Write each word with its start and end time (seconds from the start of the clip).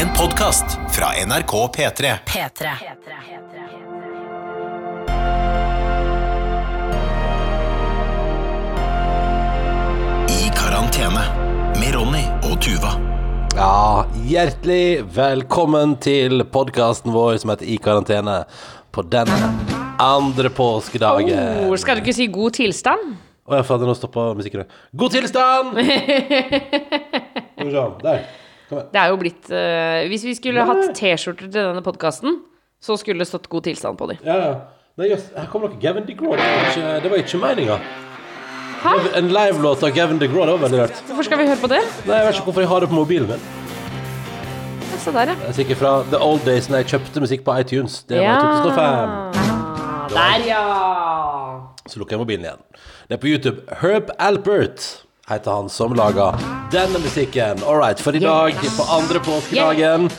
En 0.00 0.08
podkast 0.16 0.64
fra 0.96 1.06
NRK 1.26 1.52
P3. 1.76 2.12
P3. 2.26 2.68
I 10.28 10.48
karantene 10.56 11.26
med 11.76 11.92
Ronny 11.92 12.24
og 12.48 12.56
Tuva. 12.64 12.94
Ja, 13.58 14.06
hjertelig 14.24 15.04
velkommen 15.12 15.98
til 16.00 16.46
podkasten 16.48 17.12
vår 17.12 17.36
som 17.44 17.52
heter 17.52 17.68
I 17.68 17.76
karantene 17.76 18.48
på 18.96 19.04
den 19.04 19.28
andre 20.00 20.48
påskedagen. 20.48 21.68
Oh, 21.68 21.76
skal 21.76 22.00
du 22.00 22.06
ikke 22.06 22.20
si 22.22 22.32
god 22.32 22.56
tilstand? 22.56 23.18
Å 23.44 23.60
ja, 23.60 23.68
fader, 23.68 23.84
nå 23.84 24.00
stoppa 24.00 24.30
musikken. 24.32 24.64
God 24.96 25.20
tilstand! 25.20 25.76
Der. 27.60 28.24
Det 28.70 29.00
er 29.00 29.10
jo 29.10 29.16
blitt 29.20 29.48
uh, 29.50 30.06
Hvis 30.10 30.24
vi 30.28 30.34
skulle 30.38 30.66
hatt 30.66 30.92
T-skjorter 30.94 31.48
til 31.48 31.56
denne 31.58 31.82
podkasten, 31.84 32.38
så 32.80 32.96
skulle 33.00 33.24
det 33.24 33.28
stått 33.28 33.48
god 33.50 33.66
tilstand 33.66 33.98
på 34.00 34.08
dem. 34.12 34.20
Ja, 34.24 34.36
ja. 34.40 34.52
Nei, 35.00 35.08
her 35.16 35.46
kommer 35.48 35.70
noe 35.70 35.80
Gavin 35.80 36.04
DeGraw. 36.04 36.34
Det 36.36 36.44
var 36.44 36.70
ikke, 36.70 36.88
det 37.02 37.10
var 37.12 37.20
ikke 37.22 37.38
meninga. 37.40 37.76
Hæ? 38.80 38.92
En 39.16 39.28
livelåt 39.32 39.82
av 39.86 39.94
Gavin 39.96 40.18
DeGraw, 40.20 40.46
det 40.46 40.52
var 40.56 40.62
veldig 40.64 40.80
rart. 40.80 41.02
Hvorfor 41.06 41.28
skal 41.28 41.40
vi 41.40 41.46
høre 41.48 41.60
på 41.60 41.70
det? 41.72 41.80
Nei, 42.08 42.16
Jeg 42.16 42.26
vet 42.26 42.38
ikke 42.38 42.46
hvorfor 42.48 42.64
jeg 42.64 42.70
har 42.72 42.84
det 42.84 42.88
på 42.88 42.98
mobilen 42.98 43.28
min. 43.28 43.42
Ja, 44.90 44.98
Se 45.00 45.12
der, 45.12 45.32
Det 45.34 45.48
er 45.48 45.52
sikkert 45.52 45.80
fra 45.80 45.92
the 46.12 46.20
old 46.20 46.44
days 46.44 46.68
da 46.68 46.80
jeg 46.80 46.90
kjøpte 46.94 47.20
musikk 47.20 47.44
på 47.44 47.56
iTunes. 47.60 48.02
Det 48.08 48.20
ja. 48.20 48.36
var 48.36 48.62
2005. 48.64 50.14
Der, 50.16 50.46
ja. 50.48 50.64
Så 51.88 52.00
lukker 52.00 52.16
jeg 52.16 52.24
mobilen 52.24 52.44
igjen. 52.44 52.64
Det 53.08 53.16
er 53.16 53.22
på 53.22 53.30
YouTube. 53.30 53.62
Herb 53.80 54.10
Alpert 54.18 55.04
heter 55.30 55.50
han 55.50 55.68
som 55.70 55.94
lager 55.94 56.36
denne 56.72 56.98
musikken. 56.98 57.62
All 57.66 57.78
right, 57.78 58.00
for 58.00 58.16
i 58.16 58.18
dag, 58.22 58.54
på 58.76 58.86
andre 58.90 59.20
påskedagen 59.20 60.10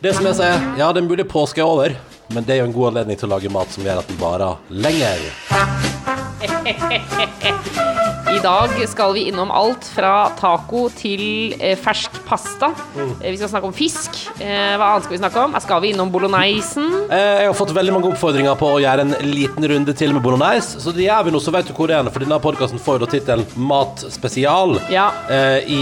Det 0.00 0.12
som 0.14 0.26
jeg 0.28 0.36
sier, 0.36 0.66
ja, 0.76 0.90
det 0.92 1.00
er 1.00 1.08
mulig 1.08 1.24
påske 1.28 1.64
er 1.64 1.70
over, 1.72 1.96
men 2.28 2.44
det 2.44 2.54
er 2.56 2.60
jo 2.60 2.68
en 2.68 2.76
god 2.76 2.92
anledning 2.92 3.18
til 3.18 3.30
å 3.30 3.34
lage 3.36 3.50
mat 3.50 3.72
som 3.72 3.86
gjør 3.86 4.02
at 4.04 4.12
den 4.12 4.20
varer 4.20 4.60
lenger. 4.68 6.15
I 8.36 8.40
dag 8.42 8.72
skal 8.90 9.12
vi 9.14 9.22
innom 9.30 9.50
alt 9.54 9.86
fra 9.94 10.28
taco 10.38 10.86
til 10.92 11.54
eh, 11.62 11.76
fersk 11.78 12.18
pasta. 12.26 12.68
Mm. 12.96 13.12
Eh, 13.22 13.30
vi 13.32 13.38
skal 13.38 13.48
snakke 13.52 13.68
om 13.70 13.74
fisk. 13.76 14.18
Eh, 14.42 14.74
hva 14.76 14.90
annet 14.92 15.06
skal 15.06 15.14
vi 15.16 15.20
snakke 15.22 15.44
om? 15.46 15.54
Skal 15.62 15.80
vi 15.84 15.92
innom 15.94 16.10
bologneisen? 16.12 16.84
Eh, 17.06 17.44
Jeg 17.46 17.48
har 17.48 17.56
fått 17.56 17.72
veldig 17.76 17.94
mange 17.94 18.10
oppfordringer 18.10 18.58
på 18.60 18.68
å 18.74 18.80
gjøre 18.82 19.06
en 19.06 19.14
liten 19.30 19.64
runde 19.72 19.94
til 19.96 20.12
med 20.16 20.24
bolognese, 20.26 20.82
så 20.82 20.92
det 20.94 21.06
gjør 21.06 21.28
vi 21.28 21.34
nå, 21.36 21.40
så 21.46 21.54
vet 21.54 21.70
du 21.70 21.72
hvor 21.78 21.88
det 21.90 21.96
er. 22.00 22.10
For 22.12 22.24
denne 22.26 22.38
podkasten 22.42 22.82
får 22.82 22.98
jo 22.98 23.04
da 23.06 23.10
tittelen 23.14 23.46
Matspesial 23.70 24.76
Ja. 24.92 25.06
eh, 25.30 25.62
i 25.72 25.80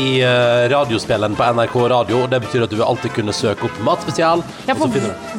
radiospilleren 0.71 1.35
på 1.39 1.49
NRK 1.59 1.77
Radio. 1.97 2.23
og 2.25 2.31
Det 2.31 2.43
betyr 2.47 2.69
at 2.69 2.71
du 2.71 2.77
vil 2.79 2.87
alltid 2.87 3.17
kunne 3.17 3.35
søke 3.35 3.67
opp 3.71 3.81
Matspesial. 3.89 4.45
Ja, 4.69 4.75
for 4.79 4.89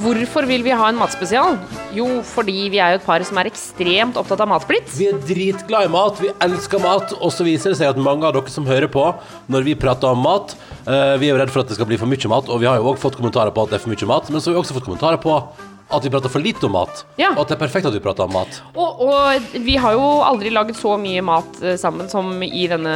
hvorfor 0.03 0.49
vil 0.49 0.63
vi 0.67 0.71
ha 0.75 0.89
en 0.91 0.99
matspesial? 0.99 1.57
Jo, 1.95 2.09
fordi 2.27 2.67
vi 2.73 2.79
er 2.83 2.95
jo 2.95 2.99
et 2.99 3.05
par 3.07 3.23
som 3.23 3.37
er 3.39 3.47
ekstremt 3.49 4.17
opptatt 4.19 4.41
av 4.43 4.49
matblitt. 4.51 4.89
Vi 4.97 5.07
er 5.13 5.14
dritglad 5.27 5.87
i 5.87 5.91
mat, 5.93 6.19
vi 6.21 6.31
elsker 6.45 6.81
mat, 6.83 7.13
og 7.19 7.31
så 7.33 7.45
viser 7.47 7.71
det 7.73 7.79
seg 7.81 7.91
at 7.93 8.01
mange 8.01 8.25
av 8.27 8.33
dere 8.37 8.51
som 8.53 8.65
hører 8.69 8.89
på 8.91 9.05
når 9.51 9.67
vi 9.69 9.75
prater 9.79 10.11
om 10.11 10.21
mat, 10.25 10.55
eh, 10.87 11.15
vi 11.21 11.29
er 11.29 11.35
jo 11.35 11.39
redd 11.43 11.53
for 11.53 11.63
at 11.65 11.71
det 11.71 11.77
skal 11.79 11.89
bli 11.89 11.97
for 12.01 12.09
mye 12.11 12.31
mat, 12.31 12.49
og 12.49 12.59
vi 12.63 12.67
har 12.69 12.77
jo 12.81 12.91
også 12.93 13.07
fått 13.09 13.19
kommentarer 13.21 13.53
på 13.55 13.63
at 13.67 13.71
det 13.75 13.79
er 13.79 13.85
for 13.87 13.93
mye 13.95 14.11
mat, 14.15 14.29
men 14.33 14.41
så 14.43 14.51
har 14.51 14.57
vi 14.59 14.63
også 14.65 14.77
fått 14.79 14.89
kommentarer 14.91 15.21
på 15.23 15.37
at 15.85 16.01
vi 16.01 16.09
prater 16.09 16.31
for 16.33 16.41
lite 16.41 16.65
om 16.65 16.71
mat, 16.73 17.03
Ja. 17.21 17.27
og 17.35 17.43
at 17.43 17.51
det 17.51 17.55
er 17.59 17.61
perfekt 17.61 17.85
at 17.85 17.93
vi 17.93 17.99
prater 18.01 18.25
om 18.25 18.31
mat. 18.33 18.55
Og, 18.73 19.03
og 19.05 19.43
vi 19.61 19.75
har 19.77 19.93
jo 19.93 20.07
aldri 20.25 20.49
laget 20.49 20.79
så 20.79 20.95
mye 20.97 21.21
mat 21.21 21.59
eh, 21.61 21.75
sammen 21.77 22.09
som 22.09 22.31
i 22.41 22.63
denne, 22.71 22.95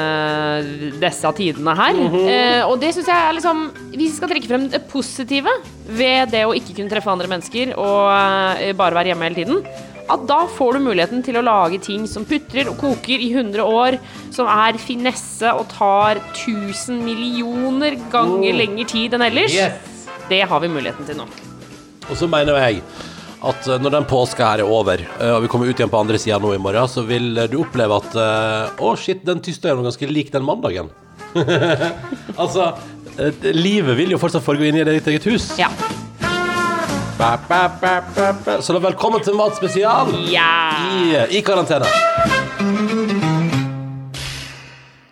disse 1.00 1.30
tidene 1.38 1.76
her. 1.78 2.00
eh, 2.18 2.64
og 2.66 2.80
det 2.82 2.90
syns 2.96 3.12
jeg 3.12 3.28
er 3.30 3.36
liksom 3.38 3.62
Hvis 3.94 4.00
vi 4.00 4.16
skal 4.18 4.32
trekke 4.32 4.50
frem 4.50 4.66
det 4.74 4.82
positive 4.90 5.54
ved 5.90 6.32
det 6.34 6.44
å 6.50 6.54
ikke 6.58 6.76
kunne 6.80 6.90
treffe 6.92 7.12
andre 7.14 7.30
mennesker 7.30 7.76
og 7.78 8.10
eh, 8.64 8.74
bare 8.78 8.98
være 8.98 9.12
hjemme 9.14 9.30
hele 9.30 9.38
tiden, 9.38 9.62
at 10.10 10.26
da 10.30 10.40
får 10.50 10.78
du 10.78 10.86
muligheten 10.88 11.22
til 11.26 11.38
å 11.40 11.46
lage 11.46 11.82
ting 11.86 12.08
som 12.10 12.26
putrer 12.28 12.70
og 12.72 12.80
koker 12.82 13.22
i 13.22 13.30
100 13.34 13.62
år, 13.66 14.00
som 14.36 14.50
er 14.50 14.80
finesse 14.82 15.52
og 15.54 15.68
tar 15.74 16.22
1000 16.34 17.04
millioner 17.06 17.98
ganger 18.14 18.58
lengre 18.58 18.88
tid 18.90 19.16
enn 19.18 19.28
ellers. 19.30 19.56
Det 20.30 20.42
har 20.50 20.66
vi 20.66 20.72
muligheten 20.72 21.08
til 21.08 21.22
nå. 21.22 21.30
Og 22.10 22.18
så 22.18 22.30
mener 22.30 22.58
jeg 22.58 22.82
at 23.40 23.70
eh, 23.70 23.80
når 23.80 23.96
den 24.00 24.08
påska 24.10 24.52
her 24.52 24.64
er 24.64 24.72
over, 24.72 25.04
eh, 25.04 25.34
og 25.36 25.44
vi 25.46 25.52
kommer 25.52 25.70
ut 25.70 25.78
igjen 25.78 25.92
på 25.92 26.02
andre 26.02 26.20
sida 26.22 26.40
nå 26.42 26.54
i 26.56 26.62
morgen, 26.62 26.90
så 26.92 27.06
vil 27.08 27.32
eh, 27.38 27.50
du 27.52 27.62
oppleve 27.62 28.02
at 28.02 28.18
Å, 28.80 28.94
shit, 29.00 29.24
den 29.28 29.44
tirsdagen 29.44 29.80
var 29.80 29.90
ganske 29.90 30.10
lik 30.10 30.34
den 30.34 30.48
mandagen. 30.48 30.92
altså, 32.42 32.72
livet 33.54 33.98
vil 34.00 34.16
jo 34.16 34.22
fortsatt 34.22 34.44
foregå 34.46 34.70
inn 34.70 34.82
i 34.82 34.86
ditt 34.88 35.08
eget 35.12 35.28
hus. 35.30 35.52
Ja. 35.60 35.70
Så 37.20 38.72
da 38.72 38.80
velkommen 38.80 39.20
til 39.20 39.36
Matspesial 39.36 40.14
ja. 40.32 40.52
i, 40.88 41.18
i 41.36 41.42
karantene. 41.44 41.90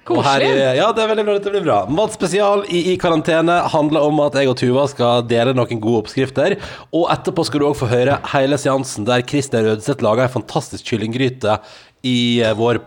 Og 0.08 0.22
her 0.24 0.40
Koselig. 0.40 0.62
ja, 0.78 0.86
det 0.96 1.04
er 1.04 1.10
veldig 1.12 1.26
bra. 1.28 1.34
Dette 1.36 1.52
blir 1.52 1.66
bra. 1.66 1.78
Matspesial 1.92 2.64
i, 2.72 2.86
i 2.94 2.96
karantene 3.02 3.58
handler 3.74 4.08
om 4.08 4.22
at 4.24 4.38
jeg 4.40 4.48
og 4.48 4.56
Tuva 4.62 4.86
skal 4.88 5.26
dele 5.28 5.52
noen 5.58 5.82
gode 5.84 6.06
oppskrifter. 6.06 6.56
Og 6.96 7.10
etterpå 7.12 7.44
skal 7.48 7.60
du 7.60 7.68
òg 7.68 7.76
få 7.82 7.90
høre 7.92 8.16
hele 8.32 8.56
seansen 8.62 9.08
der 9.10 9.26
Christer 9.28 9.68
Rødseth 9.68 10.06
laga 10.06 10.30
ei 10.30 10.32
fantastisk 10.32 10.88
kyllinggryte 10.88 11.60
i 12.06 12.42
eh, 12.46 12.54
vår 12.58 12.80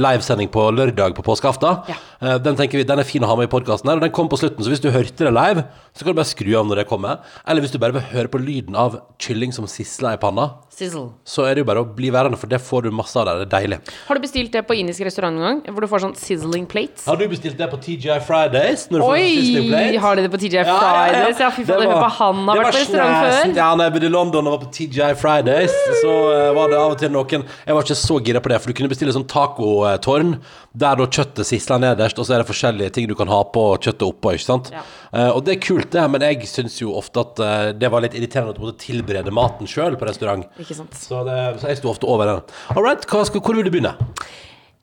livesending 0.00 0.48
på 0.52 0.64
lørdag 0.74 1.14
på 1.16 1.24
påskeaften. 1.26 1.82
Ja. 1.90 1.96
Eh, 2.20 2.38
Den 2.42 2.56
tenker 2.58 2.80
vi, 2.80 2.84
den 2.88 2.98
er 2.98 3.06
fin 3.08 3.22
å 3.22 3.30
ha 3.30 3.36
med 3.38 3.48
i 3.48 3.52
podkasten 3.52 3.92
og 3.92 4.00
den 4.02 4.10
kom 4.14 4.28
på 4.32 4.38
slutten. 4.40 4.64
Så 4.66 4.72
hvis 4.72 4.82
du 4.82 4.90
hørte 4.90 5.26
det 5.28 5.32
live, 5.34 5.64
så 5.94 6.02
kan 6.04 6.12
du 6.14 6.18
bare 6.20 6.28
skru 6.32 6.50
av 6.58 6.66
når 6.66 6.82
det 6.82 6.88
kommer. 6.90 7.22
Eller 7.46 7.62
hvis 7.64 7.72
du 7.74 7.78
bare 7.82 7.94
vil 7.96 8.08
høre 8.12 8.32
på 8.32 8.42
lyden 8.42 8.76
av 8.76 8.98
kylling 9.22 9.54
som 9.54 9.68
sisler 9.70 10.18
i 10.18 10.22
panna, 10.22 10.50
Sizzle. 10.76 11.06
så 11.24 11.46
er 11.48 11.54
det 11.56 11.62
jo 11.62 11.68
bare 11.70 11.80
å 11.80 11.86
bli 11.96 12.10
værende, 12.12 12.36
for 12.36 12.50
det 12.52 12.58
får 12.60 12.82
du 12.84 12.90
masse 12.92 13.16
av 13.16 13.24
der. 13.24 13.38
Det 13.40 13.46
er 13.46 13.52
deilig. 13.54 13.78
Har 14.08 14.18
du 14.18 14.20
bestilt 14.20 14.52
det 14.52 14.60
på 14.68 14.76
indisk 14.76 15.00
restaurant 15.08 15.32
noen 15.38 15.46
gang? 15.62 15.72
Hvor 15.72 15.80
du 15.80 15.88
får 15.88 16.02
sånn 16.04 16.16
sizzling 16.20 16.66
plates? 16.68 17.06
Har 17.08 17.16
du 17.16 17.24
bestilt 17.32 17.56
det 17.56 17.68
på 17.72 17.78
TGI 17.80 18.18
Fridays? 18.26 18.86
Når 18.92 19.00
du 19.00 19.04
får 19.06 19.16
sizzling 19.22 19.72
Oi! 19.72 19.96
Har 20.04 20.16
de 20.20 20.26
det 20.26 20.32
på 20.34 20.40
TGI 20.42 20.58
Ja, 20.60 20.66
ja, 20.66 20.74
ja. 20.76 21.06
Fridays? 21.06 21.40
Ja, 21.40 21.48
fy 21.56 21.62
Det 21.64 21.70
faen, 21.72 21.80
jeg 21.80 21.88
var- 21.88 21.96
håper 22.02 22.16
han 22.18 22.42
har 22.50 22.60
vært 22.60 22.68
på 22.68 22.80
restaurant 22.82 23.16
før. 23.24 23.56
Ja, 23.56 23.70
når 23.74 23.88
jeg 23.88 23.92
bodde 23.96 24.06
i 24.10 24.14
London 24.18 24.46
og 24.46 24.52
var 24.58 24.66
på 24.66 24.70
TGI 24.76 25.10
Fridays, 25.16 25.78
så 26.02 26.12
uh, 26.12 26.52
var 26.60 26.68
det 26.68 26.76
av 26.82 26.92
og 26.92 26.98
til 27.00 27.10
noen 27.16 27.46
Jeg 27.66 27.74
var 27.74 27.82
ikke 27.88 27.96
så 28.02 28.20
gira 28.22 28.40
på 28.44 28.52
det, 28.52 28.60
for 28.60 28.68
du 28.68 28.76
kunne 28.76 28.92
bestille 28.92 29.16
sånn 29.16 29.26
tacotårn, 29.32 30.36
der 30.76 30.96
da 31.00 31.06
kjøttet 31.08 31.48
sisler 31.48 31.80
nederst, 31.80 32.18
og 32.20 32.26
så 32.28 32.36
er 32.36 32.44
det 32.44 32.50
forskjellige 32.50 32.92
ting 32.92 33.08
du 33.08 33.14
kan 33.16 33.28
ha 33.32 33.40
på 33.48 33.64
kjøttet 33.80 34.04
oppå, 34.04 34.34
ikke 34.36 34.44
sant? 34.44 34.70
Ja. 34.74 34.84
Uh, 35.16 35.30
og 35.38 35.44
det 35.46 35.56
er 35.56 35.60
kult, 35.64 35.88
det, 35.94 36.02
men 36.12 36.20
jeg 36.20 36.44
syns 36.50 36.76
jo 36.82 36.92
ofte 36.98 37.22
at 37.22 37.40
uh, 37.40 37.72
det 37.72 37.88
var 37.88 38.04
litt 38.04 38.12
irriterende 38.18 38.52
at 38.52 38.58
du 38.58 38.64
måtte 38.66 38.82
tilberede 38.84 39.32
maten 39.32 39.66
sjøl 39.70 39.96
på 39.96 40.04
restaurant. 40.04 40.44
Ikke 40.66 40.80
sant. 40.80 40.98
Så, 40.98 41.22
det, 41.22 41.38
så 41.62 41.70
jeg 41.70 41.78
sto 41.78 41.92
ofte 41.92 42.10
over 42.10 42.26
den. 42.26 42.56
All 42.74 42.82
right, 42.82 43.06
hva 43.06 43.22
skal, 43.28 43.44
hvor 43.44 43.54
vil 43.54 43.68
du 43.68 43.70
begynne? 43.70 43.94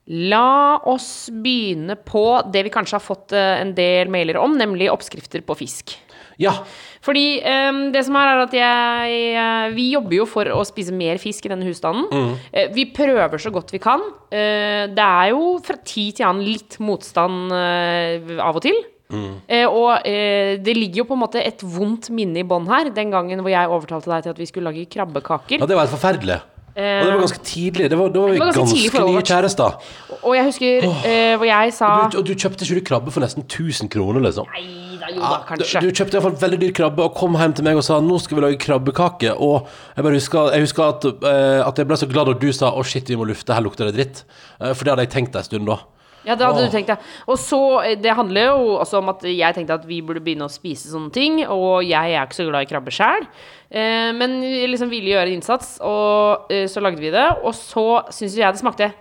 La 0.08 0.80
oss 0.92 1.28
begynne 1.32 1.96
på 1.96 2.24
det 2.52 2.66
vi 2.68 2.72
kanskje 2.72 2.98
har 2.98 3.04
fått 3.04 3.36
eh, 3.36 3.60
en 3.60 3.76
del 3.76 4.12
mailer 4.12 4.40
om, 4.40 4.56
nemlig 4.60 4.90
oppskrifter 4.92 5.44
på 5.44 5.56
fisk. 5.60 5.96
Ja. 6.42 6.56
Fordi 7.04 7.44
um, 7.44 7.82
det 7.94 8.02
som 8.08 8.16
er, 8.18 8.32
er 8.32 8.42
at 8.46 8.54
jeg 8.58 9.18
eh, 9.38 9.74
Vi 9.76 9.90
jobber 9.92 10.16
jo 10.18 10.26
for 10.30 10.50
å 10.50 10.64
spise 10.66 10.96
mer 10.96 11.20
fisk 11.22 11.46
i 11.46 11.52
denne 11.52 11.68
husstanden. 11.68 12.08
Mm. 12.10 12.32
Eh, 12.50 12.72
vi 12.74 12.88
prøver 12.96 13.42
så 13.42 13.52
godt 13.54 13.74
vi 13.76 13.82
kan. 13.84 14.02
Uh, 14.32 14.90
det 14.90 15.06
er 15.06 15.34
jo 15.34 15.54
fra 15.64 15.78
tid 15.84 16.18
til 16.18 16.30
annen 16.30 16.48
litt 16.48 16.80
motstand 16.84 17.54
uh, 17.54 18.40
av 18.42 18.58
og 18.58 18.66
til. 18.66 18.80
Mm. 19.13 19.35
Eh, 19.47 19.68
og 19.69 20.07
eh, 20.09 20.56
det 20.63 20.74
ligger 20.78 21.03
jo 21.03 21.09
på 21.12 21.18
en 21.18 21.24
måte 21.24 21.44
et 21.44 21.62
vondt 21.62 22.09
minne 22.13 22.41
i 22.41 22.47
bånn 22.47 22.66
her. 22.72 22.90
Den 22.96 23.13
gangen 23.13 23.44
hvor 23.46 23.53
jeg 23.53 23.69
overtalte 23.69 24.12
deg 24.12 24.25
til 24.25 24.35
at 24.35 24.41
vi 24.41 24.50
skulle 24.50 24.74
lage 24.74 24.90
krabbekaker. 24.90 25.62
ja, 25.62 25.69
det 25.69 25.78
var 25.78 25.85
helt 25.85 25.96
forferdelig. 25.96 26.41
Og 26.74 26.81
det 26.81 27.09
var 27.13 27.19
ganske 27.22 27.44
tidlig. 27.46 27.90
Det 27.91 27.97
var, 28.00 28.07
det 28.09 28.22
var 28.22 28.31
Det 28.34 28.40
var 28.41 28.56
ganske 28.57 28.79
ganske 28.81 29.02
nye 29.06 29.22
kjærester. 29.22 29.75
Og 30.23 30.31
jeg 30.34 30.47
husker 30.47 30.88
eh, 31.06 31.35
hvor 31.38 31.46
jeg 31.46 31.73
sa 31.75 31.90
Du, 32.09 32.18
og 32.18 32.25
du 32.25 32.34
kjøpte 32.34 32.66
ikke 32.66 32.79
du 32.79 32.88
krabbe 32.88 33.13
for 33.13 33.22
nesten 33.22 33.46
1000 33.46 33.91
kroner, 33.94 34.23
liksom? 34.25 34.50
Nei 34.56 34.97
da, 35.03 35.12
jo 35.13 35.22
da, 35.22 35.29
Ja, 35.29 35.40
kanskje. 35.47 35.81
Du, 35.84 35.88
du 35.88 35.97
kjøpte 36.00 36.18
i 36.18 36.19
hvert 36.19 36.25
fall 36.29 36.40
veldig 36.47 36.59
dyr 36.64 36.73
krabbe 36.79 37.05
og 37.05 37.16
kom 37.17 37.38
hjem 37.40 37.55
til 37.58 37.67
meg 37.67 37.79
og 37.79 37.85
sa 37.85 37.99
nå 38.02 38.17
skal 38.23 38.40
vi 38.40 38.46
lage 38.46 38.59
krabbekake. 38.64 39.35
Og 39.38 39.67
jeg 39.96 40.08
bare 40.08 40.20
husker, 40.20 40.53
jeg 40.55 40.66
husker 40.67 40.84
at, 40.88 41.08
eh, 41.14 41.59
at 41.67 41.82
jeg 41.82 41.90
ble 41.90 41.99
så 41.99 42.09
glad 42.09 42.32
da 42.32 42.38
du 42.40 42.49
sa 42.55 42.72
å 42.73 42.85
shit, 42.88 43.09
vi 43.11 43.20
må 43.20 43.28
lufte, 43.29 43.53
her 43.55 43.66
lukter 43.66 43.90
det 43.90 43.97
dritt. 43.99 44.23
Eh, 44.59 44.73
for 44.73 44.84
det 44.84 44.96
hadde 44.96 45.08
jeg 45.08 45.14
tenkt 45.17 45.38
en 45.38 45.46
stund 45.46 45.70
da. 45.70 45.82
Ja, 46.23 46.37
det 46.40 46.46
hadde 46.47 46.61
Åh. 46.64 46.70
du 46.70 46.72
tenkt 46.72 46.91
deg. 46.93 47.08
Og 47.28 47.40
så, 47.41 47.59
eh, 47.84 47.97
det 47.99 48.16
handler 48.16 48.53
jo 48.53 48.78
også 48.79 49.02
om 49.02 49.11
at 49.11 49.25
jeg 49.28 49.55
tenkte 49.55 49.75
at 49.75 49.87
vi 49.87 50.02
burde 50.05 50.23
begynne 50.23 50.47
å 50.47 50.52
spise 50.52 50.91
sånne 50.91 51.11
ting, 51.16 51.41
og 51.46 51.84
jeg 51.84 52.14
er 52.16 52.23
ikke 52.23 52.40
så 52.40 52.47
glad 52.47 52.64
i 52.64 52.70
krabbe 52.72 52.93
sjæl. 52.96 53.28
Eh, 53.73 54.11
men 54.16 54.40
vi 54.41 54.64
liksom 54.72 54.91
ville 54.91 55.16
gjøre 55.16 55.28
en 55.31 55.40
innsats, 55.40 55.75
og 55.84 56.52
eh, 56.53 56.67
så 56.72 56.84
lagde 56.84 57.03
vi 57.03 57.11
det. 57.14 57.28
Og 57.43 57.53
så 57.58 57.87
syns 58.14 58.37
jeg 58.40 58.55
det 58.55 58.64
smakte 58.64 58.93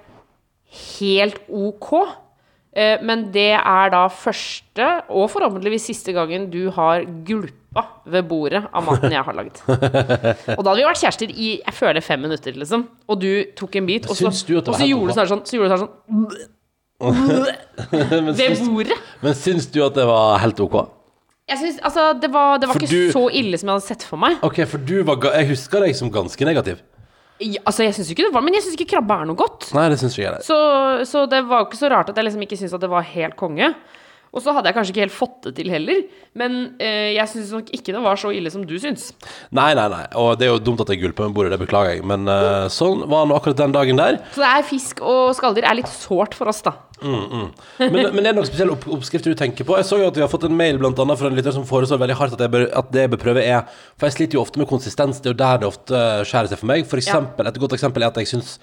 helt 0.99 1.41
ok. 1.49 1.93
Eh, 2.73 3.03
men 3.05 3.27
det 3.35 3.51
er 3.59 3.91
da 3.93 4.07
første, 4.09 4.87
og 5.13 5.29
forhåpentligvis 5.35 5.91
siste 5.91 6.15
gangen, 6.17 6.49
du 6.51 6.71
har 6.73 7.05
gulpa 7.27 7.85
ved 8.09 8.25
bordet 8.29 8.63
av 8.73 8.87
maten 8.87 9.13
jeg 9.13 9.25
har 9.27 9.37
lagd. 9.37 9.61
Og 9.69 10.65
da 10.65 10.73
hadde 10.73 10.81
vi 10.81 10.89
vært 10.89 11.01
kjærester 11.01 11.31
i 11.33 11.51
jeg 11.59 11.77
føler 11.77 12.05
fem 12.05 12.21
minutter, 12.25 12.57
liksom. 12.57 12.87
Og 13.09 13.21
du 13.21 13.31
tok 13.57 13.77
en 13.81 13.89
bit, 13.89 14.09
og 14.09 14.17
så, 14.17 14.33
Syns 14.33 14.43
du 14.49 14.57
og 14.59 14.73
så 14.73 14.89
gjorde 14.89 15.13
du 15.13 15.31
sånn, 15.33 15.45
så 15.49 15.57
gjorde 15.57 15.77
du 15.77 15.85
sånn 15.85 16.43
men, 17.11 18.27
ved 18.31 18.37
syns, 18.39 18.63
bordet. 18.69 18.99
men 19.25 19.35
syns 19.39 19.67
du 19.75 19.81
at 19.85 19.97
det 19.99 20.05
var 20.09 20.39
helt 20.43 20.61
ok? 20.63 20.77
Jeg 21.51 21.59
synes, 21.59 21.79
altså, 21.85 22.05
det 22.23 22.31
var, 22.33 22.59
det 22.63 22.69
var 22.71 22.77
For 22.79 22.85
ikke 22.87 22.93
du- 23.09 23.13
så 23.13 23.23
ille 23.35 23.59
som 23.59 23.69
jeg 23.69 23.75
hadde 23.81 23.87
sett 23.89 24.05
for 24.09 24.21
meg. 24.23 24.39
Ok, 24.47 24.61
for 24.71 24.79
du 24.79 25.03
var 25.05 25.19
ga 25.21 25.33
Jeg 25.41 25.49
husker 25.51 25.83
deg 25.85 25.97
som 25.99 26.11
ganske 26.15 26.47
negativ. 26.49 26.79
Ja, 27.43 27.59
altså, 27.67 27.83
jeg 27.83 27.95
synes 27.97 28.11
ikke 28.13 28.29
det 28.29 28.35
var 28.37 28.45
Men 28.47 28.55
jeg 28.55 28.63
syns 28.63 28.77
ikke 28.79 28.93
krabbe 28.95 29.17
er 29.19 29.27
noe 29.27 29.37
godt. 29.37 29.67
Nei, 29.75 29.89
det 29.91 29.99
syns 29.99 30.15
ikke 30.15 30.29
jeg. 30.29 30.45
Så, 30.47 30.59
så 31.11 31.25
det 31.29 31.43
var 31.51 31.65
jo 31.65 31.67
ikke 31.71 31.81
så 31.81 31.91
rart 31.91 32.13
at 32.13 32.17
jeg 32.21 32.29
liksom 32.29 32.45
ikke 32.47 32.57
syntes 32.61 32.77
at 32.79 32.85
det 32.85 32.91
var 32.93 33.03
helt 33.03 33.35
konge. 33.41 33.73
Og 34.33 34.41
så 34.41 34.55
hadde 34.57 34.71
jeg 34.71 34.77
kanskje 34.79 34.95
ikke 34.95 35.05
helt 35.05 35.15
fått 35.15 35.35
det 35.45 35.55
til 35.59 35.69
heller. 35.73 35.99
Men 36.41 36.55
eh, 36.81 37.11
jeg 37.19 37.29
syns 37.29 37.51
nok 37.53 37.69
ikke 37.77 37.93
det 37.93 38.01
var 38.05 38.21
så 38.21 38.31
ille 38.33 38.53
som 38.53 38.63
du 38.65 38.79
syns. 38.81 39.11
Nei, 39.53 39.73
nei, 39.77 39.89
nei. 39.93 40.07
Og 40.17 40.39
det 40.41 40.49
er 40.49 40.55
jo 40.55 40.63
dumt 40.65 40.81
at 40.85 40.93
jeg 40.93 41.03
gulper 41.03 41.29
med 41.29 41.37
bordet, 41.37 41.53
det 41.53 41.61
beklager 41.61 41.99
jeg. 41.99 42.07
Men 42.09 42.25
eh, 42.33 42.69
sånn 42.73 43.05
var 43.13 43.29
nå 43.29 43.37
akkurat 43.37 43.61
den 43.61 43.77
dagen 43.77 44.01
der. 44.01 44.23
Så 44.33 44.41
det 44.41 44.55
er 44.55 44.65
fisk 44.71 45.05
og 45.05 45.35
skalldyr 45.37 45.69
er 45.69 45.77
litt 45.83 45.93
sårt 45.93 46.37
for 46.39 46.49
oss, 46.49 46.65
da. 46.65 46.79
Men, 47.03 47.97
men 48.15 48.21
er 48.23 48.29
det 48.31 48.37
noen 48.37 48.47
spesielle 48.47 48.77
opp 48.77 48.85
oppskrifter 48.95 49.35
du 49.35 49.39
tenker 49.39 49.67
på? 49.67 49.75
Jeg 49.81 49.89
så 49.89 49.99
jo 49.99 50.07
at 50.07 50.19
vi 50.19 50.23
har 50.23 50.31
fått 50.31 50.47
en 50.47 50.55
mail 50.57 50.79
blant 50.79 51.01
annet 51.03 51.19
fra 51.19 51.31
en 51.31 51.35
lytter 51.35 51.55
som 51.55 51.65
foreslår 51.67 51.99
veldig 51.99 52.17
hardt 52.21 52.37
at, 52.37 52.45
jeg 52.45 52.53
bør, 52.53 52.67
at 52.79 52.93
det 52.95 53.07
jeg 53.07 53.13
bør 53.15 53.23
prøve 53.25 53.43
er 53.43 53.67
For 53.99 54.07
jeg 54.07 54.17
sliter 54.17 54.39
jo 54.39 54.45
ofte 54.45 54.63
med 54.63 54.71
konsistens, 54.71 55.19
det 55.19 55.33
er 55.33 55.35
jo 55.35 55.41
der 55.43 55.63
det 55.65 55.69
ofte 55.69 56.03
skjærer 56.31 56.53
seg 56.53 56.63
for 56.63 56.71
meg. 56.71 56.87
For 56.89 57.03
eksempel, 57.03 57.51
Et 57.51 57.59
godt 57.65 57.75
eksempel 57.77 58.05
er 58.07 58.13
at 58.13 58.23
jeg 58.23 58.31
syns 58.31 58.55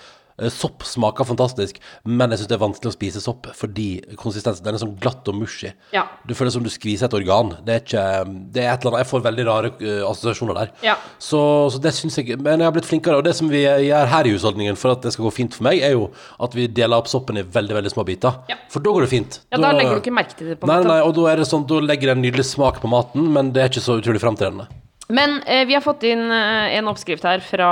sopp 0.48 0.86
smaker 0.88 1.28
fantastisk, 1.28 1.82
men 2.08 2.32
jeg 2.32 2.40
syns 2.40 2.50
det 2.50 2.56
er 2.56 2.62
vanskelig 2.64 2.90
å 2.92 2.96
spise 2.96 3.20
sopp 3.20 3.50
fordi 3.60 3.88
konsistensen 4.16 4.64
den 4.64 4.78
er 4.78 4.82
sånn 4.82 4.96
glatt 5.02 5.28
og 5.28 5.36
mushy. 5.36 5.74
Ja. 5.92 6.06
Du 6.26 6.34
føler 6.38 6.54
som 6.56 6.64
du 6.64 6.70
skviser 6.72 7.10
et 7.10 7.18
organ. 7.20 7.58
Det 7.66 7.74
er 7.76 7.84
ikke 7.84 8.06
Det 8.56 8.64
er 8.64 8.72
et 8.74 8.86
eller 8.86 8.96
annet 8.96 9.04
Jeg 9.04 9.10
får 9.12 9.26
veldig 9.26 9.46
rare 9.50 9.72
eh, 9.82 10.02
assosiasjoner 10.08 10.56
der. 10.62 10.72
Ja. 10.86 10.96
Så, 11.20 11.42
så 11.74 11.82
det 11.84 11.92
syns 11.98 12.18
jeg 12.18 12.40
Men 12.40 12.60
jeg 12.64 12.68
har 12.70 12.76
blitt 12.76 12.88
flinkere. 12.88 13.18
Og 13.20 13.24
det 13.28 13.36
som 13.36 13.50
vi 13.52 13.64
gjør 13.66 14.08
her 14.14 14.26
i 14.30 14.34
husholdningen 14.36 14.80
for 14.80 14.96
at 14.96 15.04
det 15.04 15.12
skal 15.14 15.28
gå 15.28 15.34
fint 15.36 15.54
for 15.58 15.68
meg, 15.68 15.82
er 15.84 15.98
jo 15.98 16.10
at 16.40 16.56
vi 16.56 16.68
deler 16.68 16.98
opp 17.02 17.10
soppen 17.12 17.38
i 17.42 17.44
veldig 17.44 17.76
veldig 17.82 17.92
små 17.94 18.06
biter. 18.08 18.40
Ja. 18.50 18.56
For 18.72 18.80
da 18.86 18.94
går 18.96 19.08
det 19.08 19.12
fint. 19.12 19.42
Ja, 19.52 19.58
Da 19.60 19.74
legger 19.76 19.98
du 19.98 20.04
ikke 20.04 20.16
merke 20.16 20.38
til 20.38 20.54
det. 20.54 20.60
på 20.62 20.68
en 20.68 20.72
Nei, 20.74 20.78
måte 20.84 20.94
nei, 20.94 21.02
og 21.04 21.16
da 21.18 21.28
er 21.34 21.42
det 21.44 21.48
sånn 21.50 21.66
Da 21.68 21.80
legger 21.84 22.12
det 22.14 22.18
en 22.18 22.24
nydelig 22.24 22.46
smak 22.54 22.80
på 22.84 22.88
maten, 22.92 23.28
men 23.34 23.52
det 23.56 23.64
er 23.64 23.74
ikke 23.74 23.84
så 23.84 23.98
utrolig 24.00 24.22
framtredende. 24.24 24.68
Men 25.12 25.40
eh, 25.50 25.64
vi 25.66 25.74
har 25.74 25.82
fått 25.82 26.04
inn 26.06 26.20
eh, 26.30 26.76
en 26.78 26.86
oppskrift 26.92 27.24
her 27.26 27.42
fra 27.42 27.70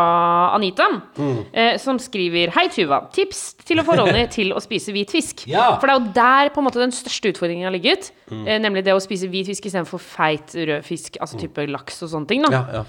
Anita, 0.56 0.88
Mm. 1.18 1.44
eh, 1.54 1.76
som 1.78 2.00
skriver 2.02 2.50
Hei, 2.56 2.64
Tuva. 2.74 2.98
Tips 3.14 3.54
til 3.68 3.78
å 3.78 3.84
få 3.86 3.94
Ronny 4.00 4.24
til 4.34 4.54
å 4.58 4.62
spise 4.64 4.90
hvit 4.96 5.12
fisk. 5.14 5.44
Ja. 5.50 5.76
For 5.78 5.86
det 5.86 5.94
er 5.94 6.00
jo 6.00 6.14
der 6.18 6.50
på 6.56 6.64
en 6.64 6.66
måte 6.66 6.82
den 6.82 6.94
største 6.96 7.30
utfordringen 7.30 7.68
har 7.70 7.76
ligget. 7.76 8.10
Mm. 8.32 8.42
Eh, 8.48 8.58
nemlig 8.64 8.84
det 8.88 8.96
å 8.98 9.04
spise 9.04 9.30
hvit 9.30 9.52
fisk 9.52 9.70
istedenfor 9.70 10.02
feit 10.02 10.56
rød 10.58 10.82
fisk, 10.88 11.20
altså 11.22 11.38
type 11.44 11.68
laks 11.70 12.02
og 12.08 12.10
sånne 12.16 12.28
ting. 12.34 12.42
da 12.48 12.54
Ja, 12.56 12.64
Ja, 12.80 12.84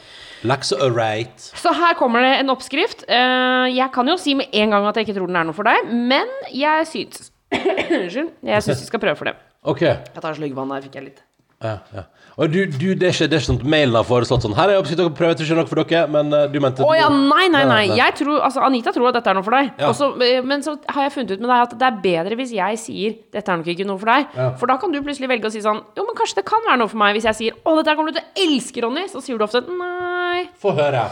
Laks 0.48 0.72
og 0.72 0.96
right. 0.96 1.36
Så 1.58 1.72
her 1.74 1.92
kommer 1.98 2.24
det 2.24 2.38
en 2.40 2.48
oppskrift. 2.54 3.04
Eh, 3.08 3.68
jeg 3.76 3.92
kan 3.92 4.08
jo 4.08 4.16
si 4.16 4.32
med 4.38 4.48
en 4.54 4.70
gang 4.72 4.86
at 4.88 4.96
jeg 4.96 5.08
ikke 5.10 5.18
tror 5.20 5.28
den 5.28 5.36
er 5.42 5.48
noe 5.50 5.56
for 5.60 5.68
deg, 5.68 5.92
men 5.92 6.28
jeg 6.54 6.86
syns 6.88 7.28
Unnskyld. 7.52 8.32
Jeg 8.44 8.64
syns 8.64 8.80
vi 8.80 8.88
skal 8.88 9.00
prøve 9.04 9.16
for 9.20 9.28
det. 9.28 9.36
OK. 9.68 9.82
Jeg 9.84 10.20
tar 10.22 10.30
en 10.32 10.36
slurk 10.40 10.56
vann 10.56 10.72
der, 10.72 10.84
fikk 10.88 10.96
jeg 11.02 11.10
litt. 11.10 11.20
Ja, 11.64 11.78
ja. 11.92 12.02
Og 12.38 12.52
du, 12.54 12.58
du, 12.70 12.92
det 12.94 13.08
er 13.08 13.14
ikke, 13.16 13.26
det 13.26 13.34
er 13.34 13.40
ikke 13.40 13.46
sånn 13.48 13.56
at 13.58 13.66
mailen 13.66 13.96
har 13.98 14.04
foreslått 14.06 14.44
sånn 14.44 14.54
Her 14.54 14.70
er 14.70 14.78
oppskrift 14.78 15.00
dere 15.00 15.10
prøver, 15.18 15.40
ikke 15.42 15.56
noe 15.58 15.66
for 15.66 15.80
dere, 15.82 16.04
men 16.14 16.30
eh, 16.36 16.44
du 16.52 16.60
mente 16.62 16.84
Å 16.86 16.92
ja, 16.94 17.08
nei, 17.10 17.48
nei, 17.50 17.64
nei. 17.66 17.80
nei. 17.90 17.96
Jeg 17.98 18.14
tror, 18.20 18.36
altså, 18.46 18.62
Anita 18.62 18.92
tror 18.94 19.08
at 19.10 19.18
dette 19.18 19.32
er 19.32 19.38
noe 19.38 19.46
for 19.46 19.56
deg. 19.56 19.72
Ja. 19.74 19.88
Også, 19.90 20.12
eh, 20.22 20.38
men 20.46 20.62
så 20.62 20.76
har 20.86 21.08
jeg 21.08 21.16
funnet 21.16 21.32
ut 21.34 21.42
med 21.42 21.50
deg 21.50 21.64
at 21.64 21.74
det 21.80 21.88
er 21.88 21.98
bedre 22.04 22.38
hvis 22.38 22.52
jeg 22.54 22.78
sier 22.84 23.16
'dette 23.34 23.50
er 23.50 23.58
nok 23.58 23.72
ikke 23.74 23.88
noe 23.88 23.98
for 23.98 24.12
deg'. 24.12 24.38
Ja. 24.38 24.46
For 24.60 24.70
da 24.70 24.76
kan 24.78 24.94
du 24.94 25.00
plutselig 25.02 25.32
velge 25.32 25.50
å 25.50 25.54
si 25.54 25.64
sånn 25.64 25.82
'jo, 25.82 26.06
men 26.06 26.18
kanskje 26.20 26.38
det 26.38 26.46
kan 26.52 26.62
være 26.68 26.78
noe 26.84 26.92
for 26.94 27.02
meg'. 27.02 27.18
Hvis 27.18 27.26
jeg 27.26 27.40
sier 27.40 27.58
'å, 27.58 27.74
dette 27.80 27.96
kommer 27.98 28.14
du 28.14 28.20
til 28.20 28.28
å 28.28 28.46
elske, 28.46 28.86
Ronny', 28.86 29.08
så 29.10 29.24
sier 29.24 29.34
du 29.34 29.42
ofte 29.48 29.64
'nei'. 29.66 30.46
Få 30.62 30.76
høre. 30.78 31.08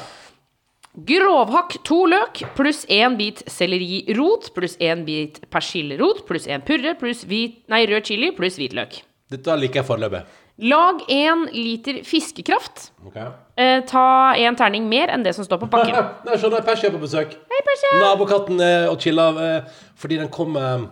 Grovhakk 0.97 1.83
to 1.85 2.07
løk 2.07 2.47
pluss 2.55 2.87
én 2.87 3.19
bit 3.19 3.43
sellerirot 3.51 4.55
pluss 4.55 4.79
én 4.79 5.03
bit 5.05 5.43
persillerot 5.51 6.23
pluss 6.25 6.47
én 6.47 6.63
purre 6.65 6.95
pluss 6.97 7.27
hvit, 7.29 7.67
nei, 7.69 7.85
rød 7.85 8.07
chili 8.09 8.31
pluss 8.33 8.57
hvitløk. 8.57 9.03
Dette 9.29 9.59
liker 9.59 9.83
jeg 9.83 9.91
foreløpig. 9.91 10.46
Lag 10.57 11.03
én 11.13 11.49
liter 11.53 12.01
fiskekraft. 12.05 12.93
Okay. 13.07 13.29
Eh, 13.61 13.83
ta 13.85 14.33
én 14.41 14.57
terning 14.57 14.87
mer 14.89 15.13
enn 15.13 15.25
det 15.25 15.35
som 15.37 15.45
står 15.45 15.61
på 15.67 15.69
pakken. 15.73 15.97
Nei, 16.27 16.39
skjønner 16.41 16.65
jeg 16.65 16.89
er 16.89 16.95
på 16.95 17.03
besøk. 17.03 17.35
Hei, 17.53 17.61
Persia! 17.67 17.99
Nabokatten 18.01 18.63
eh, 18.65 18.87
og 18.89 18.97
chilla 19.05 19.29
eh, 19.37 19.83
fordi 20.01 20.23
den 20.23 20.33
kom 20.33 20.57
eh, 20.57 20.87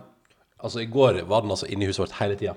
Altså, 0.65 0.79
i 0.81 0.87
går 0.89 1.19
var 1.29 1.43
den 1.43 1.51
altså 1.53 1.67
inne 1.69 1.85
i 1.85 1.89
huset 1.91 2.01
vårt 2.01 2.15
hele 2.17 2.37
tida. 2.39 2.55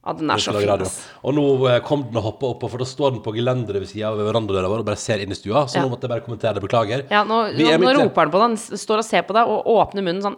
Ja, 0.00 0.14
den 0.16 0.30
er 0.32 0.40
så 0.40 0.54
fin, 0.56 0.70
ass. 0.80 0.94
Og 1.22 1.34
nå 1.36 1.42
eh, 1.68 1.80
kom 1.84 2.06
den 2.08 2.16
og 2.16 2.22
hoppa 2.24 2.46
oppå, 2.54 2.70
for 2.72 2.80
da 2.80 2.86
står 2.88 3.10
den 3.18 3.20
på 3.24 3.34
gelenderet 3.36 3.82
ved 3.82 3.88
sida 3.90 4.08
av 4.08 4.16
verandadøra 4.16 4.70
vår 4.72 4.80
og 4.80 4.86
bare 4.88 4.96
ser 4.96 5.20
inn 5.20 5.30
i 5.30 5.36
stua. 5.36 5.66
Så 5.68 5.76
Ja. 5.76 5.82
nå 5.84 5.90
måtte 5.92 6.08
jeg 6.08 6.12
bare 6.14 6.24
kommentere 6.24 6.54
det. 6.56 6.62
Beklager. 6.64 7.02
Ja, 7.10 7.20
nå, 7.24 7.52
Vi 7.52 7.64
nå, 7.64 7.68
er 7.74 7.76
nå 7.78 7.84
midt 7.84 7.98
i- 7.98 8.02
roper 8.06 8.20
han 8.24 8.30
på 8.32 8.38
deg. 8.40 8.40
Han 8.40 8.56
s- 8.56 8.80
står 8.80 8.98
og 8.98 9.04
ser 9.04 9.22
på 9.28 9.34
deg 9.36 9.46
og 9.46 9.66
åpner 9.66 10.02
munnen 10.02 10.22
sånn. 10.24 10.36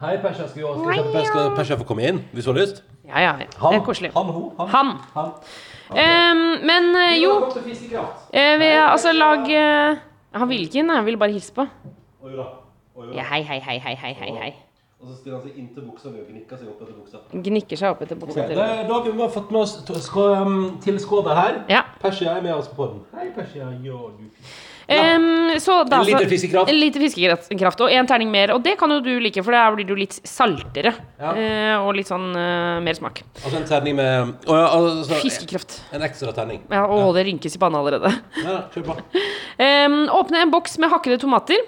Hei, 0.00 0.16
Persia. 0.18 0.48
Skal, 0.48 0.62
vi, 0.62 0.94
skal, 0.94 1.12
vi, 1.14 1.24
skal, 1.24 1.54
Persia 1.54 1.76
få 1.76 1.86
komme 1.86 2.02
inn 2.02 2.18
hvis 2.34 2.44
du 2.44 2.52
har 2.52 2.58
lyst? 2.58 2.82
Ja, 3.06 3.18
ja. 3.20 3.36
ja. 3.38 3.46
Det 3.70 3.78
er 3.78 3.84
koselig. 3.86 4.10
Han, 4.12 4.26
hun, 4.26 4.50
han. 4.58 4.68
Han. 4.68 4.98
han. 5.14 5.32
Ehm, 5.94 6.66
men 6.66 6.90
eh, 6.96 7.20
jo, 7.22 7.46
eh, 8.32 8.58
vi, 8.58 8.68
altså 8.74 9.12
lag 9.14 9.48
eh, 9.48 9.96
Han 10.34 10.48
ville 10.48 10.66
ikke 10.66 10.80
inn, 10.82 10.88
han 10.90 11.04
ville 11.04 11.16
bare 11.20 11.30
hilse 11.30 11.52
på. 11.54 11.62
Oi 12.24 12.34
da. 12.34 12.46
Oi, 12.96 13.06
da. 13.06 13.12
Ja, 13.18 13.22
hei, 13.30 13.42
hei, 13.44 13.60
hei, 13.60 13.78
hei, 13.78 13.94
hei, 13.94 14.12
hei, 14.18 14.30
hei. 14.40 14.54
Og 15.04 15.10
så 15.12 15.18
stiller 15.18 15.36
han 15.36 15.42
seg 15.44 15.56
inntil 15.60 15.84
buksa 15.84 16.08
mi 16.08 16.22
og 16.22 16.28
gnikker 16.32 16.56
seg 16.56 16.68
opp 16.70 16.78
etter 16.80 16.94
buksa. 16.96 17.18
Gnikker 17.44 17.76
seg 17.76 17.90
opp 17.92 18.04
etter 18.06 18.16
buksa 18.16 18.38
da, 18.40 18.44
til. 18.48 18.56
da 18.56 18.94
har 18.94 19.02
vi 19.04 19.10
bare 19.18 19.32
fått 19.34 19.50
med 19.52 19.60
oss 19.60 19.74
to- 19.84 20.00
sko, 20.00 20.22
um, 20.32 20.54
til 20.80 20.96
skåder 21.02 21.36
her. 21.36 21.58
Ja. 21.68 21.82
Persia 22.00 22.38
er 22.38 22.46
med 22.46 22.54
oss 22.54 22.70
på 22.72 22.86
den. 22.88 23.02
Hei, 23.12 23.26
Persia. 23.36 23.68
Ja, 23.84 23.98
du. 24.16 24.24
Ehm, 24.86 25.60
så 25.60 25.76
da, 25.84 25.98
En 26.00 26.08
liter 26.08 26.28
fiskekraft. 26.28 26.72
En 26.72 26.80
liter 26.80 27.04
fiskekraft 27.04 27.84
og 27.84 27.92
en 27.92 28.08
terning 28.08 28.32
mer. 28.32 28.54
Og 28.56 28.64
det 28.64 28.78
kan 28.80 28.96
jo 28.96 28.98
du 29.04 29.12
like, 29.20 29.44
for 29.44 29.52
da 29.52 29.66
blir 29.76 29.88
du 29.88 29.94
litt 29.96 30.16
saltere. 30.24 30.94
Ja. 31.20 31.36
Uh, 31.36 31.84
og 31.84 31.94
litt 32.00 32.08
sånn 32.08 32.26
uh, 32.32 32.80
mer 32.84 32.96
smak. 32.96 33.20
Altså 33.42 33.60
en 33.60 33.68
terning 33.68 34.00
med 34.00 34.34
uh, 34.48 34.56
altså, 34.56 35.20
Fiskekraft. 35.20 35.82
En 35.92 36.04
ekstra 36.08 36.32
terning. 36.32 36.64
Ja, 36.72 36.86
å, 36.88 37.12
det 37.16 37.28
rynkes 37.28 37.56
i 37.56 37.60
panna 37.60 37.84
allerede. 37.84 38.12
Ja, 38.40 38.62
kjør 38.72 38.88
på. 38.88 38.98
um, 39.68 40.00
åpne 40.20 40.44
en 40.44 40.52
boks 40.52 40.80
med 40.80 40.92
hakkede 40.96 41.20
tomater. 41.20 41.60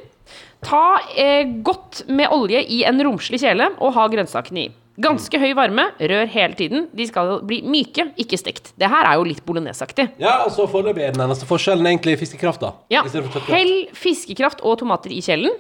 Ta 0.65 0.99
eh, 1.17 1.45
godt 1.63 2.05
med 2.09 2.33
olje 2.33 2.63
i 2.73 2.83
en 2.89 3.01
romslig 3.05 3.41
kjele 3.43 3.71
og 3.77 3.95
ha 3.97 4.07
grønnsakene 4.13 4.67
i. 4.67 4.73
Ganske 4.97 5.37
høy 5.37 5.51
varme, 5.57 5.91
rør 6.01 6.31
hele 6.33 6.57
tiden. 6.57 6.87
De 6.97 7.05
skal 7.05 7.35
bli 7.45 7.59
myke, 7.69 8.09
ikke 8.17 8.39
stekt. 8.41 8.71
Det 8.81 8.89
her 8.89 9.05
er 9.05 9.19
jo 9.21 9.27
litt 9.29 9.43
bolognesaktig. 9.45 10.09
Ja, 10.23 10.39
og 10.47 10.55
så 10.57 10.65
foreløpig 10.73 11.05
er 11.05 11.13
den 11.13 11.27
eneste 11.27 11.49
forskjellen 11.49 11.85
egentlig 11.91 12.17
fiskekraft, 12.23 12.65
da. 12.65 12.73
Ja. 12.93 13.03
Hell 13.51 13.75
fiskekraft 13.97 14.65
og 14.65 14.79
tomater 14.81 15.13
i 15.13 15.21
kjelen. 15.25 15.53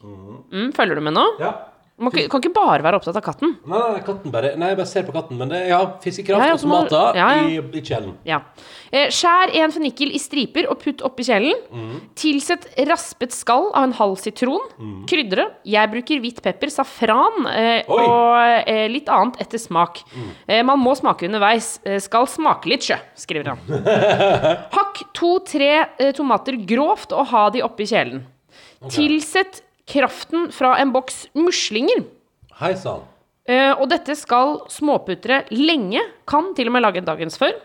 Mm, 0.00 0.70
følger 0.72 0.96
du 0.96 1.04
med 1.04 1.18
nå? 1.18 1.26
Ja. 1.42 1.52
Man 2.00 2.14
kan 2.14 2.40
ikke 2.40 2.52
bare 2.56 2.80
være 2.84 2.96
opptatt 2.96 3.18
av 3.18 3.24
katten. 3.24 3.54
Nei, 3.68 3.80
nei, 3.92 4.00
katten 4.06 4.32
bare 4.32 4.54
Nei, 4.56 4.70
jeg 4.72 4.78
bare 4.78 4.88
ser 4.88 5.04
på 5.04 5.12
katten. 5.14 5.36
Men 5.40 5.50
det 5.52 5.58
er 5.66 5.72
ja, 5.74 5.80
fiskekraft 6.00 6.46
ja, 6.48 6.54
og 6.56 6.62
tomater 6.62 7.18
ja, 7.18 7.26
ja. 7.36 7.44
i, 7.44 7.58
i 7.60 7.82
kjelen. 7.84 8.14
Ja. 8.28 8.40
Eh, 8.88 9.10
skjær 9.12 9.52
en 9.60 9.74
fennikel 9.74 10.14
i 10.16 10.20
striper 10.22 10.68
og 10.72 10.80
putt 10.80 11.04
oppi 11.06 11.26
kjelen. 11.28 11.60
Tilsett 12.18 12.66
raspet 12.88 13.36
skall 13.36 13.68
av 13.74 13.90
en 13.90 13.94
halv 14.00 14.16
sitron. 14.22 14.64
Krydre. 15.10 15.50
Jeg 15.68 15.92
bruker 15.92 16.24
hvitt 16.24 16.40
pepper, 16.44 16.72
safran 16.72 17.48
eh, 17.52 17.84
og 17.90 18.64
eh, 18.64 18.86
litt 18.90 19.12
annet 19.12 19.40
etter 19.44 19.60
smak. 19.60 20.02
Eh, 20.48 20.64
man 20.66 20.80
må 20.80 20.96
smake 20.98 21.28
underveis. 21.28 21.76
Eh, 21.84 22.00
skal 22.02 22.28
smake 22.30 22.70
litt 22.72 22.88
sjø, 22.88 22.98
skriver 23.18 23.52
han. 23.52 23.64
Hakk 24.76 25.04
to-tre 25.16 25.72
eh, 25.84 26.14
tomater 26.16 26.56
grovt 26.68 27.12
og 27.12 27.28
ha 27.34 27.48
de 27.52 27.64
oppi 27.66 27.88
kjelen. 27.90 28.24
Tilsett 28.88 29.60
kraften 29.90 30.50
fra 30.54 30.76
en 30.80 30.92
boks 30.94 31.24
muslinger. 31.38 32.04
Hei 32.60 32.74
sann. 32.78 33.02
Eh, 33.50 33.72
og 33.72 33.88
dette 33.90 34.14
skal 34.18 34.60
småputtere 34.70 35.44
lenge. 35.54 36.02
Kan 36.30 36.52
til 36.54 36.70
og 36.70 36.76
med 36.76 36.84
lage 36.84 37.02
dagens 37.06 37.38
før. 37.40 37.56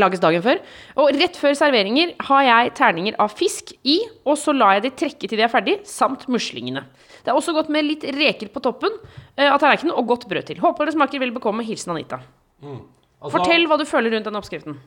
Lages 0.00 0.18
dagen 0.22 0.42
før. 0.42 0.58
Og 0.98 1.12
rett 1.14 1.36
før 1.38 1.52
serveringer 1.54 2.14
har 2.26 2.46
jeg 2.48 2.72
terninger 2.80 3.18
av 3.22 3.34
fisk 3.38 3.74
i, 3.86 4.00
og 4.26 4.38
så 4.40 4.54
lar 4.56 4.78
jeg 4.78 4.86
de 4.88 4.94
trekke 5.04 5.28
til 5.30 5.38
de 5.38 5.44
er 5.46 5.52
ferdig, 5.52 5.76
samt 5.86 6.24
muslingene. 6.32 6.82
Det 7.24 7.30
er 7.30 7.38
også 7.38 7.54
godt 7.56 7.70
med 7.72 7.86
litt 7.86 8.02
reker 8.16 8.50
på 8.52 8.62
toppen 8.64 8.96
eh, 9.36 9.46
av 9.46 9.60
tallerkenen 9.62 9.94
og 9.94 10.08
godt 10.10 10.26
brød 10.30 10.48
til. 10.50 10.58
Håper 10.64 10.88
det 10.90 10.96
smaker 10.96 11.22
vel 11.22 11.34
bekomme. 11.36 11.62
Hilsen 11.66 11.94
Anita. 11.94 12.18
Altså, 12.64 13.30
Fortell 13.36 13.68
hva 13.70 13.78
du 13.80 13.86
føler 13.88 14.16
rundt 14.16 14.26
den 14.28 14.36
oppskriften. 14.40 14.80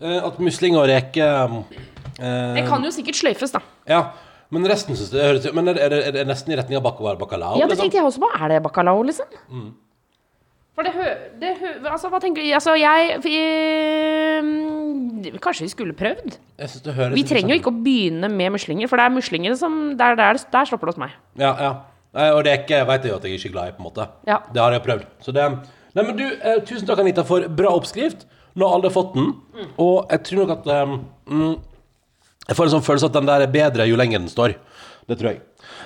eh, 0.00 0.20
at 0.28 0.38
musling 0.42 0.76
og 0.76 0.86
reke 0.90 1.24
eh, 1.24 2.54
Det 2.58 2.66
kan 2.68 2.84
jo 2.84 2.92
sikkert 2.94 3.18
sløyfes, 3.22 3.54
da. 3.56 3.62
Ja. 3.88 4.02
Men 4.54 4.68
resten 4.70 4.94
synes 4.94 5.10
det 5.10 5.24
høres 5.24 5.46
Men 5.56 5.68
er 5.68 5.74
det, 5.74 5.82
er 5.82 5.90
det, 5.90 5.98
er 6.06 6.14
det 6.20 6.26
nesten 6.28 6.52
i 6.54 6.56
retning 6.58 6.78
av 6.78 6.84
bak- 6.86 7.02
bacalao? 7.18 7.56
Ja, 7.58 7.66
det 7.66 7.74
liksom? 7.74 7.82
tenkte 7.82 7.98
jeg 7.98 8.06
også 8.06 8.22
på. 8.22 8.30
Er 8.38 8.52
det 8.54 8.62
bacalao, 8.62 9.02
liksom? 9.02 9.26
For 10.76 10.84
det 10.84 10.92
hø... 10.92 11.08
Det 11.40 11.52
hø 11.56 11.70
altså, 11.88 12.10
hva 12.12 12.20
tenker 12.20 12.44
du? 12.44 12.50
Altså, 12.54 12.74
jeg 12.76 13.16
vi, 13.24 13.34
mm, 14.44 15.38
Kanskje 15.42 15.64
vi 15.66 15.72
skulle 15.72 15.96
prøvd? 15.96 16.36
Jeg 16.60 16.72
synes 16.72 16.84
det 16.84 16.94
høres 16.98 17.16
Vi 17.16 17.24
trenger 17.26 17.54
jo 17.54 17.60
ikke 17.62 17.72
å 17.72 17.78
begynne 17.86 18.28
med 18.32 18.54
muslinger, 18.58 18.90
for 18.90 19.00
det 19.00 19.06
er 19.08 19.14
muslingene 19.16 19.56
som 19.58 19.78
Der, 19.98 20.18
der, 20.18 20.40
der 20.52 20.68
stopper 20.68 20.90
det 20.90 20.96
hos 20.96 21.02
meg. 21.06 21.16
Ja, 21.40 21.54
ja. 21.60 21.72
Nei, 22.16 22.30
Og 22.32 22.46
er 22.46 22.62
vet 22.88 23.04
jeg 23.04 23.12
jo 23.12 23.16
at 23.18 23.24
jeg 23.24 23.38
ikke 23.40 23.50
er 23.50 23.56
glad 23.56 23.72
i, 23.72 23.76
på 23.76 23.82
en 23.82 23.88
måte. 23.88 24.08
Ja. 24.28 24.38
Det 24.52 24.62
har 24.62 24.76
jeg 24.76 24.84
prøvd. 24.86 25.06
Så 25.24 25.34
det 25.36 25.46
Nei, 25.96 26.04
men 26.04 26.16
du, 26.18 26.24
eh, 26.28 26.58
tusen 26.68 26.84
takk, 26.88 27.00
Anita, 27.00 27.22
for 27.24 27.46
bra 27.48 27.70
oppskrift. 27.72 28.26
Nå 28.56 28.68
har 28.68 28.76
alle 28.76 28.90
fått 28.92 29.14
den. 29.16 29.30
Og 29.80 30.10
jeg 30.12 30.22
tror 30.28 30.42
nok 30.44 30.52
at 30.58 30.66
eh, 30.74 30.92
mm, 31.32 31.54
Jeg 32.46 32.56
får 32.58 32.68
en 32.68 32.74
sånn 32.76 32.86
følelse 32.86 33.10
at 33.10 33.16
den 33.18 33.28
der 33.28 33.44
er 33.44 33.52
bedre 33.52 33.86
jo 33.88 33.98
lenger 33.98 34.22
den 34.22 34.30
står. 34.32 34.54
Det 35.06 35.18
tror 35.18 35.32
jeg. 35.32 35.40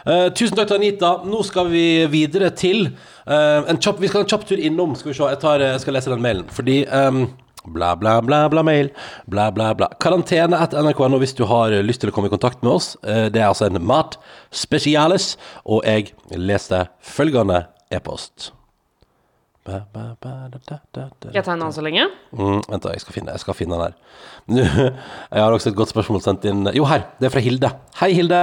Eh, 0.07 0.29
tusen 0.37 0.57
takk 0.57 0.69
til 0.71 0.79
Anita. 0.81 1.11
Nå 1.29 1.43
skal 1.45 1.69
vi 1.73 1.85
videre 2.13 2.51
til 2.57 2.87
eh, 2.89 3.69
en 3.69 3.81
kjapp, 3.81 4.01
Vi 4.01 4.09
skal 4.09 4.23
ha 4.23 4.25
en 4.27 4.33
kjapp 4.33 4.47
tur 4.49 4.61
innom. 4.61 4.95
Skal 4.97 5.13
vi 5.13 5.17
se, 5.19 5.29
jeg, 5.29 5.41
tar, 5.43 5.61
jeg 5.65 5.81
skal 5.83 5.97
lese 5.97 6.13
den 6.13 6.25
mailen. 6.25 6.49
Fordi 6.53 6.83
eh, 6.87 7.23
Bla, 7.69 7.91
bla, 7.97 8.23
bla, 8.25 8.47
bla, 8.49 8.63
mail. 8.65 8.89
Bla, 9.29 9.51
bla, 9.53 9.75
bla. 9.77 9.91
Karantene 10.01 10.57
etter 10.65 10.81
nrk.no 10.81 11.19
hvis 11.21 11.35
du 11.37 11.43
har 11.45 11.75
lyst 11.85 12.01
til 12.01 12.09
å 12.09 12.15
komme 12.17 12.31
i 12.31 12.33
kontakt 12.33 12.63
med 12.65 12.73
oss. 12.79 12.95
Eh, 13.05 13.27
Det 13.29 13.43
er 13.43 13.51
altså 13.51 13.69
en 13.69 13.77
mat 13.85 14.17
spesialis, 14.49 15.35
og 15.69 15.85
jeg 15.85 16.15
leste 16.33 16.87
følgende 17.05 17.67
e-post. 17.93 18.55
Ba, 19.61 19.83
ba, 19.93 20.17
ba, 20.17 20.49
da, 20.49 20.59
da, 20.65 20.79
da. 20.97 21.03
Skal 21.21 21.37
jeg 21.37 21.45
ta 21.45 21.53
en 21.53 21.61
annen 21.61 21.75
så 21.77 21.83
lenge? 21.85 22.07
Mm, 22.33 22.63
vent, 22.65 22.81
da, 22.81 22.95
jeg 22.95 23.03
skal 23.03 23.13
finne, 23.13 23.35
jeg 23.37 23.43
skal 23.43 23.57
finne 23.59 23.77
den 23.77 23.91
her. 23.91 23.97
Jeg 25.31 25.43
har 25.45 25.53
også 25.55 25.71
et 25.71 25.77
godt 25.79 25.93
spørsmål 25.93 26.23
sendt 26.25 26.47
inn. 26.49 26.65
Jo, 26.75 26.83
her. 26.89 27.05
Det 27.21 27.29
er 27.29 27.33
fra 27.35 27.43
Hilde. 27.45 27.69
Hei, 28.01 28.09
Hilde. 28.17 28.39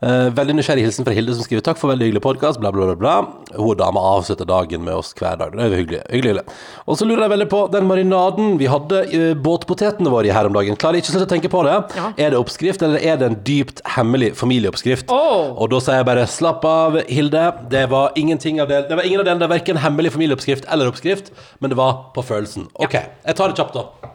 Eh, 0.00 0.28
veldig 0.32 0.54
nysgjerrig 0.56 0.84
hilsen 0.86 1.04
fra 1.04 1.12
Hilde 1.12 1.34
som 1.36 1.44
skriver 1.44 1.64
takk 1.66 1.80
for 1.80 1.92
veldig 1.92 2.06
hyggelig 2.06 2.22
podkast. 2.24 2.60
Bla, 2.62 2.70
bla, 2.72 2.86
bla. 2.88 2.94
bla. 2.96 3.58
Hun 3.58 3.76
dama 3.76 4.00
avslutter 4.14 4.48
dagen 4.48 4.84
med 4.86 4.94
oss 4.96 5.10
hver 5.18 5.36
dag. 5.40 5.52
Det 5.52 5.66
er 5.66 5.74
hyggelig. 5.74 6.00
hyggelig, 6.08 6.38
hyggelig. 6.38 6.60
Og 6.86 6.96
så 6.96 7.08
lurer 7.08 7.26
jeg 7.26 7.34
veldig 7.34 7.48
på 7.52 7.60
den 7.74 7.88
marinaden 7.90 8.54
vi 8.62 8.70
hadde 8.70 9.02
i 9.12 9.20
båtpotetene 9.34 10.14
våre 10.14 10.30
i 10.30 10.32
her 10.32 10.48
om 10.48 10.56
dagen. 10.56 10.78
Klarer 10.80 11.02
ikke 11.02 11.10
slutte 11.10 11.28
å 11.28 11.32
tenke 11.34 11.52
på 11.52 11.64
det. 11.68 11.76
Ja. 11.98 12.08
Er 12.16 12.32
det 12.32 12.40
oppskrift, 12.40 12.86
eller 12.86 13.02
er 13.02 13.20
det 13.20 13.28
en 13.28 13.38
dypt 13.44 13.84
hemmelig 13.98 14.32
familieoppskrift? 14.40 15.12
Oh. 15.12 15.52
Og 15.58 15.74
da 15.74 15.82
sier 15.82 16.00
jeg 16.00 16.08
bare 16.08 16.24
slapp 16.30 16.64
av, 16.70 17.02
Hilde. 17.12 17.44
Det 17.74 17.84
var 17.92 18.16
ingenting 18.16 18.62
av 18.62 18.72
det. 18.72 18.86
Det 18.88 18.96
var 19.02 19.10
ingen 19.10 19.20
av 19.20 19.28
delene. 19.28 19.50
Er 19.50 19.54
verken 19.58 19.82
hemmelig 19.82 20.14
familieoppskrift 20.16 20.51
eller 20.68 20.90
oppskrift, 20.90 21.32
men 21.60 21.72
det 21.72 21.78
var 21.80 22.12
på 22.14 22.22
følelsen. 22.22 22.68
OK, 22.74 22.94
jeg 22.94 23.38
tar 23.38 23.48
det 23.48 23.56
kjapt, 23.56 23.78
da. 23.78 24.12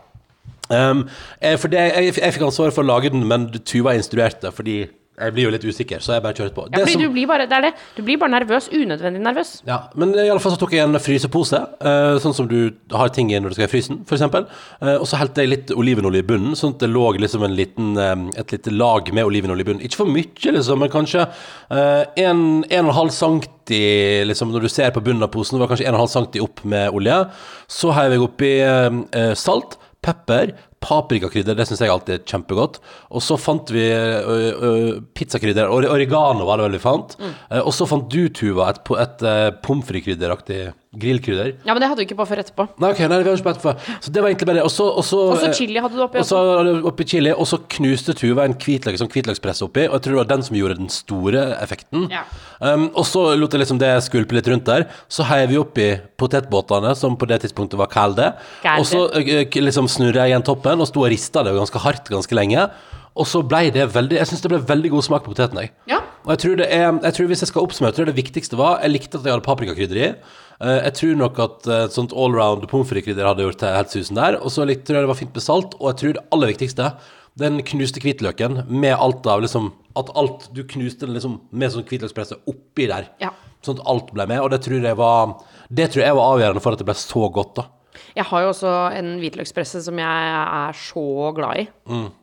Um, 0.67 1.05
for 1.61 1.71
det, 1.71 1.79
jeg, 1.79 2.13
jeg 2.19 2.35
fikk 2.35 2.47
ansvaret 2.49 2.75
for 2.75 2.83
å 2.83 2.89
lage 2.89 3.09
den, 3.13 3.23
men 3.27 3.47
Tuva 3.63 3.95
instruerte, 3.95 4.51
fordi 4.51 4.81
jeg 5.17 5.33
blir 5.33 5.47
jo 5.47 5.49
litt 5.49 5.63
usikker, 5.65 5.97
så 6.03 6.13
jeg 6.13 6.21
bare 6.21 6.35
kjører 6.37 6.51
på. 6.53 6.67
Ja, 6.71 6.77
fordi 6.83 6.91
som- 6.93 7.01
du 7.01 7.09
blir 7.09 7.25
bare, 7.27 7.47
det 7.49 7.61
det. 7.63 7.73
Du 7.95 8.03
blir 8.03 8.17
bare 8.21 8.29
nervøs. 8.29 8.67
Unødvendig 8.69 9.19
nervøs. 9.21 9.63
ja, 9.65 9.77
men 9.95 10.13
i 10.13 10.27
alle 10.29 10.39
fall 10.39 10.51
så 10.51 10.59
tok 10.59 10.71
jeg 10.73 10.83
en 10.85 10.93
frysepose, 10.93 11.57
eh, 11.81 12.19
sånn 12.21 12.35
som 12.35 12.47
du 12.47 12.71
har 12.91 13.09
ting 13.09 13.31
i 13.31 13.39
når 13.39 13.49
du 13.49 13.53
skal 13.55 13.65
i 13.65 13.71
frysen, 13.73 14.05
eksempel. 14.05 14.45
Eh, 14.81 14.95
og 14.95 15.07
så 15.07 15.17
helte 15.17 15.41
jeg 15.41 15.49
litt 15.49 15.67
olivenolje 15.73 16.19
i 16.19 16.27
bunnen, 16.27 16.53
sånn 16.53 16.73
at 16.75 16.79
det 16.79 16.89
lå 16.91 17.17
liksom 17.17 17.43
en 17.43 17.55
liten, 17.55 17.97
eh, 17.97 18.39
et 18.39 18.51
lite 18.51 18.71
lag 18.71 19.11
med 19.11 19.25
olivenolje 19.25 19.61
i 19.61 19.63
bunnen. 19.63 19.81
Ikke 19.81 19.95
for 19.95 20.05
mye, 20.05 20.51
liksom, 20.53 20.77
men 20.79 20.89
kanskje 20.89 21.27
eh, 21.71 22.05
en, 22.17 22.63
en 22.69 22.85
og 22.85 22.89
en 22.89 22.95
halv 22.95 23.09
centi, 23.09 24.23
liksom, 24.23 24.51
når 24.53 24.61
du 24.61 24.69
ser 24.69 24.91
på 24.91 25.01
bunnen 25.03 25.23
av 25.23 25.31
posen, 25.31 25.57
det 25.57 25.67
var 25.67 25.75
kanskje 25.75 25.87
en 25.87 25.95
og 25.95 25.99
en 26.01 26.05
halv 26.05 26.13
centi 26.13 26.39
opp 26.39 26.63
med 26.63 26.91
olje. 26.93 27.27
Så 27.67 27.91
heiv 27.91 28.11
jeg 28.11 28.21
oppi 28.21 28.53
salt, 29.35 29.77
pepper, 30.01 30.53
paprikakrydder, 30.83 31.57
det 31.57 31.65
syns 31.67 31.81
jeg 31.83 31.91
alltid 31.91 32.15
er 32.17 32.25
kjempegodt. 32.29 32.79
Og 33.11 33.23
så 33.25 33.37
fant 33.41 33.71
vi 33.73 33.85
ø, 33.91 34.35
ø, 34.53 34.73
pizzakrydder, 35.17 35.71
oregano 35.73 36.45
var 36.47 36.59
det 36.59 36.67
vel 36.67 36.77
vi 36.77 36.83
fant. 36.83 37.17
Mm. 37.17 37.33
og 37.63 37.71
så 37.75 37.87
fant 37.89 38.09
du, 38.13 38.27
Tuva, 38.29 38.69
et, 38.73 38.81
et, 39.03 39.25
et 39.27 39.61
pommes 39.65 39.85
frites-krydderaktig 39.87 40.67
grillkrydder. 40.97 41.51
Ja, 41.67 41.73
men 41.73 41.81
det 41.81 41.89
hadde 41.89 42.01
du 42.01 42.05
ikke 42.07 42.17
på 42.17 42.25
før 42.29 42.41
etterpå. 42.41 42.65
Nei, 42.81 42.91
ok, 42.93 43.01
nei, 43.05 43.19
vi 43.21 43.27
hadde 43.27 43.35
ikke 43.37 43.47
på 43.49 43.53
etterpå. 43.53 43.97
Så 44.05 44.13
det 44.13 44.23
var 44.23 44.31
egentlig 44.31 44.49
bare 44.49 44.59
det. 44.59 44.65
Og 44.65 44.73
så, 44.73 45.17
eh, 45.37 45.53
chili 45.57 45.81
hadde 45.83 45.97
du 45.97 46.03
oppi 46.05 46.21
og 46.21 46.27
så 46.27 46.41
oppi 46.91 47.07
chili, 47.11 47.33
og 47.33 47.47
så 47.49 47.59
knuste 47.77 48.15
Tuva 48.17 48.45
en 48.47 48.55
hvitløk, 48.57 48.97
sånn 48.99 49.11
hvitløkspress 49.13 49.63
oppi, 49.67 49.87
og 49.89 49.97
jeg 49.97 50.05
tror 50.07 50.15
det 50.15 50.21
var 50.23 50.31
den 50.31 50.45
som 50.47 50.57
gjorde 50.57 50.79
den 50.79 50.89
store 50.93 51.43
effekten. 51.61 52.07
Ja. 52.13 52.23
Um, 52.59 52.87
og 52.97 53.05
så 53.05 53.23
lot 53.37 53.53
jeg 53.53 53.61
liksom 53.61 53.79
det 53.81 53.91
skulpe 54.05 54.37
litt 54.37 54.47
rundt 54.49 54.67
der. 54.67 54.87
Så 55.11 55.25
heiv 55.29 55.51
vi 55.51 55.59
oppi 55.61 55.87
potetbåtene, 56.17 56.95
som 56.97 57.17
på 57.19 57.29
det 57.29 57.41
tidspunktet 57.43 57.79
var 57.79 57.91
kalde. 57.91 58.31
Kalde. 58.63 58.81
Og 58.81 58.89
så 58.89 59.03
eh, 59.21 59.45
liksom 59.61 59.89
snurra 59.91 60.25
jeg 60.25 60.33
igjen 60.33 60.45
toppen, 60.47 60.81
og 60.81 60.89
sto 60.89 61.05
og 61.05 61.11
rista 61.13 61.45
det 61.45 61.55
ganske 61.57 61.83
hardt 61.83 62.09
ganske 62.13 62.37
lenge. 62.37 62.69
Og 63.17 63.25
så 63.25 63.41
ble 63.45 63.71
det 63.73 63.87
veldig 63.95 64.19
Jeg 64.19 64.29
syns 64.29 64.43
det 64.43 64.51
ble 64.51 64.59
veldig 64.69 64.91
god 64.93 65.05
smak 65.07 65.23
på 65.25 65.33
poteten. 65.33 65.61
Jeg. 65.63 65.73
Ja. 65.89 66.01
Og 66.25 66.35
jeg 66.35 66.43
tror 66.43 66.57
det 66.59 66.67
er 66.73 66.83
Jeg 66.91 67.15
tror 67.17 67.29
hvis 67.31 67.43
jeg 67.43 67.51
skal 67.51 67.65
oppsummere, 67.65 67.95
tror 67.95 68.05
jeg 68.05 68.13
det 68.13 68.21
viktigste 68.21 68.59
var 68.59 68.83
Jeg 68.83 68.93
likte 68.93 69.17
at 69.17 69.25
jeg 69.25 69.33
hadde 69.33 69.47
paprikakrydder 69.47 70.01
i. 70.01 70.09
Uh, 70.61 70.79
Jeg 70.85 70.93
tror 70.99 71.15
nok 71.21 71.39
at 71.41 71.57
et 71.65 71.89
uh, 71.89 71.93
sånt 71.93 72.13
allround 72.13 72.67
pommes 72.69 72.89
frites-krydder 72.89 73.29
hadde 73.29 73.45
gjort 73.45 73.61
til 73.61 73.73
helt 73.77 73.93
susen 73.93 74.21
der. 74.21 74.37
Og 74.41 74.53
så 74.53 74.65
tror 74.65 74.99
jeg 74.99 75.05
det 75.05 75.13
var 75.13 75.21
fint 75.21 75.33
med 75.33 75.45
salt. 75.45 75.77
Og 75.81 75.91
jeg 75.91 75.99
tror 76.01 76.17
det 76.17 76.25
aller 76.33 76.53
viktigste, 76.53 76.91
den 77.37 77.61
knuste 77.65 78.01
hvitløken 78.01 78.63
med 78.67 78.95
alt 78.95 79.27
av 79.29 79.43
liksom 79.43 79.71
At 79.97 80.09
alt 80.17 80.49
Du 80.53 80.63
knuste 80.69 81.09
liksom 81.09 81.39
med 81.51 81.73
sånn 81.73 81.85
hvitløkspresse 81.87 82.39
oppi 82.49 82.87
der. 82.89 83.11
Ja. 83.21 83.31
Sånn 83.65 83.79
at 83.79 83.87
alt 83.89 84.11
ble 84.13 84.27
med. 84.29 84.41
Og 84.43 84.51
det 84.53 84.61
tror 84.65 84.83
jeg 84.83 84.97
var 84.97 85.37
Det 85.69 85.91
tror 85.93 86.05
jeg 86.05 86.17
var 86.17 86.35
avgjørende 86.35 86.63
for 86.63 86.73
at 86.73 86.81
det 86.81 86.87
ble 86.89 86.97
så 86.97 87.27
godt, 87.33 87.55
da. 87.57 87.67
Jeg 88.17 88.25
har 88.29 88.43
jo 88.43 88.51
også 88.51 88.73
en 88.97 89.13
hvitløkspresse 89.21 89.81
som 89.85 89.99
jeg 90.01 90.33
er 90.43 90.77
så 90.79 91.05
glad 91.37 91.63
i. 91.63 91.67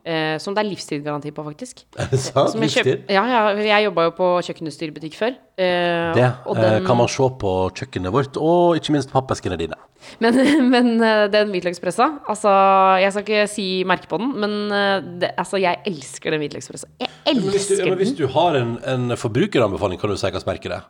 Eh, 0.05 0.35
som 0.41 0.55
det 0.55 0.63
er 0.63 0.69
livstidsgaranti 0.69 1.31
på, 1.35 1.45
faktisk. 1.47 1.85
Er 1.97 2.11
det 2.11 2.19
sant? 2.23 2.57
Livstid? 2.59 3.07
ja, 3.09 3.23
ja, 3.29 3.41
jeg 3.65 3.87
jobba 3.87 4.07
jo 4.09 4.15
på 4.17 4.29
kjøkkenutstyrbutikk 4.47 5.17
før. 5.19 5.35
Eh, 5.55 6.11
Det 6.15 6.29
og 6.45 6.57
eh, 6.57 6.61
den, 6.61 6.85
kan 6.85 6.99
man 6.99 7.11
se 7.11 7.29
på 7.41 7.51
kjøkkenet 7.75 8.13
vårt, 8.13 8.37
og 8.37 8.79
ikke 8.79 8.95
minst 8.95 9.11
pappeskene 9.13 9.57
dine. 9.59 9.77
Men, 10.21 10.37
men 10.73 10.91
eh, 11.01 11.25
den 11.33 11.49
hvitløkspressa 11.53 12.09
Altså, 12.29 12.51
jeg 13.01 13.13
skal 13.13 13.23
ikke 13.25 13.45
si 13.49 13.67
merke 13.87 14.09
på 14.11 14.19
den, 14.21 14.33
men 14.43 14.57
eh, 14.75 14.99
det, 15.23 15.31
altså, 15.39 15.57
jeg 15.61 15.81
elsker 15.87 16.35
den 16.35 16.43
hvitløkspressa. 16.43 16.91
Jeg 17.01 17.09
Men 17.25 17.41
hvis, 17.49 17.67
du, 17.71 17.81
men 17.87 17.97
hvis 18.01 18.13
du 18.17 18.27
har 18.35 18.59
en, 18.59 18.77
en 18.85 19.17
forbrukeranbefaling, 19.17 19.99
kan 20.01 20.11
du 20.11 20.19
si 20.19 20.27
hvilket 20.27 20.47
merke 20.49 20.69
det 20.71 20.79
er? 20.81 20.85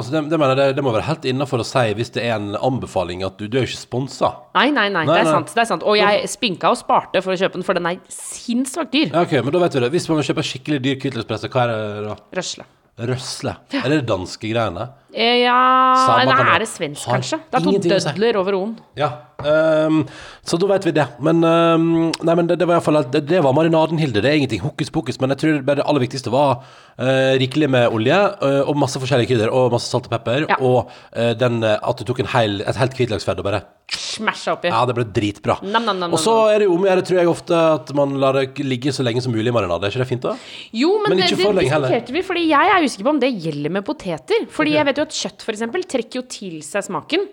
Altså 0.00 0.14
det, 0.14 0.22
det, 0.32 0.38
mener 0.40 0.62
jeg, 0.64 0.76
det, 0.78 0.84
må 0.84 0.94
være 0.96 1.06
helt 1.06 1.28
innafor 1.28 1.62
å 1.62 1.66
si 1.68 1.84
hvis 1.98 2.12
det 2.16 2.24
er 2.26 2.34
en 2.38 2.56
anbefaling 2.56 3.22
at 3.26 3.38
du, 3.38 3.46
du 3.46 3.58
er 3.60 3.66
jo 3.66 3.70
ikke 3.70 3.82
sponsa. 3.84 4.32
Nei, 4.56 4.68
nei, 4.74 4.88
nei, 4.88 5.04
Nei, 5.04 5.14
det 5.14 5.20
er 5.22 5.28
nei. 5.30 5.36
sant. 5.38 5.54
det 5.54 5.62
er 5.62 5.70
sant 5.70 5.86
Og 5.86 6.00
jeg 6.00 6.26
spinka 6.32 6.72
og 6.72 6.80
sparte 6.80 7.22
for 7.24 7.36
å 7.36 7.38
kjøpe 7.38 7.60
den, 7.60 7.66
for 7.66 7.78
den 7.78 7.88
er 7.92 8.02
sinnssvakt 8.10 8.92
dyr. 8.96 9.12
Ja, 9.12 9.24
ok, 9.28 9.38
men 9.44 9.54
da 9.54 9.62
vet 9.66 9.78
vi 9.78 9.84
det. 9.86 9.94
Hvis 9.94 10.10
man 10.10 10.20
vil 10.20 10.30
kjøpe 10.32 10.46
skikkelig 10.50 10.82
dyr 10.88 11.00
hvitløkspresse, 11.04 11.52
hva 11.52 11.66
er 11.66 11.72
det 11.74 12.04
da? 12.08 12.18
Røsle. 12.40 12.66
Røsle. 13.00 13.54
Er 13.80 13.88
det 13.88 14.00
danske 14.08 14.50
greiene? 14.50 14.90
Eh, 15.14 15.40
ja 15.44 15.56
Samme 16.04 16.26
Nei, 16.28 16.42
er 16.54 16.62
det 16.62 16.68
svensk, 16.68 17.06
kanskje? 17.08 17.38
Det 17.48 17.60
er 17.60 17.64
to 17.64 17.72
dødler 17.86 18.38
over 18.42 18.58
o-en. 18.58 18.74
Ja. 18.98 19.08
Ehm, 19.46 20.02
så 20.46 20.58
da 20.60 20.68
vet 20.72 20.86
vi 20.88 20.94
det. 20.96 21.06
Men, 21.22 21.42
um, 21.44 21.88
nei, 22.10 22.36
men 22.38 22.50
det, 22.50 22.58
det 22.60 22.68
var 22.68 22.76
i 22.76 22.80
hvert 22.80 22.88
fall 22.88 23.00
det, 23.14 23.24
det 23.30 23.42
var 23.44 23.56
marinaden, 23.56 24.00
Hilde. 24.00 24.22
Det 24.22 24.30
er 24.30 24.38
ingenting 24.40 24.62
hokus 24.64 24.92
pokus. 24.92 25.20
Men 25.22 25.34
jeg 25.34 25.42
tror 25.42 25.60
det 25.66 25.84
aller 25.84 26.04
viktigste 26.04 26.32
var 26.34 26.62
uh, 26.62 27.34
rikelig 27.40 27.70
med 27.72 27.90
olje 27.94 28.20
uh, 28.42 28.62
og 28.64 28.78
masse 28.80 29.00
forskjellige 29.02 29.32
krydder 29.34 29.52
og 29.54 29.74
masse 29.76 29.90
salt 29.92 30.08
og 30.10 30.14
pepper. 30.16 30.48
Ja. 30.50 30.60
Og 30.60 30.90
uh, 30.90 31.32
den, 31.38 31.62
at 31.64 32.00
du 32.00 32.08
tok 32.08 32.24
en 32.24 32.32
hel, 32.34 32.60
et 32.64 32.80
helt 32.80 32.96
hvitløksfedd 32.98 33.42
og 33.42 33.50
bare 33.50 33.64
Smasha 33.90 34.54
oppi. 34.54 34.70
Ja, 34.70 34.84
det 34.86 34.94
ble 34.94 35.04
dritbra. 35.10 35.56
Nam, 35.66 35.82
nam, 35.88 35.98
nam, 35.98 36.12
og 36.14 36.20
så 36.22 36.34
er 36.52 36.62
det 36.62 36.68
jo 36.68 36.76
om 36.76 36.84
å 36.84 36.88
gjøre, 36.88 37.02
tror 37.08 37.18
jeg 37.18 37.30
ofte, 37.30 37.62
at 37.80 37.90
man 37.98 38.14
lar 38.22 38.38
det 38.38 38.62
ligge 38.62 38.92
så 38.94 39.02
lenge 39.06 39.22
som 39.24 39.34
mulig 39.34 39.50
i 39.50 39.54
marinade. 39.54 39.88
Er 39.88 39.94
ikke 39.94 40.04
det 40.04 40.08
fint, 40.12 40.26
da? 40.28 40.36
Jo, 40.76 40.92
men, 41.02 41.16
Men 41.16 41.22
det, 41.24 41.30
det 41.32 41.48
diskuterte 41.58 42.14
vi, 42.14 42.22
fordi 42.26 42.46
jeg 42.52 42.74
er 42.76 42.86
usikker 42.86 43.08
på 43.08 43.14
om 43.16 43.22
det 43.22 43.32
gjelder 43.34 43.74
med 43.74 43.86
poteter. 43.86 44.46
Fordi 44.54 44.76
jeg 44.76 44.88
vet 44.90 45.02
jo 45.02 45.06
at 45.08 45.20
kjøtt 45.24 45.46
for 45.46 45.56
eksempel 45.56 45.86
trekker 45.90 46.22
jo 46.22 46.26
til 46.30 46.60
seg 46.66 46.86
smaken. 46.86 47.26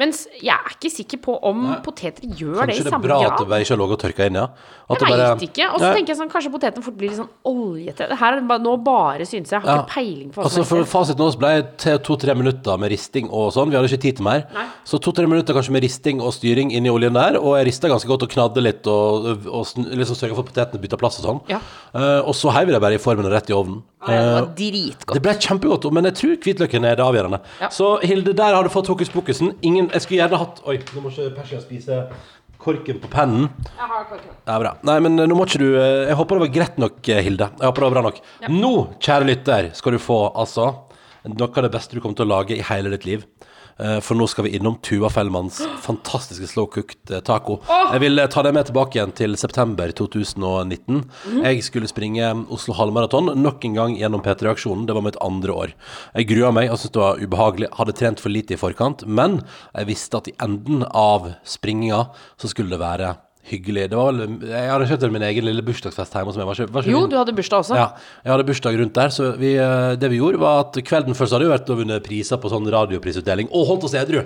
Mens 0.00 0.22
jeg 0.40 0.54
er 0.56 0.72
ikke 0.72 0.88
sikker 0.88 1.18
på 1.20 1.34
om 1.44 1.66
poteter 1.84 2.24
gjør 2.24 2.64
det 2.70 2.78
i 2.78 2.80
samme 2.80 2.80
grad. 2.80 2.80
Kanskje 2.80 2.86
det 2.86 2.92
er 2.92 3.02
bra 3.04 3.18
at 3.28 3.42
det 3.50 3.58
ikke 3.60 3.74
har 3.74 3.80
ligget 3.82 3.92
og 3.92 4.00
tørka 4.00 4.28
inn, 4.30 4.38
ja? 4.40 4.46
Jeg 4.92 5.10
veit 5.12 5.44
ikke. 5.46 5.66
Og 5.68 5.82
så 5.82 5.90
tenker 5.92 6.12
jeg 6.12 6.18
sånn, 6.18 6.30
kanskje 6.32 6.52
poteten 6.54 6.84
fort 6.86 6.96
blir 6.96 7.12
litt 7.12 7.20
sånn 7.20 7.28
oljete. 7.48 8.08
Her 8.22 8.38
er 8.38 8.62
nå 8.64 8.72
bare 8.84 9.26
synes 9.28 9.52
jeg. 9.52 9.60
Jeg 9.60 9.68
har 9.68 9.76
Ja. 9.76 9.82
ikke 9.82 9.92
peiling 9.92 10.30
på 10.32 10.40
hva 10.40 10.44
Altså 10.48 10.62
som 10.62 10.64
for 10.64 10.80
er 10.80 10.88
Fasiten 10.88 11.20
vår 11.20 11.38
ble 11.38 11.98
to-tre 12.08 12.34
minutter 12.34 12.78
med 12.78 12.90
risting 12.90 13.28
og 13.28 13.52
sånn. 13.52 13.68
Vi 13.68 13.76
hadde 13.76 13.88
ikke 13.92 14.00
tid 14.00 14.16
til 14.16 14.24
mer. 14.24 14.46
Nei. 14.52 14.66
Så 14.84 14.98
to-tre 14.98 15.26
minutter 15.28 15.52
kanskje 15.52 15.72
med 15.76 15.82
risting 15.82 16.20
og 16.20 16.32
styring 16.32 16.72
inni 16.72 16.88
oljen 16.88 17.12
der. 17.12 17.36
Og 17.36 17.56
jeg 17.60 17.66
rista 17.68 17.88
ganske 17.88 18.08
godt 18.08 18.22
og 18.24 18.30
knadde 18.30 18.62
litt 18.64 18.86
og, 18.86 19.26
og 19.46 19.62
og 19.62 19.66
liksom 19.76 20.16
sørga 20.16 20.34
for 20.34 20.42
at 20.42 20.52
potetene 20.52 20.80
bytta 20.80 20.96
plass 20.96 21.20
og 21.20 21.24
sånn. 21.28 21.40
Ja. 21.48 21.60
Uh, 21.94 22.20
og 22.26 22.34
så 22.34 22.50
heiv 22.50 22.66
vi 22.66 22.72
det 22.72 22.80
bare 22.80 22.94
i 22.94 23.02
formen 23.02 23.26
og 23.26 23.32
rett 23.32 23.50
i 23.50 23.52
ovnen. 23.52 23.82
Det 24.02 24.16
var 24.18 24.42
Eh, 24.42 24.46
dritgodt. 24.58 25.14
det 25.14 25.22
ble 25.22 25.32
kjempegodt, 25.38 25.92
men 25.92 26.04
jeg 26.10 26.14
tror 26.18 26.36
hvitløken 26.42 26.84
er 26.84 26.96
det 26.96 27.04
avgjørende. 27.04 27.38
Ja. 27.60 27.68
Så 27.68 28.00
Hilde, 28.02 28.32
der 28.34 28.54
har 28.54 28.62
du 28.64 28.68
fått 28.68 28.88
hokus 28.90 29.08
pokusen. 29.14 29.54
Ingen, 29.62 29.88
jeg 29.92 30.02
skulle 30.02 30.18
gjerne 30.22 30.38
hatt 30.40 30.62
Oi, 30.66 30.78
nå 30.94 31.02
må 31.04 31.10
ikke 31.12 31.34
Persia 31.36 31.60
spise 31.60 32.00
korken 32.58 32.98
på 33.02 33.08
pennen. 33.10 33.48
Ja, 33.78 34.58
bra. 34.58 34.76
Nei, 34.82 34.98
men 35.00 35.16
nå 35.16 35.34
må 35.34 35.46
ikke 35.46 35.58
du 35.58 35.68
eh, 35.76 36.08
Jeg 36.08 36.16
håper 36.18 36.38
det 36.38 36.44
var 36.48 36.54
greit 36.54 36.78
nok, 36.78 36.98
eh, 37.08 37.22
Hilde. 37.22 37.48
Jeg 37.58 37.66
håper 37.70 37.80
det 37.80 37.88
var 37.90 37.96
bra 37.96 38.02
nok. 38.10 38.20
Nå, 38.50 38.72
kjære 39.02 39.26
lytter, 39.30 39.70
skal 39.74 39.92
du 39.92 39.98
få 40.02 40.18
altså 40.34 40.68
noe 41.30 41.48
av 41.54 41.62
det 41.62 41.70
beste 41.72 41.94
du 41.94 42.00
kommer 42.02 42.16
til 42.18 42.26
å 42.26 42.32
lage 42.36 42.56
i 42.58 42.62
hele 42.66 42.90
ditt 42.90 43.04
liv. 43.06 43.24
Eh, 43.78 43.98
For 44.04 44.18
nå 44.18 44.26
skal 44.30 44.46
vi 44.46 44.54
innom 44.58 44.76
Tuva 44.84 45.10
Fellmanns 45.12 45.60
fantastiske 45.86 46.48
slow 46.50 46.68
cooked 46.72 47.10
eh, 47.10 47.22
taco. 47.24 47.60
Jeg 47.68 48.02
vil 48.04 48.18
eh, 48.22 48.28
ta 48.32 48.44
deg 48.44 48.54
med 48.56 48.68
tilbake 48.68 48.98
igjen 48.98 49.14
til 49.16 49.36
september 49.40 49.92
2019. 49.96 51.02
Jeg 51.42 51.64
skulle 51.66 51.90
springe 51.90 52.32
Oslo 52.52 52.76
halvmaraton 52.78 53.32
nok 53.40 53.64
en 53.68 53.78
gang 53.78 53.96
gjennom 53.98 54.22
P3-aksjonen. 54.24 54.86
Det 54.88 54.96
var 54.96 55.06
mitt 55.06 55.20
andre 55.24 55.56
år. 55.64 55.74
Jeg 56.18 56.30
grua 56.32 56.52
meg 56.54 56.70
og 56.70 56.78
syntes 56.80 56.96
det 56.96 57.04
var 57.04 57.22
ubehagelig. 57.22 57.72
Hadde 57.78 57.96
trent 57.98 58.22
for 58.22 58.32
lite 58.34 58.56
i 58.56 58.60
forkant, 58.60 59.06
men 59.06 59.40
jeg 59.72 59.88
visste 59.88 60.20
at 60.20 60.30
i 60.30 60.36
enden 60.42 60.84
av 60.88 61.32
springinga 61.48 62.06
så 62.40 62.50
skulle 62.50 62.74
det 62.74 62.82
være 62.82 63.14
hyggelig. 63.50 63.88
Det 63.90 63.98
var 63.98 64.12
vel, 64.12 64.36
jeg 64.48 64.68
arrangerte 64.70 65.10
min 65.10 65.22
egen 65.26 65.44
lille 65.48 65.62
bursdagsfest 65.66 66.14
hjemme 66.14 66.30
hos 66.30 66.36
meg. 66.38 66.46
Var 66.46 66.54
ikke, 66.60 66.72
var 66.72 66.82
ikke 66.86 66.92
Jo, 66.94 67.00
min- 67.00 67.10
du 67.10 67.16
hadde 67.18 67.34
bursdag 67.34 67.58
også. 67.64 67.74
ja, 67.76 67.88
jeg 68.24 68.32
hadde 68.32 68.46
bursdag 68.46 68.78
rundt 68.78 68.94
der, 68.94 69.08
så 69.10 69.32
vi, 69.36 69.56
eh, 69.56 69.96
det 69.96 70.10
vi 70.10 70.18
gjorde 70.20 70.38
var 70.38 70.60
at 70.66 70.78
kvelden 70.84 71.14
først 71.18 71.32
hadde 71.34 71.48
jo 71.48 71.52
vært 71.54 71.68
å 71.74 71.76
vunne 71.80 71.98
priser 72.02 72.36
på 72.38 72.50
sånn 72.52 72.68
radioprisutdeling, 72.70 73.48
og 73.50 73.66
holdt 73.66 73.84
oss 73.84 73.94
edru. 73.98 74.22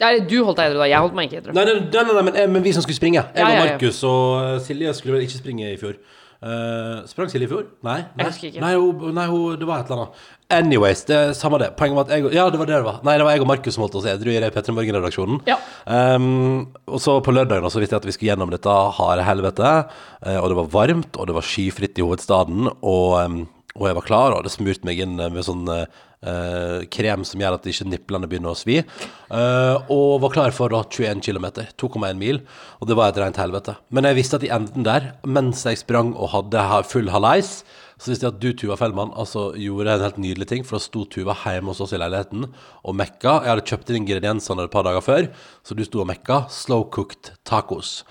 Ja, 0.00 0.10
du 0.18 0.44
holdt 0.44 0.56
deg 0.58 0.72
edru 0.72 0.78
da. 0.82 0.88
Jeg 0.90 0.98
holdt 0.98 1.14
meg 1.14 1.30
ikke 1.30 1.38
edru. 1.44 1.52
Nei, 1.54 1.64
nei, 1.64 1.74
nei, 1.78 2.02
nei, 2.02 2.14
nei 2.14 2.22
men, 2.26 2.36
eh, 2.36 2.46
men 2.50 2.62
vi 2.64 2.72
som 2.72 2.82
skulle 2.82 2.98
springe. 2.98 3.22
Jeg 3.34 3.44
og. 3.46 3.66
Markus 3.70 4.02
og 4.02 4.42
eh, 4.42 4.58
Silje 4.58 4.94
skulle 4.98 5.14
vel 5.20 5.22
ikke 5.28 5.38
springe 5.38 5.70
i 5.72 5.76
fjor. 5.78 5.94
Eh, 6.44 7.04
sprang 7.08 7.30
Silje 7.32 7.46
i 7.46 7.48
fjor? 7.48 7.68
Nei. 7.86 8.02
nei. 8.20 8.26
Nei, 8.60 8.72
hun, 8.76 9.14
nei 9.16 9.24
hun, 9.30 9.54
det 9.56 9.68
var 9.68 9.80
et 9.80 9.88
eller 9.88 10.02
annet. 10.02 10.24
Anyways, 10.52 11.06
det 11.08 11.16
er 11.16 11.30
samme 11.38 11.56
det. 11.62 11.70
Poenget 11.78 11.96
var 11.96 12.04
at 12.04 12.12
jeg 12.12 12.34
Ja, 12.36 12.44
det 12.52 12.60
var 12.60 12.68
det 12.68 12.76
det 12.76 12.84
var. 12.84 12.98
Nei, 13.06 13.14
det 13.16 13.24
var 13.24 13.32
jeg 13.32 13.44
og 13.46 13.48
Markus 13.48 13.78
som 13.78 13.84
holdt 13.86 13.96
oss 13.96 14.08
edru 14.12 14.28
i 14.34 14.42
P3 14.52 14.74
Morgen-redaksjonen. 14.76 15.40
Ja. 15.48 15.56
Um, 15.88 16.74
og 16.84 17.00
så 17.00 17.16
på 17.24 17.32
lørdagen 17.32 17.72
så 17.72 17.80
visste 17.80 17.96
jeg 17.96 18.04
at 18.04 18.08
vi 18.10 18.16
skulle 18.16 18.34
gjennom 18.34 18.52
dette 18.52 18.76
harde 18.98 19.24
helvete. 19.24 19.72
Uh, 20.20 20.38
og 20.42 20.50
det 20.52 20.58
var 20.60 20.72
varmt, 20.76 21.16
og 21.16 21.30
det 21.30 21.38
var 21.38 21.48
skyfritt 21.48 21.96
i 21.96 22.04
hovedstaden. 22.04 22.68
Og, 22.74 23.16
um, 23.24 23.40
og 23.74 23.88
jeg 23.88 23.96
var 23.98 24.04
klar, 24.06 24.32
og 24.32 24.42
hadde 24.42 24.52
smurt 24.54 24.84
meg 24.86 25.00
inn 25.02 25.16
med 25.18 25.42
sånn 25.42 25.66
eh, 25.74 26.84
krem 26.94 27.24
som 27.26 27.40
gjør 27.42 27.56
at 27.56 27.64
ikke 27.66 27.86
niplene 27.90 28.28
begynner 28.30 28.52
å 28.52 28.58
svi. 28.58 28.76
Eh, 28.80 29.90
og 29.90 30.20
var 30.22 30.34
klar 30.34 30.54
for 30.54 30.70
da 30.70 30.84
21 30.86 31.22
km, 31.24 31.48
2,1 31.80 32.20
mil. 32.20 32.38
Og 32.78 32.90
det 32.90 32.96
var 32.98 33.10
et 33.10 33.18
rent 33.18 33.40
helvete. 33.42 33.74
Men 33.90 34.06
jeg 34.06 34.20
visste 34.20 34.38
at 34.38 34.46
i 34.46 34.52
enden 34.54 34.86
der, 34.86 35.12
mens 35.26 35.64
jeg 35.66 35.80
sprang 35.82 36.12
og 36.14 36.30
hadde 36.36 36.62
full 36.86 37.10
halais, 37.10 37.64
så 37.98 38.10
visste 38.10 38.26
jeg 38.26 38.34
at 38.34 38.40
du, 38.42 38.48
Tuva 38.58 38.76
Fellmann, 38.78 39.10
altså 39.18 39.48
gjorde 39.58 39.96
en 39.96 40.06
helt 40.06 40.22
nydelig 40.22 40.48
ting. 40.50 40.62
For 40.66 40.78
da 40.78 40.84
sto 40.86 41.02
Tuva 41.10 41.34
hjemme 41.42 41.74
hos 41.74 41.82
oss 41.82 41.94
i 41.96 42.00
leiligheten 42.00 42.46
og 42.46 42.98
mekka. 42.98 43.40
Jeg 43.40 43.52
hadde 43.56 43.66
kjøpt 43.72 43.90
inn 43.90 44.00
ingrediensene 44.04 44.66
et 44.68 44.74
par 44.74 44.86
dager 44.86 45.02
før, 45.02 45.28
så 45.66 45.74
du 45.74 45.82
sto 45.86 46.02
og 46.02 46.10
mekka. 46.10 46.44
Slow 46.52 46.86
cooked 46.94 47.34
tacos. 47.42 48.02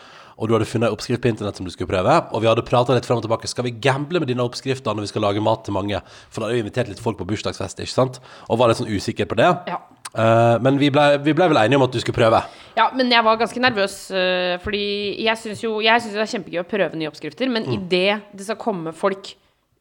Og 0.43 0.49
du 0.51 0.57
hadde 0.57 0.67
funnet 0.67 0.89
en 0.89 0.95
oppskrift 0.97 1.21
på 1.23 1.29
internett 1.31 1.55
som 1.55 1.63
du 1.63 1.71
skulle 1.71 1.87
prøve. 1.87 2.17
Og 2.35 2.41
vi 2.43 2.49
hadde 2.51 2.65
prata 2.67 2.91
litt 2.97 3.07
frem 3.07 3.21
og 3.21 3.23
tilbake. 3.23 3.47
Skal 3.47 3.63
vi 3.69 3.71
gamble 3.79 4.19
med 4.19 4.27
dine 4.27 4.43
oppskrifter 4.43 4.91
når 4.91 5.05
vi 5.07 5.11
skal 5.13 5.23
lage 5.23 5.39
mat 5.45 5.63
til 5.63 5.71
mange? 5.77 6.01
For 6.27 6.43
da 6.43 6.49
hadde 6.49 6.57
vi 6.59 6.63
invitert 6.65 6.89
litt 6.91 6.99
folk 6.99 7.15
på 7.21 7.27
bursdagsfest, 7.29 7.79
ikke 7.79 7.93
sant? 7.93 8.19
Og 8.51 8.59
var 8.59 8.67
litt 8.73 8.81
sånn 8.81 8.91
usikker 8.91 9.29
på 9.31 9.37
det. 9.39 9.47
Ja. 9.71 9.79
Uh, 10.13 10.59
men 10.61 10.75
vi 10.77 10.91
ble, 10.93 11.05
vi 11.25 11.33
ble 11.33 11.47
vel 11.49 11.57
enige 11.63 11.79
om 11.79 11.85
at 11.87 11.95
du 11.95 11.97
skulle 12.03 12.19
prøve. 12.19 12.43
Ja, 12.77 12.89
men 12.93 13.09
jeg 13.09 13.23
var 13.25 13.39
ganske 13.39 13.63
nervøs, 13.63 13.95
Uh, 14.13 14.59
fordi 14.61 14.83
jeg 15.23 15.39
syns 15.41 15.63
jo 15.63 15.77
jeg 15.81 16.03
synes 16.03 16.13
det 16.19 16.25
er 16.25 16.33
kjempegøy 16.35 16.59
å 16.61 16.67
prøve 16.69 16.99
nye 16.99 17.09
oppskrifter, 17.09 17.49
men 17.49 17.63
Mm. 17.65 17.73
idet 17.79 18.21
det 18.35 18.45
skal 18.45 18.59
komme 18.61 18.91
folk 18.93 19.31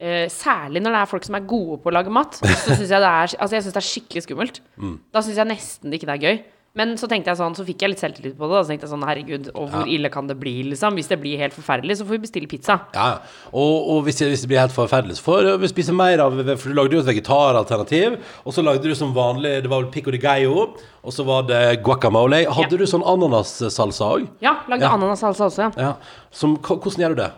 øh, 0.01 0.29
Særlig 0.33 0.81
når 0.83 0.91
det 0.97 1.01
er 1.03 1.11
folk 1.11 1.25
som 1.27 1.35
er 1.37 1.45
gode 1.47 1.77
på 1.83 1.91
å 1.91 1.95
lage 1.99 2.11
mat, 2.11 2.39
så 2.41 2.75
syns 2.79 2.89
jeg 2.91 3.03
det 3.03 3.11
er 3.11 3.29
Altså, 3.39 3.53
jeg 3.59 3.63
synes 3.67 3.75
det 3.77 3.83
er 3.83 3.91
skikkelig 3.91 4.23
skummelt. 4.25 4.61
Mm. 4.79 4.97
Da 5.13 5.21
syns 5.23 5.37
jeg 5.37 5.47
nesten 5.51 5.91
det 5.93 6.01
ikke 6.01 6.09
det 6.11 6.17
er 6.17 6.25
gøy. 6.27 6.41
Men 6.75 6.95
så 6.97 7.05
tenkte 7.05 7.29
jeg 7.29 7.37
sånn, 7.37 7.53
så 7.53 7.67
fikk 7.69 7.83
jeg 7.85 7.91
litt 7.93 8.01
selvtillit 8.01 8.33
på 8.39 8.47
det. 8.49 8.57
Og 8.57 8.65
så 8.65 8.71
tenkte 8.73 8.87
jeg 8.87 8.93
sånn, 8.95 9.03
herregud, 9.05 9.51
og 9.53 9.67
hvor 9.75 9.89
ille 9.93 10.09
kan 10.09 10.25
det 10.31 10.39
bli, 10.41 10.55
liksom? 10.71 10.95
Hvis 10.97 11.11
det 11.11 11.19
blir 11.21 11.37
helt 11.37 11.53
forferdelig, 11.53 11.99
så 11.99 12.07
får 12.09 12.17
vi 12.17 12.21
bestille 12.23 12.49
pizza. 12.49 12.79
Ja, 12.97 13.09
ja. 13.11 13.19
Og, 13.53 13.91
og 13.93 13.99
hvis, 14.07 14.17
det, 14.23 14.31
hvis 14.33 14.41
det 14.41 14.49
blir 14.49 14.63
helt 14.63 14.73
forferdelig, 14.73 15.19
så 15.19 15.27
får 15.27 15.51
vi 15.61 15.69
spise 15.69 15.93
mer 15.93 16.23
av 16.25 16.33
For 16.57 16.73
du 16.73 16.75
lagde 16.79 16.97
jo 16.97 17.03
et 17.05 17.11
vegetaralternativ, 17.11 18.17
og 18.47 18.57
så 18.57 18.65
lagde 18.65 18.89
du 18.89 18.95
som 18.97 19.13
vanlig 19.13 19.59
Det 19.63 19.69
var 19.69 19.83
vel 19.83 19.91
pico 19.93 20.11
de 20.15 20.19
gallo, 20.23 20.71
og 21.05 21.13
så 21.13 21.27
var 21.29 21.45
det 21.51 21.83
guacamole. 21.85 22.47
Hadde 22.49 22.73
Ja. 22.73 22.79
du 22.81 22.87
sånn 22.89 23.05
ananassalsa 23.05 24.09
òg? 24.17 24.29
Ja, 24.41 24.57
lagde 24.69 24.89
Ja. 24.89 24.95
ananassalsa 24.97 25.51
også, 25.51 25.59
ja. 25.69 25.71
Ja. 25.77 25.93
Som, 26.31 26.57
hvordan 26.57 27.05
gjør 27.05 27.17
du 27.17 27.23
det? 27.27 27.33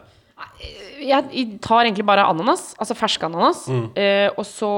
Jeg 1.05 1.59
tar 1.61 1.85
egentlig 1.85 2.07
bare 2.07 2.25
ananas, 2.25 2.75
altså 2.81 2.95
fersk 2.97 3.25
ananas, 3.27 3.67
Mm. 3.69 3.91
og 4.39 4.45
så. 4.47 4.71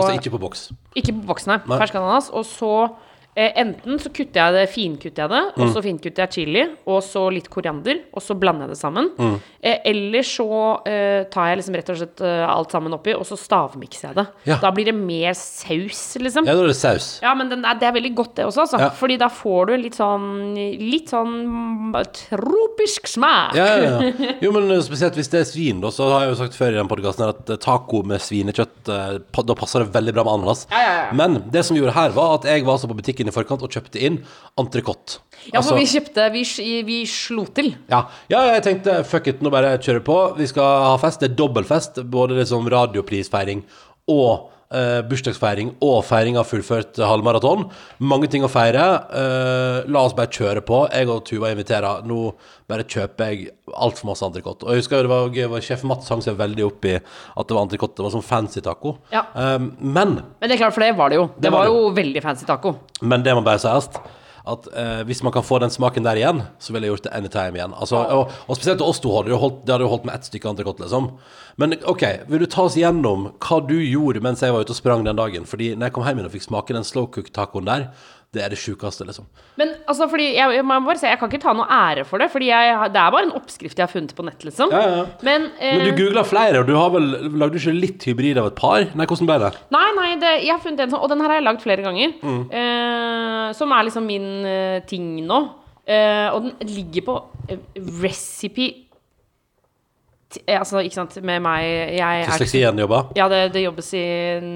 Altså 0.00 0.14
ikke 0.20 0.30
på 0.38 0.40
boks. 0.40 0.70
Ikke 0.96 1.12
på 1.12 1.26
boks, 1.26 1.46
nei. 1.46 1.58
Fersk 1.66 1.94
ananas. 1.96 2.30
Og 2.30 2.44
så 2.46 2.70
eh, 2.84 2.90
enten 3.36 3.98
så 3.98 4.10
kutter 4.14 4.38
jeg 4.40 4.54
det, 4.54 4.64
finkutter 4.70 5.22
jeg 5.24 5.30
det, 5.32 5.42
og 5.56 5.64
Mm. 5.64 5.72
så 5.74 5.82
finkutter 5.82 6.22
jeg 6.22 6.30
chili, 6.32 6.62
og 6.86 7.02
så 7.02 7.22
litt 7.32 7.48
koriander, 7.50 8.00
og 8.14 8.22
så 8.22 8.34
blander 8.38 8.68
jeg 8.68 8.74
det 8.74 8.78
sammen. 8.78 9.08
Mm. 9.18 9.40
Eh, 9.62 9.78
eller 9.90 10.22
så 10.22 10.46
eh, 10.86 11.24
tar 11.32 11.48
jeg 11.50 11.58
liksom 11.58 11.74
rett 11.74 11.90
og 11.90 11.96
slett 11.98 12.20
eh, 12.20 12.44
alt 12.46 12.70
sammen 12.70 12.94
oppi, 12.94 13.14
og 13.14 13.24
så 13.26 13.34
stavmikser 13.38 14.08
jeg 14.12 14.14
det. 14.20 14.26
Ja. 14.46 14.58
Da 14.62 14.70
blir 14.70 14.84
det 14.86 14.94
mer 14.94 15.32
saus, 15.34 16.16
liksom. 16.20 16.46
Ja, 16.46 16.54
da 16.54 16.62
er 16.62 16.70
det 16.70 16.76
saus. 16.78 17.18
Ja, 17.22 17.34
men 17.34 17.50
er, 17.64 17.74
det 17.80 17.88
er 17.88 17.96
veldig 17.98 18.14
godt 18.14 18.34
det 18.36 18.46
også, 18.46 18.60
altså. 18.68 18.78
Ja. 18.78 18.90
Fordi 18.90 19.16
da 19.18 19.28
får 19.28 19.66
du 19.66 19.76
litt 19.82 19.94
sånn 19.98 20.54
Litt 20.54 21.08
sånn 21.10 21.92
tropisk 22.28 23.06
smak. 23.10 23.54
Ja, 23.58 23.66
ja, 23.78 24.00
ja. 24.00 24.34
Jo, 24.44 24.52
men 24.54 24.70
eh, 24.70 24.80
spesielt 24.84 25.16
hvis 25.18 25.30
det 25.32 25.40
er 25.42 25.48
svin, 25.48 25.80
da, 25.82 25.90
så 25.94 26.06
har 26.12 26.24
jeg 26.26 26.34
jo 26.34 26.38
sagt 26.42 26.56
før 26.58 26.74
i 26.74 26.78
den 26.78 26.90
podkasten 26.90 27.26
at 27.28 27.50
eh, 27.54 27.58
taco 27.62 28.02
med 28.06 28.22
svinekjøtt 28.22 28.90
eh, 28.94 29.18
Da 29.44 29.56
passer 29.58 29.84
det 29.84 29.94
veldig 29.94 30.14
bra 30.16 30.24
med 30.26 30.36
ananas. 30.38 30.64
Ja, 30.70 30.80
ja, 30.84 30.94
ja. 31.04 31.16
Men 31.18 31.40
det 31.52 31.64
som 31.66 31.76
gjorde 31.78 31.94
her, 31.96 32.14
var 32.16 32.36
at 32.38 32.48
jeg 32.48 32.64
var 32.66 32.76
altså 32.76 32.90
på 32.90 32.96
butikken 32.98 33.23
i 33.28 33.34
forkant 33.34 33.62
og 33.62 33.70
kjøpte 33.70 34.00
inn 34.00 34.18
entrecôte. 34.60 35.18
Ja, 35.52 35.60
for 35.60 35.74
Altså- 35.74 35.78
vi 35.78 35.84
kjøpte 35.84 36.32
Vi, 36.32 36.82
vi 36.82 37.04
slo 37.06 37.44
til. 37.46 37.74
Ja. 37.90 38.06
ja, 38.30 38.54
jeg 38.54 38.62
tenkte 38.62 39.04
fuck 39.04 39.26
it, 39.28 39.40
nå 39.42 39.50
bare 39.50 39.78
kjører 39.78 40.00
på. 40.04 40.36
Vi 40.36 40.46
skal 40.46 40.62
ha 40.62 40.96
fest. 40.96 41.20
Det 41.20 41.30
er 41.32 41.34
dobbeltfest. 41.36 42.02
Både 42.10 42.38
liksom 42.38 42.68
radioprisfeiring 42.68 43.62
og 44.08 44.50
eh, 44.74 45.00
bursdagsfeiring 45.08 45.74
og 45.84 46.00
feiring 46.08 46.38
av 46.40 46.48
fullført 46.50 46.98
halvmaraton. 46.98 47.68
Mange 48.02 48.28
ting 48.32 48.44
å 48.46 48.50
feire. 48.52 48.84
Eh, 49.14 49.78
la 49.88 50.02
oss 50.02 50.16
bare 50.16 50.32
kjøre 50.34 50.64
på. 50.66 50.82
Jeg 50.90 51.10
og 51.12 51.22
Tuva 51.28 51.52
inviterer. 51.54 52.02
Nå 52.08 52.32
bare 52.70 52.86
kjøper 52.88 53.30
jeg 53.30 53.52
altfor 53.74 54.10
masse 54.10 54.26
entrecôte. 54.26 54.66
Og 54.66 54.74
jeg 54.74 54.84
husker 54.84 55.04
det 55.04 55.12
var 55.12 55.30
gøy, 55.30 55.46
var 55.52 55.64
sjef 55.64 55.84
Mats 55.88 56.10
hang 56.12 56.24
seg 56.24 56.36
veldig 56.40 56.66
opp 56.66 56.88
i 56.90 56.96
at 56.98 57.46
det 57.46 57.56
var 57.56 57.64
entrecôte. 57.68 57.98
Det 58.00 58.06
var 58.08 58.16
sånn 58.16 58.26
fancy 58.26 58.64
taco. 58.64 58.98
Ja. 59.14 59.26
Eh, 59.34 59.70
men 59.78 60.18
Men 60.18 60.48
det 60.48 60.58
er 60.58 60.64
klart, 60.66 60.76
for 60.76 60.84
det 60.84 60.92
var 60.98 61.14
det 61.14 61.22
jo. 61.22 61.30
Det, 61.38 61.50
var 61.52 61.64
var, 61.64 61.70
det. 61.70 61.78
jo 61.78 61.96
veldig 62.02 62.24
fancy 62.24 62.46
taco. 62.48 62.76
Men 63.02 63.24
det 63.24 63.34
må 63.36 63.44
bare 63.46 63.62
sies 63.62 63.90
at 64.44 64.66
eh, 64.76 65.02
hvis 65.08 65.22
man 65.24 65.32
kan 65.32 65.44
få 65.44 65.58
den 65.62 65.72
smaken 65.72 66.04
der 66.04 66.18
igjen, 66.20 66.42
så 66.60 66.74
ville 66.74 66.84
jeg 66.84 66.92
gjort 66.92 67.06
det 67.06 67.14
anytime 67.16 67.56
igjen. 67.56 67.76
Altså, 67.80 68.02
og, 68.12 68.32
og 68.44 68.58
spesielt 68.58 68.76
til 68.82 68.90
oss 68.90 69.00
to 69.00 69.12
hadde 69.14 69.32
det 69.32 69.38
holdt, 69.40 69.62
hadde 69.70 69.88
holdt 69.88 70.04
med 70.04 70.18
ett 70.18 70.28
stykke 70.28 70.50
entrecôte, 70.50 70.84
liksom. 70.84 71.14
Men 71.60 71.76
OK, 71.88 72.04
vil 72.28 72.44
du 72.44 72.48
ta 72.50 72.66
oss 72.66 72.76
gjennom 72.76 73.30
hva 73.40 73.60
du 73.64 73.78
gjorde 73.78 74.20
mens 74.24 74.42
jeg 74.44 74.52
var 74.52 74.66
ute 74.66 74.74
og 74.74 74.80
sprang 74.80 75.06
den 75.06 75.16
dagen? 75.16 75.48
Fordi 75.48 75.72
når 75.72 75.88
jeg 75.88 75.96
kom 75.96 76.04
hjem 76.04 76.20
igjen 76.20 76.28
og 76.28 76.36
fikk 76.36 76.48
smake 76.48 76.76
den 76.76 76.84
slow 76.84 77.08
cook-tacoen 77.14 77.70
der, 77.70 77.88
det 78.34 78.42
er 78.44 78.52
det 78.52 78.58
sjukeste, 78.60 79.06
liksom. 79.08 79.26
Men 79.60 79.72
altså, 79.90 80.08
fordi 80.10 80.26
jeg, 80.34 80.56
jeg 80.58 80.98
si, 81.00 81.06
jeg 81.08 81.20
kan 81.20 81.30
ikke 81.30 81.42
ta 81.44 81.54
noe 81.56 81.66
ære 81.70 82.04
for 82.08 82.22
det, 82.22 82.30
Fordi 82.32 82.50
jeg, 82.50 82.76
det 82.94 83.00
er 83.00 83.14
bare 83.14 83.28
en 83.28 83.34
oppskrift 83.38 83.78
jeg 83.78 83.86
har 83.86 83.92
funnet 83.92 84.14
på 84.16 84.26
nett, 84.26 84.44
liksom. 84.46 84.74
Ja, 84.74 84.84
ja. 84.98 85.04
Men, 85.26 85.48
eh, 85.58 85.78
Men 85.78 85.88
du 85.88 86.02
googla 86.02 86.24
flere, 86.26 86.62
og 86.62 86.68
du 86.68 86.74
har 86.76 86.92
vel 86.94 87.10
lagde 87.38 87.54
du 87.54 87.62
ikke 87.62 87.76
litt 87.78 88.06
hybrid 88.08 88.40
av 88.40 88.50
et 88.50 88.58
par? 88.58 88.86
Nei, 88.94 89.08
hvordan 89.08 89.30
ble 89.30 89.40
det? 89.46 89.52
Nei, 89.74 89.88
nei, 89.98 90.08
det, 90.22 90.32
jeg 90.44 90.54
har 90.54 90.62
funnet 90.64 90.86
en 90.86 90.94
sånn, 90.96 91.04
og 91.04 91.12
den 91.12 91.22
her 91.24 91.32
har 91.32 91.40
jeg 91.40 91.48
lagd 91.48 91.64
flere 91.64 91.84
ganger. 91.86 92.16
Mm. 92.22 92.40
Eh, 92.60 93.52
som 93.58 93.74
er 93.74 93.86
liksom 93.88 94.08
min 94.08 94.30
eh, 94.48 94.80
ting 94.90 95.12
nå. 95.26 95.42
Eh, 95.84 96.28
og 96.32 96.46
den 96.46 96.70
ligger 96.72 97.04
på 97.04 97.14
eh, 97.52 97.58
recipe 98.00 98.64
eh, 98.70 98.83
Altså, 100.48 100.80
ikke 100.84 100.94
sant, 100.98 101.14
med 101.22 101.42
meg 101.44 101.64
jeg 101.96 102.22
er, 102.24 102.28
Dysleksien 102.30 102.78
jobba? 102.82 103.00
Ja, 103.18 103.26
det, 103.30 103.40
det 103.54 103.62
jobbes 103.64 103.88
i 103.98 104.02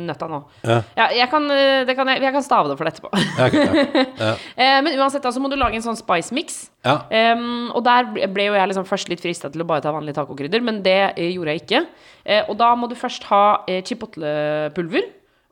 nøtta 0.09 0.29
nå. 0.31 0.41
Ja. 0.64 0.79
jeg, 1.14 1.29
kan, 1.33 1.47
eh, 1.55 1.85
det 1.88 1.97
kan, 1.99 2.09
jeg, 2.12 2.23
jeg 2.27 2.35
kan 2.37 2.45
stave 2.47 2.71
det 2.73 2.77
for 2.81 2.88
deg 2.88 2.97
etterpå. 2.97 3.11
Ja, 3.38 3.47
okay, 3.47 4.05
ja. 4.25 4.33
Eh, 4.57 4.79
men 4.87 4.99
uansett, 4.99 5.23
da, 5.25 5.33
så 5.35 5.43
må 5.43 5.51
du 5.53 5.57
lage 5.61 5.79
en 5.79 5.85
sånn 5.85 5.99
spice 6.01 6.35
mix. 6.37 6.59
ja. 6.87 6.99
Em, 7.11 7.71
og 7.75 7.83
der 7.87 8.09
ble- 8.14 8.49
jo 8.49 8.57
jeg 8.57 8.71
liksom 8.73 8.87
først 8.88 9.11
litt 9.12 9.23
frista 9.25 9.51
til 9.53 9.62
å 9.64 9.69
bare 9.69 9.85
ta 9.85 9.93
vanlig 9.95 10.14
tacokrydder, 10.17 10.64
men 10.64 10.83
det 10.85 10.99
eh, 11.17 11.31
gjorde 11.35 11.55
jeg 11.57 11.64
ikke. 11.67 11.83
Eh, 12.25 12.43
og 12.49 12.57
da 12.61 12.73
må 12.79 12.88
du 12.91 12.97
først 12.99 13.25
ha 13.31 13.43
chipotle-pulver, 13.87 15.09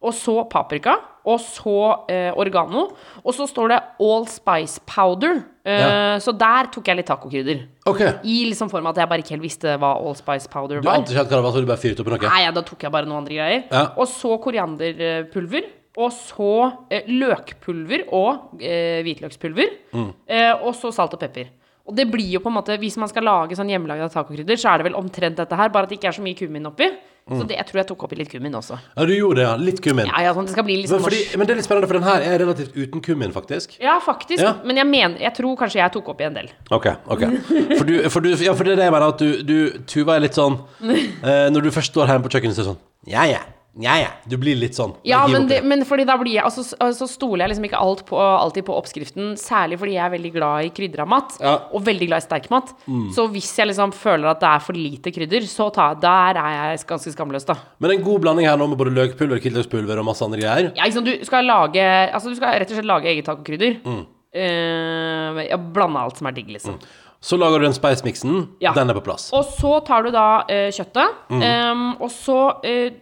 og 0.06 0.14
så 0.14 0.40
paprika, 0.50 0.96
og 1.26 1.40
så 1.42 1.74
eh, 2.12 2.30
oregano. 2.38 2.86
Og 3.24 3.34
så 3.34 3.46
står 3.50 3.72
det 3.74 3.78
all 4.06 4.26
spice 4.30 4.80
powder. 4.86 5.40
Eh, 5.66 5.80
Ja. 5.82 6.18
Så 6.22 6.30
der 6.38 6.68
tok 6.70 6.86
jeg 6.86 7.00
litt 7.00 7.08
tacokrydder. 7.10 7.64
OK. 7.90 8.00
I 8.22 8.36
liksom 8.52 8.70
form 8.70 8.86
av 8.86 8.94
at 8.94 9.02
jeg 9.02 9.10
bare 9.10 9.24
ikke 9.24 9.34
helt 9.34 9.42
visste 9.48 9.74
hva 9.82 9.94
all 9.98 10.14
spice 10.14 10.46
powder 10.52 10.78
var. 10.78 10.86
Du 10.86 10.92
ante 10.92 11.10
ikke 11.10 11.18
helt 11.24 11.32
hva 11.34 11.40
det 11.40 11.46
var, 11.48 11.56
så 11.56 11.64
du 11.64 11.70
bare 11.72 11.82
fyrte 11.82 12.04
opp 12.04 12.12
noe? 12.14 12.22
Nei, 12.30 12.42
ja, 12.46 12.52
da 12.54 12.62
tok 12.66 12.86
jeg 12.86 12.94
bare 12.94 13.10
noen 13.10 13.24
andre 13.24 13.34
greier. 13.40 13.66
Ja. 13.72 13.82
Og 13.98 14.06
så 14.10 14.36
korianderpulver. 14.42 15.66
Og 15.96 16.10
så 16.12 16.48
eh, 16.92 17.06
løkpulver 17.08 18.02
og 18.12 18.60
eh, 18.60 19.00
hvitløkspulver. 19.06 19.70
Mm. 19.96 20.10
Eh, 20.28 20.52
og 20.60 20.74
så 20.76 20.90
salt 20.92 21.14
og 21.16 21.22
pepper. 21.22 21.48
Og 21.86 21.94
det 21.96 22.04
blir 22.10 22.26
jo 22.34 22.40
på 22.42 22.50
en 22.50 22.56
måte 22.56 22.74
Hvis 22.82 22.96
man 22.98 23.06
skal 23.08 23.22
lage 23.24 23.54
sånn 23.56 23.70
hjemmelagde 23.70 24.08
tacokrydder, 24.12 24.58
så 24.60 24.72
er 24.72 24.82
det 24.82 24.88
vel 24.90 24.98
omtrent 24.98 25.38
dette 25.38 25.56
her, 25.56 25.70
bare 25.72 25.86
at 25.86 25.92
det 25.92 26.00
ikke 26.00 26.10
er 26.10 26.16
så 26.18 26.24
mye 26.24 26.36
kummin 26.38 26.66
oppi. 26.68 26.88
Mm. 27.26 27.40
Så 27.40 27.44
det, 27.50 27.56
jeg 27.58 27.66
tror 27.66 27.78
jeg 27.80 27.86
tok 27.88 28.02
oppi 28.06 28.16
litt 28.20 28.28
kummin 28.30 28.54
også. 28.54 28.76
Ja, 28.94 29.04
du 29.08 29.10
gjorde 29.10 29.40
det, 29.40 29.46
ja. 29.48 29.54
Litt 29.58 29.80
kummin. 29.82 30.06
Ja, 30.06 30.20
ja, 30.28 30.34
sånn 30.36 30.46
det 30.46 30.52
skal 30.54 30.62
bli 30.68 30.76
litt 30.78 30.86
Men, 30.86 31.00
sånn 31.00 31.06
fordi, 31.08 31.22
men 31.34 31.48
det 31.48 31.54
er 31.56 31.58
litt 31.58 31.66
spennende, 31.66 31.88
for 31.90 31.98
den 31.98 32.06
her 32.06 32.22
er 32.22 32.38
relativt 32.38 32.76
uten 32.76 33.02
kummin, 33.02 33.34
faktisk. 33.34 33.74
Ja, 33.82 33.96
faktisk. 34.04 34.44
Ja. 34.44 34.52
Men 34.62 34.78
jeg 34.78 34.86
mener 34.86 35.24
Jeg 35.26 35.34
tror 35.34 35.56
kanskje 35.58 35.80
jeg 35.80 35.94
tok 35.96 36.12
oppi 36.14 36.28
en 36.28 36.36
del. 36.38 36.52
Ok, 36.70 36.86
ok 37.10 37.24
For, 37.48 37.82
du, 37.88 37.94
for, 38.14 38.22
du, 38.22 38.30
ja, 38.30 38.54
for 38.54 38.62
det 38.62 38.76
er 38.76 38.82
det 38.84 38.86
jeg 38.86 38.94
mener 38.94 39.10
at 39.10 39.24
du, 39.26 39.42
du 39.42 39.56
Tuva 39.90 40.20
er 40.20 40.22
litt 40.28 40.38
sånn 40.38 40.60
eh, 40.86 41.48
Når 41.50 41.66
du 41.66 41.72
først 41.74 41.90
står 41.90 42.12
hjemme 42.12 42.28
på 42.28 42.30
kjøkkenet 42.36 42.54
så 42.54 42.62
er 42.62 42.68
det 42.68 42.70
sånn 42.70 43.10
Ja, 43.10 43.26
ja, 43.26 43.42
ja, 43.82 43.94
ja 44.00 44.10
Du 44.28 44.36
blir 44.40 44.56
litt 44.56 44.76
sånn 44.76 44.94
Ja, 45.06 45.22
men, 45.28 45.46
det, 45.50 45.58
men 45.68 45.84
fordi 45.88 46.06
da 46.08 46.16
blir 46.20 46.38
jeg 46.38 46.44
altså, 46.46 46.64
Så 46.64 46.78
altså, 46.80 47.08
stoler 47.10 47.44
jeg 47.44 47.52
liksom 47.52 47.66
ikke 47.68 47.80
alt 47.82 48.02
på, 48.08 48.16
alltid 48.16 48.66
på 48.66 48.76
oppskriften. 48.76 49.34
Særlig 49.40 49.78
fordi 49.80 49.96
jeg 49.96 50.04
er 50.06 50.14
veldig 50.14 50.32
glad 50.34 50.68
i 50.68 50.72
krydra 50.76 51.06
mat. 51.08 51.36
Ja. 51.40 51.56
Mm. 51.56 51.76
Og 51.76 51.84
veldig 51.86 52.08
glad 52.10 52.22
i 52.22 52.26
sterk 52.26 52.48
mat. 52.52 52.72
Så 53.14 53.26
hvis 53.32 53.50
jeg 53.58 53.70
liksom 53.70 53.92
føler 53.96 54.30
at 54.32 54.42
det 54.42 54.50
er 54.50 54.64
for 54.64 54.78
lite 54.78 55.12
krydder, 55.14 55.46
så 55.50 55.68
ta, 55.74 55.90
der 56.00 56.40
er 56.40 56.56
jeg 56.56 56.82
ganske 56.88 57.12
skamløs, 57.14 57.46
da. 57.48 57.58
Men 57.82 57.96
en 57.96 58.04
god 58.06 58.24
blanding 58.24 58.48
her 58.48 58.58
nå 58.60 58.68
med 58.70 58.80
både 58.80 58.94
løkpulver, 58.96 59.40
hvitløkspulver 59.42 60.00
og 60.00 60.08
masse 60.08 60.24
andre 60.24 60.40
greier 60.40 60.70
Ja, 60.72 60.86
liksom, 60.86 61.06
du 61.06 61.12
skal 61.26 61.48
lage 61.48 61.82
Altså, 61.84 62.32
du 62.32 62.38
skal 62.38 62.56
rett 62.60 62.70
og 62.72 62.78
slett 62.78 62.88
lage 62.88 63.10
eget 63.12 63.28
tacokrydder. 63.28 63.80
Mm. 63.86 64.04
Uh, 64.36 65.56
blande 65.72 66.02
alt 66.02 66.18
som 66.20 66.28
er 66.28 66.36
digg, 66.36 66.50
liksom. 66.52 66.76
Så 67.20 67.38
lager 67.40 67.58
du 67.58 67.66
den 67.66 67.74
spice-mixen 67.74 68.48
Ja. 68.62 68.72
Den 68.76 68.90
er 68.92 68.94
på 68.98 69.02
plass 69.06 69.30
Og 69.34 69.44
så 69.56 69.78
tar 69.86 70.04
du 70.06 70.10
da 70.14 70.44
eh, 70.48 70.68
kjøttet, 70.74 71.22
Mm. 71.30 71.42
Um, 71.42 71.86
og 72.00 72.10
så 72.12 72.36
eh, 72.62 72.92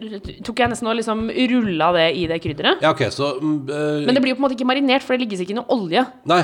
tok 0.45 0.59
jeg 0.63 0.71
nesten 0.73 0.89
og 0.89 0.97
liksom 0.97 1.27
rulla 1.29 1.91
det 1.93 2.07
i 2.17 2.27
det 2.31 2.39
krydderet. 2.43 2.81
Ja, 2.83 2.95
ok, 2.95 3.05
så 3.13 3.35
eh, 3.37 4.05
Men 4.07 4.15
det 4.15 4.23
blir 4.23 4.33
jo 4.33 4.39
på 4.39 4.45
en 4.45 4.47
måte 4.49 4.57
ikke 4.57 4.69
marinert, 4.71 5.05
for 5.05 5.15
det 5.15 5.27
ligges 5.27 5.43
ikke 5.45 5.57
noe 5.59 5.69
olje. 5.75 6.07
Nei 6.31 6.43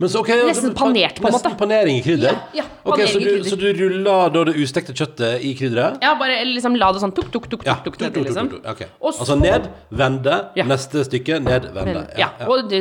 Men 0.00 0.08
så 0.08 0.22
ok 0.22 0.30
Nesten 0.48 0.72
panert, 0.74 1.18
på 1.20 1.28
en 1.28 1.34
måte. 1.34 1.50
Nesten 1.50 1.56
panering 1.60 1.98
i 1.98 2.02
krydder 2.04 2.38
Ja, 2.56 2.64
Ok, 2.88 3.02
så 3.04 3.20
du, 3.20 3.42
så 3.44 3.56
du 3.60 3.66
ruller 3.76 4.30
da 4.32 4.44
det 4.48 4.54
ustekte 4.56 4.94
kjøttet 4.96 5.42
i 5.44 5.50
krydderet? 5.58 5.98
Ja, 6.02 6.14
bare 6.18 6.38
liksom 6.48 6.74
la 6.80 6.88
det 6.96 7.02
sånn 7.02 7.12
tuk, 7.14 7.28
tuk, 7.34 7.44
tuk, 7.52 7.66
Ja. 7.66 7.74
tuk, 7.84 7.98
tuk, 8.00 8.08
tuk, 8.14 8.24
liksom. 8.24 8.48
Ok. 8.64 8.80
Og 9.02 9.10
Altså 9.12 9.26
så- 9.28 9.36
ned, 9.40 9.68
vende, 9.92 10.38
Ja. 10.56 10.64
neste 10.64 11.04
stykke, 11.04 11.42
ned, 11.44 11.68
vende. 11.74 12.06
Ja, 12.16 12.30
og 12.48 12.70
det, 12.70 12.80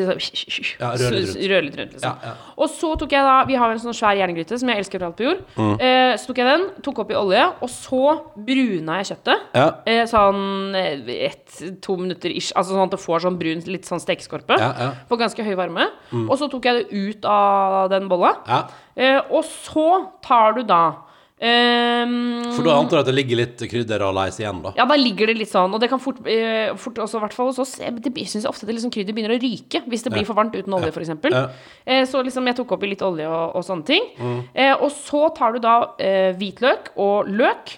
Ja, 0.79 0.95
rør 0.95 1.11
litt 1.11 1.35
rundt. 1.35 1.49
rør 1.51 1.63
litt 1.65 1.77
rundt, 1.77 1.91
liksom. 1.93 2.01
Ja, 2.03 2.15
ja. 2.23 2.33
Og 2.57 2.69
så 2.69 2.97
tok 2.97 3.11
jeg 3.11 3.21
da 3.23 3.43
Vi 3.45 3.55
har 3.55 3.71
en 3.71 3.79
sånn 3.79 3.93
svær 3.93 4.15
jerngryte 4.15 4.57
som 4.59 4.69
jeg 4.69 4.77
elsker 4.77 4.99
overalt 4.99 5.17
på 5.17 5.23
jord. 5.27 5.39
Mm. 5.57 5.81
Eh, 5.81 6.13
så 6.15 6.27
tok 6.27 6.37
jeg 6.37 6.45
den, 6.47 6.69
tok 6.81 6.95
oppi 7.03 7.13
olje, 7.15 7.43
og 7.61 7.69
så 7.69 8.21
bruna 8.37 9.03
jeg 9.03 9.17
kjøttet. 9.17 9.39
Ja. 9.53 9.67
Eh, 9.85 10.05
sånn 10.05 10.75
eh, 10.75 11.27
ett-to 11.27 11.97
minutter 11.97 12.29
ish. 12.31 12.53
Altså 12.55 12.71
sånn 12.71 12.85
at 12.85 12.91
det 12.91 12.99
får 12.99 13.19
sånn 13.25 13.37
brun, 13.37 13.61
litt 13.67 13.83
sånn 13.83 13.99
stekeskorpe. 13.99 14.57
Ja, 14.57 14.73
ja. 14.79 14.91
På 15.09 15.17
ganske 15.19 15.43
høy 15.43 15.55
varme. 15.55 15.89
Og 16.13 16.37
så 16.39 16.49
tok 16.49 16.63
jeg 16.63 16.87
det 16.87 16.93
ut 16.93 17.08
av 17.25 17.89
den 17.91 18.09
bolla. 18.11 18.35
Ja. 18.47 18.63
Eh, 18.95 19.19
og 19.29 19.45
så 19.47 19.87
tar 20.25 20.59
du 20.59 20.63
da 20.67 20.83
Um, 21.39 22.41
For 22.51 22.67
da 22.67 22.73
antar 22.75 22.97
jeg 22.97 23.05
at 23.05 23.07
det 23.07 23.13
ligger 23.15 23.39
litt 23.39 23.61
krydder 23.71 24.01
og 24.03 24.11
leis 24.17 24.35
igjen, 24.41 24.57
da. 24.59 24.73
ja, 24.75 24.83
da 24.89 24.97
ligger 24.99 25.29
det 25.31 25.37
litt 25.39 25.51
sånn, 25.51 25.71
og 25.71 25.79
det 25.79 25.87
kan 25.87 26.01
fort, 26.03 26.19
eh, 26.27 26.73
fort 26.75 26.99
også, 26.99 27.15
i 27.15 27.23
hvert 27.23 27.35
fall 27.37 27.47
hos 27.47 27.61
oss, 27.63 27.77
eh, 27.79 27.93
det, 27.95 28.11
Jeg 28.11 28.27
syns 28.27 28.47
ofte 28.49 28.67
det 28.67 28.75
liksom 28.75 28.91
krydder 28.91 29.15
begynner 29.15 29.37
å 29.37 29.39
ryke 29.39 29.79
hvis 29.87 30.03
det 30.03 30.11
blir 30.11 30.27
for 30.27 30.35
varmt 30.35 30.57
uten 30.57 30.75
olje, 30.75 30.91
f.eks. 30.91 31.13
Ja. 31.31 31.45
Eh, 31.87 32.03
så 32.11 32.19
liksom 32.27 32.43
jeg 32.51 32.57
tok 32.59 32.73
oppi 32.75 32.91
litt 32.91 33.05
olje 33.07 33.29
og, 33.31 33.55
og 33.55 33.63
sånne 33.63 33.87
ting. 33.87 34.09
Mm. 34.19 34.41
Eh, 34.51 34.73
og 34.75 34.91
så 34.91 35.29
tar 35.37 35.55
du 35.55 35.63
da 35.63 35.77
eh, 35.95 36.35
hvitløk 36.35 36.91
og 36.99 37.31
løk 37.31 37.77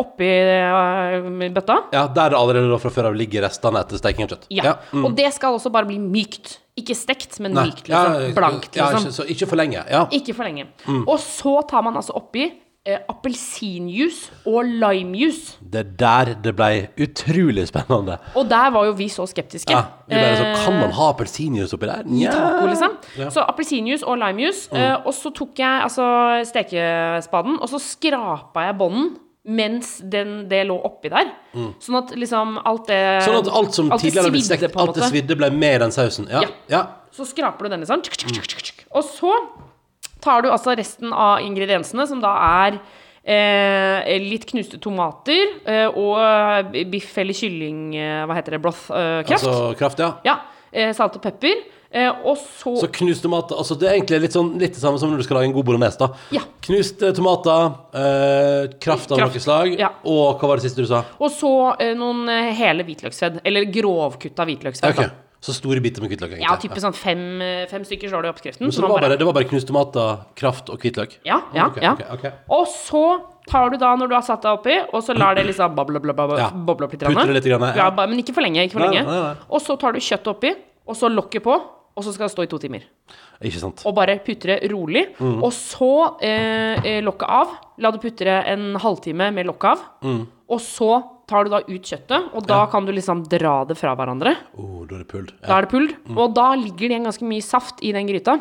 oppi 0.00 0.28
eh, 0.28 1.50
bøtta. 1.54 1.76
Ja, 1.92 2.06
Der 2.06 2.30
det 2.34 2.38
allerede 2.38 2.78
fra 2.82 2.90
før 2.94 3.10
av 3.10 3.16
ligger 3.18 3.46
restene 3.48 3.80
etter 3.84 4.00
steking 4.00 4.24
av 4.26 4.34
kjøtt. 4.34 4.46
Ja. 4.54 4.76
mm. 4.92 5.04
Og 5.08 5.14
det 5.18 5.30
skal 5.36 5.54
også 5.58 5.72
bare 5.74 5.88
bli 5.90 5.98
mykt. 6.02 6.58
Ikke 6.76 6.94
stekt, 6.98 7.38
men 7.40 7.52
Nei. 7.54 7.68
mykt. 7.70 7.86
liksom. 7.88 8.34
Blankt, 8.34 8.74
Ja, 8.76 8.90
liksom. 8.90 9.06
ikke, 9.06 9.14
så 9.20 9.28
ikke 9.30 9.46
for 9.52 9.56
lenge. 9.62 9.84
Ja. 9.90 10.06
Ikke 10.10 10.34
for 10.34 10.44
lenge. 10.48 10.66
Mm. 10.88 11.04
Og 11.06 11.18
så 11.22 11.60
tar 11.70 11.82
man 11.86 11.94
altså 12.00 12.16
oppi 12.18 12.48
eh, 12.84 12.98
appelsinjuice 13.08 14.30
og 14.50 14.64
limejuice. 14.66 15.54
Det 15.62 15.80
er 15.84 15.92
der 16.02 16.32
det 16.44 16.52
ble 16.58 16.88
utrolig 17.00 17.66
spennende. 17.70 18.18
Og 18.36 18.48
der 18.50 18.70
var 18.74 18.88
jo 18.88 18.92
vi 18.98 19.06
så 19.12 19.26
skeptiske. 19.30 19.70
Ja, 19.72 19.84
vi 20.08 20.14
bare 20.18 20.36
så, 20.36 20.44
Eh, 20.50 20.64
Kan 20.64 20.80
man 20.80 20.90
ha 20.92 21.08
appelsinjuice 21.12 21.74
oppi 21.78 21.86
der? 21.86 22.02
i 22.06 22.26
taco, 22.26 22.66
liksom. 22.66 22.96
Ja. 23.18 23.24
Mm. 23.24 23.30
Så 23.30 23.40
appelsinjuice 23.48 24.02
og 24.06 24.18
limejuice. 24.18 24.68
eh, 24.72 24.96
og 25.06 25.12
så 25.14 25.30
tok 25.34 25.54
jeg 25.58 25.82
altså 25.86 26.04
stekespaden, 26.50 27.58
og 27.60 27.68
så 27.68 27.78
skrapa 27.80 28.66
jeg 28.66 28.78
bånden 28.78 29.16
mens 29.44 29.98
den, 30.00 30.48
det 30.48 30.62
lå 30.68 30.76
oppi 30.88 31.10
der. 31.12 31.30
Sånn 31.82 31.98
at 32.00 32.14
liksom 32.16 32.56
alt 32.64 32.86
det 32.88 33.00
Mm. 33.04 33.24
Sånn 33.26 33.38
at 33.42 33.52
alt 33.60 33.74
som 33.76 33.92
alt 33.92 34.00
tidligere 34.00 34.30
ble 34.32 34.40
svidde, 34.40 34.56
stekt, 34.56 34.76
alt 34.80 34.94
det 34.96 35.10
svidde, 35.10 35.36
ble 35.36 35.50
med 35.52 35.76
i 35.76 35.82
den 35.84 35.92
sausen. 35.92 36.28
Ja. 36.32 36.40
Ja. 36.46 36.48
ja. 36.72 36.82
Så 37.12 37.26
skraper 37.28 37.68
du 37.68 37.74
denne 37.76 37.86
sånn. 37.86 38.02
tsk. 38.02 38.86
Og 38.94 39.04
så 39.04 39.32
tar 40.24 40.42
du 40.42 40.50
altså 40.50 40.74
resten 40.76 41.12
av 41.12 41.44
ingrediensene, 41.44 42.06
som 42.08 42.22
da 42.24 42.32
er 42.64 42.78
eh, 43.24 44.16
litt 44.22 44.46
knuste 44.48 44.80
tomater 44.82 45.60
eh, 45.68 45.86
og 45.88 46.72
biff 46.92 47.12
eller 47.20 47.36
kylling 47.36 47.94
eh, 47.96 48.24
Hva 48.28 48.36
heter 48.38 48.56
det? 48.56 48.62
Broth? 48.64 48.88
Eh, 48.90 49.22
kraft. 49.28 49.44
Altså 49.44 49.74
kraft, 49.78 50.00
ja. 50.00 50.10
Ja. 50.24 50.38
Eh, 50.72 50.92
salt 50.96 51.16
og 51.20 51.22
pepper. 51.24 51.60
Eh, 51.94 52.10
og 52.26 52.36
så, 52.36 52.72
Så 52.80 52.88
knuste 52.90 53.22
tomater 53.28 53.54
Altså 53.54 53.76
Det 53.78 53.86
er 53.86 53.92
egentlig 54.00 54.18
litt 54.24 54.32
sånn 54.34 54.48
Litt 54.58 54.72
det 54.74 54.80
samme 54.82 54.98
som 54.98 55.12
når 55.12 55.20
du 55.20 55.22
skal 55.22 55.36
lage 55.38 55.46
en 55.46 55.52
god 55.54 55.64
bolognese. 55.68 55.98
da 56.00 56.08
Ja. 56.34 56.40
Knuste 56.66 57.12
tomater, 57.14 57.68
eh, 57.94 58.72
kraft 58.82 59.12
av 59.14 59.20
noe 59.22 59.38
slag, 59.44 59.78
Ja. 59.78 59.92
og 60.04 60.40
hva 60.40 60.48
var 60.48 60.56
det 60.58 60.64
siste 60.66 60.82
du 60.82 60.86
sa? 60.90 61.04
og 61.20 61.30
så 61.30 61.76
eh, 61.78 61.94
noen 61.94 62.28
eh, 62.28 62.52
hele 62.58 62.82
hvitløksfedd. 62.82 63.40
Eller 63.44 63.64
grovkutta 63.70 64.44
hvitløksfedd. 64.48 64.90
Okay. 64.90 65.06
da. 65.06 65.20
Så 65.44 65.52
store 65.52 65.78
biter 65.84 66.00
med 66.00 66.08
hvitløk, 66.10 66.30
egentlig. 66.32 66.48
Ja, 66.48 66.56
type 66.56 66.80
sånn 66.80 66.94
fem, 66.96 67.40
eh, 67.44 67.66
fem 67.68 67.82
stykker 67.84 68.08
står 68.08 68.22
det 68.24 68.28
i 68.30 68.32
oppskriften. 68.32 68.66
Så 68.72 68.80
så 68.80 68.80
det 68.80 68.90
var, 68.90 69.00
bare, 69.04 69.16
det 69.20 69.26
var 69.28 69.34
bare 69.36 69.44
knust 69.50 69.68
tomater, 69.68 70.22
kraft 70.40 70.70
og 70.72 70.80
hvitløk? 70.80 71.18
Ja, 71.28 71.42
ja, 71.54 71.66
okay, 71.68 71.82
ja. 71.84 71.92
Okay, 71.92 72.06
okay. 72.16 72.30
Og 72.48 72.66
så 72.66 73.20
tar 73.46 73.68
du 73.70 73.76
da, 73.76 73.94
når 73.94 74.08
du 74.08 74.14
har 74.16 74.22
satt 74.24 74.40
deg 74.40 74.56
oppi, 74.56 74.78
og 74.90 75.02
så 75.04 75.12
lar 75.14 75.34
det 75.36 75.44
liksom 75.46 75.74
boble, 75.76 76.00
boble, 76.00 76.14
boble, 76.16 76.38
Ja. 76.40 76.48
boble 76.48 76.86
opp 76.88 76.92
litt. 76.96 77.04
Putter 77.04 77.26
det 77.28 77.34
litt 77.42 77.44
grann, 77.52 77.60
ja. 77.76 77.76
ja. 77.76 77.90
men 78.06 78.16
ikke 78.18 78.32
for 78.32 78.40
lenge. 78.40 78.64
Ikke 78.64 78.78
for 78.80 78.86
Nei, 78.88 78.94
lenge. 78.94 79.04
nei, 79.04 79.20
nei. 79.20 79.34
Og 79.50 79.60
så 79.60 79.76
tar 79.78 79.92
du 79.92 80.00
kjøttet 80.00 80.32
oppi, 80.32 80.54
og 80.88 80.96
så 80.96 81.12
lokket 81.12 81.42
på, 81.44 81.60
og 81.94 82.02
så 82.04 82.12
skal 82.14 82.26
det 82.26 82.32
stå 82.34 82.42
i 82.46 82.50
to 82.50 82.58
timer. 82.58 82.84
Ikke 83.44 83.60
sant? 83.62 83.82
Og 83.86 83.94
bare 83.94 84.16
putre 84.24 84.56
rolig. 84.72 85.04
Mm. 85.20 85.40
Og 85.46 85.52
så 85.54 85.90
eh, 86.26 86.78
eh, 86.82 87.00
lokket 87.06 87.28
av. 87.30 87.52
La 87.78 87.90
det 87.94 88.00
putre 88.02 88.38
en 88.50 88.74
halvtime 88.82 89.28
med 89.34 89.46
lokket 89.46 89.70
av. 89.76 89.84
Mm. 90.02 90.22
Og 90.54 90.60
så 90.60 90.90
tar 91.30 91.46
du 91.46 91.50
da 91.54 91.62
ut 91.64 91.80
kjøttet, 91.88 92.26
og 92.36 92.44
da 92.44 92.66
kan 92.68 92.84
du 92.84 92.90
liksom 92.92 93.22
dra 93.32 93.62
det 93.64 93.78
fra 93.80 93.94
hverandre. 93.96 94.34
Oh, 94.60 94.82
da 94.84 94.98
er 94.98 95.04
det 95.04 95.08
pulled. 95.08 95.30
Da 95.40 95.56
er 95.56 95.64
det 95.64 95.70
pulled. 95.72 95.94
Og 96.18 96.34
da 96.36 96.50
ligger 96.58 96.84
det 96.84 96.90
igjen 96.98 97.06
ganske 97.08 97.28
mye 97.30 97.44
saft 97.46 97.80
i 97.80 97.94
den 97.96 98.10
gryta. 98.10 98.34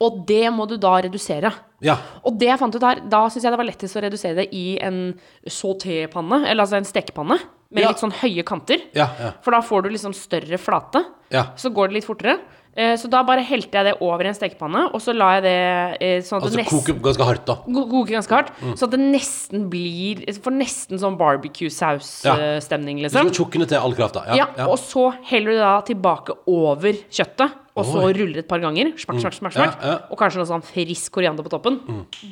Og 0.00 0.22
det 0.26 0.46
må 0.56 0.64
du 0.66 0.74
da 0.80 0.96
redusere. 1.04 1.52
ja. 1.84 1.94
Og 2.24 2.34
det 2.40 2.48
jeg 2.48 2.58
fant 2.58 2.74
ut 2.74 2.82
her, 2.82 3.02
da 3.12 3.20
syns 3.30 3.44
jeg 3.44 3.52
det 3.52 3.58
var 3.60 3.68
lettest 3.68 3.96
å 3.96 4.02
redusere 4.02 4.34
det 4.40 4.48
i 4.56 4.78
en 4.82 5.12
sautépanne, 5.46 6.42
eller 6.48 6.64
altså 6.64 6.78
en 6.80 6.88
stekepanne, 6.88 7.38
med 7.70 7.84
Ja. 7.84 7.88
litt 7.92 8.00
sånn 8.02 8.10
høye 8.18 8.42
kanter. 8.42 8.80
Ja, 8.96 9.06
ja. 9.20 9.30
For 9.44 9.52
da 9.52 9.60
får 9.62 9.82
du 9.84 9.90
liksom 9.90 10.12
større 10.12 10.58
flate. 10.58 11.04
Ja. 11.30 11.52
Så 11.54 11.70
går 11.72 11.88
det 11.88 11.94
litt 12.00 12.04
fortere. 12.08 12.40
Eh, 12.80 12.94
Så 12.96 13.10
da 13.12 13.20
bare 13.26 13.42
helte 13.44 13.76
jeg 13.76 13.84
det 13.90 13.94
over 14.00 14.24
i 14.24 14.28
en 14.30 14.36
stekepanne, 14.36 14.86
og 14.94 15.00
så 15.04 15.12
la 15.12 15.26
jeg 15.36 15.42
det 15.44 15.56
eh, 16.00 16.20
sånn 16.24 16.38
at 16.38 16.46
Altså 16.46 16.56
det 16.56 16.62
nesten 16.64 16.78
koke 16.80 17.02
ganske 17.04 17.26
hardt, 17.28 17.42
da. 17.50 17.56
Koke 17.66 18.14
ganske 18.14 18.32
hardt, 18.38 18.52
Mm. 18.62 18.72
så 18.78 18.86
at 18.88 18.94
det 18.94 19.00
nesten 19.04 19.68
blir 19.68 20.22
Får 20.40 20.54
nesten 20.56 20.96
sånn 21.02 21.18
barbecue-saus-stemning, 21.20 23.02
Du 23.02 23.08
skal 23.08 23.26
liksom. 23.28 23.44
tjukke 23.50 23.66
til 23.68 23.78
all 23.78 23.92
krafta. 23.94 24.24
Ja. 24.28 24.34
Ja, 24.40 24.46
ja. 24.56 24.66
og 24.68 24.78
så 24.78 25.10
heller 25.28 25.52
du 25.52 25.58
da 25.58 25.80
tilbake 25.82 26.36
over 26.46 26.92
kjøttet, 27.10 27.52
og 27.76 27.84
så 27.84 28.02
Oi. 28.06 28.12
ruller 28.16 28.38
et 28.38 28.48
par 28.48 28.58
ganger. 28.60 28.92
Smakk, 28.96 29.20
smakk, 29.20 29.34
smakk, 29.36 29.52
smakk. 29.52 29.76
Ja, 29.82 29.90
ja. 29.90 29.98
Og 30.10 30.18
kanskje 30.18 30.40
noe 30.40 30.48
sånn 30.48 30.64
frisk 30.64 31.12
koriander 31.12 31.44
på 31.44 31.50
toppen. 31.52 31.80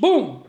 Boom! 0.01 0.43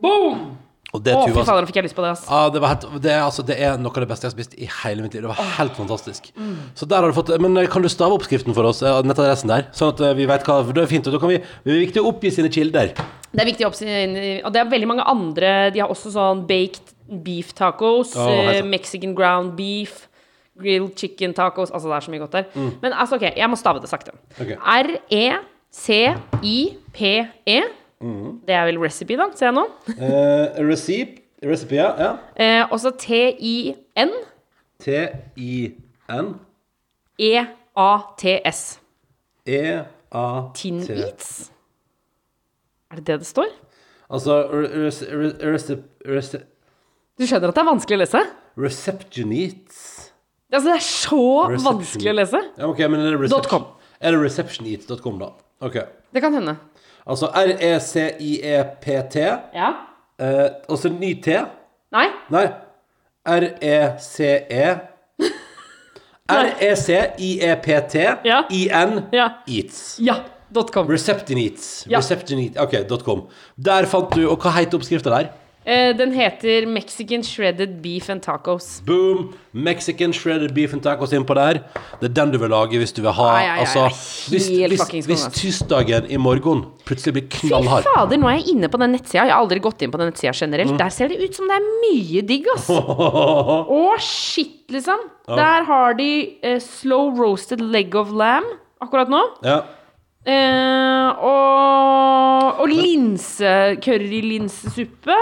Boom! 0.00 0.58
Og 0.92 1.00
det 1.00 1.14
Å, 1.16 1.22
Tuva 1.24 1.40
fy 1.40 1.46
fader, 1.48 1.64
nå 1.64 1.68
fikk 1.70 1.78
jeg 1.80 1.86
lyst 1.86 1.96
på 1.96 2.02
det, 2.04 2.10
ass. 2.12 2.22
Ja, 2.28 2.40
det, 2.52 2.60
var 2.60 2.74
helt, 2.74 2.82
det, 3.00 3.08
er, 3.14 3.22
altså, 3.24 3.42
det 3.48 3.54
er 3.64 3.78
noe 3.80 3.94
av 3.96 4.02
det 4.04 4.08
beste 4.10 4.26
jeg 4.26 4.32
har 4.32 4.36
spist 4.36 4.52
i 4.60 4.66
hele 4.82 5.00
mitt 5.00 5.14
liv. 5.16 5.22
Det 5.24 5.30
var 5.30 5.38
helt 5.56 5.72
fantastisk. 5.78 6.28
Mm. 6.36 6.50
Så 6.76 6.84
der 6.90 7.00
har 7.00 7.08
du 7.08 7.16
fått 7.16 7.30
Men 7.40 7.56
eh, 7.56 7.68
kan 7.72 7.80
du 7.80 7.88
stave 7.88 8.12
oppskriften 8.18 8.52
for 8.52 8.68
oss? 8.68 8.82
eh, 8.84 8.98
Nettadressen 9.08 9.48
der? 9.48 9.62
Sånn 9.72 9.88
at 9.94 10.02
eh, 10.04 10.12
vi 10.18 10.26
vet 10.28 10.44
hva 10.44 10.58
for 10.60 10.76
Det 10.76 10.84
er 10.84 10.90
fint. 10.90 11.08
og 11.08 11.16
Da 11.16 11.20
kan 11.22 11.32
vi 11.32 11.38
Det 11.40 11.72
er 11.72 11.80
viktig 11.86 12.00
å 12.02 12.08
oppgi 12.12 12.28
sine 12.36 12.50
kilder. 12.52 12.92
Det 13.32 13.40
er 13.40 13.48
viktig 13.48 13.64
å 13.64 13.70
oppsi... 13.72 13.88
Og 14.44 14.50
det 14.52 14.60
er 14.60 14.68
veldig 14.68 14.88
mange 14.92 15.08
andre 15.08 15.48
De 15.72 15.80
har 15.80 15.88
også 15.96 16.12
sånn 16.12 16.44
baked 16.50 16.92
beef 17.24 17.56
tacos, 17.56 18.12
Å, 18.12 18.28
hei 18.28 18.36
eh, 18.44 18.60
sann. 18.60 18.70
Mexican 18.76 19.16
ground 19.16 19.56
beef, 19.56 19.94
grilled 20.60 20.92
chicken 21.00 21.32
tacos 21.36 21.72
Altså, 21.72 21.88
det 21.88 21.96
er 21.96 22.04
så 22.04 22.12
mye 22.12 22.24
godt 22.26 22.36
der. 22.36 22.46
Men 22.84 22.92
altså, 22.92 23.16
OK, 23.16 23.24
jeg 23.32 23.48
må 23.48 23.56
stave 23.60 23.80
det 23.80 23.88
sakte. 23.88 24.12
Mm. 24.36 24.44
Ok. 24.44 24.50
R-E-C-I-P-E. 26.36 27.60
Mm. 28.02 28.40
Det 28.46 28.54
er 28.58 28.64
vel 28.66 28.78
recipe, 28.82 29.16
da, 29.16 29.28
ser 29.38 29.46
jeg 29.52 29.54
nå. 29.54 29.64
eh, 29.94 30.60
recipe, 30.66 31.22
recipe, 31.46 31.76
ja. 31.78 31.90
ja. 31.98 32.12
Eh, 32.36 32.64
og 32.72 32.80
så 32.82 32.90
T-I-N. 32.98 34.10
T-I-N 34.82 36.32
E-A-T-S. 37.18 38.62
E-A-T 39.46 40.54
Tin 40.58 40.80
Eats? 40.82 41.50
Er 42.92 42.96
det 43.00 43.06
det 43.06 43.18
det 43.22 43.26
står? 43.26 43.48
Altså 44.12 44.34
re- 44.52 44.72
rece- 44.86 45.08
re- 45.08 45.36
rece- 45.54 45.82
rece- 46.06 46.42
Du 47.18 47.24
skjønner 47.26 47.48
at 47.48 47.56
det 47.56 47.62
er 47.62 47.70
vanskelig 47.70 47.96
å 47.96 48.02
lese? 48.02 48.20
Receptioneats 48.60 49.78
Altså, 50.52 50.66
det 50.68 50.74
er 50.76 50.84
så 50.84 51.22
Reception. 51.48 51.64
vanskelig 51.78 52.10
å 52.10 52.16
lese. 52.18 52.40
Ja, 52.58 52.66
ok, 52.68 52.78
men 52.92 53.00
er 53.00 53.10
det 53.14 53.20
reception, 53.22 53.48
com. 53.48 53.64
Er 54.04 54.10
det 54.12 54.18
receptioneats.com, 54.20 55.18
da? 55.22 55.30
Ok. 55.64 55.78
Det 56.12 56.20
kan 56.20 56.34
hende. 56.36 56.58
Altså 57.06 57.26
R-E-C-I-E-P-T, 57.34 59.16
Ja. 59.54 59.68
eh, 60.20 60.50
og 60.68 60.78
så 60.78 60.88
ny 60.88 61.14
T. 61.22 61.26
Nei? 61.92 62.06
Nei. 62.30 62.44
E 62.46 62.50
R-E-C-E 63.40 64.78
R-E-C-I-E-P-T-I-N 67.72 69.00
Ja. 69.12 69.28
Eats. 69.48 69.98
Ja. 70.00 70.14
Dot 70.54 70.70
com. 70.72 70.86
ReceptinEats 70.88 71.86
Ja. 71.88 71.98
Receptioneat, 71.98 72.56
ok, 72.60 72.74
dot 72.88 73.02
com. 73.04 73.22
Der 73.56 73.86
fant 73.88 74.10
du 74.14 74.26
Og 74.30 74.38
hva 74.42 74.50
heter 74.58 74.76
oppskrifta 74.78 75.10
der? 75.14 75.30
Eh, 75.64 75.92
den 75.94 76.10
heter 76.12 76.66
Mexican 76.66 77.22
shredded 77.22 77.76
beef 77.82 78.08
and 78.10 78.22
tacos. 78.22 78.80
Boom! 78.86 79.32
Mexican 79.52 80.12
shredded 80.12 80.54
beef 80.54 80.72
and 80.74 80.82
tacos 80.82 81.12
innpå 81.14 81.36
der. 81.38 81.60
Det 82.00 82.08
er 82.08 82.14
den 82.16 82.32
du 82.32 82.38
vil 82.42 82.50
lage 82.50 82.80
hvis 82.80 82.94
du 82.96 83.02
vil 83.04 83.14
ha 83.14 83.28
Ai, 83.30 83.42
ai, 83.42 83.50
ai, 83.50 83.58
Altså, 83.62 83.84
hvis, 84.32 84.48
hvis, 84.48 85.06
hvis 85.06 85.26
tirsdagen 85.36 86.08
i 86.10 86.18
morgen 86.18 86.64
plutselig 86.86 87.14
blir 87.14 87.28
Fy 87.30 87.52
fader, 87.52 88.18
nå 88.18 88.30
er 88.30 88.40
jeg 88.40 88.56
inne 88.56 88.70
på 88.72 88.80
den 88.82 88.96
nettsida. 88.96 89.22
Jeg 89.22 89.34
har 89.34 89.44
aldri 89.44 89.62
gått 89.62 89.84
inn 89.86 89.92
på 89.92 90.00
den 90.00 90.10
nettsida 90.10 90.34
generelt. 90.34 90.74
Der 90.80 90.90
ser 90.94 91.12
det 91.12 91.20
ut 91.22 91.38
som 91.38 91.46
det 91.50 91.60
er 91.60 91.68
mye 91.84 92.24
digg, 92.26 92.48
ass. 92.56 92.66
Å, 93.78 93.84
shit, 94.02 94.64
liksom. 94.72 95.06
Der 95.30 95.68
har 95.68 95.94
de 96.00 96.10
uh, 96.42 96.58
slow 96.62 97.14
roasted 97.18 97.62
leg 97.62 97.94
of 97.94 98.10
lamb 98.10 98.50
akkurat 98.82 99.12
nå. 99.12 99.22
Ja. 99.46 99.60
Uh, 100.22 101.22
og 101.22 102.12
og 102.62 102.68
linse, 102.70 103.76
currylinsesuppe. 103.82 105.16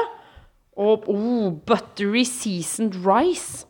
Og 0.80 1.04
oh, 1.08 1.50
buttery 1.52 2.24
seasoned 2.24 3.04
rice. 3.04 3.66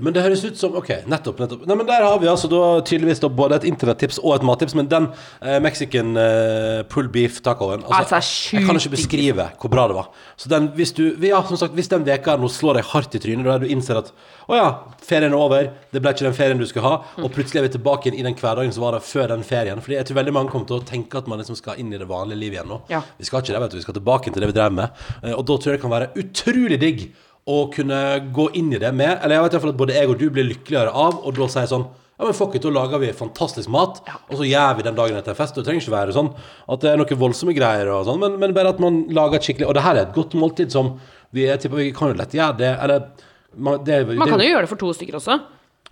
Men 0.00 0.14
det 0.14 0.22
høres 0.24 0.44
ut 0.44 0.56
som 0.58 0.74
Ok, 0.78 0.88
nettopp. 1.10 1.38
nettopp 1.42 1.66
Nei, 1.66 1.76
men 1.76 1.86
Der 1.86 2.02
har 2.06 2.18
vi 2.22 2.26
altså 2.30 2.48
da 2.48 2.80
tydeligvis 2.86 3.20
da 3.20 3.28
både 3.28 3.56
et 3.60 3.64
internettips 3.68 4.18
og 4.22 4.34
et 4.36 4.42
mattips. 4.46 4.74
Men 4.78 4.88
den 4.88 5.08
eh, 5.42 5.58
Mexican 5.60 6.16
eh, 6.16 6.82
pull 6.88 7.08
beef 7.12 7.40
tacoen 7.44 7.82
Altså, 7.88 8.20
Jeg 8.56 8.66
kan 8.66 8.76
ikke 8.80 8.94
beskrive 8.96 9.48
hvor 9.60 9.70
bra 9.72 9.86
det 9.90 9.96
var. 9.98 10.08
Så 10.36 10.48
den, 10.48 10.70
hvis 10.76 10.92
du 10.96 11.04
Ja, 11.22 11.42
som 11.48 11.56
sagt, 11.60 11.74
hvis 11.74 11.88
den 11.92 12.04
veka 12.06 12.36
nå 12.40 12.48
slår 12.48 12.80
deg 12.80 12.84
hardt 12.92 13.14
i 13.14 13.18
trynet, 13.22 13.44
da 13.44 13.54
er 13.58 13.64
du 13.64 13.66
innser 13.72 14.00
at 14.02 14.12
å 14.50 14.56
ja, 14.58 14.68
ferien 15.06 15.30
er 15.32 15.38
over, 15.38 15.68
det 15.94 16.00
ble 16.02 16.10
ikke 16.10 16.24
den 16.26 16.34
ferien 16.34 16.58
du 16.58 16.64
skulle 16.66 16.82
ha, 16.84 16.96
og 17.22 17.28
plutselig 17.32 17.60
er 17.60 17.66
vi 17.68 17.72
tilbake 17.76 18.08
igjen 18.10 18.18
i 18.18 18.24
den 18.26 18.34
hverdagen 18.34 18.72
som 18.74 18.82
var 18.82 18.96
der 18.96 19.04
før 19.06 19.28
den 19.30 19.44
ferien. 19.46 19.78
Fordi 19.80 19.94
jeg 19.94 20.08
tror 20.08 20.18
veldig 20.18 20.34
mange 20.34 20.50
kommer 20.50 20.66
til 20.66 20.80
å 20.80 20.84
tenke 20.88 21.20
at 21.22 21.28
man 21.30 21.38
liksom 21.38 21.56
skal 21.56 21.78
inn 21.78 21.92
i 21.94 22.00
det 22.00 22.08
vanlige 22.10 22.40
livet 22.40 22.58
igjen 22.58 22.68
nå. 22.72 22.80
Ja. 22.90 23.04
Vi 23.20 23.28
skal 23.28 23.40
ikke 23.44 23.54
det, 23.54 23.60
vet 23.62 23.70
du. 23.70 23.78
Vi 23.78 23.84
skal 23.86 23.96
tilbake 24.00 24.32
til 24.34 24.42
det 24.42 24.50
vi 24.50 24.56
drev 24.58 24.74
med. 24.74 24.90
Eh, 25.22 25.32
Og 25.38 25.46
da 25.46 25.56
tror 25.56 25.70
jeg 25.72 25.78
det 25.78 25.84
kan 25.86 25.94
være 25.94 26.10
utrolig 26.18 26.80
digg 26.82 27.04
å 27.50 27.64
kunne 27.74 27.98
gå 28.34 28.46
inn 28.58 28.68
i 28.70 28.78
det 28.78 28.92
med 28.94 29.16
Eller 29.16 29.34
jeg 29.34 29.42
vet 29.42 29.54
i 29.54 29.56
hvert 29.56 29.64
fall 29.64 29.72
at 29.72 29.80
både 29.80 29.96
jeg 29.96 30.10
og 30.12 30.20
du 30.20 30.28
blir 30.30 30.46
lykkeligere 30.46 30.92
av 30.94 31.16
og 31.26 31.34
da 31.34 31.48
sier 31.50 31.70
sånn 31.70 31.88
ja, 32.22 32.26
men 32.28 32.36
fuck 32.38 32.52
it, 32.54 32.62
da 32.62 32.70
lager 32.70 33.00
vi 33.02 33.08
fantastisk 33.18 33.70
mat, 33.72 33.96
og 34.30 34.36
så 34.38 34.44
gjør 34.46 34.76
vi 34.78 34.84
den 34.86 34.94
dagen 34.94 35.16
etter 35.18 35.32
en 35.32 35.38
fest. 35.40 35.56
Det 35.56 35.64
trenger 35.66 35.82
ikke 35.82 35.94
være 35.94 36.12
sånn 36.14 36.28
at 36.70 36.84
det 36.84 36.92
er 36.92 37.00
noen 37.00 37.18
voldsomme 37.18 37.54
greier, 37.56 37.88
og 37.90 38.04
sånn, 38.06 38.20
men, 38.22 38.36
men 38.38 38.54
bare 38.54 38.70
at 38.70 38.82
man 38.84 39.00
lager 39.10 39.40
et 39.40 39.48
skikkelig 39.48 39.66
Og 39.66 39.74
det 39.74 39.82
her 39.82 39.96
er 39.96 40.04
et 40.04 40.14
godt 40.14 40.36
måltid 40.38 40.70
som 40.70 40.92
vi, 41.34 41.48
jeg 41.48 41.64
tipper 41.64 41.80
vi 41.80 41.88
kan 41.96 42.12
jo 42.12 42.18
lett 42.20 42.36
gjøre 42.36 42.58
det. 42.60 42.70
Eller 42.84 43.08
man, 43.56 43.80
det, 43.82 43.98
Man 44.12 44.30
kan 44.30 44.44
jo 44.44 44.52
gjøre 44.52 44.68
det 44.68 44.70
for 44.70 44.84
to 44.84 44.92
stykker 44.94 45.18
også. 45.18 45.40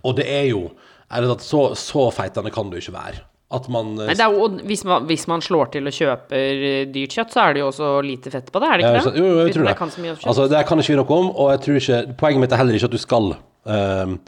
Og 0.07 0.15
det 0.21 0.29
er 0.31 0.47
jo 0.53 0.69
er 1.11 1.27
det 1.27 1.41
så, 1.43 1.65
så 1.75 2.07
feitende 2.15 2.53
kan 2.55 2.71
du 2.71 2.77
ikke 2.79 2.95
være. 2.95 3.25
At 3.51 3.67
man 3.73 3.95
Nei, 3.97 4.13
det 4.15 4.23
er 4.23 4.59
hvis, 4.69 4.83
man, 4.87 5.07
hvis 5.09 5.25
man 5.27 5.41
slår 5.43 5.71
til 5.73 5.89
og 5.89 5.95
kjøper 5.95 6.61
eh, 6.69 6.83
dyrt 6.93 7.15
kjøtt, 7.17 7.33
så 7.35 7.41
er 7.43 7.57
det 7.57 7.63
jo 7.63 7.69
også 7.71 7.89
lite 8.05 8.31
fett 8.31 8.51
på 8.51 8.61
det, 8.63 8.69
er 8.69 8.77
det 8.79 8.85
ikke 8.87 9.01
det? 9.11 9.15
Jo, 9.19 9.25
jo, 9.25 9.39
jeg 9.45 9.55
tror 9.57 9.67
det. 9.67 9.77
kan. 9.79 9.95
Altså, 10.15 10.45
det 10.51 10.61
kan 10.69 10.83
ikke 10.83 10.93
vi 10.93 10.99
noe 11.01 11.17
om, 11.17 11.31
og 11.35 11.51
jeg 11.51 11.63
tror 11.65 11.81
ikke 11.81 11.99
Poenget 12.21 12.45
mitt 12.45 12.55
er 12.55 12.61
heller 12.61 12.79
ikke 12.79 12.91
at 12.91 12.95
du 12.95 13.01
skal. 13.01 13.33
Um, 13.65 14.21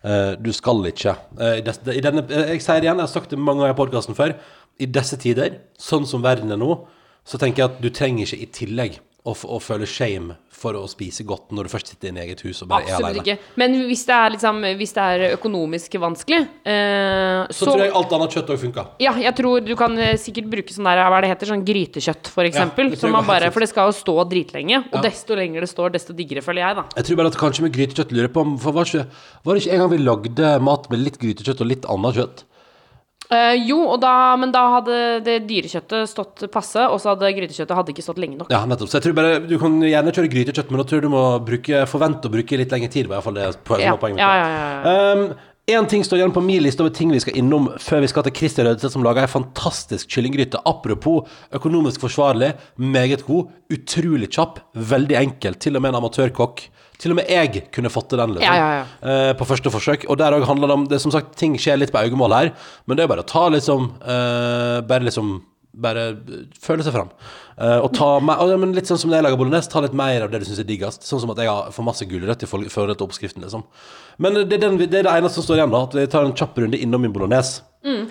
Uh, 0.00 0.32
du 0.40 0.48
skal 0.56 0.78
ikke. 0.88 1.12
Uh, 1.36 1.58
i 1.58 1.60
des- 1.60 1.80
i 1.92 2.00
denne, 2.00 2.22
eh, 2.32 2.54
jeg 2.54 2.62
sier 2.64 2.80
det 2.80 2.86
igjen, 2.88 2.96
jeg 2.96 3.04
har 3.04 3.12
sagt 3.12 3.30
det 3.30 3.38
mange 3.38 3.60
ganger 3.60 3.74
i 3.74 3.76
podkasten 3.76 4.16
før. 4.16 4.32
I 4.80 4.86
disse 4.88 5.18
tider, 5.20 5.58
sånn 5.76 6.06
som 6.08 6.22
verden 6.24 6.50
er 6.50 6.56
nå, 6.56 6.86
så 7.22 7.36
tenker 7.36 7.60
jeg 7.60 7.68
at 7.68 7.82
du 7.82 7.90
trenger 7.92 8.24
ikke 8.24 8.40
i 8.40 8.46
tillegg 8.48 8.96
f- 9.36 9.44
å 9.44 9.58
føle 9.60 9.84
shame 9.86 10.32
for 10.48 10.72
å 10.76 10.86
spise 10.88 11.24
godt 11.28 11.50
når 11.52 11.64
du 11.68 11.70
først 11.72 11.86
sitter 11.92 12.08
i 12.16 12.22
eget 12.24 12.40
hus 12.44 12.62
og 12.64 12.68
bare 12.68 12.84
er 12.88 12.94
Absolutt 12.96 13.10
alene. 13.20 13.24
ikke. 13.24 13.56
Men 13.60 13.74
hvis 13.88 14.04
det 14.08 14.14
er, 14.16 14.30
liksom, 14.34 14.60
hvis 14.80 14.92
det 14.96 15.04
er 15.04 15.36
økonomisk 15.36 15.92
vanskelig, 16.00 16.40
eh, 16.64 17.46
Så, 17.52 17.64
så, 17.64 17.70
tror 17.74 17.84
jeg 17.84 17.92
alt 18.00 18.12
annet 18.16 18.30
kjøtt 18.36 18.52
òg 18.54 18.58
funka. 18.64 18.84
Ja, 19.04 19.12
jeg 19.20 19.34
tror 19.36 19.60
du 19.64 19.74
kan 19.76 19.96
eh, 19.98 20.16
sikkert 20.16 20.48
bruke 20.52 20.72
sånn 20.72 20.88
der, 20.88 21.02
hva 21.04 21.18
er 21.20 21.26
det 21.26 21.30
heter, 21.34 21.52
sånn 21.52 21.64
grytekjøtt, 21.68 22.28
for 22.32 22.44
eksempel. 22.48 22.90
det 22.90 23.12
bare, 23.28 23.50
for 23.52 23.60
det 23.60 23.68
skal 23.68 23.88
jo 23.92 23.96
stå 24.00 24.16
dritlenge. 24.28 24.84
Og 24.90 24.98
Ja. 25.00 25.02
desto 25.10 25.36
lenger 25.36 25.60
det 25.60 25.68
står, 25.70 25.92
desto 25.92 26.12
diggere, 26.16 26.40
føler 26.42 26.64
jeg, 26.66 26.76
da. 26.76 26.84
Jeg 26.96 27.04
tror 27.04 27.16
bare 27.16 27.26
at 27.28 27.36
kanskje 27.36 27.62
med 27.62 27.72
grytekjøtt 27.76 28.12
lurer 28.12 28.28
på 28.32 28.40
om 28.40 28.56
For 28.58 28.72
var, 28.72 28.84
ikke, 28.84 29.06
var 29.44 29.54
det 29.54 29.62
ikke 29.66 29.72
en 29.74 29.80
gang 29.84 29.90
vi 29.90 29.98
lagde 30.04 30.60
mat 30.62 30.90
med 30.90 30.98
litt 31.00 31.18
grytekjøtt 31.20 31.60
og 31.60 31.66
litt 31.68 31.84
annet 31.84 32.14
kjøtt? 32.16 32.44
Eh, 33.30 33.54
jo, 33.68 33.78
da, 34.02 34.34
men 34.40 34.50
da 34.50 34.64
hadde 34.74 34.96
det 35.26 35.36
dyrekjøttet 35.46 36.10
stått 36.10 36.48
passe, 36.50 36.82
og 36.90 36.98
så 36.98 37.12
hadde 37.12 37.30
grytekjøttet 37.36 37.76
hadde 37.78 37.92
ikke 37.94 38.02
stått 38.02 38.18
lenge 38.18 38.40
nok. 38.40 38.50
Ja, 38.50 38.64
nettopp. 38.66 38.90
Så 38.90 38.98
jeg 38.98 39.06
tror 39.06 39.14
bare 39.20 39.36
Du 39.46 39.54
kan 39.62 39.76
gjerne 39.86 40.14
kjøre 40.16 40.32
grytekjøtt, 40.32 40.72
men 40.72 40.82
da 40.82 40.86
tror 40.88 40.98
jeg 40.98 41.06
du 41.06 41.12
må 41.12 41.22
bruke, 41.46 41.84
forvente 41.90 42.26
å 42.26 42.34
bruke 42.34 42.58
litt 42.58 42.74
lengre 42.74 42.90
tid. 42.90 43.06
var 43.06 43.18
i 43.18 43.20
hvert 43.20 43.28
fall 43.28 43.38
det 43.38 44.00
poenget, 44.00 44.18
Ja, 44.18 44.32
ja, 44.34 44.48
ja, 44.50 44.66
ja, 44.66 44.82
ja. 44.82 45.14
Um, 45.14 45.49
en 45.76 45.86
ting 45.90 46.04
står 46.06 46.20
igjen 46.20 46.34
på 46.34 46.42
min 46.44 46.62
liste 46.64 46.82
over 46.84 46.92
ting 46.94 47.12
vi 47.12 47.20
skal 47.22 47.36
innom 47.38 47.68
før 47.82 48.04
vi 48.04 48.10
skal 48.10 48.24
til 48.26 48.34
Christer 48.38 48.68
Rødseth, 48.68 48.94
som 48.94 49.04
lager 49.06 49.26
ei 49.26 49.30
fantastisk 49.30 50.10
kyllinggryte. 50.10 50.60
Apropos 50.68 51.28
økonomisk 51.56 52.02
forsvarlig, 52.04 52.52
meget 52.76 53.24
god, 53.26 53.50
utrolig 53.72 54.30
kjapp, 54.34 54.60
veldig 54.74 55.18
enkel. 55.20 55.58
Til 55.60 55.76
og 55.76 55.84
med 55.84 55.92
en 55.92 56.00
amatørkokk. 56.00 56.64
Til 57.00 57.14
og 57.14 57.20
med 57.20 57.30
jeg 57.32 57.64
kunne 57.72 57.92
fått 57.92 58.10
til 58.12 58.20
den, 58.20 58.36
liksom. 58.36 58.48
Ja, 58.48 58.72
ja, 58.80 58.88
Eh, 59.00 59.32
på 59.36 59.46
første 59.48 59.72
forsøk. 59.72 60.04
Og 60.08 60.18
der 60.20 60.36
òg 60.36 60.44
handler 60.44 60.68
det 60.68 60.74
om 60.76 60.88
det 60.88 61.00
Som 61.00 61.12
sagt, 61.12 61.36
ting 61.36 61.56
skjer 61.56 61.78
litt 61.78 61.92
på 61.92 62.02
øyemål 62.02 62.34
her, 62.36 62.52
men 62.86 62.96
det 62.96 63.04
er 63.04 63.08
bare 63.08 63.24
å 63.24 63.30
ta 63.30 63.48
liksom 63.48 63.94
eh, 64.04 64.80
Bare 64.84 65.06
liksom 65.06 65.40
bare 65.80 66.04
føle 66.60 66.84
seg 66.84 66.94
fram. 66.94 67.10
Uh, 67.54 67.78
og 67.84 67.90
ta 67.94 68.08
meg, 68.24 68.40
og, 68.40 68.50
ja, 68.52 68.58
men 68.60 68.72
litt 68.74 68.88
sånn 68.90 68.98
som 69.00 69.10
når 69.10 69.20
jeg 69.20 69.26
lager 69.26 69.40
bolognese, 69.40 69.70
ta 69.70 69.82
litt 69.84 69.96
mer 69.96 70.24
av 70.24 70.32
det 70.32 70.40
du 70.42 70.46
syns 70.48 70.62
er 70.62 70.68
diggest. 70.68 71.06
Sånn 71.06 71.22
som 71.22 71.30
at 71.34 71.40
jeg 71.42 71.50
har 71.50 71.70
for 71.74 71.86
masse 71.86 72.06
gulrøtt 72.08 72.44
i 72.44 72.48
forhold 72.48 72.96
til 72.96 73.06
oppskriften, 73.06 73.44
liksom. 73.44 73.62
Men 74.20 74.36
det 74.36 74.58
er, 74.58 74.62
den, 74.66 74.76
det 74.80 75.00
er 75.00 75.06
det 75.06 75.16
eneste 75.16 75.40
som 75.40 75.46
står 75.46 75.62
igjen, 75.62 75.72
da. 75.72 75.82
At 75.88 75.96
vi 75.96 76.06
tar 76.12 76.26
en 76.28 76.36
kjapp 76.36 76.58
runde 76.60 76.80
innom 76.80 77.02
min 77.04 77.12
bolognese. 77.14 77.64
Mm. 77.80 78.10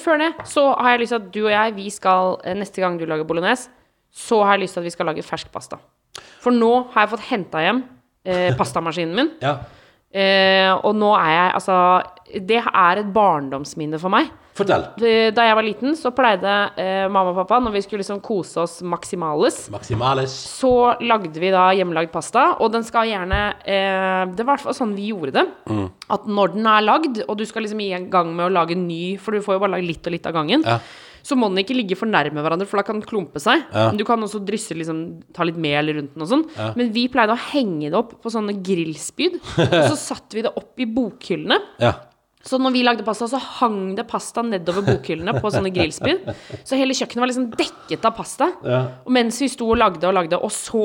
før 0.00 0.16
det 0.16 0.30
så 0.48 0.62
har 0.80 0.94
jeg 0.94 1.00
lyst 1.02 1.12
til 1.12 1.18
at 1.18 1.26
du 1.34 1.40
og 1.42 1.50
jeg, 1.52 1.72
vi 1.76 1.90
skal 1.92 2.38
eh, 2.40 2.54
Neste 2.56 2.80
gang 2.80 2.94
du 2.96 3.02
lager 3.04 3.26
bolognese, 3.28 3.68
så 4.08 4.38
har 4.40 4.56
jeg 4.56 4.62
lyst 4.62 4.78
til 4.78 4.80
at 4.80 4.86
vi 4.86 4.92
skal 4.94 5.10
lage 5.10 5.24
fersk 5.26 5.50
pasta. 5.52 5.76
For 6.40 6.56
nå 6.56 6.70
har 6.94 7.04
jeg 7.04 7.12
fått 7.12 7.26
henta 7.28 7.60
hjem 7.60 7.82
eh, 8.24 8.48
pastamaskinen 8.60 9.12
min. 9.18 9.28
Ja. 9.44 9.58
Eh, 10.10 10.72
og 10.72 10.96
nå 10.98 11.12
er 11.14 11.30
jeg 11.30 11.50
Altså, 11.60 11.76
det 12.48 12.62
er 12.64 13.02
et 13.02 13.12
barndomsminne 13.14 14.00
for 14.00 14.12
meg. 14.12 14.32
Fortell. 14.58 14.82
Da 15.34 15.44
jeg 15.46 15.56
var 15.56 15.64
liten, 15.64 15.94
så 15.96 16.10
pleide 16.14 16.54
eh, 16.76 17.04
mamma 17.08 17.30
og 17.32 17.38
pappa, 17.42 17.60
når 17.62 17.72
vi 17.76 17.82
skulle 17.84 18.02
liksom 18.02 18.18
kose 18.24 18.58
oss 18.64 18.78
maximales, 18.82 19.60
Maximales. 19.72 20.34
så 20.58 20.72
lagde 21.00 21.38
vi 21.40 21.52
da 21.54 21.68
hjemmelagd 21.78 22.10
pasta, 22.12 22.48
og 22.60 22.72
den 22.74 22.82
skal 22.84 23.06
gjerne 23.08 23.38
eh, 23.64 24.24
Det 24.34 24.42
var 24.44 24.54
i 24.54 24.56
hvert 24.56 24.64
fall 24.66 24.76
sånn 24.80 24.96
vi 24.98 25.10
gjorde 25.12 25.36
det. 25.38 25.46
At 26.10 26.26
når 26.26 26.56
den 26.56 26.66
er 26.66 26.82
lagd, 26.84 27.22
og 27.28 27.38
du 27.38 27.46
skal 27.48 27.62
liksom 27.64 27.80
i 27.86 27.92
gang 28.10 28.34
med 28.36 28.48
å 28.50 28.52
lage 28.58 28.76
ny, 28.76 29.16
for 29.22 29.32
du 29.36 29.40
får 29.44 29.56
jo 29.56 29.62
bare 29.62 29.76
lage 29.78 29.86
litt 29.88 30.10
og 30.10 30.16
litt 30.18 30.26
av 30.28 30.34
gangen, 30.36 30.66
Ja. 30.66 30.80
så 31.22 31.36
må 31.38 31.48
den 31.52 31.62
ikke 31.62 31.76
ligge 31.76 31.96
for 32.00 32.08
nærme 32.10 32.42
hverandre, 32.42 32.66
for 32.66 32.80
da 32.80 32.82
kan 32.90 32.98
den 32.98 33.06
klumpe 33.08 33.38
seg. 33.40 33.62
Ja. 33.72 33.90
Du 33.92 34.04
kan 34.08 34.20
også 34.24 34.42
drysse 34.44 34.74
liksom, 34.76 35.22
ta 35.36 35.44
litt 35.46 35.56
mel 35.60 35.92
rundt 35.94 36.14
den 36.16 36.22
og 36.26 36.28
sånn. 36.30 36.44
Men 36.76 36.92
vi 36.92 37.06
pleide 37.12 37.36
å 37.36 37.42
henge 37.52 37.90
det 37.92 37.96
opp 37.98 38.16
på 38.24 38.32
sånne 38.34 38.58
grillspyd, 38.66 39.36
og 39.62 39.90
så 39.92 39.96
satte 39.96 40.34
vi 40.38 40.42
det 40.46 40.52
opp 40.56 40.80
i 40.80 40.88
bokhyllene. 40.90 41.60
Ja. 41.78 41.94
Så 42.46 42.56
når 42.62 42.72
vi 42.72 42.82
lagde 42.86 43.04
pasta, 43.04 43.28
så 43.28 43.40
hang 43.60 43.94
det 43.98 44.06
pasta 44.08 44.42
nedover 44.46 44.86
bokhyllene 44.86 45.34
på 45.36 45.52
sånne 45.52 45.72
grillspyd. 45.74 46.28
Så 46.64 46.78
hele 46.78 46.96
kjøkkenet 46.96 47.24
var 47.24 47.30
liksom 47.32 47.48
dekket 47.52 48.06
av 48.08 48.14
pasta. 48.16 48.52
Ja. 48.64 48.82
Og 49.04 49.12
mens 49.12 49.40
vi 49.42 49.50
sto 49.52 49.68
og 49.68 49.80
lagde 49.80 50.08
og 50.08 50.16
lagde, 50.16 50.38
og 50.40 50.52
så 50.54 50.84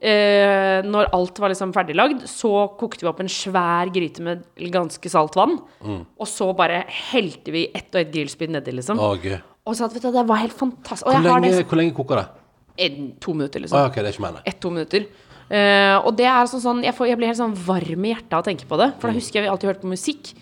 eh, 0.00 0.80
når 0.86 1.10
alt 1.16 1.42
var 1.44 1.52
liksom 1.52 1.74
ferdiglagd, 1.76 2.24
så 2.30 2.52
kokte 2.80 3.04
vi 3.04 3.10
opp 3.12 3.20
en 3.24 3.32
svær 3.32 3.92
gryte 3.92 4.24
med 4.24 4.46
ganske 4.72 5.12
salt 5.12 5.36
vann. 5.36 5.58
Mm. 5.84 6.06
Og 6.16 6.30
så 6.30 6.48
bare 6.56 6.86
helte 7.10 7.52
vi 7.52 7.66
ett 7.68 7.90
og 7.92 8.00
ett 8.00 8.14
grillspyd 8.14 8.56
nedi, 8.56 8.78
liksom. 8.80 9.02
Å, 9.02 9.12
gud. 9.20 9.36
Og 9.64 9.76
så 9.76 9.86
at, 9.86 9.96
vet 9.96 10.08
du, 10.08 10.10
det 10.12 10.24
var 10.28 10.40
helt 10.40 10.56
fantastisk. 10.56 11.04
Hvor 11.08 11.28
lenge, 11.28 11.52
det 11.52 11.68
hvor 11.68 11.80
lenge 11.80 11.96
koker 11.96 12.20
det? 12.20 12.30
en, 12.76 13.12
to 13.20 13.34
minutter, 13.34 13.62
liksom. 13.62 13.78
Ah, 13.78 13.88
ok, 13.88 14.00
det 14.00 14.10
er 14.10 14.18
ikke. 14.18 14.42
Ett-to 14.50 14.72
minutter. 14.72 15.06
Eh, 15.44 15.96
og 16.00 16.14
det 16.18 16.26
er 16.26 16.48
sånn, 16.50 16.62
sånn 16.62 16.82
jeg, 16.86 16.94
får, 16.96 17.10
jeg 17.10 17.20
blir 17.20 17.30
helt 17.30 17.40
sånn 17.40 17.54
varm 17.66 18.06
i 18.06 18.14
hjertet 18.14 18.34
av 18.34 18.42
å 18.42 18.46
tenke 18.48 18.68
på 18.68 18.78
det. 18.80 18.90
For 18.98 19.10
da 19.10 19.18
husker 19.18 19.40
jeg 19.40 19.46
vi 19.46 19.52
alltid 19.52 19.70
hørte 19.70 19.84
på 19.84 19.92
musikk. 19.92 20.32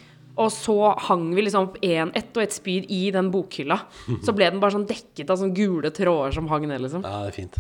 Og 0.41 0.49
så 0.55 0.77
hang 1.09 1.27
vi 1.37 1.43
liksom 1.45 1.67
opp 1.69 1.75
en, 1.85 2.13
ett 2.17 2.37
og 2.37 2.43
ett 2.43 2.55
spyd 2.55 2.87
i 2.89 3.11
den 3.13 3.29
bokhylla. 3.35 3.77
Så 4.25 4.33
ble 4.37 4.49
den 4.49 4.63
bare 4.63 4.73
sånn 4.73 4.87
dekket 4.89 5.29
av 5.29 5.41
sånne 5.41 5.53
gule 5.57 5.91
tråder 5.93 6.33
som 6.39 6.49
hang 6.49 6.65
ned, 6.71 6.81
liksom. 6.81 7.05
Ja, 7.05 7.21
det 7.27 7.35
er 7.35 7.37
fint. 7.37 7.59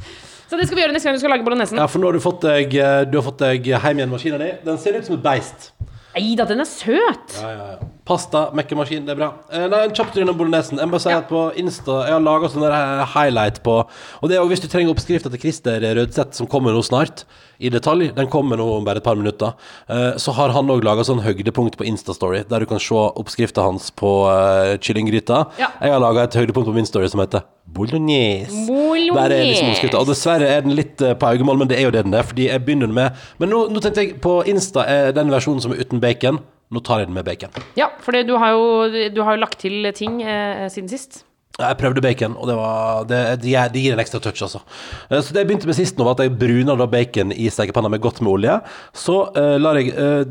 Så 0.48 0.56
det 0.56 0.66
skal 0.68 0.78
vi 0.78 0.84
gjøre 0.86 0.96
neste 0.96 1.10
gang 1.10 1.18
du 1.18 1.22
skal 1.22 1.34
lage 1.34 1.46
bolognesen. 1.46 1.80
Ja, 1.80 1.88
for 1.90 2.00
nå 2.00 2.08
har 2.08 2.16
du 2.16 2.24
fått 2.24 2.44
deg, 2.46 2.74
eh, 2.80 3.02
du 3.08 3.18
har 3.20 3.26
fått 3.28 3.44
deg 3.44 3.68
hjem 3.74 4.00
igjen 4.00 4.12
maskinen 4.12 4.44
din. 4.44 4.60
Den 4.64 4.80
ser 4.80 4.96
ut 4.96 5.08
som 5.08 5.18
et 5.18 5.24
beist. 5.24 5.72
Nei 6.12 6.34
da, 6.36 6.44
den 6.48 6.60
er 6.60 6.68
søt! 6.68 7.36
Ja, 7.40 7.50
ja, 7.52 7.68
ja. 7.74 7.90
Pasta, 8.02 8.48
mekkemaskin, 8.58 9.04
det 9.06 9.14
er 9.14 9.18
bra. 9.20 9.28
Eh, 9.52 9.68
nei, 9.70 9.84
en 9.86 9.92
kjapt 9.94 10.16
innom 10.18 10.34
bolognesen. 10.34 10.80
Jeg 10.80 10.90
må 10.90 10.96
bare 10.96 11.04
si 11.04 11.12
at 11.14 11.28
på 11.30 11.44
Insta 11.60 12.00
Jeg 12.08 12.16
har 12.16 12.24
laga 12.24 12.50
sånn 12.50 12.66
eh, 12.66 13.02
highlight 13.12 13.60
på 13.62 13.76
Og 13.84 14.24
det 14.26 14.34
er 14.34 14.40
jo 14.40 14.48
hvis 14.50 14.64
du 14.64 14.66
trenger 14.72 14.90
oppskrifta 14.90 15.30
til 15.30 15.42
Christer 15.44 15.86
Rødseth, 16.00 16.34
som 16.40 16.48
kommer 16.50 16.74
nå 16.74 16.82
snart, 16.82 17.22
i 17.62 17.70
detalj, 17.70 18.08
den 18.16 18.26
kommer 18.26 18.58
nå 18.58 18.66
om 18.74 18.86
bare 18.86 18.98
et 18.98 19.06
par 19.06 19.14
minutter, 19.14 19.54
eh, 19.86 20.18
så 20.18 20.34
har 20.34 20.50
han 20.56 20.70
òg 20.74 20.82
laga 20.82 21.04
sånn 21.06 21.22
høydepunkt 21.22 21.78
på 21.78 21.86
Instastory, 21.86 22.42
der 22.50 22.64
du 22.64 22.66
kan 22.66 22.82
se 22.82 22.98
oppskrifta 23.22 23.62
hans 23.62 23.92
på 23.94 24.10
uh, 24.26 24.74
kyllinggryta. 24.82 25.44
Ja. 25.62 25.70
Jeg 25.78 25.94
har 25.94 26.02
laga 26.02 26.26
et 26.26 26.34
høydepunkt 26.38 26.66
på 26.66 26.74
min 26.74 26.88
story 26.88 27.06
som 27.12 27.22
heter 27.22 27.46
Bolognese. 27.72 28.66
Bolognese. 28.66 29.14
Der 29.14 29.36
er 29.36 29.46
liksom 29.46 29.70
oppskrifta. 29.70 30.00
Og 30.02 30.10
dessverre 30.10 30.48
er 30.56 30.66
den 30.66 30.74
litt 30.74 31.02
eh, 31.04 31.14
på 31.14 31.30
øyemål, 31.30 31.62
men 31.62 31.70
det 31.70 31.78
er 31.78 31.86
jo 31.86 31.94
det 31.94 32.02
den 32.08 32.18
er. 32.18 32.26
Fordi 32.26 32.48
jeg 32.48 32.64
begynner 32.66 32.90
med 32.90 33.22
Men 33.38 33.54
nå, 33.54 33.62
nå 33.70 33.82
tenkte 33.84 34.02
jeg 34.02 34.18
på 34.24 34.40
Insta 34.50 34.84
er 34.88 35.14
den 35.14 35.30
versjonen 35.32 35.62
som 35.62 35.72
er 35.72 35.84
uten 35.84 36.02
bacon. 36.02 36.42
Nå 36.72 36.80
tar 36.80 37.02
jeg 37.02 37.10
den 37.10 37.14
med 37.18 37.26
bacon. 37.28 37.52
Ja, 37.76 37.90
for 38.00 38.16
du, 38.16 38.32
har 38.40 38.54
jo- 38.54 39.08
du 39.12 39.20
har 39.22 39.36
jo 39.36 39.42
lagt 39.42 39.58
til 39.60 39.84
ting 39.92 40.22
eh, 40.24 40.68
siden 40.72 40.88
sist. 40.88 41.22
Jeg 41.60 41.76
prøvde 41.76 42.00
bacon, 42.00 42.32
og 42.40 42.46
det, 42.48 42.54
var, 42.56 43.02
det, 43.04 43.18
det, 43.42 43.50
gir- 43.52 43.68
det 43.74 43.80
gir 43.84 43.92
en 43.92 44.00
ekstra 44.00 44.18
touch, 44.24 44.40
altså. 44.40 44.62
Eh, 45.10 45.20
Så 45.20 45.34
det 45.36 45.42
jeg 45.42 45.50
begynte 45.50 45.68
med 45.68 45.76
sist 45.76 45.98
nå, 46.00 46.06
var 46.08 46.16
at 46.16 46.22
jeg 46.24 46.32
bruna 46.40 46.74
da 46.80 46.86
bacon 46.88 47.30
i 47.36 47.50
stekepanna 47.52 47.90
med 47.92 48.00
godt 48.00 48.22
med 48.24 48.32
olje. 48.32 48.54
Så 48.96 49.18
uh, 49.36 49.58
lar 49.60 49.76
jeg, 49.76 49.92
uh, 49.92 50.24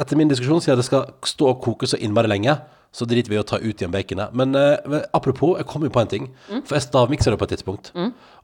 etter 0.00 0.16
min 0.16 0.32
diskusjon, 0.32 0.62
sier 0.64 0.72
jeg 0.72 0.78
at 0.80 0.82
det 0.82 0.88
skal 0.88 1.04
stå 1.28 1.50
og 1.52 1.60
koke 1.62 1.86
så 1.92 2.00
innmari 2.00 2.32
lenge, 2.32 2.56
så 2.92 3.06
driter 3.08 3.32
vi 3.32 3.38
i 3.38 3.40
å 3.40 3.46
ta 3.48 3.56
ut 3.56 3.80
igjen 3.80 3.92
baconet. 3.94 4.34
Men 4.36 4.52
eh, 4.58 4.98
apropos, 5.16 5.54
jeg 5.56 5.64
kom 5.70 5.86
jo 5.86 5.90
på 5.94 6.02
en 6.02 6.10
ting. 6.10 6.26
For 6.68 6.76
jeg 6.76 6.84
stavmikser 6.84 7.32
det 7.32 7.38
på 7.40 7.46
et 7.48 7.54
tidspunkt. 7.54 7.88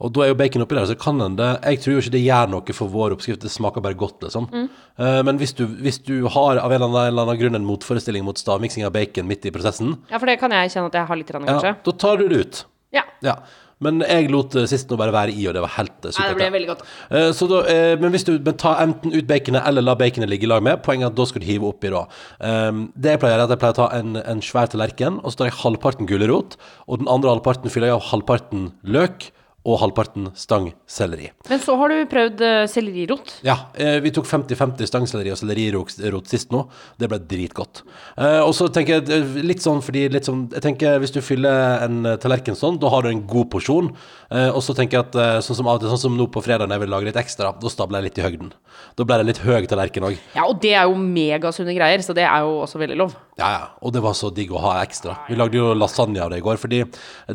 Og 0.01 0.13
da 0.17 0.25
er 0.25 0.31
jo 0.33 0.39
bacon 0.41 0.65
oppi 0.65 0.79
der, 0.79 0.87
så 0.89 0.97
kan 0.97 1.21
en 1.21 1.37
det 1.37 1.49
Jeg 1.67 1.83
tror 1.85 1.95
jo 1.97 2.01
ikke 2.05 2.15
det 2.17 2.23
gjør 2.25 2.49
noe 2.55 2.77
for 2.79 2.89
vår 2.95 3.17
oppskrift, 3.19 3.43
det 3.45 3.53
smaker 3.53 3.85
bare 3.85 3.99
godt, 4.01 4.23
liksom. 4.25 4.49
Eh, 4.55 5.21
men 5.29 5.37
hvis 5.43 5.53
du, 5.59 5.67
hvis 5.85 6.01
du 6.09 6.15
har 6.33 6.63
av 6.63 6.73
en 6.73 6.81
eller 6.81 6.89
annen, 6.89 7.03
en 7.03 7.13
eller 7.13 7.27
annen 7.29 7.41
grunn 7.43 7.61
en 7.61 7.69
motforestilling 7.69 8.25
mot 8.25 8.41
stavmiksing 8.41 8.89
av 8.89 8.95
bacon 8.97 9.29
midt 9.29 9.45
i 9.45 9.53
prosessen, 9.55 9.99
Ja, 10.09 10.17
for 10.19 10.27
det 10.33 10.39
kan 10.41 10.51
jeg 10.57 10.73
kjenne 10.73 10.89
at 10.89 10.97
jeg 11.03 11.11
har 11.13 11.21
litt, 11.21 11.29
grann, 11.35 11.45
ja, 11.45 11.59
kanskje. 11.59 11.77
da 11.85 11.97
tar 12.07 12.17
du 12.23 12.29
det 12.33 12.41
ut. 12.47 12.65
Ja. 12.97 13.05
Ja. 13.21 13.37
Men 13.85 14.01
jeg 14.03 14.27
lot 14.33 14.51
det 14.57 14.65
sist 14.73 14.91
nå 14.91 14.97
bare 14.99 15.15
være 15.15 15.35
i, 15.35 15.45
og 15.47 15.55
det 15.55 15.63
var 15.63 15.71
helt 15.77 15.95
supert. 16.01 16.19
Nei, 16.19 16.29
det 16.33 16.39
ble 16.41 16.49
veldig 16.57 16.69
godt. 16.73 16.83
Eh, 17.15 17.29
Så 17.37 17.47
da, 17.51 17.61
eh, 17.71 17.95
men 18.01 18.11
hvis 18.15 18.27
du 18.27 18.33
men 18.39 18.57
ta 18.59 18.75
enten 18.83 19.15
ut 19.15 19.29
baconet 19.29 19.63
eller 19.69 19.83
la 19.87 19.95
baconet 19.95 20.29
ligge 20.31 20.49
i 20.49 20.51
lag 20.51 20.63
med, 20.67 20.83
poenget 20.83 21.07
er 21.07 21.13
at 21.13 21.19
da 21.21 21.27
skal 21.31 21.45
du 21.45 21.47
hive 21.47 21.69
oppi 21.71 21.93
da. 21.95 22.05
Um, 22.43 22.89
det 22.99 23.15
jeg 23.15 23.23
pleier 23.23 23.37
å 23.37 23.39
gjøre, 23.39 23.47
er 23.47 23.49
at 23.49 23.55
jeg 23.55 23.63
pleier 23.63 23.77
å 23.77 23.81
ta 23.81 23.89
en, 23.99 24.17
en 24.35 24.43
svær 24.43 24.71
tallerken, 24.73 25.21
og 25.23 25.31
så 25.31 25.43
tar 25.43 25.51
jeg 25.53 25.59
halvparten 25.63 26.11
gulrot, 26.11 26.59
og 26.89 26.99
den 27.05 27.11
andre 27.13 27.37
halvparten 27.37 27.71
fyller 27.71 27.93
jeg 27.93 28.01
av 28.01 28.09
halvparten 28.11 28.73
løk, 28.83 29.31
og 29.67 29.81
halvparten 29.83 30.29
stangselleri. 30.39 31.33
Men 31.51 31.61
så 31.61 31.75
har 31.81 31.91
du 31.91 31.97
prøvd 32.09 32.43
uh, 32.45 32.63
sellerirot. 32.71 33.33
Ja, 33.47 33.57
eh, 33.75 33.99
vi 34.05 34.13
tok 34.15 34.29
50-50 34.29 34.89
stangselleri 34.89 35.33
og 35.35 35.41
sellerirot 35.41 36.31
sist 36.31 36.53
nå. 36.55 36.63
Det 37.01 37.09
ble 37.11 37.19
dritgodt. 37.29 37.83
Eh, 38.17 38.39
og 38.45 38.55
så 38.57 38.69
tenker 38.73 39.01
jeg 39.01 39.43
litt 39.45 39.65
sånn 39.65 39.83
fordi 39.85 40.07
litt 40.13 40.29
sånn 40.29 40.47
Jeg 40.55 40.65
tenker 40.65 40.99
hvis 41.03 41.13
du 41.15 41.21
fyller 41.25 41.83
en 41.85 42.07
tallerken 42.23 42.57
sånn, 42.59 42.79
da 42.81 42.91
har 42.93 43.05
du 43.05 43.11
en 43.11 43.25
god 43.29 43.51
porsjon. 43.53 43.91
Eh, 44.31 44.49
og 44.49 44.63
så 44.65 44.77
tenker 44.79 45.01
jeg 45.01 45.09
at 45.09 45.45
sånn 45.45 45.59
som 45.61 45.71
sånn 45.85 46.05
som 46.07 46.17
nå 46.17 46.29
på 46.33 46.43
fredag 46.45 46.69
når 46.69 46.79
jeg 46.79 46.85
vil 46.87 46.95
lage 46.95 47.11
litt 47.11 47.21
ekstra, 47.21 47.53
da 47.59 47.73
stabler 47.73 48.01
jeg 48.01 48.09
litt 48.09 48.23
i 48.23 48.27
høgden. 48.29 48.55
Da 48.97 49.07
ble 49.07 49.19
det 49.19 49.27
en 49.27 49.31
litt 49.33 49.43
høy 49.43 49.69
tallerken 49.71 50.07
òg. 50.09 50.19
Ja, 50.37 50.47
og 50.47 50.63
det 50.63 50.75
er 50.79 50.89
jo 50.89 50.97
megasunne 50.99 51.75
greier, 51.77 52.03
så 52.05 52.15
det 52.17 52.25
er 52.29 52.47
jo 52.47 52.61
også 52.65 52.81
veldig 52.81 52.99
lov. 52.99 53.17
Ja, 53.39 53.51
ja. 53.55 53.65
Og 53.83 53.93
det 53.95 54.03
var 54.03 54.17
så 54.19 54.31
digg 54.35 54.51
å 54.55 54.63
ha 54.63 54.79
ekstra. 54.83 55.15
Vi 55.29 55.37
lagde 55.39 55.59
jo 55.61 55.71
lasagne 55.77 56.23
av 56.25 56.33
det 56.33 56.41
i 56.41 56.45
går, 56.45 56.59
fordi 56.61 56.83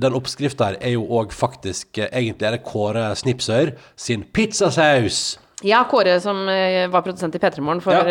den 0.04 0.18
oppskrifta 0.18 0.72
her 0.72 0.80
er 0.84 0.96
jo 0.98 1.06
òg 1.20 1.36
faktisk 1.36 2.00
Egentlig 2.14 2.48
er 2.48 2.52
det 2.58 2.64
Kåre 2.68 3.08
Snipsøyr 3.20 3.74
sin 4.00 4.24
pizzasaus. 4.34 5.40
Ja, 5.64 5.84
Kåre 5.90 6.18
som 6.24 6.44
eh, 6.52 6.88
var 6.92 7.02
produsent 7.06 7.36
i 7.36 7.40
P3 7.42 7.62
Morgen 7.64 7.82
for 7.82 7.94
Ja. 7.96 8.04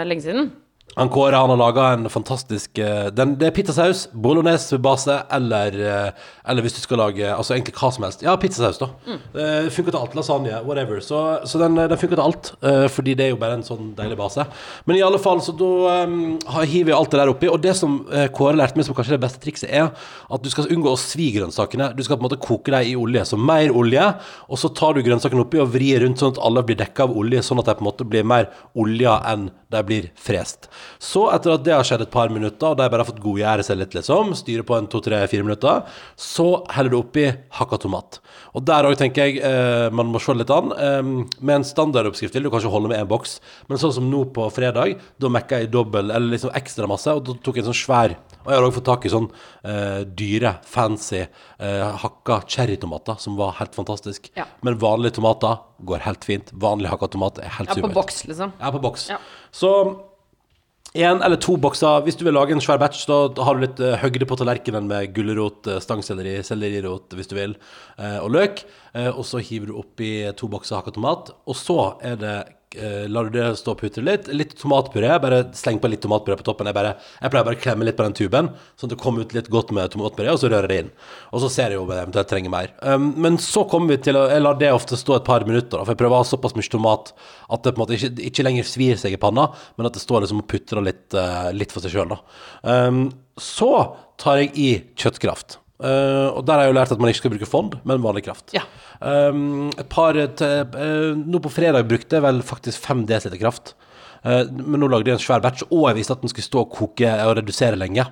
eh, 0.00 0.06
lenge 0.06 0.22
siden. 0.22 0.50
Han 0.96 1.10
Kåre 1.12 1.36
han 1.36 1.50
har 1.52 1.58
laga 1.60 1.86
en 1.92 2.08
fantastisk 2.08 2.78
eh, 2.80 3.08
den, 3.12 3.34
Det 3.36 3.50
er 3.50 3.52
pizzasaus, 3.52 4.06
bolognese-base, 4.16 5.18
eller, 5.36 5.74
eh, 5.76 6.28
eller 6.48 6.64
hvis 6.64 6.78
du 6.78 6.80
skal 6.80 7.02
lage 7.02 7.26
Altså 7.34 7.52
egentlig 7.52 7.74
hva 7.76 7.90
som 7.92 8.06
helst. 8.06 8.22
Ja, 8.24 8.32
pizzasaus, 8.40 8.78
da. 8.80 8.88
Det 9.34 9.74
funker 9.74 9.92
til 9.92 10.00
alt. 10.00 10.16
Lasagne, 10.16 10.62
whatever. 10.64 11.02
Så, 11.04 11.20
så 11.44 11.60
den, 11.60 11.76
den 11.76 12.00
funker 12.00 12.16
til 12.16 12.24
alt, 12.24 12.52
eh, 12.64 12.86
fordi 12.88 13.12
det 13.18 13.26
er 13.26 13.34
jo 13.34 13.40
bare 13.42 13.58
en 13.58 13.66
sånn 13.66 13.90
deilig 13.98 14.16
base. 14.16 14.46
Men 14.88 14.96
i 14.96 15.04
alle 15.04 15.20
fall, 15.20 15.42
så 15.44 15.52
da 15.58 16.06
um, 16.08 16.16
hiver 16.62 16.88
vi 16.88 16.96
alt 16.96 17.12
det 17.12 17.20
der 17.20 17.32
oppi. 17.34 17.50
Og 17.52 17.60
det 17.60 17.76
som 17.76 17.98
eh, 18.08 18.30
Kåre 18.32 18.56
lærte 18.56 18.80
meg, 18.80 18.88
som 18.88 18.96
kanskje 18.96 19.14
er 19.14 19.20
det 19.20 19.26
beste 19.26 19.42
trikset, 19.44 19.68
er 19.68 19.90
at 19.92 20.44
du 20.44 20.48
skal 20.52 20.72
unngå 20.72 20.96
å 20.96 21.00
svi 21.00 21.28
grønnsakene. 21.36 21.90
Du 21.98 22.00
skal 22.06 22.16
på 22.16 22.24
en 22.24 22.30
måte 22.30 22.40
koke 22.40 22.72
dem 22.72 22.88
i 22.88 22.96
olje. 22.96 23.26
Så 23.28 23.40
mer 23.40 23.68
olje, 23.76 24.08
og 24.48 24.64
så 24.64 24.72
tar 24.72 24.96
du 24.96 25.04
grønnsakene 25.04 25.44
oppi 25.44 25.60
og 25.60 25.76
vrir 25.76 26.06
rundt 26.06 26.24
sånn 26.24 26.32
at 26.38 26.42
alle 26.48 26.64
blir 26.64 26.80
dekka 26.80 27.04
av 27.04 27.20
olje, 27.20 27.44
sånn 27.44 27.60
at 27.60 27.68
de 27.68 27.76
på 27.76 27.84
en 27.84 27.90
måte 27.90 28.08
blir 28.08 28.24
mer 28.24 28.48
olja 28.80 29.20
enn 29.28 29.50
de 29.74 29.82
blir 29.84 30.10
frest. 30.16 30.70
Så 31.02 31.26
etter 31.32 31.54
at 31.54 31.64
det 31.66 31.74
har 31.74 31.86
skjedd 31.86 32.04
et 32.06 32.12
par 32.12 32.32
minutter, 32.32 32.72
og 32.72 32.78
de 32.78 32.88
bare 32.88 33.02
har 33.04 33.08
fått 33.08 33.22
godgjøre 33.24 33.64
seg 33.66 33.80
litt, 33.80 33.96
liksom, 33.96 34.34
styre 34.38 34.64
på 34.66 34.76
en 34.78 34.88
to-tre-fire 34.90 35.46
minutter, 35.46 35.82
så 36.16 36.48
heller 36.74 36.94
du 36.94 36.98
oppi 37.00 37.26
hakka 37.58 37.80
tomat. 37.84 38.20
Og 38.56 38.64
der 38.68 38.88
òg 38.88 38.96
tenker 39.00 39.28
jeg 39.28 39.42
eh, 39.44 39.88
man 39.94 40.10
må 40.12 40.20
se 40.22 40.34
litt 40.36 40.52
an. 40.54 40.72
Eh, 40.72 41.02
med 41.40 41.54
en 41.58 41.66
standardoppskrift 41.66 42.36
vil 42.36 42.48
du 42.48 42.52
kanskje 42.54 42.72
holde 42.72 42.90
med 42.92 43.02
én 43.02 43.10
boks, 43.10 43.38
men 43.70 43.80
sånn 43.82 43.94
som 43.98 44.08
nå 44.10 44.24
på 44.36 44.48
fredag, 44.54 44.96
da 45.20 45.30
mekka 45.32 45.62
jeg 45.62 45.72
dobbel, 45.74 46.10
eller 46.10 46.34
liksom 46.36 46.54
ekstra 46.56 46.88
masse, 46.90 47.12
og 47.12 47.24
da 47.26 47.36
tok 47.42 47.58
jeg 47.60 47.66
en 47.66 47.70
sånn 47.72 47.82
svær 47.84 48.16
Og 48.46 48.52
jeg 48.52 48.60
har 48.60 48.64
òg 48.68 48.74
fått 48.76 48.86
tak 48.86 49.06
i 49.08 49.10
sånn 49.10 49.24
eh, 49.66 50.02
dyre, 50.06 50.52
fancy 50.70 51.24
eh, 51.24 51.86
hakka 52.02 52.40
cherrytomater, 52.46 53.18
som 53.18 53.34
var 53.38 53.56
helt 53.58 53.74
fantastisk. 53.74 54.30
Ja. 54.38 54.46
Men 54.62 54.78
vanlige 54.78 55.16
tomater 55.18 55.58
går 55.86 56.04
helt 56.06 56.24
fint. 56.24 56.52
Vanlig 56.54 56.92
hakka 56.92 57.08
tomat 57.12 57.40
er 57.42 57.50
helt 57.58 57.74
Ja, 57.74 57.82
på 57.82 57.90
boks, 57.96 58.22
liksom. 58.30 58.54
Ja, 58.60 58.70
på 58.70 58.82
boks. 58.84 59.08
Ja. 59.10 59.18
Så 59.50 59.72
én 60.96 61.22
eller 61.24 61.38
to 61.40 61.56
bokser. 61.60 62.02
Hvis 62.06 62.18
du 62.18 62.24
vil 62.26 62.36
lage 62.36 62.54
en 62.54 62.62
svær 62.62 62.80
batch, 62.80 63.04
da 63.08 63.44
har 63.46 63.56
du 63.56 63.64
litt 63.64 63.80
eh, 63.82 63.98
høgde 64.02 64.28
på 64.28 64.38
tallerkenen 64.40 64.88
med 64.90 65.12
gulrot, 65.16 65.66
eh, 65.70 65.80
stangselleri, 65.82 66.38
sellerirot 66.46 67.16
hvis 67.16 67.30
du 67.30 67.36
vil, 67.38 67.56
eh, 67.98 68.18
og 68.22 68.32
løk. 68.36 68.64
Og 68.96 69.26
så 69.28 69.42
hiver 69.44 69.68
du 69.68 69.74
oppi 69.76 70.08
to 70.40 70.48
bokser 70.48 70.78
hakka 70.78 70.94
tomat. 70.96 71.28
Og 71.44 71.58
så 71.58 71.76
er 72.00 72.14
det 72.16 72.36
lar 73.10 73.28
du 73.28 73.38
det 73.38 73.48
stå 73.60 73.74
og 73.74 73.80
putre 73.80 74.04
litt. 74.04 74.30
Litt 74.32 74.54
tomatpuré. 74.60 75.10
Bare 75.22 75.42
sleng 75.56 75.80
på 75.82 75.90
litt 75.90 76.02
tomatpuré 76.04 76.36
på 76.38 76.46
toppen. 76.46 76.68
Jeg, 76.70 76.76
bare, 76.76 76.94
jeg 77.20 77.32
pleier 77.32 77.46
bare 77.48 77.58
å 77.58 77.62
klemme 77.62 77.86
litt 77.88 77.98
på 77.98 78.06
den 78.06 78.16
tuben, 78.16 78.50
sånn 78.76 78.90
at 78.90 78.94
det 78.94 79.00
kommer 79.02 79.26
ut 79.26 79.34
litt 79.36 79.50
godt 79.52 79.72
med 79.76 79.92
tomatpuré, 79.92 80.30
og 80.32 80.40
så 80.42 80.50
rører 80.52 80.74
jeg 80.74 80.86
inn. 80.86 80.92
Og 81.32 81.42
så 81.44 81.50
ser 81.52 81.72
jeg 81.72 81.80
jo 81.80 81.86
om 81.86 82.14
jeg 82.16 82.30
trenger 82.30 82.52
mer. 82.52 82.72
Um, 82.82 83.10
men 83.22 83.38
så 83.42 83.66
kommer 83.70 83.94
vi 83.94 84.00
til 84.06 84.18
å 84.18 84.26
Jeg 84.30 84.42
lar 84.42 84.58
det 84.60 84.72
ofte 84.74 84.98
stå 84.98 85.18
et 85.18 85.28
par 85.28 85.46
minutter, 85.48 85.80
for 85.82 85.94
jeg 85.94 86.00
prøver 86.00 86.18
å 86.18 86.22
ha 86.22 86.28
såpass 86.28 86.56
mye 86.58 86.72
tomat 86.72 87.12
at 87.52 87.62
det 87.62 87.74
på 87.74 87.80
en 87.80 87.84
måte 87.84 87.96
ikke, 87.98 88.12
ikke 88.30 88.46
lenger 88.46 88.66
svir 88.68 88.98
seg 89.00 89.14
i 89.16 89.20
panna, 89.20 89.48
men 89.76 89.88
at 89.88 89.96
det 89.96 90.02
står 90.02 90.24
liksom 90.24 90.42
og 90.42 90.50
putrer 90.50 90.84
litt, 90.84 91.06
uh, 91.14 91.52
litt 91.56 91.74
for 91.74 91.84
seg 91.84 91.94
sjøl, 91.94 92.16
da. 92.16 92.20
Um, 92.66 93.06
så 93.40 93.70
tar 94.20 94.42
jeg 94.42 94.52
i 94.56 94.68
kjøttkraft. 94.98 95.60
Eh, 95.76 96.28
og 96.32 96.44
der 96.48 96.56
har 96.56 96.64
jeg 96.64 96.72
jo 96.72 96.76
lært 96.78 96.92
at 96.94 97.02
man 97.02 97.12
ikke 97.12 97.22
skal 97.22 97.34
bruke 97.34 97.48
fond, 97.48 97.76
men 97.88 98.04
vanlig 98.04 98.24
kraft. 98.28 98.54
Ja. 98.56 98.64
Um, 98.96 99.68
et 99.76 99.88
par 99.92 100.16
eh, 100.16 101.16
Nå 101.20 101.40
på 101.44 101.52
fredag 101.52 101.84
brukte 101.90 102.16
jeg 102.16 102.24
vel 102.24 102.40
faktisk 102.46 102.86
5 102.86 103.04
dl 103.10 103.36
kraft. 103.36 103.74
Uh, 104.24 104.48
men 104.48 104.80
nå 104.80 104.88
lagde 104.90 105.12
jeg 105.12 105.20
en 105.20 105.26
svær 105.26 105.44
batch, 105.44 105.66
og 105.68 105.90
jeg 105.90 106.00
visste 106.00 106.16
at 106.16 106.24
den 106.24 106.32
skulle 106.32 106.48
stå 106.48 106.64
og 106.64 106.72
koke 106.72 107.12
og 107.26 107.36
redusere 107.40 107.78
lenge. 107.78 108.08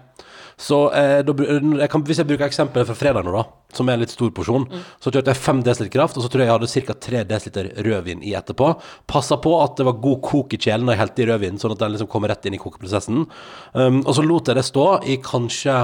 Så 0.54 0.76
da, 0.86 1.32
jeg 1.34 1.90
kan, 1.90 2.02
hvis 2.06 2.20
jeg 2.20 2.28
bruker 2.28 2.46
eksempelet 2.46 2.86
fra 2.86 2.94
fredag 2.94 3.24
nå, 3.26 3.32
da, 3.34 3.40
som 3.74 3.88
er 3.88 3.96
en 3.96 4.04
litt 4.04 4.12
stor 4.14 4.28
porsjon, 4.30 4.68
så 5.02 5.10
kjørte 5.10 5.32
jeg 5.32 5.40
5 5.42 5.62
dl 5.66 5.88
kraft, 5.90 6.14
og 6.14 6.22
så 6.22 6.30
tror 6.30 6.44
jeg 6.44 6.46
jeg 6.46 6.54
hadde 6.54 6.84
ca. 6.86 6.94
3 7.08 7.22
dl 7.32 7.72
rødvin 7.88 8.22
i 8.22 8.36
etterpå. 8.38 8.68
Passa 9.10 9.40
på 9.42 9.56
at 9.64 9.74
det 9.80 9.88
var 9.88 9.98
god 10.04 10.20
kok 10.22 10.54
i 10.54 10.60
kjelen 10.62 10.86
da 10.86 10.94
jeg 10.94 11.02
helte 11.02 11.24
i 11.24 11.28
rødvin, 11.32 11.58
sånn 11.58 11.74
at 11.74 11.82
den 11.82 11.96
liksom 11.96 12.12
kommer 12.12 12.30
rett 12.30 12.46
inn 12.46 12.54
i 12.54 12.62
kokeprosessen. 12.62 13.26
Um, 13.74 14.00
og 14.04 14.12
så 14.14 14.22
lot 14.22 14.52
jeg 14.52 14.60
det 14.60 14.66
stå 14.68 14.86
i 15.10 15.18
kanskje 15.26 15.80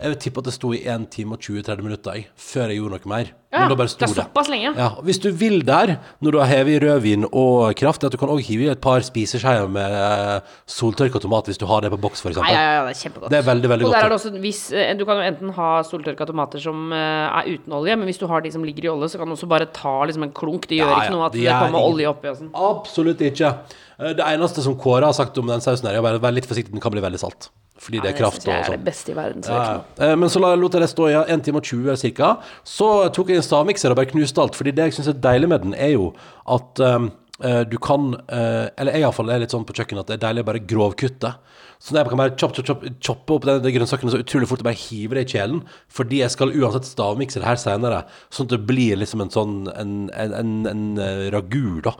Jeg 0.00 0.08
vil 0.14 0.16
tippe 0.24 0.40
at 0.40 0.46
det 0.48 0.52
sto 0.54 0.70
i 0.72 0.78
1 0.88 1.10
time 1.12 1.34
og 1.36 1.40
20-30 1.44 1.82
minutter 1.84 2.14
jeg, 2.16 2.26
før 2.40 2.70
jeg 2.72 2.78
gjorde 2.80 2.96
noe 2.96 3.10
mer. 3.10 3.26
Ja, 3.52 3.58
Men 3.64 3.72
da 3.72 3.76
bare 3.80 3.90
sto 3.90 3.98
det 4.06 4.06
er 4.14 4.22
såpass 4.22 4.48
lenge. 4.48 4.70
ja, 4.78 4.86
og 4.96 5.02
Hvis 5.04 5.18
du 5.20 5.26
vil 5.34 5.60
der, 5.66 5.96
når 6.22 6.32
du 6.32 6.38
har 6.38 6.46
hevet 6.46 6.76
i 6.76 6.78
rødvin 6.86 7.26
og 7.32 7.74
kraft, 7.76 8.04
at 8.06 8.12
du 8.14 8.16
kan 8.16 8.30
også 8.30 8.46
hive 8.46 8.62
i 8.64 8.70
et 8.72 8.80
par 8.80 9.00
spiseskjeer 9.04 9.66
med 9.68 9.90
eh, 9.98 10.40
soltørka 10.70 11.20
tomat 11.20 11.50
hvis 11.50 11.58
du 11.60 11.66
har 11.68 11.82
det 11.84 11.90
på 11.92 11.98
boks, 12.00 12.22
f.eks. 12.24 12.38
Ja, 12.38 12.46
ja, 12.48 12.62
ja, 12.78 12.84
det 12.86 12.94
er 12.94 13.00
kjempegodt. 13.02 13.30
Det 13.34 13.40
er 13.42 13.46
veldig, 13.50 13.70
veldig 13.74 13.86
og 13.88 13.92
der 13.92 14.06
er 14.06 14.08
det 14.14 14.18
også, 14.20 14.32
hvis, 14.40 14.62
eh, 14.72 14.94
Du 14.96 15.04
kan 15.04 15.20
jo 15.20 15.26
enten 15.26 15.52
ha 15.58 15.68
soltørka 15.82 16.24
tomater 16.30 16.62
som 16.62 16.92
eh, 16.96 17.42
er 17.42 17.50
uten 17.58 17.72
olje, 17.76 17.96
men 18.00 18.08
hvis 18.08 18.22
du 18.22 18.26
har 18.30 18.40
de 18.46 18.52
som 18.54 18.64
ligger 18.64 18.86
i 18.88 18.92
olje, 18.94 19.10
så 19.12 19.18
kan 19.20 19.28
du 19.28 19.34
også 19.36 19.50
bare 19.50 19.66
ta 19.66 19.96
liksom 20.08 20.22
en 20.30 20.32
klunk. 20.32 20.68
Det 20.70 20.78
gjør 20.80 20.94
Ja, 20.94 21.00
ikke 21.04 21.16
noe 21.18 21.26
at 21.26 21.32
det 21.36 21.44
det 21.44 21.52
kommer 21.58 21.78
ingen- 21.82 21.92
olje 21.92 22.08
oppi 22.14 22.28
og 22.32 22.36
sånn. 22.40 22.52
Absolutt 22.54 23.18
ikke. 23.20 23.52
Eh, 24.00 24.12
Det 24.14 24.24
eneste 24.24 24.62
som 24.64 24.78
Kåre 24.80 25.04
har 25.04 25.12
sagt 25.12 25.36
om 25.36 25.46
den 25.50 25.60
sausen, 25.60 25.84
her, 25.90 25.98
er 26.00 26.16
å 26.16 26.22
være 26.22 26.34
litt 26.38 26.46
forsiktig, 26.48 26.70
den 26.72 26.80
kan 26.80 26.92
bli 26.94 27.02
veldig 27.02 27.18
salt. 27.18 27.50
Fordi 27.80 28.00
det 28.04 28.10
er 28.12 28.18
kraft 28.18 28.44
og 28.44 28.66
sånn. 28.66 28.82
beste 28.84 29.12
i 29.12 29.16
verden. 29.16 29.42
Så 29.46 29.54
Ja. 29.56 29.80
Eh, 29.98 30.16
Men 30.16 30.28
så 30.28 30.40
lot 30.40 30.72
jeg 30.72 30.82
det 30.82 30.90
stå 30.90 31.08
i 31.08 31.14
1 31.32 31.44
time 31.44 31.56
og 31.56 31.64
20 31.64 31.96
ca. 32.14 32.38
Så 32.64 33.10
tok 33.12 33.28
jeg 33.32 33.40
en 33.40 33.46
stavmikser 33.46 33.90
og 33.90 33.96
bare 33.96 34.10
knuste 34.12 34.38
alt. 34.42 34.54
Fordi 34.54 34.74
det 34.74 34.90
jeg 34.90 34.98
syns 34.98 35.08
er 35.08 35.20
deilig 35.20 35.48
med 35.48 35.62
den, 35.62 35.74
er 35.74 35.94
jo 35.94 36.12
at 36.46 36.80
um, 36.80 37.10
du 37.40 37.78
kan 37.80 38.20
eh, 38.28 38.68
Eller 38.76 38.92
jeg 38.92 39.00
iallfall 39.00 39.30
er 39.30 39.40
litt 39.40 39.50
sånn 39.54 39.64
på 39.64 39.72
kjøkkenet 39.72 40.04
at 40.04 40.06
det 40.08 40.18
er 40.18 40.26
deilig 40.28 40.42
å 40.44 40.48
bare 40.50 40.60
grovkutte. 40.60 41.34
Så 41.80 41.96
jeg 41.96 42.04
kan 42.10 42.18
bare 42.20 42.36
choppe, 42.36 42.60
chop, 42.60 42.66
chop, 42.66 42.84
choppe 43.00 43.32
opp 43.32 43.46
de, 43.48 43.72
grønnsakene 43.72 44.12
så 44.12 44.20
utrolig 44.20 44.46
fort 44.50 44.60
og 44.60 44.68
bare 44.68 44.76
hive 44.76 45.16
det 45.16 45.24
i 45.24 45.38
kjelen. 45.38 45.62
Fordi 45.88 46.20
jeg 46.20 46.34
skal 46.34 46.52
uansett 46.52 46.84
stavmikse 46.84 47.40
det 47.40 47.48
her 47.48 47.56
seinere, 47.56 48.02
sånn 48.28 48.44
at 48.44 48.52
det 48.52 48.66
blir 48.68 49.00
liksom 49.00 49.24
en 49.24 49.32
sånn 49.32 49.54
en, 49.72 49.94
en, 50.12 50.34
en, 50.36 50.52
en 50.68 50.84
ragu, 51.32 51.80
da. 51.80 51.94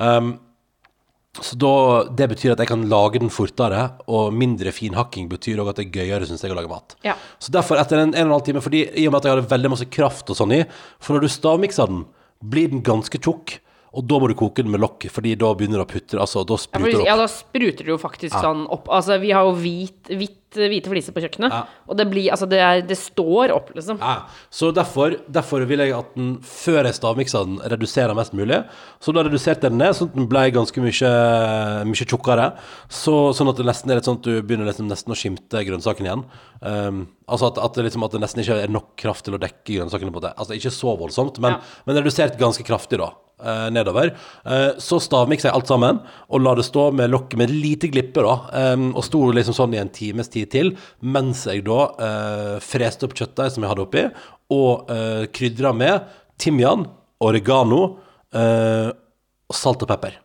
Um, 0.00 0.38
så 1.42 1.56
da, 1.60 1.72
Det 2.16 2.28
betyr 2.32 2.54
at 2.54 2.62
jeg 2.62 2.70
kan 2.70 2.86
lage 2.88 3.20
den 3.22 3.32
fortere, 3.32 3.90
og 4.06 4.34
mindre 4.34 4.72
finhakking 4.72 5.28
betyr 5.28 5.60
òg 5.62 5.72
at 5.72 5.80
det 5.80 5.86
er 5.86 5.94
gøyere, 5.98 6.28
synes 6.28 6.44
jeg, 6.44 6.54
å 6.54 6.58
lage 6.58 6.70
mat. 6.70 6.96
Ja. 7.06 7.16
Så 7.42 7.52
derfor, 7.54 7.80
etter 7.80 8.00
en, 8.00 8.14
en 8.14 8.28
og 8.28 8.30
en 8.30 8.36
halv 8.38 8.46
time, 8.48 8.64
fordi 8.64 8.84
i 8.88 9.06
og 9.06 9.14
med 9.14 9.20
at 9.20 9.28
jeg 9.28 9.36
hadde 9.36 9.52
veldig 9.54 9.72
masse 9.74 9.88
kraft 9.90 10.30
og 10.32 10.38
sånn 10.38 10.54
i, 10.56 10.62
for 11.00 11.16
når 11.16 11.26
du 11.26 11.34
stavmikser 11.34 11.92
den, 11.92 12.04
blir 12.44 12.70
den 12.72 12.84
ganske 12.86 13.20
tjukk, 13.20 13.58
og 13.96 14.04
da 14.06 14.18
må 14.20 14.28
du 14.28 14.34
koke 14.36 14.60
den 14.62 14.70
med 14.74 14.82
lokk, 14.84 15.06
fordi 15.10 15.34
da 15.40 15.54
begynner 15.56 15.80
det 15.80 15.86
å 15.86 15.92
putre, 15.94 16.20
altså, 16.20 16.42
da 16.46 16.58
spruter 16.60 16.92
det 16.92 17.00
opp. 17.00 17.06
ja, 17.08 17.16
da 17.16 17.26
spruter 17.32 17.86
det 17.86 17.94
jo 17.94 18.00
faktisk 18.02 18.36
sånn 18.36 18.66
opp. 18.68 18.90
Altså, 18.92 19.16
vi 19.22 19.30
har 19.32 19.46
jo 19.48 19.54
hvit, 19.56 20.10
hvit, 20.12 20.34
hvite 20.56 20.88
fliser 20.92 21.12
på 21.16 21.20
kjøkkenet, 21.24 21.52
Ja. 21.52 21.62
og 21.88 21.96
det 21.98 22.06
blir 22.10 22.30
Altså, 22.32 22.46
det, 22.48 22.58
er, 22.60 22.82
det 22.86 22.96
står 23.00 23.52
opp, 23.54 23.70
liksom. 23.76 23.98
Ja, 24.00 24.26
så 24.50 24.70
derfor, 24.76 25.16
derfor 25.32 25.64
vil 25.68 25.80
jeg 25.80 25.92
at 25.96 26.14
den, 26.16 26.38
før 26.44 26.84
jeg 26.84 26.94
stavmikser 26.98 27.44
den, 27.48 27.58
reduserer 27.72 28.14
mest 28.16 28.32
mulig. 28.36 28.62
Så 29.00 29.12
da 29.16 29.24
reduserte 29.26 29.66
jeg 29.68 29.72
den 29.74 29.78
ned, 29.80 29.96
sånn 29.96 30.08
at 30.12 30.16
den 30.20 30.28
ble 30.30 30.44
ganske 30.54 30.80
mye, 30.84 31.10
mye 31.88 32.06
tjukkere. 32.08 32.46
Så, 32.88 33.16
sånn 33.36 33.48
at 33.52 33.56
det 33.60 33.66
nesten 33.68 33.90
er 33.92 34.00
litt 34.00 34.08
sånn 34.08 34.20
at 34.20 34.26
du 34.28 34.40
begynner 34.42 34.68
liksom 34.70 34.88
nesten 34.90 35.12
å 35.12 35.18
skimte 35.18 35.64
grønnsaken 35.66 36.08
igjen. 36.08 36.24
Um, 36.60 37.06
altså 37.28 37.50
at, 37.52 37.58
at, 37.62 37.76
det 37.76 37.88
liksom, 37.88 38.04
at 38.06 38.12
det 38.16 38.22
nesten 38.24 38.42
ikke 38.42 38.60
er 38.64 38.72
nok 38.72 38.92
kraft 39.00 39.24
til 39.26 39.36
å 39.36 39.40
dekke 39.42 39.76
grønnsakene 39.78 40.12
på 40.14 40.24
det. 40.24 40.32
Altså 40.36 40.56
ikke 40.56 40.72
så 40.74 40.96
voldsomt, 41.00 41.40
men, 41.42 41.56
Ja. 41.58 41.82
men 41.86 42.00
redusert 42.00 42.38
ganske 42.40 42.64
kraftig 42.66 42.98
da. 43.02 43.12
Eh, 43.42 43.66
nedover. 43.74 44.12
Eh, 44.44 44.68
så 44.82 45.00
stavmikser 45.02 45.50
jeg 45.50 45.58
alt 45.58 45.70
sammen 45.70 46.00
og 46.28 46.42
la 46.44 46.54
det 46.58 46.66
stå 46.68 46.88
med 46.96 47.12
lokket 47.12 47.40
med 47.40 47.52
lite 47.52 47.90
glippe, 47.92 48.24
da. 48.24 48.36
Eh, 48.60 48.86
og 48.92 49.04
sto 49.06 49.24
liksom 49.34 49.56
sånn 49.56 49.76
i 49.76 49.82
en 49.82 49.92
times 49.92 50.32
tid 50.32 50.52
til, 50.54 50.74
mens 51.00 51.46
jeg 51.48 51.64
da 51.66 51.80
uh, 51.96 52.56
freste 52.62 53.06
opp 53.06 53.14
kjøttdeig 53.16 53.52
som 53.52 53.64
jeg 53.64 53.72
hadde 53.72 53.84
oppi, 53.84 54.04
og 54.52 54.90
eh, 54.92 55.24
krydra 55.34 55.72
med 55.74 56.06
timian, 56.38 56.86
oregano 57.24 57.80
eh, 58.34 58.92
salt 59.52 59.82
og 59.82 59.90
pepper. 59.90 60.20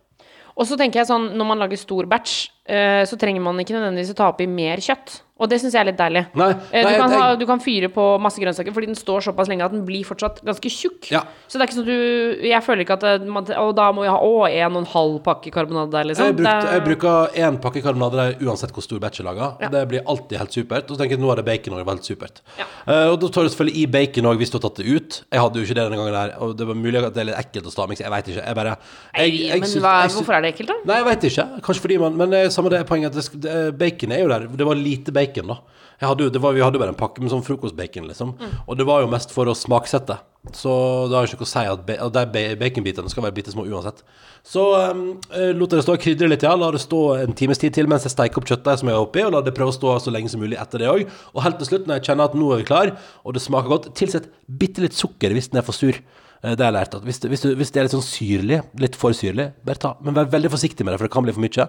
Og 0.59 0.68
så 0.68 0.78
tenker 0.78 1.01
jeg 1.01 1.09
sånn, 1.09 1.32
når 1.39 1.47
man 1.47 1.62
lager 1.64 1.80
stor 1.80 2.05
batch, 2.12 2.51
eh, 2.61 2.61
så 3.09 3.18
trenger 3.18 3.41
man 3.41 3.57
ikke 3.59 3.74
nødvendigvis 3.76 4.14
å 4.14 4.18
ta 4.22 4.30
oppi 4.32 4.45
mer 4.47 4.78
kjøtt. 4.84 5.22
Og 5.41 5.49
det 5.49 5.57
syns 5.57 5.74
jeg 5.74 5.82
er 5.82 5.88
litt 5.89 5.97
deilig. 5.97 6.22
Nei, 6.38 6.51
Eh, 6.70 6.84
nei, 6.86 6.91
du, 6.93 6.97
kan 7.01 7.14
ha, 7.18 7.22
du 7.34 7.43
kan 7.49 7.57
fyre 7.64 7.88
på 7.89 8.03
masse 8.22 8.38
grønnsaker 8.38 8.76
fordi 8.76 8.91
den 8.91 8.97
står 8.99 9.24
såpass 9.26 9.47
lenge 9.49 9.66
at 9.66 9.72
den 9.74 9.82
blir 9.88 10.03
fortsatt 10.05 10.38
ganske 10.45 10.70
tjukk. 10.70 11.07
Ja. 11.09 11.24
Så 11.49 11.57
det 11.57 11.64
er 11.66 11.72
ikke 11.72 11.78
sånn 11.80 11.88
at 11.88 11.89
du 11.89 12.45
Jeg 12.45 12.62
føler 12.62 12.84
ikke 12.86 12.97
at 12.99 13.24
man, 13.26 13.47
Og 13.57 13.72
da 13.74 13.88
må 13.91 14.03
jeg 14.05 14.14
ha 14.14 14.20
å, 14.22 14.36
en 14.45 14.76
og 14.78 14.84
en 14.84 14.89
halv 14.91 15.16
pakke 15.26 15.49
karbonade 15.55 15.89
der, 15.95 16.05
liksom. 16.12 16.28
Jeg, 16.30 16.36
brukt, 16.38 16.68
jeg 16.76 16.84
bruker 16.86 17.39
én 17.41 17.57
pakke 17.64 17.82
karbonade 17.82 18.20
der 18.22 18.45
uansett 18.45 18.70
hvor 18.76 18.86
stor 18.86 19.01
batch 19.01 19.24
jeg 19.24 19.26
lager. 19.26 19.57
Ja. 19.66 19.72
Det 19.74 19.82
blir 19.89 20.05
alltid 20.05 20.38
helt 20.43 20.53
supert. 20.59 20.86
Og 20.86 20.93
så 20.93 21.01
tenker 21.01 21.18
jeg 21.18 21.22
at 21.24 21.26
nå 21.26 21.34
er 21.34 21.41
det 21.41 21.47
bacon 21.49 21.74
var 21.80 21.89
helt 21.95 22.05
supert. 22.12 22.43
Ja. 22.62 22.70
Uh, 22.86 23.07
og 23.16 23.18
da 23.26 23.32
tar 23.34 23.49
du 23.49 23.49
selvfølgelig 23.55 23.82
i 23.82 23.88
bacon 23.97 24.30
òg, 24.30 24.38
hvis 24.43 24.53
du 24.53 24.59
har 24.59 24.66
tatt 24.68 24.84
det 24.84 24.93
ut. 24.93 25.20
Jeg 25.26 25.41
hadde 25.41 25.57
jo 25.57 25.66
ikke 25.66 25.80
det 25.82 25.88
denne 25.89 25.97
gangen 26.03 26.20
der, 26.20 26.36
og 26.38 26.53
det 26.62 26.70
var 26.70 26.78
mulig 26.78 27.01
at 27.01 27.18
det 27.18 27.26
er 27.26 27.30
litt 27.32 27.41
ekkelt 27.41 27.66
å 27.66 27.74
stavmikse. 27.74 28.05
Jeg 28.05 28.14
veit 28.14 28.30
ikke. 28.36 28.45
Jeg 28.45 28.59
bare 28.62 28.78
jeg, 28.78 29.26
jeg, 29.26 29.41
jeg 29.49 29.66
men 29.66 29.76
hva, 29.88 29.97
jeg 30.05 30.14
syns- 30.14 30.20
hvorfor 30.22 30.38
er 30.38 30.45
det 30.45 30.53
ekkelt, 30.53 30.70
da? 30.76 30.78
Nei, 30.86 31.01
jeg 31.01 31.09
veit 31.09 31.28
ikke. 31.34 31.47
Kanskje 31.66 31.88
fordi 31.89 31.97
man 32.05 32.22
Men 32.22 32.38
det 32.38 32.45
er 32.52 32.58
samme 32.58 32.72
det 32.74 32.84
poenget 32.89 33.16
at 33.16 33.18
det, 33.18 33.41
det, 33.45 33.60
bacon 33.80 34.16
er 34.16 34.24
jo 34.24 34.32
der. 34.32 34.49
Det 34.60 34.68
var 34.68 34.80
lite 34.80 35.16
bacon, 35.16 35.56
da. 35.56 35.80
Hadde 36.02 36.32
var, 36.41 36.56
vi 36.58 36.64
hadde 36.64 36.80
jo 36.80 36.82
bare 36.82 36.95
en 36.95 36.97
pakke 36.97 37.22
med 37.22 37.30
sånn 37.30 37.43
frokostbacon, 37.45 38.08
liksom. 38.10 38.34
Og 38.66 38.78
det 38.78 38.88
var 38.89 39.04
jo 39.04 39.10
mest 39.12 39.34
for 39.34 39.49
å 39.49 39.58
smaksette. 39.58 40.18
Så 40.58 40.72
det 41.06 41.14
har 41.14 41.28
jo 41.28 41.30
ikke 41.30 41.43
noe 41.43 41.45
å 41.45 41.52
si 41.52 41.64
at 41.70 41.89
at 42.08 42.16
de 42.34 42.43
baconbitene 42.58 43.12
skal 43.14 43.28
være 43.28 43.36
bitte 43.36 43.54
små 43.54 43.68
uansett. 43.70 44.02
Så 44.41 44.64
um, 44.74 45.04
eh, 45.30 45.52
lot 45.54 45.70
jeg 45.70 45.78
det 45.78 45.86
stå 45.86 45.93
og 45.93 46.02
krydre 46.02 46.30
litt, 46.32 46.45
ja. 46.47 46.56
La 46.58 46.72
det 46.74 46.82
stå 46.82 47.02
en 47.20 47.38
times 47.38 47.62
tid 47.62 47.76
til 47.78 47.89
mens 47.91 48.08
jeg 48.08 48.16
steiker 48.16 48.41
opp 48.41 48.49
kjøttet 48.49 48.82
som 48.82 48.89
jeg 48.89 48.97
er 48.97 49.06
oppi, 49.06 49.22
og 49.28 49.36
la 49.36 49.43
det 49.45 49.54
prøve 49.58 49.76
å 49.76 49.78
stå 49.78 49.93
så 50.08 50.14
lenge 50.16 50.34
som 50.34 50.41
mulig 50.41 50.58
etter 50.58 50.82
det 50.82 50.89
òg. 50.89 51.06
Og 51.36 51.45
helt 51.45 51.62
til 51.62 51.70
slutt, 51.70 51.86
når 51.86 51.99
jeg 51.99 52.10
kjenner 52.10 52.32
at 52.32 52.39
nå 52.39 52.49
er 52.56 52.64
vi 52.64 52.68
klar, 52.72 52.95
og 53.22 53.38
det 53.38 53.45
smaker 53.45 53.76
godt, 53.76 53.91
tilsett 54.02 54.32
bitte 54.49 54.82
litt 54.82 54.97
sukker 54.97 55.38
hvis 55.38 55.52
den 55.54 55.62
er 55.62 55.68
for 55.68 55.78
sur. 55.78 56.02
Eh, 56.44 56.56
Det 56.56 56.64
har 56.66 56.72
jeg 56.72 56.78
lært 56.80 56.96
at 56.98 57.04
hvis 57.06 57.20
det, 57.22 57.30
hvis, 57.32 57.42
du, 57.46 57.50
hvis 57.60 57.72
det 57.72 57.80
er 57.82 57.86
litt 57.88 57.94
sånn 57.96 58.06
syrlig, 58.06 58.62
litt 58.82 58.96
for 59.00 59.14
syrlig, 59.18 59.52
bare 59.68 59.82
ta. 59.82 59.92
Men 60.02 60.16
vær 60.18 60.30
veldig 60.34 60.52
forsiktig 60.54 60.86
med 60.86 60.94
det, 60.94 61.00
for 61.02 61.08
det 61.10 61.14
kan 61.14 61.26
bli 61.28 61.36
for 61.36 61.44
mye. 61.46 61.68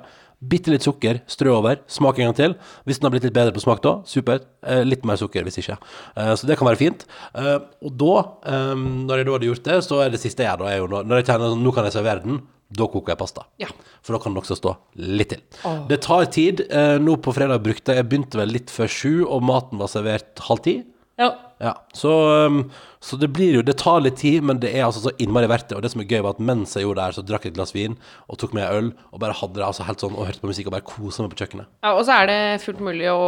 Bitte 0.52 0.72
litt 0.72 0.82
sukker, 0.86 1.20
strø 1.30 1.52
over, 1.54 1.82
smak 1.86 2.18
en 2.18 2.30
gang 2.30 2.38
til. 2.38 2.54
Hvis 2.88 2.98
den 2.98 3.06
har 3.06 3.12
blitt 3.14 3.26
litt 3.28 3.36
bedre 3.36 3.52
på 3.54 3.62
smak 3.62 3.82
da, 3.84 3.92
supert. 4.08 4.48
Eh, 4.66 4.80
litt 4.88 5.04
mer 5.06 5.20
sukker 5.20 5.44
hvis 5.46 5.60
ikke. 5.62 5.76
Eh, 6.16 6.32
så 6.40 6.48
det 6.48 6.56
kan 6.58 6.66
være 6.70 6.80
fint. 6.80 7.04
Eh, 7.38 7.58
og 7.84 7.92
da, 8.00 8.16
eh, 8.48 8.72
når 8.80 9.22
jeg 9.22 9.28
da 9.28 9.36
hadde 9.36 9.50
gjort 9.52 9.68
det, 9.68 9.78
så 9.86 10.00
er 10.02 10.10
det 10.16 10.22
siste 10.24 10.42
jeg 10.42 10.50
gjør 10.50 10.64
da, 10.64 10.72
er 10.72 10.80
jo 10.82 10.88
når, 10.96 11.14
jeg 11.20 11.28
kjenner 11.30 11.52
sånn, 11.54 11.62
nå 11.62 11.74
kan 11.76 11.86
jeg 11.86 11.96
servere 11.98 12.24
den, 12.24 12.42
da 12.72 12.86
koker 12.88 13.12
jeg 13.12 13.20
pasta. 13.20 13.42
Ja. 13.60 13.68
For 14.00 14.16
da 14.16 14.22
kan 14.24 14.32
den 14.32 14.40
også 14.40 14.56
stå 14.56 14.70
litt 14.96 15.34
til. 15.34 15.42
Det 15.90 15.98
tar 16.06 16.24
tid. 16.32 16.62
Eh, 16.72 16.96
nå 17.04 17.18
på 17.20 17.34
fredag 17.36 17.60
brukte 17.62 17.98
jeg 17.98 18.08
begynte 18.08 18.40
vel 18.40 18.48
litt 18.56 18.72
før 18.72 18.88
sju, 18.88 19.12
og 19.28 19.44
maten 19.44 19.76
var 19.82 19.92
servert 19.92 20.40
halv 20.48 20.62
ti. 20.64 20.78
Ja. 21.20 21.28
Ja, 21.62 21.76
så, 21.94 22.12
så 22.98 23.16
det 23.20 23.28
blir 23.30 23.60
jo 23.60 23.62
Det 23.62 23.76
tar 23.78 24.00
litt 24.02 24.16
tid, 24.18 24.42
men 24.42 24.58
det 24.62 24.72
er 24.74 24.86
altså 24.88 25.04
så 25.04 25.12
innmari 25.22 25.46
verdt 25.50 25.68
det. 25.70 25.76
Og 25.78 25.84
det 25.84 25.92
som 25.92 26.02
er 26.02 26.08
gøy, 26.10 26.18
var 26.26 26.34
at 26.34 26.42
mens 26.42 26.74
jeg 26.74 26.86
gjorde 26.86 26.98
det 26.98 27.04
her, 27.06 27.16
så 27.18 27.24
drakk 27.26 27.46
jeg 27.46 27.54
et 27.54 27.58
glass 27.60 27.74
vin 27.76 27.94
og 28.26 28.40
tok 28.42 28.56
med 28.58 28.66
øl 28.66 28.90
og 29.12 29.22
bare 29.22 29.36
hadde 29.38 29.60
det 29.60 29.68
altså 29.68 29.86
helt 29.86 30.02
sånn 30.02 30.16
og 30.16 30.26
hørte 30.26 30.42
på 30.42 30.50
musikk 30.50 30.70
og 30.70 30.74
bare 30.74 30.88
kosa 30.88 31.22
meg 31.22 31.34
på 31.34 31.42
kjøkkenet. 31.44 31.70
Ja, 31.86 31.94
og 31.94 32.02
så 32.08 32.18
er 32.18 32.32
det 32.32 32.40
fullt 32.64 32.82
mulig 32.82 33.06
å 33.12 33.22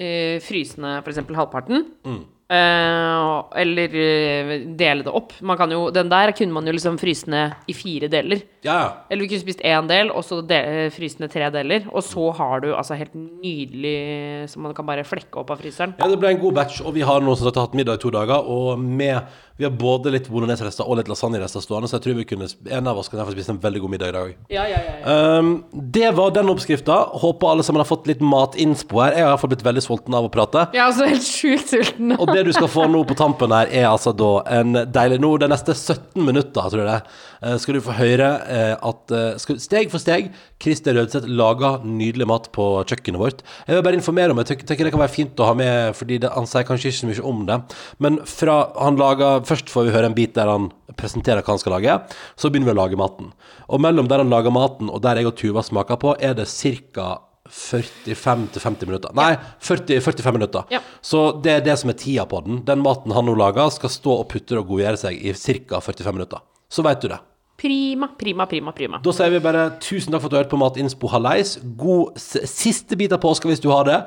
eh, 0.00 0.40
fryse 0.44 0.80
ned 0.80 1.04
f.eks. 1.04 1.20
halvparten. 1.36 1.84
Mm. 2.08 2.24
Eh, 2.46 3.58
eller 3.58 3.94
eh, 3.98 4.50
dele 4.78 5.02
det 5.02 5.10
opp. 5.10 5.32
Man 5.42 5.58
kan 5.58 5.70
jo, 5.74 5.88
den 5.90 6.10
der 6.10 6.30
kunne 6.36 6.54
man 6.54 6.68
jo 6.68 6.74
liksom 6.76 6.98
fryse 7.00 7.26
ned 7.30 7.66
i 7.66 7.74
fire 7.74 8.06
deler. 8.10 8.44
Ja, 8.62 8.76
ja. 8.76 8.90
Eller 9.10 9.26
vi 9.26 9.30
kunne 9.32 9.42
spist 9.42 9.64
én 9.66 9.88
del, 9.90 10.12
og 10.14 10.22
så 10.26 10.38
de, 10.46 10.58
eh, 10.58 10.90
fryse 10.94 11.18
ned 11.22 11.32
tre 11.32 11.50
deler. 11.50 11.88
Og 11.90 12.04
så 12.06 12.28
har 12.38 12.62
du 12.62 12.68
altså 12.70 12.98
helt 12.98 13.16
nydelig 13.18 14.50
som 14.52 14.62
man 14.62 14.76
kan 14.78 14.86
bare 14.86 15.06
flekke 15.06 15.42
opp 15.42 15.50
av 15.50 15.58
fryseren. 15.62 15.96
Ja, 15.98 16.06
det 16.06 16.20
ble 16.22 16.36
en 16.36 16.42
god 16.44 16.54
batch, 16.60 16.78
og 16.86 16.94
vi 16.94 17.02
har 17.06 17.20
nå 17.20 17.34
som 17.34 17.48
sagt 17.48 17.58
hatt 17.58 17.74
middag 17.74 17.98
i 17.98 18.04
to 18.06 18.14
dager. 18.14 18.46
Og 18.46 18.78
med 18.78 19.26
Vi 19.58 19.64
har 19.64 19.72
både 19.72 20.10
litt 20.12 20.26
bolognese-rester 20.28 20.84
og 20.84 20.98
litt 20.98 21.08
lasagnerester 21.08 21.62
stående, 21.64 21.88
så 21.88 21.96
jeg 21.96 22.02
tror 22.04 22.16
vi 22.18 22.26
kunne 22.28 22.48
en 22.76 22.88
av 22.90 22.98
oss 23.00 23.08
kan 23.08 23.22
spise 23.30 23.54
en 23.54 23.60
veldig 23.62 23.80
god 23.80 23.92
middag 23.94 24.10
i 24.10 24.14
dag. 24.16 24.32
Ja, 24.52 24.66
ja, 24.68 24.80
ja. 24.84 25.14
Um, 25.38 25.64
det 25.72 26.10
var 26.18 26.34
den 26.36 26.50
oppskrifta. 26.52 26.98
Håper 27.22 27.54
alle 27.54 27.64
sammen 27.64 27.80
har 27.80 27.88
fått 27.88 28.04
litt 28.10 28.20
matinnspo 28.20 29.00
her. 29.00 29.16
Jeg 29.16 29.24
har 29.24 29.30
i 29.30 29.32
hvert 29.32 29.44
fall 29.46 29.52
blitt 29.54 29.64
veldig 29.64 29.84
sulten 29.86 30.16
av 30.18 30.28
å 30.28 30.32
prate. 30.34 30.66
Jeg 30.76 30.82
er 30.84 30.90
også 30.92 31.08
helt 31.08 31.24
sjukt 31.24 31.72
sulten. 31.72 32.12
Og 32.18 32.28
det 32.34 32.42
du 32.44 32.52
skal 32.52 32.68
få 32.68 32.84
nå 32.92 33.00
på 33.08 33.16
tampen 33.16 33.54
her, 33.56 33.72
er 33.72 33.88
altså 33.88 34.12
da 34.12 34.34
en 34.58 34.76
deilig 34.92 35.22
Nå, 35.24 35.30
de 35.40 35.48
neste 35.48 35.72
17 35.72 36.20
minutter, 36.20 36.68
tror 36.68 36.82
jeg 36.82 36.90
det, 36.90 37.16
eh, 37.40 37.56
skal 37.62 37.78
du 37.78 37.80
få 37.86 37.96
høre 37.96 38.28
eh, 38.52 38.74
at 38.76 39.16
eh, 39.16 39.56
steg 39.64 39.88
for 39.88 40.02
steg 40.02 40.28
Christer 40.60 40.98
Rødseth 40.98 41.30
lager 41.32 41.80
nydelig 41.88 42.28
mat 42.28 42.50
på 42.52 42.68
kjøkkenet 42.84 43.22
vårt. 43.22 43.40
Jeg 43.64 43.78
vil 43.78 43.84
bare 43.88 43.96
informere 43.96 44.36
om, 44.36 44.44
jeg 44.44 44.52
tenker, 44.52 44.68
tenker 44.68 44.90
det 44.90 44.92
kan 44.92 45.04
være 45.06 45.14
fint 45.16 45.40
å 45.40 45.48
ha 45.48 45.56
med, 45.56 45.96
fordi 45.96 46.20
det, 46.20 46.34
han 46.36 46.48
sier 46.50 46.68
kanskje 46.68 46.92
ikke 46.92 47.00
så 47.00 47.10
mye 47.10 47.26
om 47.32 47.42
det. 47.48 47.58
Men 48.04 48.20
fra 48.28 48.60
han 48.76 49.00
lager 49.00 49.45
Først 49.46 49.70
får 49.70 49.86
vi 49.86 49.94
høre 49.94 50.10
en 50.10 50.16
bit 50.16 50.34
der 50.36 50.50
han 50.50 50.70
presenterer 50.98 51.44
hva 51.44 51.54
han 51.54 51.62
skal 51.62 51.76
lage. 51.76 51.94
Så 52.34 52.50
begynner 52.50 52.72
vi 52.72 52.76
å 52.76 52.80
lage 52.80 52.98
maten. 52.98 53.30
Og 53.70 53.82
mellom 53.82 54.10
der 54.10 54.24
han 54.24 54.32
lager 54.32 54.54
maten, 54.54 54.90
og 54.90 55.02
der 55.04 55.20
jeg 55.20 55.30
og 55.30 55.36
Tuva 55.38 55.64
smaker 55.66 56.00
på, 56.02 56.16
er 56.18 56.36
det 56.38 56.48
ca. 56.50 57.14
45-50 57.46 58.88
minutter. 58.88 59.12
Nei, 59.14 59.36
40, 59.62 60.00
45 60.02 60.34
minutter. 60.34 60.66
Ja. 60.74 60.80
Så 60.98 61.28
det 61.44 61.52
er 61.52 61.64
det 61.68 61.78
som 61.78 61.92
er 61.92 61.98
tida 62.00 62.26
på 62.26 62.42
den. 62.42 62.64
Den 62.66 62.82
maten 62.82 63.14
han 63.14 63.28
nå 63.28 63.36
lager, 63.38 63.70
skal 63.70 63.92
stå 63.92 64.18
og 64.24 64.28
putre 64.32 64.58
og 64.62 64.72
godgjøre 64.72 64.98
seg 65.06 65.22
i 65.22 65.34
ca. 65.36 65.78
45 65.78 66.18
minutter. 66.18 66.42
Så 66.66 66.82
vet 66.86 67.04
du 67.04 67.10
det. 67.12 67.22
Prima, 67.56 68.10
prima, 68.18 68.44
prima, 68.46 68.72
prima. 68.76 68.98
Da 69.00 69.12
sier 69.16 69.30
vi 69.32 69.40
bare 69.40 69.70
tusen 69.80 70.12
takk 70.12 70.20
for 70.20 70.28
at 70.28 70.34
du 70.34 70.38
hørte 70.42 70.52
på 70.52 70.60
Matinspo 70.60 71.08
Hallais. 71.08 71.54
God 71.78 72.18
siste 72.20 72.98
bit 73.00 73.14
av 73.16 73.22
påska 73.22 73.48
hvis 73.48 73.62
du 73.64 73.70
har 73.72 73.86
det. 73.88 74.00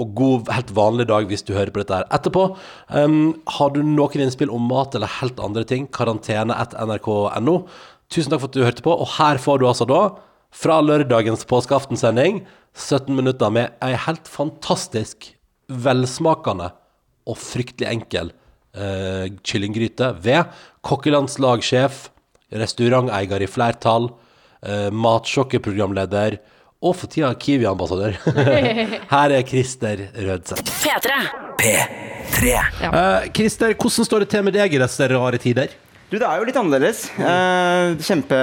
Og 0.00 0.14
god, 0.16 0.50
helt 0.54 0.72
vanlig 0.76 1.06
dag 1.10 1.28
hvis 1.28 1.44
du 1.44 1.52
hører 1.56 1.72
på 1.74 1.82
dette 1.82 1.98
her 1.98 2.08
etterpå. 2.14 2.46
Um, 2.88 3.36
har 3.58 3.74
du 3.74 3.82
noen 3.84 4.24
innspill 4.24 4.52
om 4.54 4.68
mat 4.70 4.96
eller 4.96 5.10
helt 5.20 5.40
andre 5.42 5.66
ting, 5.68 5.88
karantene 5.92 6.56
etter 6.56 6.88
nrk.no. 6.88 7.56
Tusen 8.10 8.32
takk 8.32 8.42
for 8.42 8.50
at 8.50 8.56
du 8.56 8.64
hørte 8.64 8.86
på. 8.86 8.94
Og 8.96 9.12
her 9.18 9.40
får 9.42 9.60
du 9.60 9.68
altså 9.68 9.86
da, 9.88 10.02
fra 10.50 10.80
lørdagens 10.82 11.44
påskeaftensending, 11.50 12.42
17 12.74 13.12
minutter 13.14 13.52
med 13.52 13.74
ei 13.84 13.92
helt 13.98 14.28
fantastisk, 14.30 15.32
velsmakende 15.70 16.70
og 17.30 17.36
fryktelig 17.38 17.90
enkel 17.90 18.32
uh, 18.74 19.26
kyllinggryte 19.46 20.14
ved 20.24 20.50
kokkelandslagssjef, 20.86 22.08
restauranteier 22.50 23.44
i 23.44 23.50
flertall, 23.50 24.10
uh, 24.66 24.88
matsjokkeprogramleder 24.90 26.40
og 26.80 26.96
for 26.96 27.10
tida 27.12 27.30
Kiwi-ambassadør. 27.36 28.16
Her 29.12 29.34
er 29.36 29.42
Christer 29.46 30.06
Rødseth. 30.16 30.64
P3. 31.60 32.56
Eh, 32.88 33.30
Christer, 33.36 33.74
hvordan 33.76 34.08
står 34.08 34.24
det 34.24 34.30
til 34.32 34.46
med 34.46 34.56
deg 34.56 34.74
i 34.74 34.80
disse 34.80 35.08
rare 35.12 35.40
tider? 35.42 35.74
Du, 36.10 36.16
det 36.18 36.26
er 36.26 36.40
jo 36.40 36.46
litt 36.48 36.56
annerledes. 36.58 37.04
Eh, 37.22 37.92
kjempe, 38.02 38.38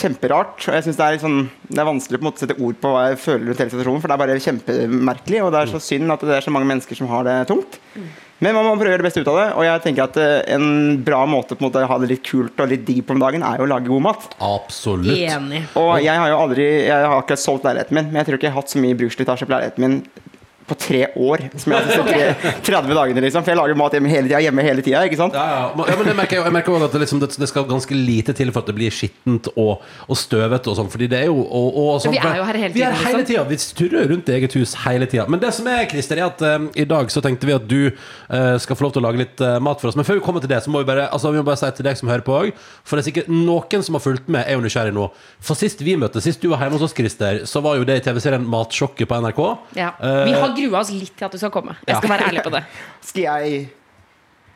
kjemperart. 0.00 0.64
Og 0.64 0.76
jeg 0.78 0.86
syns 0.86 0.96
det 0.96 1.04
er 1.08 1.20
sånn 1.20 1.42
Det 1.68 1.82
er 1.82 1.88
vanskelig 1.90 2.18
på 2.18 2.24
en 2.24 2.28
måte 2.30 2.40
å 2.40 2.44
sette 2.46 2.56
ord 2.56 2.78
på 2.80 2.92
hva 2.94 3.02
jeg 3.10 3.18
føler 3.20 3.50
rundt 3.50 3.60
hele 3.60 3.72
situasjonen, 3.74 4.00
for 4.00 4.08
det 4.08 4.16
er 4.16 4.22
bare 4.22 4.44
kjempemerkelig, 4.46 5.42
og 5.44 5.52
det 5.52 5.60
er 5.60 5.72
så 5.74 5.80
synd 5.84 6.14
at 6.14 6.24
det 6.24 6.38
er 6.38 6.46
så 6.46 6.54
mange 6.54 6.70
mennesker 6.70 6.96
som 6.96 7.10
har 7.12 7.28
det 7.28 7.36
tungt. 7.50 7.76
Men 8.42 8.56
man 8.56 8.64
må 8.66 8.72
prøve 8.74 8.88
å 8.88 8.94
gjøre 8.94 9.04
det 9.04 9.06
beste 9.06 9.22
ut 9.22 9.28
av 9.30 9.36
det, 9.38 9.44
og 9.54 9.66
jeg 9.68 9.84
tenker 9.84 10.06
at 10.08 10.16
eh, 10.18 10.54
en 10.56 10.64
bra 11.04 11.20
måte 11.30 11.54
på 11.54 11.62
en 11.62 11.68
måte 11.68 11.84
å 11.84 11.92
ha 11.92 12.00
det 12.02 12.08
litt 12.14 12.24
kult 12.26 12.64
og 12.64 12.72
litt 12.72 12.88
digg 12.88 13.04
på 13.06 13.14
om 13.14 13.20
dagen, 13.22 13.44
er 13.46 13.60
jo 13.60 13.68
å 13.68 13.70
lage 13.70 13.92
god 13.92 14.06
mat. 14.08 14.26
Absolutt. 14.42 15.12
Enig. 15.12 15.62
Og 15.78 15.92
jeg 16.02 16.16
har 16.16 16.32
jo 16.32 16.40
aldri 16.40 16.66
Jeg 16.88 17.12
har 17.12 17.20
ikke 17.20 17.38
solgt 17.38 17.68
leiligheten 17.68 18.00
min, 18.00 18.08
men 18.08 18.22
jeg 18.22 18.30
tror 18.30 18.40
ikke 18.40 18.48
jeg 18.48 18.56
har 18.56 18.64
hatt 18.64 18.72
så 18.72 18.82
mye 18.82 18.98
bruksslitasje 19.04 19.46
på 19.46 19.52
leiligheten 19.52 19.84
min 19.84 20.00
på 20.68 20.76
tre 20.78 21.02
år. 21.16 21.46
Som 21.58 21.74
jeg 21.74 21.82
har 21.82 22.06
tre, 22.06 22.52
30 22.64 22.94
dagene, 22.96 23.24
liksom. 23.24 23.44
For 23.44 23.52
jeg 23.52 23.58
lager 23.58 23.78
mat 23.78 23.96
hjemme 23.96 24.10
hele 24.12 24.28
tida, 24.28 24.40
hjemme 24.44 24.64
hele 24.64 24.84
tida, 24.84 25.02
ikke 25.08 25.18
sant? 25.18 25.36
Ja, 25.36 25.44
ja. 25.50 25.86
ja, 25.90 25.96
men 25.98 26.10
jeg 26.10 26.18
merker, 26.18 26.40
jeg 26.40 26.54
merker 26.54 26.76
også 26.76 26.88
at 26.88 26.96
det, 26.96 27.02
liksom, 27.04 27.22
det, 27.22 27.30
det 27.42 27.48
skal 27.50 27.66
ganske 27.68 27.96
lite 27.96 28.34
til 28.36 28.52
for 28.52 28.62
at 28.62 28.70
det 28.70 28.76
blir 28.76 28.94
skittent 28.94 29.50
og, 29.56 29.82
og 30.06 30.18
støvete 30.18 30.72
og 30.72 30.78
sånn, 30.78 30.90
fordi 30.92 31.08
det 31.12 31.22
er 31.24 31.30
jo 31.30 31.38
og, 31.42 31.68
og, 31.68 31.90
sånn, 32.04 32.14
Vi 32.14 32.22
er 32.22 32.38
jo 32.40 32.46
her 32.48 32.60
hele 32.62 32.74
Vi 32.74 32.84
er 32.84 32.94
tiden, 32.94 33.06
hele 33.06 33.22
liksom. 33.22 33.30
tida. 33.32 33.44
Vi 33.50 33.58
turrer 33.80 34.08
rundt 34.12 34.30
i 34.30 34.36
eget 34.38 34.56
hus 34.58 34.74
hele 34.84 35.08
tida. 35.10 35.26
Men 35.32 35.42
det 35.42 35.52
som 35.56 35.68
er, 35.70 35.84
Christer, 35.90 36.20
er 36.20 36.30
at 36.30 36.44
eh, 36.46 36.58
i 36.84 36.88
dag 36.88 37.10
så 37.12 37.22
tenkte 37.24 37.48
vi 37.48 37.56
at 37.56 37.66
du 37.68 37.80
uh, 37.90 38.56
skal 38.62 38.78
få 38.78 38.86
lov 38.86 38.94
til 38.94 39.02
å 39.02 39.06
lage 39.08 39.22
litt 39.22 39.42
uh, 39.44 39.58
mat 39.62 39.82
for 39.82 39.90
oss. 39.90 39.98
Men 39.98 40.06
før 40.08 40.20
vi 40.20 40.24
kommer 40.24 40.44
til 40.44 40.52
det, 40.52 40.62
så 40.64 40.72
må 40.72 40.82
vi 40.82 40.88
bare, 40.88 41.08
altså, 41.12 41.32
vi 41.34 41.40
må 41.40 41.46
bare 41.46 41.60
si 41.60 41.70
til 41.76 41.88
deg 41.88 41.98
som 41.98 42.10
hører 42.10 42.24
på 42.26 42.36
òg, 42.38 42.52
for 42.86 42.98
det 42.98 43.04
er 43.04 43.08
sikkert 43.10 43.32
noen 43.32 43.84
som 43.84 43.98
har 43.98 44.04
fulgt 44.04 44.30
med, 44.32 44.44
er 44.46 44.58
jo 44.58 44.64
nysgjerrig 44.64 44.94
nå. 44.96 45.08
For 45.42 45.58
sist 45.58 45.82
vi 45.84 45.96
møttes, 46.00 46.26
sist 46.26 46.42
du 46.42 46.50
var 46.52 46.64
hjemme 46.64 46.78
hos 46.78 46.86
oss, 46.88 46.96
Christer, 46.96 47.42
så 47.48 47.62
var 47.64 47.78
jo 47.78 47.86
det 47.88 47.98
i 48.00 48.04
TV-serien 48.04 48.44
Matsjokket 48.52 49.10
på 49.10 49.20
NRK. 49.24 49.42
Ja. 49.78 49.92
Vi 50.00 50.34
har 50.52 50.58
grua 50.62 50.80
oss 50.84 50.90
litt 50.94 51.16
til 51.16 51.26
at 51.28 51.32
du 51.32 51.38
skal 51.42 51.50
komme. 51.54 51.76
Jeg 51.88 51.96
skal 52.00 52.10
være 52.16 52.28
ærlig 52.32 52.44
på 52.46 52.52
det. 52.54 52.64
Skal 53.12 53.22
jeg 53.28 53.70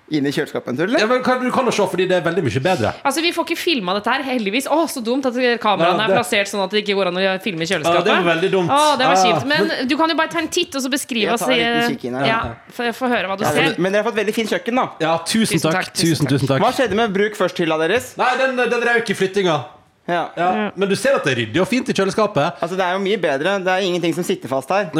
inn 0.07 0.22
i 0.22 0.30
kjøleskapet 0.30 0.70
en 0.70 0.76
tur, 0.78 0.90
ja, 0.94 1.03
men 1.11 1.18
kan, 1.26 1.40
du 1.42 1.49
kan 1.51 1.66
jo 1.66 1.72
se, 1.74 1.82
fordi 1.90 2.05
det 2.07 2.14
er 2.14 2.22
veldig 2.22 2.42
mye 2.47 2.61
bedre. 2.62 2.92
Altså, 3.03 3.18
Vi 3.24 3.32
får 3.34 3.42
ikke 3.49 3.57
filma 3.59 3.90
dette 3.97 4.12
her, 4.14 4.22
heldigvis. 4.22 4.68
Å, 4.70 4.76
så 4.86 5.01
dumt 5.03 5.26
at 5.26 5.34
kameraene 5.59 6.05
Ja, 6.05 6.07
er 6.07 6.14
plassert 6.20 6.47
sånn 6.47 6.62
at 6.62 6.70
det 6.70 6.84
ikke 6.84 6.94
går 6.94 7.11
an 7.11 7.18
å 7.18 7.24
filme 7.42 7.66
i 7.66 7.68
kjøleskapet. 7.72 7.99
Ja, 7.99 8.05
det 8.07 8.14
var 8.14 8.28
veldig 8.28 8.51
dumt. 8.53 8.70
Å, 8.70 8.94
det 9.01 9.09
var 9.11 9.18
Ja, 9.18 9.24
kjipt. 9.24 9.49
Men 9.51 9.88
du 9.90 9.97
kan 9.99 10.14
jo 10.14 10.18
bare 10.22 10.30
ta 10.30 10.38
en 10.44 10.53
titt 10.55 10.78
og 10.78 10.84
så 10.86 10.92
beskrive 10.94 11.26
Jeg 11.26 11.34
oss. 11.34 11.42
tar 11.42 11.57
en 11.57 11.59
liten 11.80 11.97
kikk 11.99 12.07
inn 12.12 12.18
her, 12.20 12.26
Ja, 12.30 12.38
ja. 12.53 12.55
få 12.78 12.86
få 13.01 13.11
høre 13.11 13.26
hva 13.32 13.34
du 13.40 13.42
Ja, 13.49 13.51
ser. 13.59 13.74
men 13.82 13.90
dere 13.99 14.05
har 14.05 14.11
fått 14.12 14.20
veldig 14.22 14.36
fint 14.38 14.55
kjøkken, 14.55 14.78
da. 14.78 14.86
Ja, 15.03 15.16
tusen, 15.26 15.59
Tusen 15.59 15.66
takk. 15.72 15.74
takk, 15.90 15.94
tusen 15.99 16.14
Tusen, 16.22 16.30
tusen 16.36 16.53
takk. 16.55 16.62
Hva 16.62 16.70
skjedde 16.78 16.94
med 17.03 17.11
bruk 17.18 17.34
først-hylla 17.42 17.80
deres? 17.82 18.12
Nei, 18.16 18.30
den, 18.38 18.55
den 18.62 18.86
røyk 18.86 19.11
i 19.11 19.18
flyttinga. 19.18 19.59
Ja. 20.07 20.22
Ja. 20.38 20.70
Men 20.76 20.88
du 20.88 20.94
ser 20.96 21.16
at 21.18 21.24
det 21.26 21.32
er 21.34 21.40
ryddig 21.42 21.61
og 21.62 21.66
fint 21.70 21.88
i 21.90 21.96
kjøleskapet. 21.96 22.61
Altså, 22.62 22.76
det 22.78 22.84
er 22.86 22.92
jo 22.94 23.02
mye 23.02 23.18
bedre. 23.18 23.57
Det 23.64 23.72
er 23.72 23.86
ingenting 23.88 24.14
som 24.14 24.24
sitter 24.26 24.48
fast 24.52 24.70
her. 24.70 24.90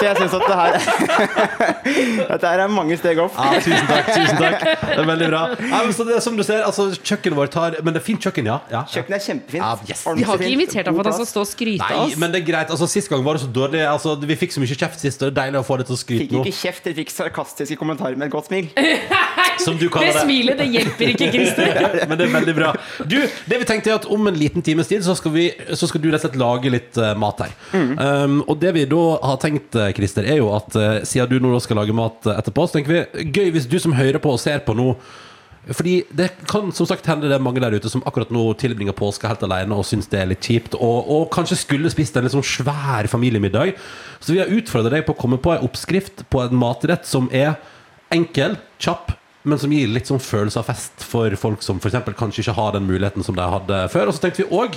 Så 0.00 0.06
jeg 0.06 0.16
syns 0.16 0.32
at 0.32 0.44
det 0.48 0.54
her 0.56 0.76
Dette 2.30 2.46
her 2.48 2.60
er 2.64 2.70
mange 2.72 2.96
steg 2.96 3.18
opp. 3.20 3.34
Ja, 3.36 3.58
tusen 3.60 3.88
takk. 3.90 4.06
tusen 4.14 4.38
takk 4.40 4.62
Det 4.64 4.94
er 5.02 5.08
veldig 5.10 5.26
bra. 5.28 5.40
Ja, 5.60 5.80
men 5.84 5.92
så 5.92 6.06
det 6.08 6.14
er 6.16 6.22
som 6.24 6.38
du 6.38 6.44
ser, 6.46 6.62
altså, 6.64 6.86
Kjøkkenet 6.96 7.36
vårt 7.36 7.56
har 7.58 7.76
Men 7.84 7.92
det 7.92 8.00
er 8.00 8.06
fint 8.06 8.22
kjøkken, 8.24 8.48
ja. 8.48 8.54
ja. 8.72 8.80
Kjøkkenet 8.88 9.18
er 9.18 9.24
kjempefint. 9.26 9.60
Ja, 9.60 9.74
yes. 9.90 10.04
Vi 10.16 10.24
har 10.24 10.40
ikke 10.40 10.54
invitert 10.54 10.88
ham 10.88 10.96
for 10.96 11.04
at 11.04 11.10
han 11.12 11.18
skal 11.20 11.28
stå 11.34 11.42
og 11.44 11.50
skryte 11.50 11.84
av 11.84 11.92
Nei, 11.98 12.06
oss. 12.06 12.16
men 12.22 12.32
det 12.32 12.40
er 12.40 12.46
greit. 12.48 12.72
Altså, 12.72 12.88
Sist 12.94 13.12
gang 13.12 13.26
var 13.26 13.36
det 13.36 13.42
så 13.44 13.50
dårlig. 13.60 13.82
Altså, 13.90 14.14
vi 14.32 14.38
fikk 14.40 14.56
så 14.56 14.62
mye 14.64 14.78
kjeft 14.80 15.04
sist, 15.04 15.20
og 15.20 15.28
det 15.28 15.34
er 15.34 15.38
deilig 15.42 15.60
å 15.60 15.66
få 15.68 15.76
det 15.82 15.88
til 15.90 15.98
å 15.98 16.00
Fikk 16.00 16.06
skryte 16.06 16.38
nå. 16.38 16.42
ikke 16.48 16.56
kjeft, 16.62 16.86
dere 16.88 16.98
fikk 17.02 17.12
sarkastiske 17.18 17.76
kommentarer 17.82 18.16
med 18.16 18.30
et 18.30 18.34
godt 18.38 18.48
smil. 18.48 18.70
Som 19.60 19.76
du 19.76 19.84
Det 19.84 19.92
kaller 19.92 20.14
det. 20.16 20.24
smilet, 20.24 20.56
det 20.62 20.70
hjelper 20.72 21.12
ikke, 21.12 21.28
Christer. 21.36 22.06
Men 22.08 22.16
det 22.16 22.24
er 22.30 22.34
veldig 22.38 22.56
bra. 22.56 22.72
Du, 23.04 23.18
det 23.20 23.60
vi 23.60 23.68
tenkte 23.68 23.89
er 23.90 23.98
at 24.00 24.08
Om 24.10 24.30
en 24.30 24.38
liten 24.38 24.64
times 24.64 24.90
tid 24.90 25.04
så 25.06 25.14
skal, 25.18 25.34
vi, 25.34 25.46
så 25.76 25.88
skal 25.90 26.02
du 26.02 26.10
rett 26.10 26.22
og 26.22 26.28
slett 26.28 26.40
lage 26.40 26.72
litt 26.72 26.98
eh, 27.00 27.14
mat 27.18 27.42
her. 27.44 27.54
Um, 27.74 28.40
og 28.46 28.60
det 28.62 28.74
vi 28.76 28.86
da 28.90 29.02
har 29.22 29.40
tenkt, 29.42 29.74
eh, 29.78 29.92
Christer, 29.96 30.26
er 30.26 30.40
jo 30.40 30.52
at 30.56 30.76
eh, 30.78 31.00
siden 31.08 31.30
du 31.30 31.42
nå 31.42 31.58
skal 31.62 31.80
lage 31.80 31.96
mat 31.96 32.26
eh, 32.26 32.38
etterpå, 32.38 32.66
så 32.66 32.78
tenker 32.78 32.96
vi 32.96 33.26
gøy 33.30 33.52
hvis 33.54 33.68
du 33.70 33.78
som 33.82 33.96
hører 33.96 34.22
på 34.22 34.32
og 34.34 34.40
ser 34.42 34.62
på 34.66 34.76
nå 34.78 34.94
fordi 35.68 36.00
det 36.16 36.30
kan 36.48 36.70
som 36.72 36.86
sagt 36.88 37.06
hende 37.06 37.28
det 37.28 37.36
er 37.36 37.42
mange 37.44 37.60
der 37.62 37.74
ute 37.76 37.90
som 37.92 38.02
akkurat 38.08 38.30
nå 38.32 38.46
tilbringer 38.58 38.96
påska 38.96 39.28
helt 39.28 39.42
alene 39.44 39.76
og 39.76 39.84
syns 39.86 40.08
det 40.10 40.22
er 40.22 40.30
litt 40.30 40.46
kjipt, 40.46 40.74
og, 40.74 41.10
og 41.12 41.26
kanskje 41.34 41.60
skulle 41.60 41.92
spist 41.92 42.16
en 42.16 42.24
litt 42.24 42.34
sånn 42.34 42.46
svær 42.46 43.06
familiemiddag. 43.12 43.74
Så 44.24 44.34
vi 44.34 44.40
har 44.40 44.50
utfordret 44.50 44.96
deg 44.96 45.04
på 45.06 45.14
å 45.14 45.20
komme 45.20 45.38
på 45.42 45.52
en 45.52 45.66
oppskrift 45.68 46.24
på 46.32 46.42
en 46.46 46.56
matrett 46.58 47.04
som 47.06 47.28
er 47.28 47.58
enkel, 48.10 48.56
kjapp, 48.80 49.12
men 49.42 49.58
som 49.58 49.72
gir 49.72 49.88
litt 49.88 50.08
sånn 50.10 50.20
følelse 50.20 50.60
av 50.60 50.66
fest 50.68 51.04
for 51.06 51.32
folk 51.40 51.62
som 51.64 51.78
eksempel 51.80 52.16
kanskje 52.18 52.42
ikke 52.44 52.56
har 52.58 52.74
den 52.76 52.84
muligheten 52.88 53.24
som 53.24 53.36
de 53.38 53.46
hadde 53.54 53.82
før. 53.92 54.10
Og 54.10 54.16
så 54.16 54.26
tenkte 54.26 54.42
vi 54.44 54.50
òg 54.52 54.76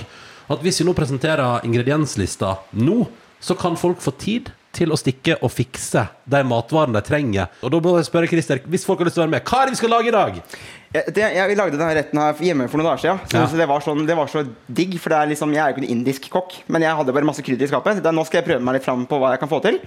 at 0.52 0.60
hvis 0.64 0.80
vi 0.80 0.86
nå 0.88 0.94
presenterer 0.96 1.64
ingredienslista 1.68 2.56
nå, 2.80 3.04
så 3.44 3.56
kan 3.60 3.76
folk 3.76 4.00
få 4.00 4.14
tid 4.16 4.48
til 4.74 4.90
å 4.90 4.96
stikke 4.98 5.36
og 5.44 5.52
fikse 5.54 6.02
de 6.26 6.40
matvarene 6.48 6.96
de 6.96 7.02
trenger. 7.06 7.50
Og 7.62 7.70
da 7.70 7.78
må 7.84 7.92
jeg 8.00 8.08
spørre 8.08 8.26
Christer, 8.30 8.62
hvis 8.66 8.86
folk 8.88 8.98
har 9.02 9.06
lyst 9.06 9.14
til 9.18 9.22
å 9.22 9.26
være 9.28 9.34
med, 9.36 9.44
hva 9.46 9.60
er 9.60 9.68
det 9.70 9.74
vi 9.76 9.78
skal 9.82 9.92
lage 9.92 10.10
i 10.10 10.14
dag? 10.16 10.40
Jeg, 10.94 11.12
det, 11.14 11.28
jeg 11.36 11.58
lagde 11.58 11.76
denne 11.78 11.94
retten 11.98 12.20
her 12.22 12.40
hjemme 12.48 12.66
for 12.70 12.80
noen 12.80 12.88
dager 12.88 13.02
siden. 13.04 13.20
Så, 13.28 13.36
Ja. 13.36 13.44
så 13.52 13.60
det, 13.60 13.68
var 13.70 13.84
sånn, 13.84 14.02
det 14.08 14.16
var 14.18 14.32
så 14.32 14.42
digg, 14.66 14.96
for 15.02 15.12
det 15.14 15.20
er 15.20 15.30
liksom, 15.34 15.54
jeg 15.54 15.62
er 15.62 15.70
jo 15.70 15.76
ikke 15.76 15.84
en 15.84 15.94
indisk 15.94 16.26
kokk. 16.32 16.56
Men 16.72 16.86
jeg 16.86 16.98
hadde 16.98 17.14
bare 17.14 17.28
masse 17.28 17.44
krydder 17.46 17.68
i 17.68 17.70
skapet. 17.70 18.02
Da, 18.02 18.10
nå 18.14 18.24
skal 18.26 18.40
jeg 18.40 18.48
prøve 18.48 18.66
meg 18.66 18.78
litt 18.80 18.86
fram 18.88 19.04
på 19.10 19.20
hva 19.22 19.34
jeg 19.36 19.42
kan 19.44 19.52
få 19.52 19.60
til. 19.68 19.78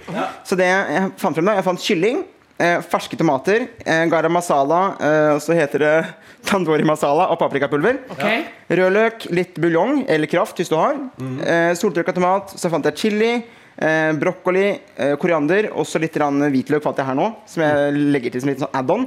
Så 0.48 0.56
det 0.56 0.70
jeg 0.70 1.12
fant 1.20 1.36
frem 1.36 1.48
da, 1.50 1.58
jeg 1.58 1.66
fant 1.68 1.84
kylling, 1.84 2.24
eh, 2.58 2.78
ferske 2.84 3.16
tomater, 3.18 3.68
eh, 3.84 4.04
garam 4.10 4.32
masala, 4.34 4.80
eh, 5.00 5.38
så 5.42 5.56
heter 5.56 5.84
det 5.84 5.94
tandori 6.48 6.86
masala 6.86 7.28
og 7.32 7.38
paprikapulver. 7.40 8.02
Okay. 8.14 8.44
Rødløk, 8.68 9.28
litt 9.34 9.58
buljong 9.60 10.04
eller 10.08 10.30
kraft 10.30 10.60
hvis 10.60 10.70
du 10.72 10.76
har. 10.78 10.98
Eh, 11.18 11.72
Soltørka 11.78 12.14
tomat. 12.16 12.52
Så 12.58 12.70
fant 12.72 12.84
jeg 12.90 12.98
chili. 13.00 13.32
Eh, 13.78 14.12
brokkoli, 14.18 14.64
eh, 14.96 15.12
koriander 15.22 15.68
og 15.70 15.86
så 15.86 16.00
litt 16.02 16.16
grann 16.18 16.48
hvitløk 16.50 16.82
fant 16.82 16.98
jeg 16.98 17.06
her 17.06 17.14
nå. 17.14 17.28
Som 17.46 17.62
jeg 17.62 17.92
legger 18.10 18.34
til 18.34 18.42
som 18.42 18.50
litt 18.50 18.62
sånn 18.64 18.74
add-on. 18.74 19.06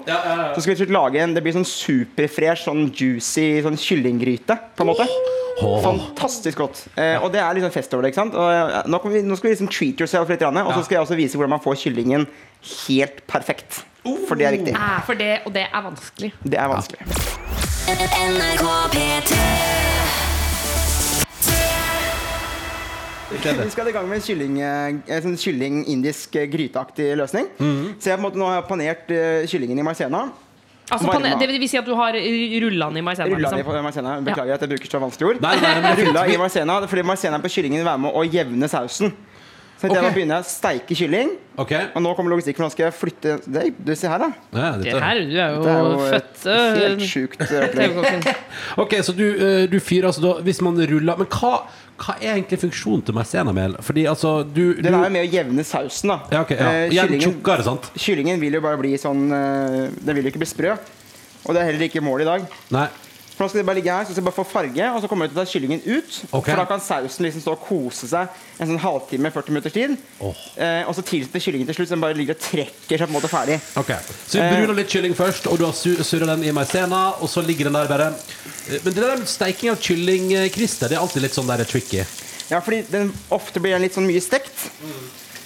Så 0.56 0.64
skal 0.64 0.80
vi 0.80 0.88
lage 0.96 1.20
en 1.20 1.34
Det 1.36 1.44
blir 1.44 1.58
sånn 1.58 1.68
superfresh, 1.68 2.64
sånn 2.70 2.88
juicy 2.96 3.62
sånn 3.66 3.76
kyllinggryte. 3.76 4.56
På 4.78 4.86
en 4.86 4.92
måte 4.94 5.08
oh. 5.62 5.82
Fantastisk 5.84 6.64
godt. 6.64 6.86
Eh, 6.96 7.18
og 7.20 7.32
det 7.34 7.42
er 7.44 7.54
liksom 7.58 7.74
fest 7.74 7.94
over 7.94 8.08
det. 8.08 8.14
ikke 8.14 8.24
sant? 8.24 8.36
Og, 8.40 8.48
eh, 8.48 8.88
nå, 8.88 9.02
vi, 9.12 9.24
nå 9.28 9.38
skal 9.38 9.50
vi 9.50 9.56
liksom 9.56 9.72
treat 9.72 10.00
yourself 10.00 10.32
litt. 10.32 10.42
rann, 10.42 10.58
Og 10.64 10.74
så 10.74 10.86
skal 10.86 11.00
jeg 11.00 11.06
også 11.06 11.20
vise 11.20 11.40
hvordan 11.40 11.58
man 11.58 11.64
får 11.64 11.82
kyllingen 11.84 12.28
helt 12.88 13.26
perfekt. 13.28 13.84
For 14.28 14.40
det 14.40 14.48
er 14.48 14.58
viktig. 14.58 14.76
Eh, 14.76 15.02
for 15.06 15.20
det, 15.20 15.34
og 15.46 15.54
det 15.54 15.68
er 15.68 15.88
vanskelig. 15.90 16.32
Det 16.44 16.58
er 16.58 16.72
vanskelig. 16.72 17.06
NRK 17.92 18.72
P3 18.96 20.01
Vi 23.32 23.70
skal 23.72 23.88
i 23.88 23.94
gang 23.96 24.08
med 24.10 24.24
kylling, 24.26 24.58
eh, 24.60 25.20
sånn 25.24 25.38
kylling-indisk 25.40 26.36
eh, 26.36 26.48
gryteaktig 26.52 27.14
løsning. 27.16 27.48
Så 27.56 28.12
jeg 28.12 28.18
på 28.18 28.20
en 28.20 28.26
måte 28.26 28.40
nå 28.42 28.50
har 28.50 28.60
jeg 28.60 28.68
panert 28.68 29.14
eh, 29.16 29.48
kyllingen 29.48 29.80
i 29.80 29.86
maizena. 29.88 30.26
Altså, 30.92 31.08
Varma. 31.08 31.38
det 31.40 31.48
vil 31.48 31.64
si 31.72 31.80
at 31.80 31.88
du 31.88 31.94
har 31.96 32.12
rulla 32.12 32.90
den 32.92 33.00
i 33.00 33.06
maizena? 33.06 33.30
Rulla 33.32 33.54
liksom. 33.56 33.78
i 33.78 33.84
maizena. 33.86 34.16
Beklager 34.26 34.58
at 34.58 34.66
jeg 34.66 34.74
bruker 34.74 34.92
så 34.92 35.00
vanskelige 35.00 35.30
ord. 35.30 35.44
Nei, 35.46 35.54
nei, 35.64 35.76
nei, 35.86 35.94
Rulla 36.02 36.26
i 36.28 36.40
maizena, 36.42 36.80
fordi 36.92 37.06
maizena 37.08 37.40
på 37.40 37.52
kyllingen 37.54 37.80
vil 37.80 37.88
være 37.88 38.02
med 38.04 38.18
å 38.20 38.26
jevne 38.28 38.68
sausen. 38.72 39.14
Så 39.82 39.88
okay. 39.88 39.96
jeg 39.96 40.04
må 40.04 40.10
begynne 40.14 40.36
å 40.38 40.46
steike 40.46 40.96
kylling. 41.00 41.32
Okay. 41.64 41.88
Og 41.96 42.04
nå 42.04 42.12
kommer 42.18 42.36
logistikk, 42.36 42.60
for 42.60 42.68
nå 42.68 42.74
skal 42.74 42.90
jeg 42.90 42.94
flytte 43.00 43.38
det, 43.48 43.64
Du, 43.80 43.96
se 43.98 44.12
her, 44.12 44.22
da. 44.22 44.28
ja, 44.54 44.68
Det 44.78 44.92
her, 44.94 45.22
du 45.24 45.38
er 45.40 45.56
jo, 45.56 45.64
er 45.64 45.80
jo 45.80 46.04
født 46.12 46.44
helt 46.78 47.06
sjukt 47.08 47.42
opplegg. 47.64 48.28
Ok, 48.84 48.94
så 49.08 49.16
du, 49.16 49.26
du 49.72 49.80
fyrer 49.82 50.12
altså 50.12 50.22
da 50.22 50.36
Hvis 50.46 50.62
man 50.62 50.78
ruller 50.78 51.24
Men 51.24 51.32
hva, 51.34 51.56
hva 52.02 52.16
er 52.20 52.34
egentlig 52.36 52.60
funksjonen 52.64 53.04
til 53.06 53.16
maisenamel? 53.18 53.76
Fordi 53.86 54.04
altså 54.10 54.32
du, 54.48 54.74
du 54.78 54.82
Den 54.82 54.94
er 54.98 55.06
jo 55.06 55.14
med 55.18 55.28
å 55.28 55.32
jevne 55.32 55.64
sausen, 55.68 56.12
da. 56.14 56.20
Ja, 56.34 56.42
ok, 56.46 56.52
ja. 56.58 56.72
Eh, 56.72 56.90
kyllingen- 56.96 57.22
tjukkere, 57.28 57.64
sant? 57.68 57.92
Kyllingen 57.96 58.40
vil 58.42 58.58
jo 58.58 58.62
bare 58.66 58.80
bli 58.82 58.96
sånn 59.02 59.28
eh, 59.32 59.90
Den 60.02 60.16
vil 60.18 60.26
jo 60.26 60.34
ikke 60.34 60.42
bli 60.44 60.50
sprø. 60.50 60.76
Og 61.46 61.54
det 61.56 61.62
er 61.62 61.72
heller 61.72 61.88
ikke 61.88 62.04
målet 62.06 62.28
i 62.28 62.30
dag. 62.32 62.44
Nei. 62.76 62.88
For 63.42 63.48
nå 63.48 63.50
skal 63.56 63.64
det 63.64 63.66
bare 63.66 63.78
ligge 63.80 63.90
her, 63.90 64.04
så 64.06 64.14
skal 64.14 64.22
det 64.22 64.28
bare 64.28 64.38
få 64.38 64.44
farge, 64.46 64.88
og 64.94 65.02
så 65.02 65.08
kommer 65.10 65.26
jeg 65.26 65.32
til 65.32 65.40
å 65.40 65.42
ta 65.42 65.50
kyllingen 65.50 65.80
ut. 65.88 66.18
Okay. 66.30 66.52
For 66.54 66.60
da 66.62 66.66
kan 66.70 66.82
sausen 66.86 67.26
liksom 67.26 67.42
stå 67.42 67.56
og 67.56 67.64
kose 67.66 68.06
seg 68.12 68.36
en 68.62 68.70
sånn 68.70 68.82
halvtime, 68.84 69.32
40 69.34 69.50
minutters 69.56 69.74
tid. 69.74 69.96
Oh. 70.22 70.38
Eh, 70.62 70.84
og 70.86 70.94
så 70.94 71.02
tilsetter 71.08 71.42
kyllingen 71.42 71.66
til 71.72 71.80
slutt, 71.80 71.90
så 71.90 71.96
den 71.96 72.04
bare 72.04 72.14
ligger 72.20 72.38
og 72.38 72.44
trekker 72.44 73.02
seg 73.02 73.08
på 73.08 73.10
en 73.10 73.16
måte 73.18 73.32
ferdig. 73.32 73.58
Ok, 73.82 73.90
Så 74.28 74.38
vi 74.38 74.44
Eh. 74.46 74.54
bruner 74.60 74.78
litt 74.78 74.94
kylling 74.94 75.16
først, 75.18 75.48
og 75.50 75.58
du 75.58 75.66
har 75.66 75.74
surra 75.74 76.28
den 76.36 76.44
i 76.44 76.52
maisena, 76.54 77.16
og 77.20 77.28
så 77.34 77.42
ligger 77.42 77.66
den 77.72 77.74
der 77.74 77.88
bare 77.88 78.12
Eh, 78.70 78.78
Men 78.84 78.94
det 78.94 79.02
der 79.02 79.18
med 79.18 79.28
steiking 79.28 79.72
av 79.72 79.78
kylling, 79.82 80.30
Christer, 80.54 80.88
det 80.88 80.98
er 80.98 81.02
alltid 81.02 81.24
litt 81.24 81.34
sånn 81.34 81.48
der 81.48 81.64
tricky. 81.66 82.06
Ja, 82.52 82.60
fordi 82.62 82.84
den 82.92 83.12
ofte 83.32 83.60
blir 83.60 83.72
den 83.74 83.82
litt 83.82 83.96
sånn 83.96 84.06
mye 84.06 84.22
stekt. 84.22 84.70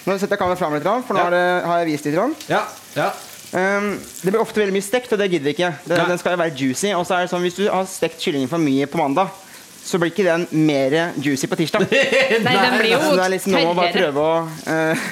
Nå 0.06 0.20
setter 0.20 0.36
jeg 0.36 0.40
kameraet 0.40 0.60
fram 0.60 0.74
litt, 0.74 0.84
for 0.84 1.14
nå 1.16 1.18
Ja. 1.18 1.30
har, 1.30 1.66
har 1.66 1.86
jeg 1.86 1.94
vist 1.94 2.06
litt. 2.06 2.36
Ja, 2.50 2.68
ja. 2.96 3.14
Um, 3.56 3.94
det 4.22 4.34
blir 4.34 4.42
ofte 4.44 4.60
veldig 4.60 4.76
mye 4.76 4.84
stekt, 4.84 5.14
og 5.16 5.22
det 5.22 5.30
gidder 5.32 5.48
vi 5.48 5.56
ikke. 5.56 5.72
Den, 5.88 6.10
den 6.12 6.20
skal 6.20 6.36
jo 6.36 6.42
være 6.44 6.56
juicy. 6.60 6.92
Og 6.98 7.06
så 7.08 7.18
er 7.18 7.26
det 7.26 7.32
sånn, 7.32 7.46
hvis 7.46 7.60
du 7.60 7.66
har 7.72 7.88
stekt 7.88 8.20
kyllingen 8.24 8.52
for 8.52 8.60
mye 8.60 8.88
på 8.92 9.00
mandag, 9.00 9.32
så 9.86 10.00
blir 10.02 10.12
ikke 10.12 10.26
den 10.26 10.48
mer 10.66 10.96
juicy 11.22 11.48
på 11.48 11.60
tirsdag. 11.60 11.86
Nei, 12.46 12.56
den 12.58 12.80
blir 12.82 12.96
jo 12.96 13.00
Så 13.06 13.14
det 13.16 13.28
er 13.28 13.34
liksom 13.38 13.56
nå 13.56 13.64
å 13.70 13.78
bare 13.78 13.94
prøve 13.96 14.26
å 14.26 14.36
uh, 14.44 15.08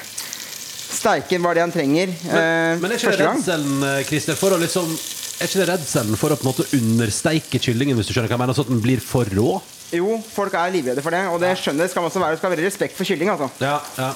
steike 1.04 1.38
bare 1.42 1.58
det 1.58 1.64
han 1.66 1.74
trenger 1.74 2.12
Men, 2.12 2.38
eh, 2.38 2.80
men 2.80 2.92
er 2.92 2.98
ikke 2.98 3.12
det 3.12 3.26
redselen, 3.26 3.86
eh, 3.88 4.00
Christer, 4.08 4.38
for 4.38 4.56
å 4.56 4.60
liksom 4.60 4.86
Er 4.88 5.48
ikke 5.48 5.60
det 5.60 5.68
redselen 5.72 6.18
for 6.18 6.32
å 6.32 6.38
på 6.38 6.46
en 6.46 6.50
måte 6.52 6.66
understeike 6.78 7.60
kyllingen, 7.62 7.98
hvis 7.98 8.08
du 8.08 8.14
skjønner 8.14 8.30
hva 8.30 8.38
jeg 8.38 8.44
mener, 8.44 8.56
så 8.56 8.64
at 8.64 8.70
den 8.70 8.82
blir 8.84 9.02
for 9.02 9.28
rå? 9.34 9.58
Jo, 9.94 10.18
folk 10.30 10.54
er 10.58 10.70
livredde 10.74 11.02
for 11.04 11.14
det, 11.14 11.24
og 11.30 11.40
det 11.42 11.50
skjønner 11.58 11.84
jeg 11.84 11.92
skal 11.92 12.04
man 12.04 12.10
også 12.10 12.22
være. 12.22 12.36
Det 12.36 12.40
skal 12.40 12.52
være 12.54 12.66
respekt 12.66 12.96
for 12.96 13.08
kylling. 13.08 13.32
altså. 13.34 13.50
Ja, 13.62 13.80
ja. 13.98 14.12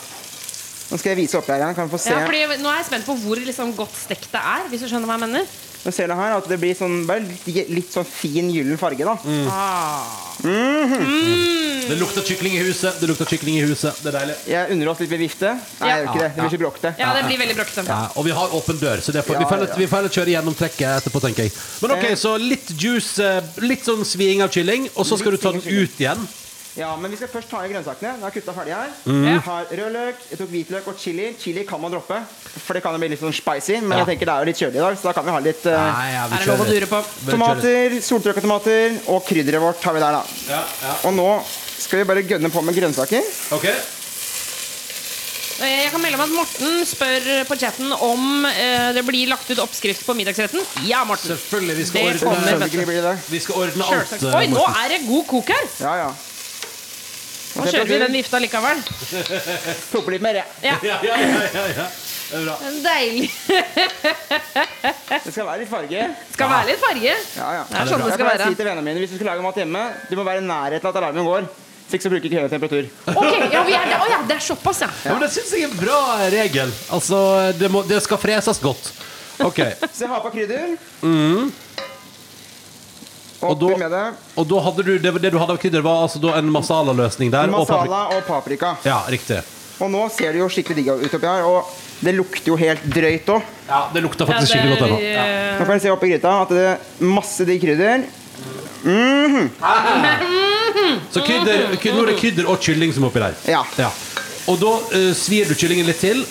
Nå 0.89 0.97
skal 0.97 1.13
jeg 1.13 1.19
vise 1.21 1.37
opp 1.37 1.49
her. 1.53 1.65
Kan 1.77 1.89
vi 1.89 1.93
få 1.93 2.01
se. 2.01 2.15
Ja, 2.15 2.25
fordi 2.25 2.61
nå 2.63 2.71
er 2.73 2.79
jeg 2.81 2.89
spent 2.89 3.09
på 3.09 3.17
hvor 3.21 3.41
liksom, 3.45 3.75
godt 3.77 3.97
stekt 3.99 4.31
det 4.33 4.41
er, 4.41 4.69
hvis 4.73 4.85
du 4.85 4.89
skjønner 4.89 5.11
hva 5.11 5.19
jeg 5.19 5.27
mener. 5.27 5.57
Nå 5.85 5.93
ser 5.95 6.09
du 6.11 6.15
her 6.19 6.33
at 6.35 6.47
det 6.51 6.57
blir 6.59 6.75
sånn, 6.75 7.05
bare 7.07 7.23
litt, 7.23 7.69
litt 7.71 7.93
sånn 7.95 8.07
fin 8.09 8.49
gyllen 8.51 8.81
farge. 8.81 9.05
da. 9.07 9.15
Mm. 10.43 11.89
Det 11.89 11.97
lukter 12.01 12.25
kykling 12.27 12.57
i 12.59 12.63
huset. 12.67 12.99
Det 13.01 13.09
lukter 13.09 13.29
kykling 13.31 13.61
i 13.61 13.63
huset. 13.69 14.01
Det 14.03 14.11
er 14.11 14.17
deilig. 14.19 14.35
Jeg 14.51 14.75
unner 14.75 14.91
oss 14.93 15.01
litt 15.05 15.13
ved 15.13 15.23
vifte. 15.23 15.53
Nei, 15.55 15.89
jeg 15.89 16.01
gjør 16.03 16.11
ikke 16.11 16.25
det. 16.25 16.31
Det 16.35 16.43
blir 16.43 16.53
så 16.57 16.61
bråkete. 16.65 16.93
Ja, 17.01 17.13
det 17.17 17.23
blir 17.29 17.41
veldig 17.45 17.57
bråkete. 17.61 17.85
Ja, 17.89 18.01
og 18.15 18.27
vi 18.27 18.35
har 18.41 18.57
åpen 18.59 18.81
dør, 18.83 19.05
så 19.05 19.15
det 19.15 19.23
får, 19.25 19.39
vi, 19.39 19.47
Ja, 19.47 19.53
får, 19.53 19.65
ja. 19.69 19.79
vi 19.79 19.89
får 19.89 20.01
heller 20.03 20.17
kjøre 20.19 20.35
gjennomtrekket 20.35 20.89
etterpå, 20.99 21.23
tenker 21.25 21.47
jeg. 21.49 21.55
Men 21.85 21.95
ok, 21.97 22.05
så 22.21 22.35
litt 22.43 22.75
juice, 22.75 23.17
eh, 23.25 23.49
litt 23.65 23.89
sånn 23.89 24.05
sviing 24.09 24.45
av 24.45 24.53
kylling, 24.53 24.91
og 24.97 25.09
så 25.09 25.17
skal 25.21 25.33
Litt 25.33 25.41
du 25.41 25.47
ta 25.47 25.55
den 25.57 25.65
ut 25.65 26.03
igjen. 26.03 26.29
Ja, 26.79 26.93
men 26.97 27.11
vi 27.11 27.17
skal 27.19 27.29
først 27.33 27.51
ta 27.51 27.59
i 27.67 27.71
grønnsakene. 27.73 28.13
Nå 28.21 28.27
har 28.29 28.31
kutta 28.35 28.53
ferdig 28.55 28.75
her. 28.77 28.91
Mm. 29.09 29.25
Jeg 29.27 29.41
har 29.49 29.65
rødløk, 29.81 30.21
jeg 30.31 30.39
tok 30.39 30.51
hvitløk 30.53 30.87
og 30.93 31.01
chili. 31.03 31.27
Chili 31.43 31.65
kan 31.67 31.81
man 31.83 31.91
droppe, 31.91 32.21
for 32.63 32.79
det 32.79 32.83
kan 32.85 32.95
jo 32.95 33.01
bli 33.03 33.09
litt 33.17 33.23
sånn 33.23 33.35
spicy. 33.35 33.81
Men 33.83 33.99
Ja. 33.99 34.05
jeg 34.05 34.13
tenker 34.13 34.31
det 34.31 34.35
er 34.35 34.45
jo 34.45 34.49
litt 34.53 34.61
kjølig 34.63 34.79
i 34.79 34.85
dag, 34.85 34.95
så 35.01 35.09
da 35.11 35.13
kan 35.19 35.27
vi 35.27 35.35
ha 35.35 35.41
litt 35.43 35.67
uh, 35.67 35.75
Nei, 35.75 36.09
ja, 36.15 36.27
vi 36.31 36.35
Er 36.39 36.45
kjører. 36.47 36.57
kjører. 36.71 36.89
tomater, 38.47 38.99
og 39.11 39.27
krydderet 39.27 39.61
vårt 39.61 39.83
har 39.83 39.93
vi 39.99 40.01
der, 40.07 40.13
da. 40.13 40.23
Ja, 40.49 40.63
ja. 40.87 40.95
Og 41.09 41.15
nå 41.19 41.29
skal 41.79 41.99
vi 41.99 42.05
bare 42.15 42.23
gønne 42.23 42.51
på 42.55 42.63
med 42.63 42.75
grønnsaker. 42.79 43.23
Ok. 43.59 43.65
Eh, 45.59 45.83
Jeg 45.83 45.91
kan 45.91 46.01
melde 46.01 46.15
om 46.15 46.23
at 46.23 46.31
Morten 46.31 46.85
spør 46.87 47.25
på 47.49 47.57
chatten 47.59 47.91
om 47.93 48.45
eh, 48.47 48.93
det 48.95 49.03
blir 49.09 49.27
lagt 49.27 49.51
ut 49.51 49.59
oppskrift 49.59 50.05
på 50.07 50.15
middagsretten. 50.15 50.63
Ja, 50.87 51.03
Morten. 51.05 51.35
Selvfølgelig. 51.35 51.77
Vi 51.81 51.85
skal 51.91 51.99
Det 51.99 52.07
ordne, 52.07 52.21
kommer, 52.23 53.19
vi 53.29 53.41
skal 53.43 53.55
ordne 53.65 53.85
alt. 53.91 54.13
Eh, 54.23 54.37
Oi, 54.39 54.47
nå 54.55 54.63
er 54.85 54.89
det 54.95 55.01
god 55.09 55.27
kok 55.27 55.49
her! 55.57 55.67
Ja, 55.83 55.97
ja. 56.05 56.11
Nå 57.59 57.67
kjører 57.67 57.89
vi 57.91 57.99
den 58.05 58.15
vifta 58.19 58.39
likevel. 58.43 58.83
Proppe 59.93 60.15
litt 60.15 60.23
mer. 60.25 60.39
ja. 60.41 60.45
Ja, 60.63 60.77
Ja, 60.83 60.99
ja, 61.03 61.17
ja, 61.19 61.43
ja, 61.55 61.67
ja. 61.83 61.89
Det 62.29 62.37
er 62.37 62.43
bra. 62.45 62.57
Deilig. 62.85 63.31
Det 65.25 65.33
skal 65.33 65.47
være 65.49 65.63
litt 65.63 65.71
farge. 65.71 66.03
Skal 66.35 66.51
være 66.53 66.69
litt 66.69 66.83
farge. 66.83 67.15
Ja, 67.39 67.47
ja. 67.57 67.63
Det 67.71 67.79
er 67.81 67.89
sånn 67.89 68.03
det 68.05 68.11
Jeg 68.11 68.19
skal 68.19 68.29
være. 68.29 68.43
Jeg 68.45 68.53
si 68.53 68.59
til 68.61 68.69
vennene 68.69 68.85
mine 68.85 69.01
hvis 69.03 69.15
du 69.15 69.17
skal 69.17 69.31
lage 69.33 69.47
mat 69.47 69.57
hjemme, 69.63 69.85
du 70.11 70.15
må 70.19 70.27
være 70.29 70.43
i 70.43 70.47
nærheten 70.49 70.85
av 70.91 70.93
at 70.93 71.01
alarmen 71.03 71.29
går. 71.29 71.49
Så 71.89 71.97
ikke 71.97 72.05
så 72.05 72.11
bruker 72.13 72.29
ikke 72.29 72.43
høy 72.45 72.51
temperatur. 72.53 72.89
Ok, 73.15 73.31
ja, 73.49 73.63
vi 73.65 73.73
er 73.79 73.87
der. 73.89 73.97
Oh, 74.05 74.09
ja, 74.13 74.19
det 74.29 74.35
er 74.37 74.45
såpass, 74.45 74.83
ja. 74.85 74.91
Ja, 75.07 75.15
men 75.17 75.25
det 75.25 75.31
syns 75.33 75.55
jeg 75.57 75.65
er 75.65 75.71
en 75.71 75.79
bra 75.81 76.01
regel. 76.37 76.75
Altså, 76.93 77.21
det, 77.57 77.71
må, 77.73 77.81
det 77.89 78.03
skal 78.05 78.21
freses 78.21 78.61
godt. 78.61 78.91
Ok. 79.41 79.63
Så 79.97 80.05
jeg 80.05 80.11
har 80.13 80.21
på 80.21 80.35
krydder. 80.37 80.77
Og 83.43 83.59
da- 83.61 83.77
med 83.79 83.91
det. 83.91 84.07
Og 84.37 84.49
da 84.51 84.61
hadde 84.61 84.83
du, 84.83 84.99
det, 84.99 85.13
det 85.23 85.31
du 85.33 85.39
hadde 85.39 85.55
av 85.55 85.59
krydder, 85.63 85.83
var 85.85 86.03
altså 86.07 86.19
da 86.23 86.35
en 86.39 86.51
masala-løsning 86.51 87.31
der? 87.31 87.53
og 87.55 87.67
paprika. 87.69 87.85
Masala 87.85 88.17
og 88.17 88.25
paprika. 88.27 88.77
Ja, 88.85 89.03
riktig. 89.09 89.43
Og 89.79 89.91
nå 89.91 90.09
ser 90.11 90.33
det 90.35 90.41
jo 90.41 90.49
skikkelig 90.51 90.77
digg 90.81 90.89
ut 90.91 91.15
oppi 91.15 91.27
her, 91.29 91.45
og 91.47 91.71
det 92.03 92.15
lukter 92.17 92.51
jo 92.51 92.57
helt 92.59 92.83
drøyt 92.91 93.29
òg. 93.31 93.43
Ja, 93.69 93.83
det 93.95 94.03
lukter 94.03 94.27
faktisk 94.27 94.53
skikkelig 94.53 94.75
godt 94.75 94.89
ennå. 94.89 94.99
Ja. 95.03 95.27
Nå 95.59 95.67
kan 95.69 95.75
jeg 95.77 95.85
se 95.87 95.93
oppi 95.95 96.11
gryta 96.11 96.35
at 96.43 96.49
det 96.55 96.65
er 96.73 96.77
masse 97.15 97.47
digg 97.47 97.63
krydder. 97.63 98.03
Så 101.13 101.21
krydder, 101.27 101.77
krydder, 101.79 101.97
nå 101.97 102.03
er 102.05 102.11
det 102.13 102.19
krydder 102.21 102.51
og 102.51 102.61
kylling 102.63 102.93
som 102.95 103.07
er 103.07 103.11
oppi 103.11 103.23
der. 103.23 103.39
Ja. 103.51 103.63
Ja. 103.79 103.91
Og 104.49 104.59
da 104.61 104.75
uh, 104.95 105.11
svir 105.17 105.49
du 105.49 105.55
kyllingen 105.59 105.87
litt 105.89 106.01
til. 106.03 106.23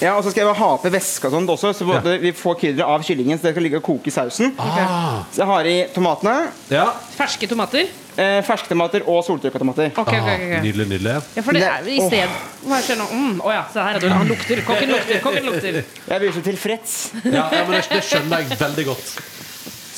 Ja, 0.00 0.16
Og 0.16 0.24
så 0.24 0.30
skal 0.32 0.44
jeg 0.46 0.58
ha 0.60 0.72
oppi 0.76 0.92
væske 0.94 1.28
og 1.30 1.36
sånt 1.36 1.54
også, 1.54 1.72
så 1.74 1.86
både 1.88 2.18
vi 2.22 2.32
får 2.36 2.58
krydderet 2.60 2.88
av 2.88 3.06
kyllingen, 3.06 3.38
så 3.38 3.48
det 3.48 3.54
skal 3.56 3.66
ligge 3.66 3.80
og 3.80 3.86
koke 3.88 4.10
i 4.10 4.14
sausen. 4.14 4.52
Ah. 4.58 5.24
Så 5.32 5.42
jeg 5.42 5.50
har 5.52 5.70
i 5.70 5.78
tomatene, 5.94 6.36
Ja. 6.72 6.90
Ferske 7.16 7.48
tomater? 7.50 7.88
eh, 8.18 8.38
fersktomater 8.46 9.04
og 9.08 9.22
soltørka 9.26 9.60
tomater. 9.62 9.90
Ok, 9.94 10.00
ok, 10.02 10.12
okay. 10.12 10.20
ok, 10.20 10.44
ok. 10.48 10.62
Nydelig, 10.66 10.86
nydelig. 10.92 11.16
Ja, 11.36 11.44
for 11.46 11.56
det 11.56 11.64
er 11.68 11.86
jo 11.86 11.94
i 11.94 12.06
sted 12.08 12.38
Hva 12.68 12.80
skjer 12.84 13.00
nå? 13.00 13.08
Mm, 13.14 13.40
Å 13.44 13.54
ja, 13.54 13.64
se 13.72 13.84
her. 13.86 13.98
er 13.98 14.14
Han 14.16 14.30
lukter. 14.30 14.62
Kokken 14.66 14.94
lukter. 14.94 15.20
Kokken 15.24 15.48
lukter. 15.48 15.80
Jeg 16.12 16.22
blir 16.24 16.34
så 16.34 16.44
tilfreds. 16.46 16.96
Ja, 17.24 17.44
ja, 17.54 17.64
men 17.68 17.78
det, 17.78 18.02
skjønner 18.06 18.42
jeg 18.42 18.58
veldig 18.58 18.86
godt. 18.88 19.12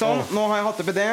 Sånn, 0.01 0.23
nå 0.33 0.47
har 0.49 0.61
jeg 0.61 0.65
hatt 0.65 0.79
oppi 0.83 0.93
det. 0.97 1.09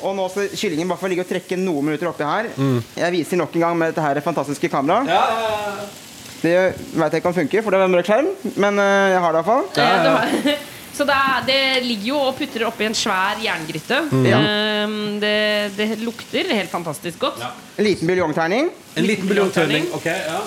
Og 0.00 0.14
nå 0.16 0.26
skal 0.32 0.52
kyllingen 0.56 0.88
bare 0.88 1.00
få 1.02 1.10
ligge 1.12 1.26
og 1.26 1.28
trekke 1.28 1.58
noen 1.60 1.90
minutter 1.90 2.08
oppi 2.08 2.24
her. 2.24 2.48
Mm. 2.56 2.78
Jeg 2.96 3.14
viser 3.18 3.40
nok 3.40 3.56
en 3.58 3.66
gang 3.66 3.76
med 3.76 3.92
dette 3.92 4.04
her 4.04 4.20
fantastiske 4.24 4.70
kameraet. 4.72 6.08
Det 6.40 6.56
vet 6.96 7.12
jeg 7.12 7.20
ikke 7.20 7.30
om 7.30 7.64
for 7.64 7.70
det 7.70 7.78
er 7.80 7.84
en 7.84 7.92
mørk 7.92 8.08
skjerm, 8.08 8.28
men 8.56 8.78
eh, 8.80 9.06
jeg 9.12 9.24
har 9.24 9.34
det 9.34 9.42
iallfall. 9.42 9.66
Ja, 9.76 10.56
Så 11.00 11.04
det, 11.06 11.14
er, 11.14 11.44
det 11.46 11.84
ligger 11.86 12.08
jo 12.10 12.16
og 12.28 12.34
putter 12.36 12.64
oppi 12.66 12.84
en 12.84 12.96
svær 12.98 13.38
jerngryte. 13.40 14.00
Mm. 14.10 14.24
Um, 14.26 14.96
Det, 15.22 15.36
det 15.76 15.86
lukter 16.02 16.50
helt 16.50 16.72
fantastisk 16.72 17.22
godt. 17.22 17.40
En 17.78 17.86
liten 17.86 18.10
buljongterning, 18.10 18.70
En 18.98 19.06
liten 19.06 19.28
buljongterning, 19.30 19.86
Ok, 19.96 20.08
ja. 20.10 20.40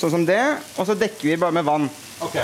sånn 0.00 0.14
som 0.16 0.24
det. 0.26 0.40
Og 0.78 0.88
så 0.88 0.96
dekker 0.98 1.28
vi 1.28 1.36
bare 1.38 1.54
med 1.54 1.68
vann. 1.68 1.86
Ok. 2.24 2.40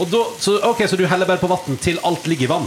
Og 0.00 0.08
da, 0.10 0.24
så, 0.40 0.56
okay 0.70 0.88
så 0.88 0.96
du 0.98 1.04
heller 1.06 1.28
bare 1.28 1.42
på 1.42 1.50
vann 1.50 1.78
til 1.84 2.00
alt 2.06 2.26
ligger 2.30 2.48
i 2.48 2.52
vann? 2.56 2.66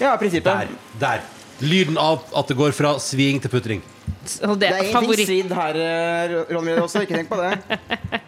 Ja, 0.00 0.12
i 0.12 0.18
prinsippet. 0.18 0.50
Der. 0.50 0.76
Der. 1.00 1.24
Lyden 1.64 1.96
av 2.00 2.26
at 2.34 2.50
det 2.50 2.58
går 2.58 2.74
fra 2.76 2.96
sviing 2.98 3.40
til 3.40 3.52
putring. 3.52 3.84
Det 4.24 4.58
Det 4.58 4.68
er 4.68 4.90
ingenting 4.90 5.26
svidd 5.28 5.52
her, 5.54 5.78
eh, 5.78 6.36
Ronny, 6.50 6.76
også. 6.82 7.06
Ikke 7.06 7.22
tenk 7.22 7.30
på 7.30 7.38
det. 7.40 8.20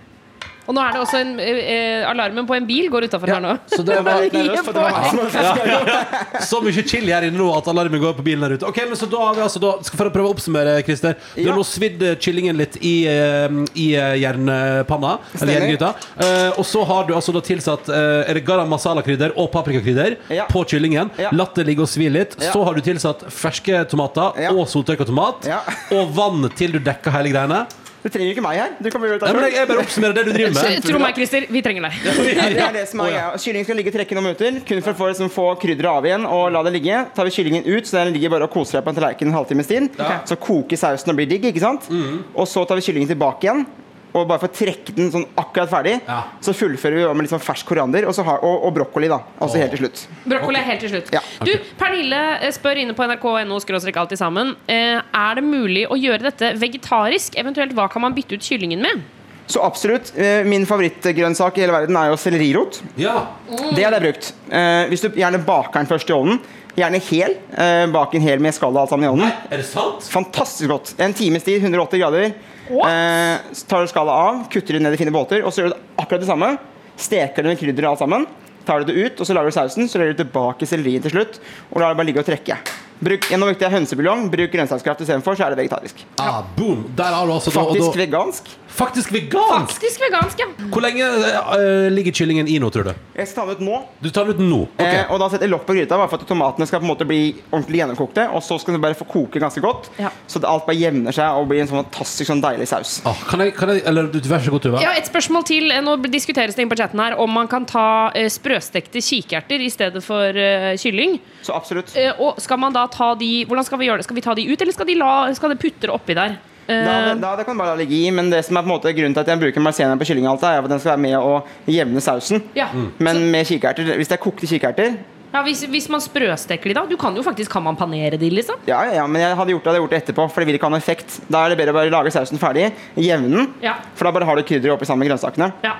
Og 0.67 0.75
nå 0.75 0.83
er 0.83 0.93
det 0.97 1.01
også 1.05 1.19
en 1.23 1.33
eh, 1.41 2.03
Alarmen 2.11 2.47
på 2.49 2.55
en 2.57 2.67
bil 2.67 2.89
går 2.91 3.07
utafor 3.09 3.31
her 3.31 3.41
nå. 3.45 3.53
Så 3.71 3.83
det 3.87 3.99
var 4.07 4.25
for 4.67 4.73
det 4.75 4.83
var 4.83 6.41
så 6.47 6.61
mye 6.65 6.83
chili 6.87 7.13
her 7.15 7.27
inne 7.29 7.39
nå 7.39 7.47
at 7.57 7.69
alarmen 7.71 8.01
går 8.03 8.17
på 8.19 8.25
bilen 8.27 8.43
der 8.47 8.57
ute. 8.57 8.67
Ok, 8.69 8.81
men 8.89 8.99
så 8.99 9.07
da 9.11 9.21
har 9.29 9.37
vi 9.39 9.45
altså 9.45 9.63
da, 9.63 9.73
skal 9.87 10.01
For 10.01 10.11
å 10.11 10.15
prøve 10.15 10.31
å 10.31 10.35
oppsummere, 10.35 10.77
Christer. 10.87 11.17
Du 11.37 11.45
har 11.49 11.57
nå 11.59 11.65
svidd 11.67 12.03
eh, 12.07 12.17
kyllingen 12.23 12.59
litt 12.59 12.79
i, 12.83 12.95
eh, 13.11 13.57
i 13.79 13.87
eh, 13.99 14.17
jernpanna. 14.23 15.17
Eller 15.21 15.39
Stemmer. 15.39 15.55
jerngryta. 15.57 15.93
Eh, 16.27 16.51
og 16.59 16.67
så 16.69 16.85
har 16.91 17.07
du 17.09 17.15
altså 17.17 17.35
da 17.37 17.43
tilsatt 17.47 17.89
eh, 17.93 18.27
Er 18.31 18.39
det 18.41 18.45
garam 18.49 18.71
masala-krydder 18.73 19.37
og 19.39 19.51
paprikakrydder 19.55 20.19
Ja. 20.35 20.49
på 20.51 20.65
kyllingen. 20.69 21.11
Ja. 21.21 21.31
Latt 21.37 21.55
det 21.59 21.67
ligge 21.71 21.87
og 21.87 21.91
svi 21.93 22.11
litt. 22.13 22.37
Ja. 22.43 22.53
Så 22.55 22.65
har 22.67 22.75
du 22.77 22.83
tilsatt 22.85 23.27
ferske 23.33 23.85
tomater 23.91 24.37
Ja. 24.43 24.53
og 24.53 24.67
soltørka 24.71 25.07
tomat. 25.09 25.47
Ja. 25.49 25.63
Og 25.97 26.11
vann 26.17 26.49
til 26.59 26.75
du 26.77 26.81
dekker 26.83 27.15
hele 27.15 27.33
greiene. 27.35 27.65
Du 28.07 28.11
trenger 28.15 28.37
ikke 28.37 28.43
meg 28.45 28.59
her. 28.61 28.75
Du 28.79 28.87
kan 28.87 29.03
gjøre 29.03 29.19
Nei, 29.19 29.31
det 29.33 29.41
men 29.41 29.51
jeg, 29.51 29.67
bare 29.67 29.83
oppsummerer 29.83 30.15
det 30.15 30.23
du 30.29 30.31
driver 30.31 30.53
med. 30.55 30.85
Tro 30.87 30.99
meg, 31.03 31.17
Christer, 31.17 31.47
vi 31.51 31.63
trenger 31.67 31.89
deg. 31.89 31.97
Ja, 32.07 32.45
det 32.53 32.61
er 32.63 32.77
det 32.77 32.85
som 32.87 33.01
er 33.03 33.11
greia. 33.11 33.33
Kyllingen 33.43 33.67
skal 33.67 33.81
ligge 33.81 33.91
og 33.91 33.97
trekke 33.97 34.19
noen 34.19 34.29
minutter, 34.29 34.61
kun 34.69 34.83
for 34.85 34.93
å 34.93 34.99
få, 35.01 35.09
liksom, 35.11 35.31
få 35.35 35.47
krydderet 35.65 35.91
av 35.91 36.07
igjen 36.07 36.29
og 36.31 36.45
la 36.55 36.63
det 36.69 36.77
ligge. 36.77 37.01
Tar 37.17 37.27
vi 37.27 37.35
kyllingen 37.35 37.67
ut, 37.67 37.89
så 37.89 37.99
den 37.99 38.15
ligger 38.15 38.37
bare 38.37 38.47
og 38.47 38.55
koser 38.55 38.79
seg 38.79 38.87
på 38.87 38.95
en 38.95 39.01
tallerken 39.01 39.33
en 39.33 39.39
halvtimes 39.41 39.73
tid. 39.73 39.99
Så 40.31 40.39
koker 40.39 40.79
sausen 40.79 41.11
og 41.11 41.19
blir 41.19 41.27
digg, 41.35 41.51
ikke 41.51 41.65
sant? 41.65 41.91
Mm. 41.91 42.23
Og 42.37 42.47
så 42.47 42.63
tar 42.63 42.79
vi 42.79 42.87
kyllingen 42.87 43.11
tilbake 43.11 43.49
igjen. 43.51 43.67
Og 44.15 44.27
bare 44.29 44.39
for 44.41 44.49
å 44.49 44.55
trekke 44.57 44.95
den 44.97 45.11
sånn 45.13 45.27
akkurat 45.37 45.69
ferdig, 45.69 46.01
Ja. 46.09 46.23
så 46.41 46.55
fullfører 46.57 46.97
vi 46.97 47.03
med 47.15 47.27
litt 47.27 47.31
sånn 47.35 47.43
fersk 47.43 47.67
koriander 47.69 48.07
og, 48.09 48.15
så 48.17 48.23
har, 48.25 48.39
og, 48.45 48.65
og 48.65 48.73
brokkoli, 48.79 49.09
da. 49.13 49.19
Altså 49.41 49.59
helt 49.61 49.71
til 49.75 49.83
slutt. 49.85 50.07
Brokkoli 50.25 50.57
er 50.61 50.65
helt 50.71 50.81
til 50.81 50.91
slutt. 50.95 51.11
Ja. 51.13 51.21
Du, 51.45 51.53
Pernille 51.77 52.23
eh, 52.41 52.51
spør 52.57 52.81
inne 52.81 52.95
på 52.97 53.05
nrk.no 53.05 53.59
skråstrek 53.61 53.97
alltid 54.01 54.19
sammen. 54.23 54.55
Eh, 54.69 54.97
er 55.03 55.35
det 55.41 55.45
mulig 55.45 55.85
å 55.91 55.99
gjøre 56.01 56.23
dette 56.31 56.55
vegetarisk? 56.57 57.37
Eventuelt 57.37 57.75
hva 57.77 57.89
kan 57.93 58.03
man 58.07 58.15
bytte 58.17 58.39
ut 58.39 58.47
kyllingen 58.47 58.81
med? 58.81 59.05
Så 59.47 59.61
absolutt. 59.63 60.09
eh, 60.19 60.43
Min 60.49 60.65
favorittgrønnsak 60.67 61.59
i 61.59 61.67
hele 61.67 61.73
verden 61.77 61.97
er 62.01 62.09
jo 62.11 62.17
sellerirot. 62.19 62.81
Ja. 62.99 63.27
Det 63.47 63.85
hadde 63.85 64.01
jeg 64.01 64.07
brukt. 64.09 64.33
Eh, 64.51 64.87
hvis 64.91 65.05
du 65.05 65.11
gjerne 65.21 65.39
baker 65.47 65.83
den 65.85 65.87
først 65.93 66.09
i 66.11 66.17
ovnen, 66.17 66.41
gjerne 66.77 67.01
hel. 67.09 67.37
Eh, 67.57 67.87
bak 67.93 68.15
en 68.15 68.25
hel 68.25 68.43
med 68.43 68.55
skall 68.57 68.75
og 68.75 68.85
alt 68.85 68.93
sammen 68.93 69.07
i 69.07 69.11
ovnen. 69.11 69.33
Er 69.51 69.63
det 69.63 69.69
sant? 69.69 70.07
Fantastisk 70.13 70.71
godt. 70.71 70.95
En 71.03 71.15
times 71.17 71.47
tid, 71.47 71.63
180 71.63 72.03
grader. 72.03 72.33
Eh, 72.67 73.37
så 73.57 73.69
tar 73.71 73.85
du 73.85 73.93
skallet 73.93 74.13
av, 74.27 74.43
kutter 74.53 74.77
det 74.77 74.83
ned 74.85 74.97
i 74.97 75.01
fine 75.01 75.15
båter, 75.15 75.45
og 75.45 75.55
så 75.55 75.65
gjør 75.65 75.75
du 75.75 75.79
akkurat 76.03 76.25
det 76.25 76.31
samme. 76.31 76.57
Steker 76.97 77.45
det 77.45 77.55
med 77.55 77.61
krydder 77.61 77.87
og 77.87 77.95
alt 77.95 78.05
sammen. 78.05 78.27
Tar 78.67 78.83
du 78.83 78.91
det 78.91 78.99
ut, 78.99 79.21
og 79.21 79.29
så 79.29 79.37
lager 79.37 79.53
du 79.53 79.57
sausen. 79.57 79.89
Så 79.89 80.01
legger 80.01 80.17
du 80.17 80.25
tilbake 80.25 80.69
sellerien 80.69 81.05
til 81.05 81.15
slutt, 81.15 81.41
og 81.71 81.81
lar 81.81 81.95
det 81.95 82.01
bare 82.01 82.11
ligge 82.11 82.25
og 82.25 82.29
trekke. 82.29 82.59
Bruk, 83.01 83.27
nå 83.37 83.47
brukte 83.51 83.67
jeg 83.67 83.75
hønsebuljong, 83.75 84.29
bruk 84.33 84.53
grønnsakskraft 84.55 85.03
istedenfor, 85.05 85.37
så 85.37 85.45
er 85.47 85.53
det 85.53 85.59
vegetarisk. 85.67 86.01
Ah, 86.23 86.41
boom. 86.57 86.87
Der 86.97 87.13
har 87.13 87.27
du 87.29 87.33
altså 87.35 87.53
da, 87.53 87.61
og 87.61 87.75
Faktisk 87.77 87.93
da, 87.93 88.05
vegansk. 88.07 88.49
faktisk 88.77 89.13
vegansk! 89.13 89.73
Faktisk 89.73 90.01
vegansk, 90.01 90.41
ja. 90.41 90.47
Hvor 90.73 90.83
lenge 90.85 91.05
uh, 91.05 91.87
ligger 91.93 92.13
kyllingen 92.13 92.49
i 92.49 92.59
nå, 92.61 92.71
tror 92.73 92.89
du? 92.89 92.93
Jeg 93.17 93.29
skal 93.29 93.43
ta 93.43 93.53
den 93.53 93.61
ut 93.61 93.65
nå. 93.69 93.81
Du 94.05 94.09
tar 94.13 94.29
den 94.29 94.37
ut 94.37 94.43
nå? 94.45 94.63
Ok. 94.77 94.83
Eh, 94.85 95.13
og 95.13 95.21
da 95.21 95.29
setter 95.33 95.47
jeg 95.49 95.53
lokk 95.53 95.67
på 95.69 95.77
gryta, 95.77 95.97
bare 96.01 96.11
for 96.13 96.21
at 96.25 96.29
tomatene 96.29 96.69
skal 96.69 96.81
på 96.83 96.89
en 96.89 96.93
måte 96.93 97.07
bli 97.09 97.21
ordentlig 97.51 97.83
gjennomkokte. 97.83 98.27
Og 98.37 98.45
så 98.45 98.59
skal 98.61 98.77
de 98.77 98.83
bare 98.85 98.97
få 98.99 99.07
koke 99.09 99.41
ganske 99.43 99.61
godt, 99.65 99.91
Ja. 100.01 100.11
så 100.29 100.41
alt 100.45 100.67
bare 100.69 100.77
jevner 100.81 101.13
seg 101.17 101.37
og 101.41 101.49
blir 101.53 101.61
en 101.65 101.71
sånn 101.71 101.83
fantastisk 101.85 102.31
sånn 102.33 102.43
deilig 102.45 102.69
saus. 102.73 102.99
Ah, 103.09 103.17
kan, 103.29 103.45
jeg, 103.45 103.55
kan 103.57 103.73
jeg 103.73 103.85
Eller 103.89 104.09
du, 104.13 104.21
vær 104.25 104.45
så 104.45 104.53
god, 104.53 104.65
Tuva. 104.67 104.81
Ja, 104.85 104.93
Et 104.97 105.09
spørsmål 105.09 105.45
til. 105.49 105.73
Nå 105.85 105.97
diskuteres 106.09 106.57
det 106.57 106.65
inn 106.65 106.73
på 106.73 106.77
chatten 106.81 107.01
her 107.01 107.17
om 107.21 107.33
man 107.33 107.49
kan 107.49 107.65
ta 107.69 107.87
uh, 108.13 108.29
sprøstekte 108.33 109.01
kikerter 109.05 109.61
i 109.65 109.71
stedet 109.73 110.05
for 110.05 110.33
uh, 110.37 110.73
kylling. 110.81 111.19
Så 111.45 111.53
absolutt. 111.57 111.93
Eh, 111.97 112.13
og 112.21 112.41
skal 112.43 112.61
man 112.61 112.73
da 112.77 112.86
de 113.19 113.45
Hvordan 113.47 113.65
skal 113.65 113.79
vi 113.79 113.87
gjøre 113.89 113.99
det? 113.99 114.05
Skal 114.05 114.17
vi 114.17 114.23
ta 114.23 114.35
de 114.35 114.45
ut, 114.53 114.61
eller 114.63 114.73
skal 114.73 114.87
de 114.87 114.95
la, 114.95 115.33
skal 115.35 115.51
det 115.51 115.59
putte 115.63 115.91
oppi 115.93 116.15
der? 116.15 116.37
Eh, 116.69 116.85
Da, 116.85 117.15
da, 117.15 117.37
det 117.37 117.45
kan 117.47 117.55
du 117.57 117.63
bare 117.63 117.77
la 117.77 117.83
ligge 117.83 117.95
i, 117.95 118.11
men 118.11 118.31
det 118.31 118.45
som 118.45 118.57
er 118.57 118.63
på 118.63 118.67
en 118.71 118.75
måte 118.75 118.93
grunnen 118.95 119.15
til 119.15 119.21
at 119.23 119.29
jeg 119.29 119.39
bruker 119.39 119.61
marsena 119.63 119.97
på 119.97 120.05
kylling, 120.09 120.27
alt 120.27 120.43
er 120.43 120.59
at 120.65 120.69
den 120.69 120.81
skal 120.83 120.97
være 120.97 121.05
med 121.05 121.19
å 121.19 121.45
jevne 121.71 122.01
sausen. 122.01 122.43
ja. 122.57 122.67
Men 122.99 123.31
med 123.31 123.47
kikerter, 123.47 123.85
hvis 123.97 124.09
det 124.09 124.19
er 124.19 124.23
kokte 124.25 124.47
kikerter 124.47 124.97
ja 125.37 125.43
hvis, 125.45 125.65
hvis 125.69 125.89
man 125.93 126.01
sprøsteker 126.01 126.71
de, 126.71 126.75
da? 126.79 126.87
Du 126.89 126.97
kan 126.97 127.13
jo 127.15 127.21
faktisk 127.23 127.51
Kan 127.53 127.63
man 127.63 127.77
panere 127.77 128.17
de, 128.17 128.31
liksom? 128.31 128.57
ja, 128.67 128.79
ja, 128.87 128.93
ja, 129.03 129.07
men 129.07 129.21
jeg 129.21 129.37
hadde 129.37 129.51
gjort 129.53 129.65
det, 129.65 129.69
hadde 129.73 129.81
gjort 129.83 129.91
det 129.91 129.99
etterpå, 130.03 130.25
for 130.33 130.41
det 130.41 130.47
vil 130.49 130.57
ikke 130.57 130.65
ha 130.65 130.71
noen 130.73 130.81
effekt. 130.81 131.21
Da 131.29 131.43
er 131.45 131.51
det 131.53 131.59
bedre 131.59 131.75
å 131.75 131.77
bare 131.77 131.91
lage 131.93 132.13
sausen 132.15 132.39
ferdig, 132.41 132.71
jevne 132.97 133.29
den, 133.35 133.53
Ja. 133.61 133.75
for 133.95 134.05
da 134.09 134.13
bare 134.17 134.25
har 134.25 134.37
du 134.37 134.43
krydderet 134.43 134.73
oppi 134.79 134.87
sammen 134.89 135.05
med 135.05 135.11
grønnsakene. 135.11 135.53
ja. 135.67 135.75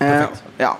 Eh, 0.00 0.26
ja. 0.60 0.76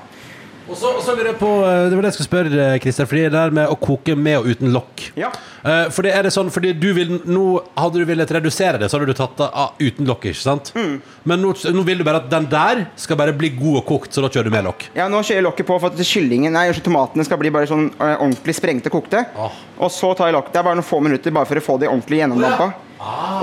Og 0.64 0.76
så, 0.78 0.90
og 0.96 1.02
så 1.04 1.12
lurer 1.12 1.32
jeg 1.32 1.38
på 1.40 1.50
eh, 1.66 1.86
Det 1.90 1.96
var 1.96 2.06
det 2.06 2.10
jeg 2.12 2.16
skulle 2.18 2.30
spørre, 2.30 2.68
Christian. 2.80 3.08
Fordi 3.10 3.24
det 3.26 3.34
der 3.34 3.54
med 3.58 3.72
å 3.72 3.76
koke 3.80 4.16
med 4.16 4.38
og 4.40 4.48
uten 4.48 4.72
lokk. 4.74 5.08
Ja. 5.18 5.32
For 5.64 6.04
det 6.04 6.10
er 6.12 6.26
det 6.26 6.32
sånn 6.34 6.50
Fordi 6.52 6.74
du 6.76 6.90
vil 6.92 7.14
Nå 7.24 7.44
hadde 7.72 8.02
du 8.02 8.04
villet 8.08 8.32
redusere 8.36 8.76
det, 8.80 8.90
så 8.92 8.98
hadde 8.98 9.14
du 9.14 9.16
tatt 9.16 9.38
det 9.38 9.46
av 9.48 9.78
uten 9.80 10.08
lokk, 10.08 10.26
ikke 10.28 10.40
sant? 10.40 10.70
Mm. 10.76 10.98
Men 11.24 11.40
nå, 11.40 11.54
nå 11.72 11.84
vil 11.88 12.00
du 12.00 12.04
bare 12.06 12.20
at 12.20 12.28
den 12.32 12.48
der 12.52 12.82
skal 13.00 13.16
bare 13.20 13.32
bli 13.36 13.50
god 13.56 13.80
og 13.80 13.86
kokt, 13.88 14.12
så 14.12 14.24
da 14.24 14.28
kjører 14.28 14.50
du 14.50 14.54
med 14.54 14.66
lokk. 14.66 14.86
Ja, 14.96 15.06
nå 15.08 15.22
kjører 15.22 15.40
jeg 15.40 15.46
lokket 15.46 15.68
på 15.70 15.78
for 15.80 15.94
at 15.94 16.10
kyllingen, 16.10 16.52
nei, 16.54 16.66
tomatene 16.84 17.24
skal 17.26 17.40
bli 17.40 17.52
bare 17.54 17.70
sånn 17.70 17.88
eh, 17.94 18.12
ordentlig 18.12 18.56
sprengte 18.58 18.92
kokte. 18.92 19.24
Åh. 19.40 19.58
Og 19.84 19.92
så 19.92 20.12
tar 20.18 20.30
jeg 20.30 20.36
lokket, 20.36 20.52
det 20.54 20.60
er 20.60 20.68
bare 20.68 20.80
noen 20.80 20.90
få 20.90 21.00
minutter 21.04 21.34
bare 21.34 21.48
for 21.48 21.60
å 21.60 21.64
få 21.64 21.78
de 21.80 21.88
ordentlig 21.90 22.20
gjennomdampa. 22.20 22.70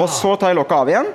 Og 0.02 0.08
så 0.10 0.36
tar 0.40 0.54
jeg 0.54 0.62
lokket 0.62 0.78
av 0.78 0.94
igjen, 0.94 1.12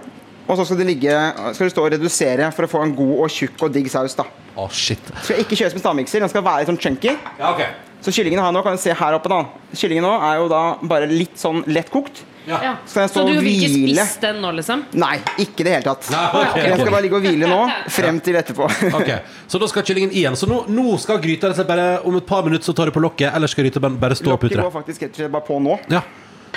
og 0.46 0.56
så 0.58 0.64
skal 0.64 0.78
det 0.80 0.86
ligge, 0.92 1.14
skal 1.56 1.66
det 1.66 1.72
stå 1.74 1.84
og 1.84 1.92
redusere 1.96 2.50
for 2.54 2.66
å 2.66 2.70
få 2.70 2.84
en 2.86 2.94
god 2.96 3.16
og 3.24 3.32
tjukk 3.34 3.66
og 3.66 3.74
digg 3.74 3.90
saus 3.90 4.14
da. 4.18 4.26
Å, 4.56 4.68
shit. 4.72 5.10
Skal 5.26 5.42
ikke 5.42 5.58
kjøres 5.58 5.74
med 5.76 5.82
stavmikser, 5.82 6.22
den 6.22 6.32
skal 6.32 6.44
være 6.46 6.62
litt 6.62 6.70
sånn 6.70 6.80
chunky. 6.80 7.12
Ja, 7.40 7.50
okay. 7.50 7.74
Så 8.04 8.12
kyllingen 8.14 8.38
har 8.44 8.52
nå, 8.54 8.62
kan 8.62 8.76
du 8.76 8.80
se 8.80 8.94
her 8.94 9.16
oppe 9.16 9.30
da, 9.32 9.42
kyllingen 9.74 10.04
nå 10.06 10.14
er 10.22 10.38
jo 10.38 10.48
da 10.52 10.62
bare 10.86 11.08
litt 11.10 11.36
sånn 11.40 11.64
lett 11.66 11.90
kokt. 11.90 12.22
Ja. 12.46 12.60
ja. 12.62 12.72
Skal 12.86 13.02
jeg 13.02 13.10
stå 13.10 13.22
Så 13.24 13.26
du 13.26 13.40
vil 13.42 13.48
ikke 13.56 13.70
hvile? 13.72 14.04
spise 14.06 14.20
den 14.22 14.36
nå, 14.38 14.52
liksom? 14.54 14.84
Nei, 15.02 15.16
ikke 15.42 15.64
i 15.64 15.66
det 15.66 15.72
hele 15.74 15.86
tatt. 15.88 16.06
Nei, 16.14 16.20
okay. 16.44 16.68
Den 16.70 16.78
skal 16.78 16.92
bare 16.94 17.02
ligge 17.02 17.18
og 17.18 17.24
hvile 17.26 17.48
nå, 17.50 17.56
frem 17.96 18.20
til 18.22 18.38
etterpå. 18.38 18.68
Ok, 19.00 19.10
Så 19.50 19.58
da 19.58 19.68
skal 19.72 19.86
kyllingen 19.88 20.14
igjen. 20.14 20.38
Så 20.38 20.46
nå, 20.50 20.60
nå 20.70 20.94
skal 21.02 21.18
gryta 21.24 21.50
bare 21.66 21.88
Om 22.06 22.20
et 22.20 22.28
par 22.28 22.46
minutter 22.46 22.68
så 22.68 22.76
tar 22.76 22.86
du 22.86 22.94
på 22.94 23.02
lokket, 23.02 23.32
eller 23.34 23.50
skal 23.50 23.66
gryta 23.66 23.82
bare- 23.82 24.14
stå 24.14 24.30
og 24.30 24.46
Lokket 24.46 24.62
går 24.62 24.70
faktisk 24.78 25.02
rett 25.08 25.16
og 25.16 25.22
slett 25.24 25.34
bare 25.34 25.48
på 25.48 25.58
nå. 25.66 25.74
Ja. 25.90 26.04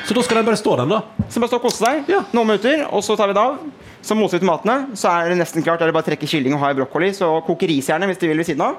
Så 0.07 0.13
da 0.17 0.21
skal 0.25 0.37
den 0.41 0.45
bare 0.49 0.59
stå, 0.59 0.75
den, 0.79 0.89
da? 0.89 1.01
Så 1.29 1.39
bare 1.41 1.51
stå 1.51 1.59
og 1.59 1.65
kose 1.67 1.85
deg 1.85 2.09
Ja. 2.09 2.23
noen 2.33 2.47
minutter, 2.53 2.85
og 2.91 3.03
så 3.03 3.17
tar 3.17 3.27
vi 3.27 3.33
det 3.37 3.41
av. 3.43 3.57
Så 4.01 4.15
moser 4.15 4.39
vi 4.39 4.45
tomatene, 4.45 4.95
så 4.95 5.09
er 5.11 5.29
det 5.33 5.37
nesten 5.41 5.63
klart. 5.65 5.79
Da 5.79 5.85
er 5.85 5.91
det 5.91 5.97
bare 5.97 6.05
å 6.07 6.09
trekke 6.11 6.27
kylling 6.29 6.53
og 6.55 6.59
ha 6.63 6.69
i 6.71 6.77
brokkoli. 6.77 7.11
Så 7.13 7.27
koke 7.45 7.67
ris 7.67 7.87
gjerne 7.91 8.07
hvis 8.07 8.17
du 8.21 8.27
vil 8.29 8.37
ved 8.39 8.47
siden 8.47 8.61
av. 8.63 8.77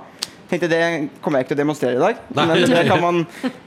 Tenkte 0.51 0.67
Det 0.67 0.79
kommer 1.23 1.39
jeg 1.39 1.45
ikke 1.47 1.53
til 1.53 1.59
å 1.59 1.63
demonstrere 1.63 1.95
i 1.95 2.01
dag, 2.03 2.17
Nei. 2.35 2.45
men 2.49 2.65
det 2.73 2.81
kan 2.89 3.01
man 3.01 3.21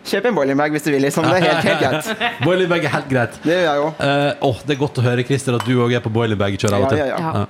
kjøpe 0.04 0.28
en 0.28 0.36
boiling 0.36 0.58
bag 0.60 0.74
hvis 0.76 0.84
du 0.84 0.90
vil. 0.92 1.00
Liksom. 1.06 1.24
Det 1.30 1.38
er 1.40 1.46
helt, 1.46 1.64
helt 1.70 1.80
greit. 1.80 2.26
Boiling 2.48 2.68
bag 2.74 2.84
er 2.90 2.92
helt 2.98 3.08
greit. 3.08 3.38
Det 3.46 3.54
gjør 3.56 3.64
jeg 3.70 3.80
jo. 3.80 3.86
Uh, 4.02 4.50
åh, 4.50 4.60
det 4.68 4.76
er 4.76 4.80
godt 4.82 5.00
å 5.00 5.06
høre, 5.06 5.24
Christer, 5.24 5.56
at 5.56 5.64
du 5.64 5.78
òg 5.80 5.94
er 5.96 6.04
på 6.04 6.12
boiling 6.12 6.36
bag-kjør 6.42 6.76
av 6.76 6.84
og 6.84 6.92
til. 6.92 7.00
ja, 7.00 7.08
ja. 7.16 7.32
Ja. 7.40 7.46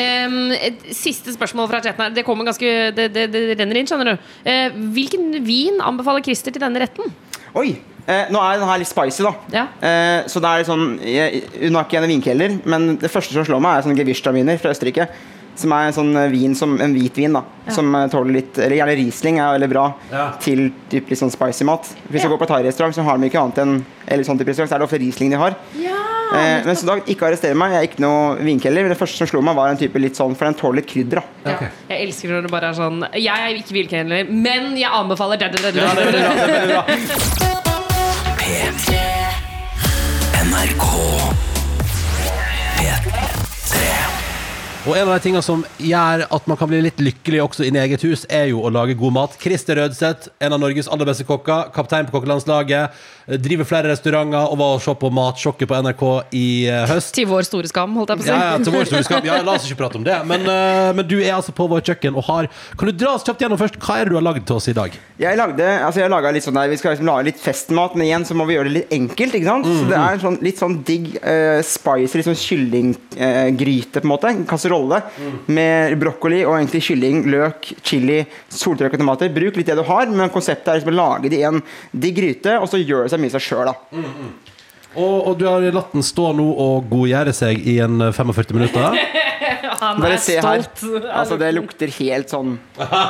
Em, 0.00 0.52
et 0.54 0.84
siste 0.94 1.32
spørsmål 1.34 1.66
fra 1.72 1.80
chatten 1.82 2.04
her. 2.04 2.12
Det 2.14 2.22
kommer 2.24 2.46
ganske 2.46 2.70
Det, 2.94 3.08
det, 3.10 3.24
det 3.34 3.40
renner 3.58 3.80
inn, 3.80 3.88
skjønner 3.90 4.12
du. 4.12 4.28
Uh, 4.46 4.78
hvilken 4.94 5.32
vin 5.48 5.80
anbefaler 5.82 6.22
Christer 6.22 6.54
til 6.54 6.62
denne 6.62 6.78
retten? 6.84 7.10
Oi! 7.58 7.72
Eh, 8.06 8.30
nå 8.32 8.38
er 8.44 8.58
den 8.60 8.68
her 8.70 8.78
litt 8.82 8.88
spicy, 8.90 9.22
da. 9.26 9.34
Ja. 9.52 9.66
Eh, 9.80 10.22
så 10.30 10.40
det 10.40 10.48
er 10.52 10.62
litt 10.62 10.70
sånn 10.70 10.86
jeg, 11.04 11.42
Hun 11.66 11.74
har 11.78 11.84
ikke 11.88 12.00
en 12.02 12.08
vinkelder, 12.10 12.56
men 12.70 12.96
det 13.02 13.10
første 13.12 13.32
som 13.36 13.44
slår 13.44 13.60
meg, 13.64 13.76
er 13.78 13.86
sånne 13.88 13.98
Gewürztraminer 14.00 14.58
fra 14.62 14.72
Østerrike. 14.74 15.08
Som 15.60 15.72
er 15.76 15.88
en 15.90 15.92
sånn 15.92 16.14
eh, 16.16 16.28
vin 16.32 16.54
som 16.56 16.76
en 16.80 16.94
hvitvin, 16.96 17.34
da. 17.36 17.42
Som 17.74 17.90
eh, 17.98 18.06
tåler 18.08 18.32
litt 18.38 18.56
Eller 18.62 18.78
gjerne 18.78 18.94
Riesling 18.96 19.40
er 19.42 19.56
veldig 19.58 19.68
bra 19.74 19.82
Ja. 20.12 20.30
til 20.40 20.70
typ 20.88 21.10
litt 21.10 21.20
sånn 21.20 21.32
spicy 21.34 21.66
mat. 21.68 21.90
Hvis 22.08 22.22
du 22.24 22.30
går 22.32 22.38
på 22.40 22.48
thairestaurant, 22.48 22.94
så 22.96 23.02
har 23.04 23.18
de 23.18 23.28
ikke 23.28 23.42
annet 23.42 23.58
enn 23.64 23.74
Eller 24.06 24.24
sånn 24.24 24.38
type 24.40 24.48
restaurant, 24.54 24.70
så 24.70 24.78
er 24.78 24.80
det 24.84 24.88
ofte 24.88 25.02
Riesling 25.02 25.30
de 25.34 25.36
har. 25.42 25.58
Eh, 26.30 26.62
men 26.64 26.76
så 26.78 26.86
da, 26.86 26.94
ikke 27.10 27.26
arrester 27.26 27.56
meg, 27.58 27.72
jeg 27.74 27.82
er 27.82 27.88
ikke 27.90 28.02
noe 28.04 28.36
vinkelner. 28.46 28.86
Men 28.86 28.92
det 28.94 28.98
første 29.00 29.18
som 29.18 29.26
slo 29.26 29.42
meg, 29.42 29.56
var 29.58 29.72
en 29.74 29.80
type 29.80 29.98
litt 29.98 30.14
sånn 30.16 30.36
For 30.38 30.46
den 30.46 30.54
tåler 30.54 30.78
litt 30.80 30.88
krydder, 30.92 31.20
da. 31.44 31.56
okay. 31.56 31.72
Jeg 31.90 32.06
elsker 32.06 32.30
når 32.36 32.46
det 32.46 32.52
bare 32.54 32.70
er 32.70 32.78
sånn 32.78 33.02
Jeg 33.18 33.48
er 33.50 33.58
ikke 33.58 33.74
vinkelhandler, 33.80 34.30
men 34.30 34.76
jeg 34.78 34.94
anbefaler 35.02 35.42
det, 35.42 35.50
det, 35.58 35.74
det, 35.74 35.82
det. 36.70 37.66
P3 38.50 38.96
NRK 40.42 40.86
P3 42.80 43.82
Og 44.88 44.96
en 44.96 45.04
av 45.04 45.12
de 45.12 45.22
tingene 45.22 45.42
som 45.44 45.62
gjør 45.78 46.24
at 46.26 46.48
man 46.50 46.58
kan 46.58 46.70
bli 46.72 46.80
litt 46.82 46.98
lykkelig 46.98 47.44
også 47.44 47.68
i 47.68 47.70
eget 47.70 48.02
hus, 48.08 48.24
er 48.26 48.48
jo 48.50 48.64
å 48.66 48.72
lage 48.74 48.96
god 48.98 49.14
mat. 49.14 49.36
Christer 49.38 49.78
Rødseth, 49.78 50.32
en 50.42 50.56
av 50.56 50.62
Norges 50.64 50.90
aller 50.90 51.06
beste 51.06 51.28
kokker, 51.28 51.70
kaptein 51.76 52.08
på 52.08 52.16
kokkelandslaget, 52.16 52.96
driver 53.38 53.68
flere 53.68 53.90
restauranter 53.92 54.50
og 54.50 54.58
var 54.58 54.76
og 54.76 54.82
så 54.82 54.94
på 54.98 55.10
Matsjokket 55.14 55.68
på 55.70 55.78
NRK 55.84 56.04
i 56.36 56.46
eh, 56.70 56.84
høst. 56.90 57.12
Til 57.14 57.28
vår 57.30 57.46
store 57.46 57.70
skam, 57.70 57.94
holdt 57.98 58.12
jeg 58.12 58.20
på 58.20 58.24
å 58.24 58.26
si. 58.26 58.32
Ja, 58.32 58.40
ja, 58.50 58.58
til 58.64 58.74
vår 58.74 58.88
store 58.90 59.06
skam. 59.06 59.28
Ja, 59.28 59.38
la 59.46 59.54
oss 59.54 59.66
ikke 59.68 59.80
prate 59.82 60.00
om 60.00 60.06
det. 60.06 60.16
Men, 60.30 60.46
eh, 60.50 60.90
men 60.96 61.06
du 61.06 61.16
er 61.20 61.36
altså 61.36 61.54
på 61.56 61.68
vårt 61.70 61.86
kjøkken 61.86 62.16
og 62.18 62.26
har 62.30 62.48
Kan 62.78 62.90
du 62.90 62.94
dra 62.96 63.14
oss 63.14 63.26
kjapt 63.26 63.44
gjennom 63.44 63.60
først? 63.60 63.78
Hva 63.82 64.00
er 64.00 64.08
det 64.08 64.14
du 64.14 64.18
har 64.18 64.26
lagd 64.26 64.46
til 64.48 64.58
oss 64.58 64.68
i 64.70 64.76
dag? 64.76 64.96
Jeg 65.20 65.38
lagde, 65.38 65.68
altså 65.86 66.02
jeg 66.02 66.12
laget 66.12 66.36
litt 66.36 66.46
sånn 66.46 66.58
der, 66.58 66.72
Vi 66.72 66.80
skal 66.80 66.94
liksom 66.94 67.10
lage 67.10 67.28
litt 67.28 67.40
festmat, 67.42 67.96
men 67.96 68.06
igjen 68.08 68.26
så 68.26 68.36
må 68.38 68.46
vi 68.48 68.56
gjøre 68.56 68.70
det 68.70 68.76
litt 68.78 68.94
enkelt. 68.96 69.36
ikke 69.38 69.50
sant? 69.50 69.68
Så 69.68 69.86
det 69.90 69.98
er 70.00 70.16
en 70.16 70.24
sånn, 70.24 70.38
litt 70.44 70.60
sånn 70.60 70.78
digg 70.86 71.10
uh, 71.20 71.60
spicy 71.66 72.20
liksom 72.20 72.38
kyllinggryte, 72.40 74.00
uh, 74.00 74.00
på 74.00 74.06
en 74.06 74.12
måte. 74.14 74.32
En 74.32 74.46
kasserolle 74.48 75.02
med 75.50 75.98
brokkoli 76.00 76.42
og 76.46 76.56
egentlig 76.56 76.82
kylling, 76.88 77.22
løk, 77.30 77.72
chili, 77.86 78.22
soltørka 78.48 79.00
tomater. 79.00 79.30
Bruk 79.34 79.58
litt 79.58 79.70
det 79.70 79.78
du 79.78 79.84
har, 79.86 80.10
men 80.10 80.32
konseptet 80.32 80.72
er 80.72 80.80
liksom 80.80 80.94
å 80.94 80.98
lage 80.98 81.32
det 81.32 81.42
i 81.42 81.46
en 81.48 81.60
digg 81.92 82.16
gryte, 82.16 82.56
og 82.58 82.68
så 82.70 82.80
gjør 82.80 83.06
det 83.06 83.14
seg 83.14 83.19
mye 83.20 83.30
seg 83.32 83.44
sjøl, 83.44 83.70
da. 83.70 83.74
Og, 84.96 85.16
og 85.30 85.38
du 85.38 85.46
har 85.46 85.62
latt 85.74 85.92
den 85.94 86.02
stå 86.06 86.32
nå 86.34 86.46
og 86.50 86.88
godgjøre 86.90 87.34
seg 87.36 87.60
i 87.66 87.78
en 87.84 88.00
eh, 88.08 88.14
45 88.16 88.56
minutter. 88.58 89.00
Han 89.80 90.00
Bare 90.02 90.16
er 90.18 90.20
se 90.20 90.34
her. 90.36 90.64
Altså, 91.08 91.36
det 91.40 91.48
lukter 91.56 91.88
helt 91.96 92.28
sånn 92.32 92.56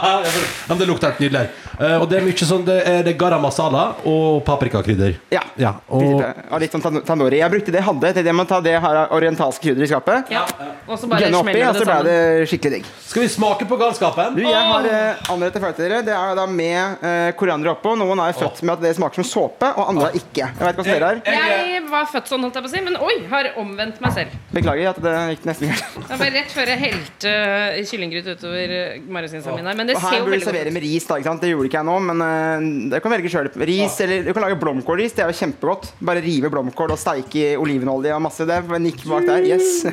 men 0.69 0.79
det 0.79 0.87
lukter 0.87 1.11
helt 1.11 1.23
nydelig. 1.25 1.41
her. 1.41 1.71
Eh, 1.81 1.97
og 1.97 2.07
det 2.11 2.21
er 2.21 2.27
mye 2.27 2.47
sånn 2.47 2.63
Det 2.67 2.77
er 2.87 3.01
det 3.07 3.15
garam 3.19 3.43
masala 3.43 3.85
og 4.07 4.43
paprikakrydder. 4.47 5.17
Ja. 5.35 5.43
Ja, 5.61 5.73
og 5.89 6.23
og 6.23 6.61
litt 6.63 6.73
sånn 6.73 6.83
tan- 6.85 7.03
tandoori. 7.07 7.41
Jeg 7.41 7.53
brukte 7.53 7.73
det 7.75 7.81
jeg 7.81 7.87
hadde. 7.89 8.13
til 8.15 8.25
det 8.25 8.35
med 8.37 8.47
å 8.47 8.49
ta 8.49 8.61
det 8.65 8.77
her 8.81 9.01
orientalske 9.17 9.65
krydderet 9.65 9.89
i 9.89 9.91
skapet. 9.91 10.31
Ja. 10.33 10.45
Og 10.87 10.99
så 10.99 11.09
bare 11.11 11.31
oppi, 11.37 11.57
og 11.67 11.77
så 11.77 11.85
ble 11.87 11.99
det 12.07 12.49
skikkelig 12.51 12.73
digg. 12.79 12.87
skal 13.07 13.23
vi 13.23 13.29
smake 13.29 13.67
på 13.69 13.79
galskapen? 13.81 14.37
Du, 14.39 14.43
jeg 14.45 14.71
har 14.71 14.89
eh, 14.91 15.33
anrettet 15.33 15.67
til 15.77 15.85
dere. 15.89 16.03
Det 16.07 16.15
er 16.17 16.39
da 16.39 16.47
med 16.47 17.03
uh, 17.03 17.31
koriander 17.39 17.75
oppå. 17.75 17.97
Noen 17.99 18.23
er 18.25 18.37
født 18.37 18.63
med 18.63 18.77
at 18.79 18.87
det 18.87 18.95
smaker 18.99 19.23
som 19.23 19.29
såpe, 19.29 19.73
og 19.75 19.91
andre 19.91 20.11
ikke. 20.19 20.47
Jeg 20.47 20.61
vet 20.61 20.79
ikke 20.79 20.87
hvordan 20.87 20.99
dere 20.99 21.11
er. 21.11 21.23
Jeg 21.27 21.70
var 21.91 22.09
født 22.11 22.29
sånn, 22.31 22.43
holdt 22.45 22.57
jeg 22.59 22.65
på 22.65 22.69
å 22.69 22.73
si, 22.73 22.81
men 22.85 22.97
oi, 23.01 23.15
har 23.31 23.49
omvendt 23.61 24.01
meg 24.03 24.13
selv. 24.17 24.35
Beklager 24.55 24.91
at 24.91 25.01
det 25.05 25.15
gikk 25.33 25.47
nesten 25.49 25.73
galt. 25.73 25.97
Det 26.11 26.19
var 26.21 26.33
rett 26.37 26.53
før 26.55 26.73
jeg 26.73 26.81
helte 26.83 27.33
uh, 27.33 27.79
kyllinggryte 27.91 28.35
utover 28.37 28.75
uh, 28.75 28.99
min 29.07 29.29
mi. 29.31 29.75
Men 29.81 29.89
det 29.89 29.97
Og 29.97 30.03
ser 30.03 30.17
her 30.17 30.27
burde 30.27 30.41
du 30.43 30.47
servere 30.47 30.75
med 30.75 30.85
ris, 30.85 31.07
da. 31.09 31.19
ikke 31.21 31.31
sant? 31.31 31.45
Det 31.45 31.53
gjorde 31.53 31.71
ikke 31.71 31.81
jeg 31.81 31.89
nå, 31.89 31.97
men 32.11 32.25
uh, 32.27 32.69
det 32.93 33.03
kan 33.05 33.15
velge 33.15 33.33
sjøl. 33.33 33.51
Ris, 33.71 33.99
eller 34.05 34.29
du 34.29 34.33
kan 34.37 34.47
lage 34.47 34.61
blomkålris. 34.61 35.17
Det 35.17 35.25
er 35.25 35.33
jo 35.33 35.39
kjempegodt. 35.41 35.91
Bare 36.11 36.25
rive 36.25 36.53
blomkål 36.53 36.97
og 36.97 37.01
steike 37.01 37.43
i 37.43 37.49
olivenolje 37.61 38.15
og 38.17 38.25
masse. 38.27 38.47
Det 38.49 38.61
er 38.61 38.85
nikk 38.85 39.05
bak 39.09 39.29
der. 39.31 39.49
Yes. 39.51 39.85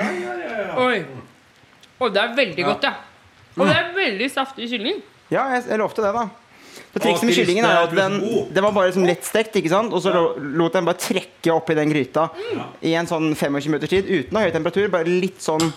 Oi. 0.86 1.02
Og 2.02 2.14
det 2.14 2.22
er 2.22 2.38
veldig 2.38 2.70
godt, 2.72 2.88
ja. 2.88 2.96
Og 3.54 3.68
det 3.68 3.74
er 3.78 3.92
veldig 3.94 4.30
saftig 4.32 4.68
kylling. 4.72 4.98
ja, 5.30 5.46
jeg, 5.54 5.68
jeg 5.70 5.78
lovte 5.80 6.02
det, 6.02 6.14
da. 6.14 6.26
Så 6.94 7.00
Trikset 7.02 7.26
med 7.26 7.34
kyllingen 7.34 7.64
er 7.66 7.80
at 7.88 7.94
den, 7.96 8.20
den 8.54 8.62
var 8.62 8.74
bare 8.76 8.92
liksom 8.92 9.06
lett 9.08 9.24
stekt, 9.26 9.56
ikke 9.58 9.72
sant? 9.72 9.90
og 9.90 10.02
så 10.04 10.12
lot 10.38 10.76
den 10.76 10.86
bare 10.86 11.00
trekke 11.02 11.50
opp 11.50 11.72
i 11.72 11.74
den 11.74 11.90
gryta 11.90 12.28
i 12.86 12.92
en 12.94 13.08
sånn 13.10 13.32
25 13.34 13.66
minutters 13.66 13.90
tid 13.90 14.06
uten 14.06 14.36
å 14.36 14.38
ha 14.38 14.46
høy 14.46 14.54
temperatur. 14.54 14.86
Bare 14.92 15.10
litt 15.10 15.42
sånn 15.42 15.72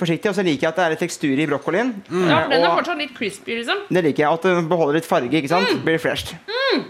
forsiktig. 0.00 0.30
Og 0.30 0.36
så 0.36 0.44
liker 0.46 0.66
jeg 0.66 0.72
at 0.72 0.80
det 0.80 0.86
er 0.86 0.94
litt 0.94 1.02
tekstur 1.04 1.42
i 1.42 1.46
brokkolien. 1.46 1.92
Ja, 2.10 2.42
for 2.42 2.54
den 2.54 2.66
er 2.66 2.74
fortsatt 2.74 2.98
litt 2.98 3.14
crispy, 3.16 3.60
liksom. 3.60 3.84
det 3.90 4.04
liker 4.08 4.24
jeg. 4.24 4.40
At 4.40 4.48
den 4.48 4.70
beholder 4.70 4.98
litt 4.98 5.08
farge. 5.08 5.30
ikke 5.30 5.52
sant? 5.52 5.70
Mm. 5.70 5.84
Blir 5.86 6.00
Mm. 6.00 6.84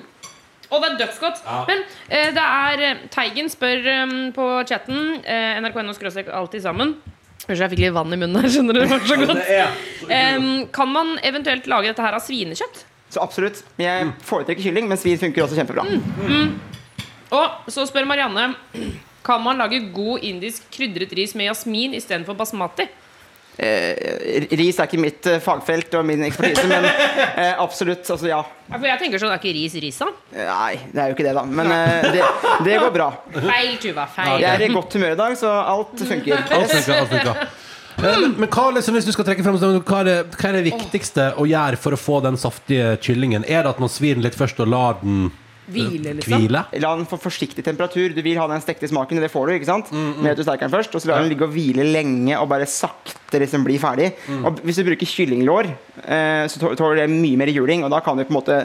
Og 0.70 0.82
det 0.82 0.88
er 0.90 0.98
dødsgodt. 1.00 1.40
Men 1.66 1.80
eh, 2.08 2.28
det 2.36 2.42
er 2.46 2.82
eh, 2.86 3.00
Teigen 3.10 3.48
spør 3.50 3.88
um, 4.04 4.12
på 4.36 4.44
chatten 4.70 5.16
eh, 5.24 5.58
nrk.no 5.58 5.94
skråstrek 5.96 6.30
alltid 6.30 6.62
sammen. 6.62 6.94
Kanskje 7.40 7.64
jeg 7.64 7.72
fikk 7.72 7.82
litt 7.82 7.96
vann 7.96 8.14
i 8.14 8.18
munnen 8.20 8.38
her, 8.38 8.46
skjønner 8.52 8.78
du. 8.78 8.84
Det 8.84 8.90
var 8.92 9.02
så 9.08 9.16
godt. 9.18 9.42
Um, 10.06 10.68
kan 10.70 10.92
man 10.92 11.16
eventuelt 11.26 11.66
lage 11.70 11.90
dette 11.90 12.04
her 12.04 12.14
av 12.14 12.22
svinekjøtt? 12.22 12.84
Så 13.10 13.22
absolutt. 13.22 13.62
Jeg 13.80 14.12
foretrekker 14.26 14.62
kylling, 14.68 14.86
men 14.90 14.98
svin 15.00 15.18
funker 15.18 15.42
også 15.44 15.58
kjempebra. 15.58 15.84
Og 17.34 17.70
så 17.70 17.84
spør 17.86 18.06
Marianne 18.10 18.48
Kan 19.26 19.42
man 19.44 19.60
lage 19.60 19.82
god 19.94 20.24
indisk 20.26 20.64
krydret 20.72 21.12
ris 21.14 21.34
med 21.36 21.50
jasmin 21.50 21.94
istedenfor 21.98 22.38
basmati? 22.38 22.86
Eh, 23.60 24.46
ris 24.56 24.78
er 24.80 24.86
ikke 24.88 25.00
mitt 25.02 25.26
eh, 25.28 25.40
fagfelt 25.44 25.92
og 25.98 26.06
min 26.08 26.22
ekspertise, 26.24 26.64
men 26.70 26.86
eh, 26.86 27.58
absolutt. 27.60 28.06
Altså, 28.08 28.30
ja. 28.30 28.38
Ja, 28.70 28.78
For 28.78 28.86
jeg 28.88 29.02
tenker 29.02 29.20
sånn, 29.20 29.34
er 29.34 29.42
ikke 29.42 29.52
ris 29.52 29.74
ris, 29.82 29.98
da? 30.00 30.08
Nei, 30.32 30.78
det 30.94 31.02
er 31.02 31.10
jo 31.10 31.16
ikke 31.18 31.26
det, 31.26 31.34
da. 31.36 31.42
Men 31.44 31.74
eh, 31.74 32.06
det, 32.14 32.22
det 32.64 32.78
går 32.80 32.94
bra. 32.94 33.10
Feil, 33.34 33.74
Tuva. 33.82 34.06
Feil. 34.14 34.38
Jeg 34.46 34.54
er 34.54 34.64
i 34.64 34.70
godt 34.72 34.96
humør 34.96 35.12
i 35.12 35.20
dag, 35.20 35.36
så 35.42 35.52
alt 35.74 36.06
funker. 36.08 36.40
Alt 36.46 36.72
funker, 36.72 37.02
alt 37.02 37.12
funker. 37.12 37.44
Eh, 38.00 38.20
Men, 38.20 38.34
men 38.40 38.48
hva, 38.48 38.70
liksom, 38.74 38.96
hvis 38.96 39.04
du 39.08 39.12
skal 39.12 39.26
trekke 39.28 39.44
frem 39.44 39.58
hva, 39.60 40.00
er 40.00 40.08
det, 40.08 40.16
hva 40.38 40.48
er 40.50 40.58
det 40.58 40.64
viktigste 40.70 41.30
å 41.40 41.44
gjøre 41.48 41.76
for 41.80 41.92
å 41.96 42.00
få 42.00 42.20
den 42.24 42.38
saftige 42.40 42.94
kyllingen? 43.04 43.44
Er 43.46 43.64
det 43.66 43.74
at 43.74 43.80
man 43.82 43.92
svir 43.92 44.16
den 44.16 44.24
litt 44.24 44.38
først 44.38 44.60
og 44.64 44.70
lar 44.72 44.98
den 45.02 45.28
Hvile, 45.70 46.16
liksom. 46.18 46.34
hvile? 46.34 46.64
La 46.82 46.94
den 46.98 47.06
få 47.06 47.14
forsiktig 47.20 47.62
temperatur. 47.62 48.10
Du 48.16 48.22
vil 48.26 48.40
ha 48.40 48.46
den 48.50 48.62
stekte 48.64 48.88
smaken, 48.90 49.20
og 49.20 49.22
det 49.22 49.30
får 49.30 49.46
du. 49.46 49.52
ikke 49.54 49.68
sant? 49.68 49.92
Med 49.92 50.32
at 50.32 50.40
du 50.40 50.42
steker 50.42 50.66
den 50.66 50.72
først, 50.74 50.96
Og 50.96 51.04
så 51.04 51.12
lar 51.12 51.20
den 51.22 51.30
ligge 51.30 51.46
og 51.46 51.52
hvile 51.54 51.84
lenge 51.86 52.34
og 52.40 52.48
bare 52.50 52.66
sakte 52.66 53.19
liksom 53.38 53.64
blir 53.66 53.78
ferdig. 53.78 54.12
Og 54.42 54.60
Hvis 54.64 54.80
du 54.80 54.84
bruker 54.84 55.06
kyllinglår, 55.06 55.70
eh, 56.04 56.44
så 56.50 56.58
tåler 56.74 57.02
det 57.02 57.10
mye 57.12 57.38
mer 57.38 57.52
juling, 57.54 57.84
og 57.84 57.90
da 57.90 58.00
kan 58.00 58.16
du 58.16 58.24
på 58.24 58.34
en 58.34 58.40
måte 58.40 58.60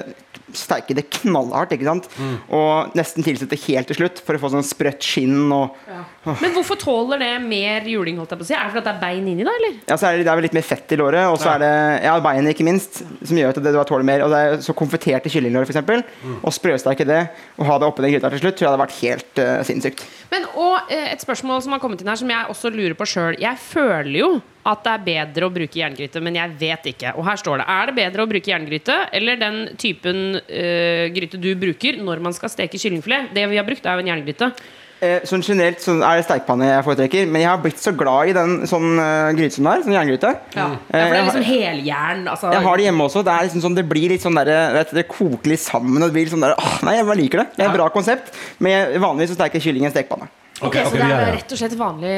steike 0.56 0.96
det 0.96 1.08
knallhardt. 1.20 1.74
ikke 1.76 1.88
sant? 1.88 2.08
Og 2.54 2.96
nesten 2.98 3.26
tilsette 3.26 3.58
helt 3.66 3.90
til 3.92 4.00
slutt 4.00 4.22
for 4.26 4.38
å 4.38 4.42
få 4.42 4.52
sånn 4.54 4.66
sprøtt 4.66 5.04
skinn. 5.04 5.52
og 5.52 5.76
Men 6.42 6.54
hvorfor 6.56 6.80
tåler 6.80 7.22
det 7.22 7.32
mer 7.44 7.88
juling? 7.90 8.18
holdt 8.18 8.32
jeg 8.32 8.40
på 8.40 8.46
å 8.46 8.50
si? 8.50 8.56
Er 8.56 8.70
det 8.70 8.76
fordi 8.76 8.86
det 8.86 8.94
er 8.94 9.02
bein 9.02 9.28
inni, 9.28 9.46
da? 9.46 9.56
eller? 9.60 9.78
ja, 9.90 9.98
så 9.98 10.08
er 10.08 10.18
det, 10.18 10.26
det 10.26 10.32
er 10.32 10.40
vel 10.40 10.48
litt 10.48 10.58
mer 10.58 10.68
fett 10.68 10.96
i 10.96 11.00
låret, 11.00 11.28
og 11.32 11.40
så 11.42 11.52
er 11.56 11.64
det 11.64 11.74
ja, 12.06 12.16
beinet 12.24 12.56
ikke 12.56 12.68
minst, 12.68 13.02
som 13.04 13.40
gjør 13.42 13.54
at 13.54 13.62
det 13.66 13.76
da 13.76 13.86
tåler 13.88 14.08
mer. 14.08 14.26
Og 14.26 14.34
det 14.34 14.42
er 14.46 14.58
så 14.66 14.76
konfiterte 14.78 15.32
kyllinglår, 15.34 15.68
f.eks., 15.68 16.42
og 16.42 16.56
sprøsteike 16.56 17.08
det, 17.08 17.22
og 17.60 17.70
ha 17.70 17.80
det 17.82 17.90
oppi 17.90 18.06
den 18.06 18.16
gryta 18.16 18.32
til 18.34 18.46
slutt, 18.46 18.58
tror 18.58 18.68
jeg 18.68 18.74
hadde 18.74 18.84
vært 18.86 19.00
helt 19.02 19.42
uh, 19.44 19.60
sinnssykt. 19.68 20.06
Men 20.32 20.48
og 20.56 20.92
eh, 20.94 21.12
et 21.14 21.24
spørsmål 21.24 21.64
som 21.66 21.76
har 21.76 21.82
kommet 21.84 22.02
inn 22.02 22.10
her, 22.12 22.20
som 22.20 22.32
jeg 22.32 22.52
også 22.52 22.72
lurer 22.74 22.96
på 22.98 23.08
sjøl. 23.10 23.38
Jeg 23.42 23.60
føler 23.62 24.20
jo 24.22 24.30
at 24.66 24.86
det 24.86 24.94
er 24.94 25.04
bedre 25.06 25.48
å 25.48 25.54
bruke 25.54 25.78
jerngryte, 25.78 26.22
men 26.26 26.40
jeg 26.40 26.56
vet 26.62 26.88
ikke. 26.94 27.12
Og 27.20 27.28
her 27.28 27.38
står 27.42 27.62
det. 27.62 27.68
Er 27.70 27.90
det 27.90 27.98
bedre 28.00 28.24
å 28.26 28.30
bruke 28.30 28.50
jerngryte 28.50 28.96
eller 29.14 29.38
den 29.42 29.60
typen 29.82 30.40
uh, 30.40 31.06
gryte 31.14 31.42
du 31.42 31.52
bruker 31.60 32.02
når 32.02 32.24
man 32.26 32.34
skal 32.34 32.50
steke 32.54 32.82
kyllingfilet? 32.82 33.30
Det 33.36 33.46
vi 33.52 33.62
har 33.62 33.68
brukt, 33.68 33.86
er 33.86 34.00
jo 34.00 34.06
en 34.06 34.12
jerngryte. 34.16 34.50
Eh, 35.04 35.26
sånn 35.28 35.44
generelt 35.44 35.82
så 35.84 35.98
er 36.00 36.22
det 36.22 36.24
stekepanne 36.24 36.70
jeg 36.70 36.84
foretrekker, 36.86 37.26
men 37.28 37.44
jeg 37.44 37.50
har 37.52 37.60
blitt 37.60 37.82
så 37.84 37.92
glad 38.00 38.32
i 38.32 38.36
den 38.38 38.54
sånn 38.70 38.96
uh, 38.96 39.34
gryte 39.36 39.58
som 39.58 39.68
det 39.68 39.74
er, 39.74 39.84
sånn 39.84 39.96
jerngryte. 39.98 40.32
Ja. 40.56 40.68
Eh, 40.72 40.88
for 40.88 40.96
det 40.96 41.20
er 41.20 41.28
liksom 41.28 41.44
har- 41.44 41.50
heljern. 41.50 42.24
Altså, 42.32 42.54
Jeg 42.56 42.64
har 42.66 42.80
det 42.80 42.88
hjemme 42.88 43.10
også. 43.10 43.26
Det, 43.28 43.34
er 43.34 43.50
liksom 43.50 43.66
sånn, 43.66 43.76
det 43.76 43.86
blir 43.90 44.16
litt 44.16 44.24
sånn 44.24 44.40
der, 44.40 44.54
vet, 44.80 44.96
det 44.96 45.06
koker 45.12 45.52
litt 45.52 45.62
sammen. 45.62 46.00
Og 46.00 46.08
det 46.08 46.16
blir 46.16 46.26
litt 46.26 46.34
sånn 46.34 46.48
der, 46.48 46.56
åh, 46.56 46.80
nei, 46.88 46.96
jeg 46.98 47.10
bare 47.12 47.22
liker 47.22 47.44
det. 47.44 47.48
Det 47.58 47.66
er 47.66 47.70
et 47.70 47.78
bra 47.78 47.92
konsept. 47.94 48.32
Men 48.64 48.72
jeg, 48.72 49.04
vanligvis 49.04 49.36
så 49.36 49.40
steker 49.42 49.60
jeg 49.60 49.68
kylling 49.68 49.86
i 49.86 49.92
en 49.92 49.96
stekepanne. 49.98 50.32
Ok, 50.56 50.70
okay, 50.70 50.86
ok, 50.86 50.88
så 50.88 50.96
det 50.96 51.04
er 51.04 51.10
ja, 51.10 51.16
er 51.20 51.34
rett 51.36 51.52
og 51.52 51.60
slett 51.60 51.74
vanlig 51.76 52.12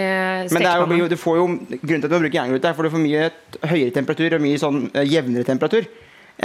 Men 0.53 0.61
det 0.61 0.69
er 0.69 0.81
jo, 0.81 0.83
stekepanne. 0.85 1.05
du 1.09 1.17
får 1.17 1.37
jo, 1.39 1.45
grunnen 1.47 2.03
til 2.03 2.05
at 2.05 2.11
du 2.11 2.17
bruker 2.19 2.37
jerngryte, 2.37 2.69
er 2.69 2.77
for 2.77 2.85
du 2.85 2.93
får 2.93 3.01
mye 3.01 3.23
høyere 3.71 3.93
temperatur 3.95 4.35
og 4.37 4.43
mye 4.43 4.59
sånn 4.61 4.83
eh, 4.91 5.07
jevnere 5.09 5.47
temperatur. 5.47 5.87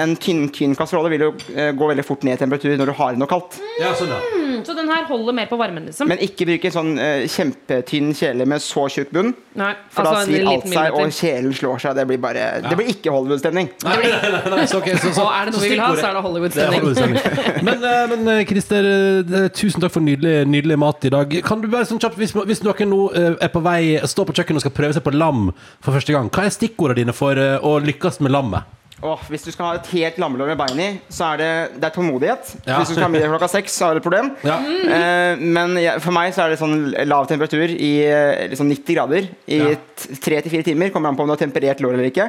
En 0.01 0.15
tynn, 0.17 0.47
tynn 0.49 0.73
kasserolle 0.73 1.11
vil 1.13 1.21
jo 1.27 1.31
eh, 1.53 1.69
gå 1.77 1.89
veldig 1.91 2.05
fort 2.09 2.23
ned 2.25 2.39
i 2.39 2.41
temperatur 2.41 2.79
når 2.81 2.89
du 2.89 2.93
har 2.97 3.17
noe 3.21 3.29
kaldt. 3.29 3.59
Ja, 3.77 3.91
sånn, 3.99 4.09
ja. 4.09 4.21
Mm, 4.33 4.63
Så 4.65 4.73
den 4.77 4.89
her 4.89 5.05
holder 5.05 5.35
mer 5.37 5.51
på 5.51 5.59
varmen, 5.61 5.85
liksom? 5.91 6.09
Men 6.09 6.23
ikke 6.25 6.47
bruke 6.49 6.71
en 6.71 6.73
sånn 6.73 6.93
eh, 6.97 7.27
kjempetynn 7.29 8.15
kjele 8.17 8.47
med 8.49 8.65
så 8.65 8.87
tjukk 8.89 9.11
bunn. 9.13 9.35
Nei, 9.61 9.75
For 9.93 10.09
da 10.09 10.15
altså 10.15 10.23
en 10.23 10.33
svir 10.33 10.49
alt 10.49 10.65
liten 10.65 10.73
seg, 10.79 10.97
og 10.97 11.13
kjelen 11.19 11.53
slår 11.59 11.83
seg. 11.85 11.99
Det 12.01 12.07
blir 12.09 12.23
bare 12.25 12.47
Det 12.65 12.79
blir 12.81 12.89
ikke 12.95 13.13
Hollywood-stemning. 13.13 13.69
Nei, 13.85 13.99
nei, 14.01 14.33
nei, 14.33 14.43
nei, 14.55 14.65
så, 14.73 14.81
ok, 14.81 14.89
så, 14.97 15.13
så, 15.13 15.27
Og 15.27 15.37
er 15.37 15.51
det 15.51 15.55
noe 15.59 15.65
vi 15.67 15.73
vil 15.75 15.85
ha, 15.85 15.93
så 16.01 16.09
er 16.09 16.17
det 16.17 16.25
Hollywood-stemning. 16.29 16.81
Hollywood-stemning. 16.81 17.63
Men, 17.69 17.87
eh, 17.93 18.03
men 18.17 18.35
eh, 18.39 18.43
Christer, 18.49 18.91
eh, 19.45 19.49
tusen 19.61 19.85
takk 19.85 19.93
for 19.93 20.09
nydelig, 20.09 20.37
nydelig 20.49 20.81
mat 20.81 21.05
i 21.05 21.13
dag. 21.13 21.37
Kan 21.45 21.61
du 21.61 21.69
bare 21.73 21.85
sånn 21.93 22.01
kjapt, 22.01 22.17
Hvis, 22.23 22.33
hvis 22.33 22.65
noen 22.65 22.95
nå 22.97 23.03
eh, 23.13 23.33
er 23.45 23.53
på 23.53 23.61
vei 23.69 23.83
står 24.09 24.33
på 24.33 24.41
kjøkkenet 24.41 24.63
og 24.63 24.67
skal 24.71 24.79
prøve 24.81 24.97
seg 24.97 25.05
på 25.05 25.13
lam 25.21 25.51
for 25.85 25.93
første 25.93 26.17
gang, 26.17 26.33
hva 26.33 26.49
er 26.49 26.57
stikkordene 26.57 27.05
dine 27.05 27.17
for 27.17 27.37
eh, 27.37 27.59
å 27.61 27.77
lykkes 27.85 28.23
med 28.25 28.33
lammet? 28.33 28.79
Åh, 29.03 29.23
hvis 29.33 29.43
du 29.43 29.51
skal 29.51 29.67
ha 29.67 29.79
et 29.81 29.89
helt 29.97 30.19
lammelår 30.23 30.53
med 30.53 30.61
bein 30.61 30.79
i, 30.79 30.89
så 31.11 31.33
er 31.33 31.41
det, 31.41 31.51
det 31.83 31.89
er 31.89 31.95
tålmodighet. 31.97 32.53
Ja. 32.69 32.77
Hvis 32.79 32.93
du 32.93 32.95
skal 32.95 33.09
ha 33.09 33.11
middag 33.11 33.33
klokka 33.33 33.49
seks, 33.51 33.75
så 33.75 33.89
er 33.89 33.97
det 33.97 34.03
et 34.03 34.07
problem. 34.07 34.31
Ja. 34.47 34.61
Eh, 34.63 35.43
men 35.43 35.75
jeg, 35.81 35.99
for 36.05 36.15
meg 36.15 36.31
så 36.37 36.45
er 36.45 36.53
det 36.53 36.61
sånn 36.61 36.93
lav 37.11 37.27
temperatur 37.31 37.73
i 37.75 37.93
eh, 38.07 38.45
liksom 38.53 38.71
90 38.71 38.99
grader 38.99 39.27
i 39.51 39.59
tre 40.23 40.39
til 40.45 40.55
fire 40.55 40.69
timer. 40.71 40.93
Kommer 40.95 41.11
an 41.11 41.19
på 41.19 41.27
om 41.27 41.33
du 41.33 41.35
har 41.35 41.43
temperert 41.43 41.83
lår 41.83 41.97
eller 41.97 42.13
ikke. 42.13 42.29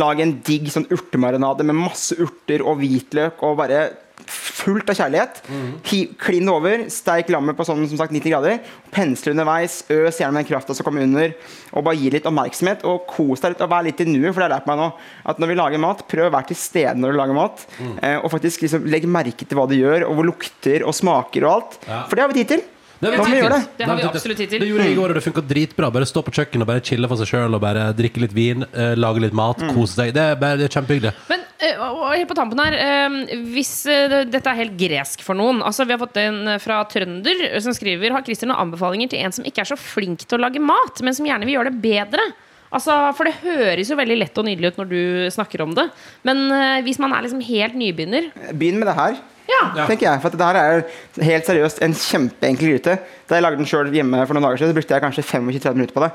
Lag 0.00 0.24
en 0.24 0.38
digg 0.46 0.72
sånn 0.72 0.88
urtemarinade 0.94 1.66
med 1.68 1.76
masse 1.82 2.16
urter 2.16 2.64
og 2.64 2.80
hvitløk 2.80 3.44
og 3.44 3.60
bare 3.60 3.84
fullt 4.30 4.88
av 4.90 4.96
kjærlighet. 4.98 5.40
Mm. 5.50 5.70
Hi- 5.90 6.08
Klin 6.20 6.48
over. 6.48 6.84
Steik 6.92 7.28
lammet 7.32 7.56
på 7.58 7.66
sånn 7.66 7.82
som 7.90 7.98
sagt 8.00 8.12
90 8.14 8.30
grader. 8.32 8.58
Pensle 8.94 9.32
underveis. 9.34 9.82
Øs 9.90 10.18
gjerne 10.20 10.32
med 10.36 10.44
den 10.44 10.50
krafta 10.52 10.74
som 10.76 10.86
kommer 10.86 11.02
under. 11.06 11.34
Og 11.72 11.84
bare 11.84 11.96
gi 12.00 12.10
litt 12.14 12.26
oppmerksomhet. 12.30 12.84
Og 12.88 13.06
kos 13.10 13.40
deg 13.44 13.54
litt 13.54 13.64
og 13.66 13.70
vær 13.74 13.84
litt 13.86 14.00
i 14.00 14.08
nuet. 14.08 14.30
For 14.32 14.40
det 14.42 14.48
har 14.48 14.54
lært 14.58 14.68
meg 14.70 14.80
nå 14.80 14.90
at 15.32 15.38
når 15.42 15.52
vi 15.52 15.58
lager 15.60 15.82
mat, 15.84 16.04
prøv 16.08 16.28
å 16.30 16.34
være 16.34 16.50
til 16.52 16.60
stede 16.60 16.96
når 17.00 17.12
du 17.12 17.20
lager 17.22 17.38
mat. 17.40 17.66
Mm. 17.80 17.96
Eh, 18.02 18.18
og 18.22 18.30
faktisk 18.34 18.62
liksom 18.66 18.86
legg 18.90 19.06
merke 19.08 19.44
til 19.48 19.58
hva 19.58 19.68
du 19.70 19.76
gjør, 19.78 20.08
og 20.08 20.16
hvor 20.18 20.30
lukter 20.32 20.84
og 20.86 20.94
smaker 20.96 21.44
og 21.48 21.52
alt. 21.58 21.78
Ja. 21.88 22.04
For 22.08 22.16
det 22.16 22.24
har 22.26 22.32
vi 22.32 22.40
tid 22.42 22.54
til. 22.56 22.64
Det 23.00 23.10
har 23.14 23.26
vi 23.26 23.38
gjøre 23.40 23.56
det. 23.58 23.64
Det 23.78 23.88
har 23.88 23.98
vi 23.98 24.04
absolutt 24.08 24.38
tid 24.40 24.52
til. 24.54 24.62
Det 24.62 24.68
gjorde 24.70 24.84
jeg 24.86 24.94
i 24.94 24.98
går, 24.98 25.12
og 25.12 25.18
det 25.18 25.24
funka 25.24 25.42
dritbra. 25.50 25.90
Bare 25.92 26.08
stå 26.08 26.22
på 26.24 26.34
kjøkkenet 26.34 26.64
og 26.64 26.70
bare 26.70 26.84
chille 26.84 27.10
for 27.10 27.20
seg 27.20 27.30
sjøl 27.32 27.56
og 27.58 27.62
bare 27.64 27.88
drikke 27.96 28.22
litt 28.22 28.36
vin, 28.36 28.64
eh, 28.72 28.94
lage 28.98 29.24
litt 29.24 29.36
mat, 29.36 29.60
kose 29.74 29.98
seg. 29.98 30.14
Det 30.16 30.22
er, 30.22 30.38
bare, 30.40 30.60
det 30.60 30.68
er 30.68 30.74
kjempehyggelig. 30.78 31.12
Men 31.32 31.44
eh, 31.58 31.74
og 31.80 32.00
og 32.04 32.14
helt 32.14 32.30
på 32.30 32.36
tampen 32.38 32.60
her 32.60 32.74
eh, 32.78 33.18
Hvis 33.54 33.72
eh, 33.90 34.14
dette 34.30 34.50
er 34.50 34.58
helt 34.62 34.74
gresk 34.78 35.22
for 35.24 35.38
noen 35.38 35.62
Altså 35.64 35.86
Vi 35.88 35.94
har 35.94 36.00
fått 36.02 36.18
en 36.20 36.40
eh, 36.54 36.58
fra 36.62 36.80
Trønder 36.90 37.44
eh, 37.48 37.60
som 37.64 37.74
skriver 37.76 38.12
Har 38.14 38.24
Christer 38.26 38.50
noen 38.50 38.66
anbefalinger 38.66 39.10
til 39.12 39.22
en 39.24 39.34
som 39.34 39.46
ikke 39.48 39.62
er 39.64 39.70
så 39.72 39.78
flink 39.80 40.26
til 40.28 40.38
å 40.38 40.44
lage 40.44 40.62
mat, 40.62 41.00
men 41.04 41.16
som 41.16 41.26
gjerne 41.26 41.48
vil 41.48 41.56
gjøre 41.58 41.72
det 41.72 41.80
bedre? 41.84 42.26
Altså, 42.74 42.94
For 43.14 43.28
det 43.28 43.36
høres 43.44 43.90
jo 43.92 43.98
veldig 43.98 44.16
lett 44.18 44.40
og 44.40 44.48
nydelig 44.48 44.72
ut 44.74 44.80
når 44.82 44.88
du 44.90 45.00
snakker 45.34 45.62
om 45.62 45.74
det. 45.76 45.86
Men 46.26 46.44
eh, 46.50 46.80
hvis 46.86 46.98
man 47.02 47.14
er 47.14 47.24
liksom 47.26 47.42
helt 47.46 47.78
nybegynner 47.78 48.30
Begynn 48.52 48.80
med 48.82 48.90
det 48.90 48.96
her. 48.98 49.20
Ja. 49.44 49.84
tenker 49.86 50.06
jeg, 50.06 50.20
for 50.22 50.32
at 50.32 50.38
det 50.40 50.46
her 50.46 50.56
er 50.56 51.26
helt 51.26 51.48
seriøst 51.48 51.82
en 51.84 51.94
kjempeenkel 51.94 52.70
gryte. 52.72 52.94
Da 53.28 53.36
jeg 53.36 53.44
lagde 53.44 53.58
den 53.60 53.68
sjøl 53.68 53.90
hjemme 53.92 54.22
for 54.24 54.36
noen 54.36 54.46
dager 54.46 54.60
siden, 54.60 54.72
så 54.72 54.76
brukte 54.78 54.94
jeg 54.96 55.04
kanskje 55.04 55.24
25-30 55.24 55.76
minutter 55.76 55.96
på 55.96 56.04
det. 56.04 56.10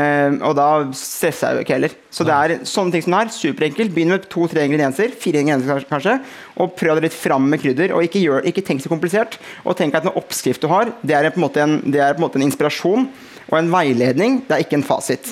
Eh, 0.00 0.36
og 0.48 0.54
da 0.56 0.68
stressa 0.96 1.50
jeg 1.50 1.58
jo 1.58 1.66
ikke 1.66 1.76
heller. 1.76 1.96
Så 2.12 2.26
det 2.28 2.36
er 2.36 2.54
sånne 2.68 2.94
ting 2.94 3.04
som 3.04 3.16
det 3.16 3.20
her. 3.22 3.32
Superenkelt. 3.36 3.94
Begynn 3.96 4.14
med 4.14 4.28
to-tre 4.32 4.64
ingredienser. 4.68 5.12
Fire 5.20 5.42
ingredienser 5.44 5.88
kanskje. 5.90 6.16
Og 6.60 6.72
prøv 6.78 6.96
det 6.96 7.08
litt 7.08 7.16
fram 7.16 7.48
med 7.52 7.60
krydder. 7.62 7.92
Og 7.96 8.08
ikke, 8.08 8.24
gjør, 8.24 8.48
ikke 8.48 8.64
tenk 8.64 8.84
så 8.84 8.92
komplisert. 8.92 9.36
Og 9.64 9.76
tenk 9.78 9.96
at 9.96 10.08
en 10.08 10.16
oppskrift 10.16 10.64
du 10.64 10.68
har, 10.72 10.92
det 11.02 11.16
er 11.16 11.30
på 11.32 11.40
en 11.40 11.46
måte 11.46 11.64
en, 11.64 11.78
det 11.92 12.00
er 12.00 12.16
på 12.16 12.22
en, 12.22 12.26
måte 12.28 12.40
en 12.40 12.48
inspirasjon. 12.48 13.08
Og 13.52 13.58
en 13.58 13.66
veiledning, 13.68 14.38
det 14.48 14.54
er 14.56 14.62
ikke 14.64 14.78
en 14.78 14.84
fasit. 14.88 15.28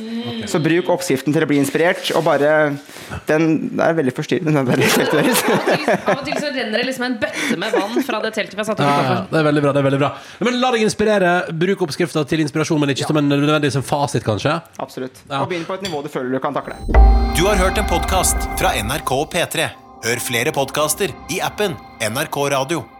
Så 0.50 0.58
bruk 0.60 0.90
oppskriften 0.92 1.32
til 1.32 1.46
å 1.46 1.48
bli 1.48 1.56
inspirert, 1.56 2.10
og 2.18 2.26
bare 2.26 2.50
den, 3.30 3.46
Det 3.72 3.86
er 3.86 3.96
veldig 3.96 4.12
forstyrrende, 4.12 4.52
den 4.52 4.68
der 4.68 4.82
teltet 4.84 5.14
deres. 5.16 5.40
Av 6.04 6.18
og 6.18 6.26
til 6.26 6.36
så 6.36 6.50
renner 6.52 6.76
det 6.82 6.84
liksom 6.90 7.06
en 7.08 7.16
bøtte 7.22 7.56
med 7.62 7.72
vann 7.78 8.04
fra 8.04 8.20
det 8.26 8.34
teltet 8.36 8.58
vi 8.58 8.60
har 8.60 8.68
satt 8.68 8.82
opp 8.84 8.86
Ja, 8.86 9.00
ja, 9.08 9.16
det 9.32 9.40
er 9.40 9.48
veldig 9.48 9.64
bra. 9.64 9.72
det 9.72 9.80
er 9.82 9.88
veldig 9.88 10.02
bra 10.04 10.12
Men 10.44 10.60
la 10.60 10.70
deg 10.76 10.84
inspirere. 10.84 11.32
Bruk 11.64 11.86
oppskrifta 11.88 12.26
til 12.28 12.44
inspirasjon, 12.44 12.80
men 12.84 12.92
ikke 12.92 13.08
som 13.08 13.16
en 13.22 13.32
nødvendigvis 13.32 13.80
en 13.80 13.88
fasit, 13.88 14.24
kanskje. 14.28 14.58
Absolutt. 14.84 15.24
Ja. 15.30 15.40
Og 15.40 15.48
begynn 15.50 15.64
på 15.64 15.80
et 15.80 15.88
nivå 15.88 16.04
du 16.04 16.12
føler 16.12 16.36
du 16.36 16.40
kan 16.44 16.52
takle. 16.54 16.76
Du 17.40 17.46
har 17.48 17.56
hørt 17.56 17.80
en 17.80 17.88
podkast 17.88 18.36
fra 18.60 18.76
NRK 18.84 19.16
P3. 19.32 19.70
Hør 20.04 20.20
flere 20.28 20.52
podkaster 20.52 21.12
i 21.32 21.40
appen 21.44 21.72
NRK 22.04 22.42
Radio. 22.52 22.99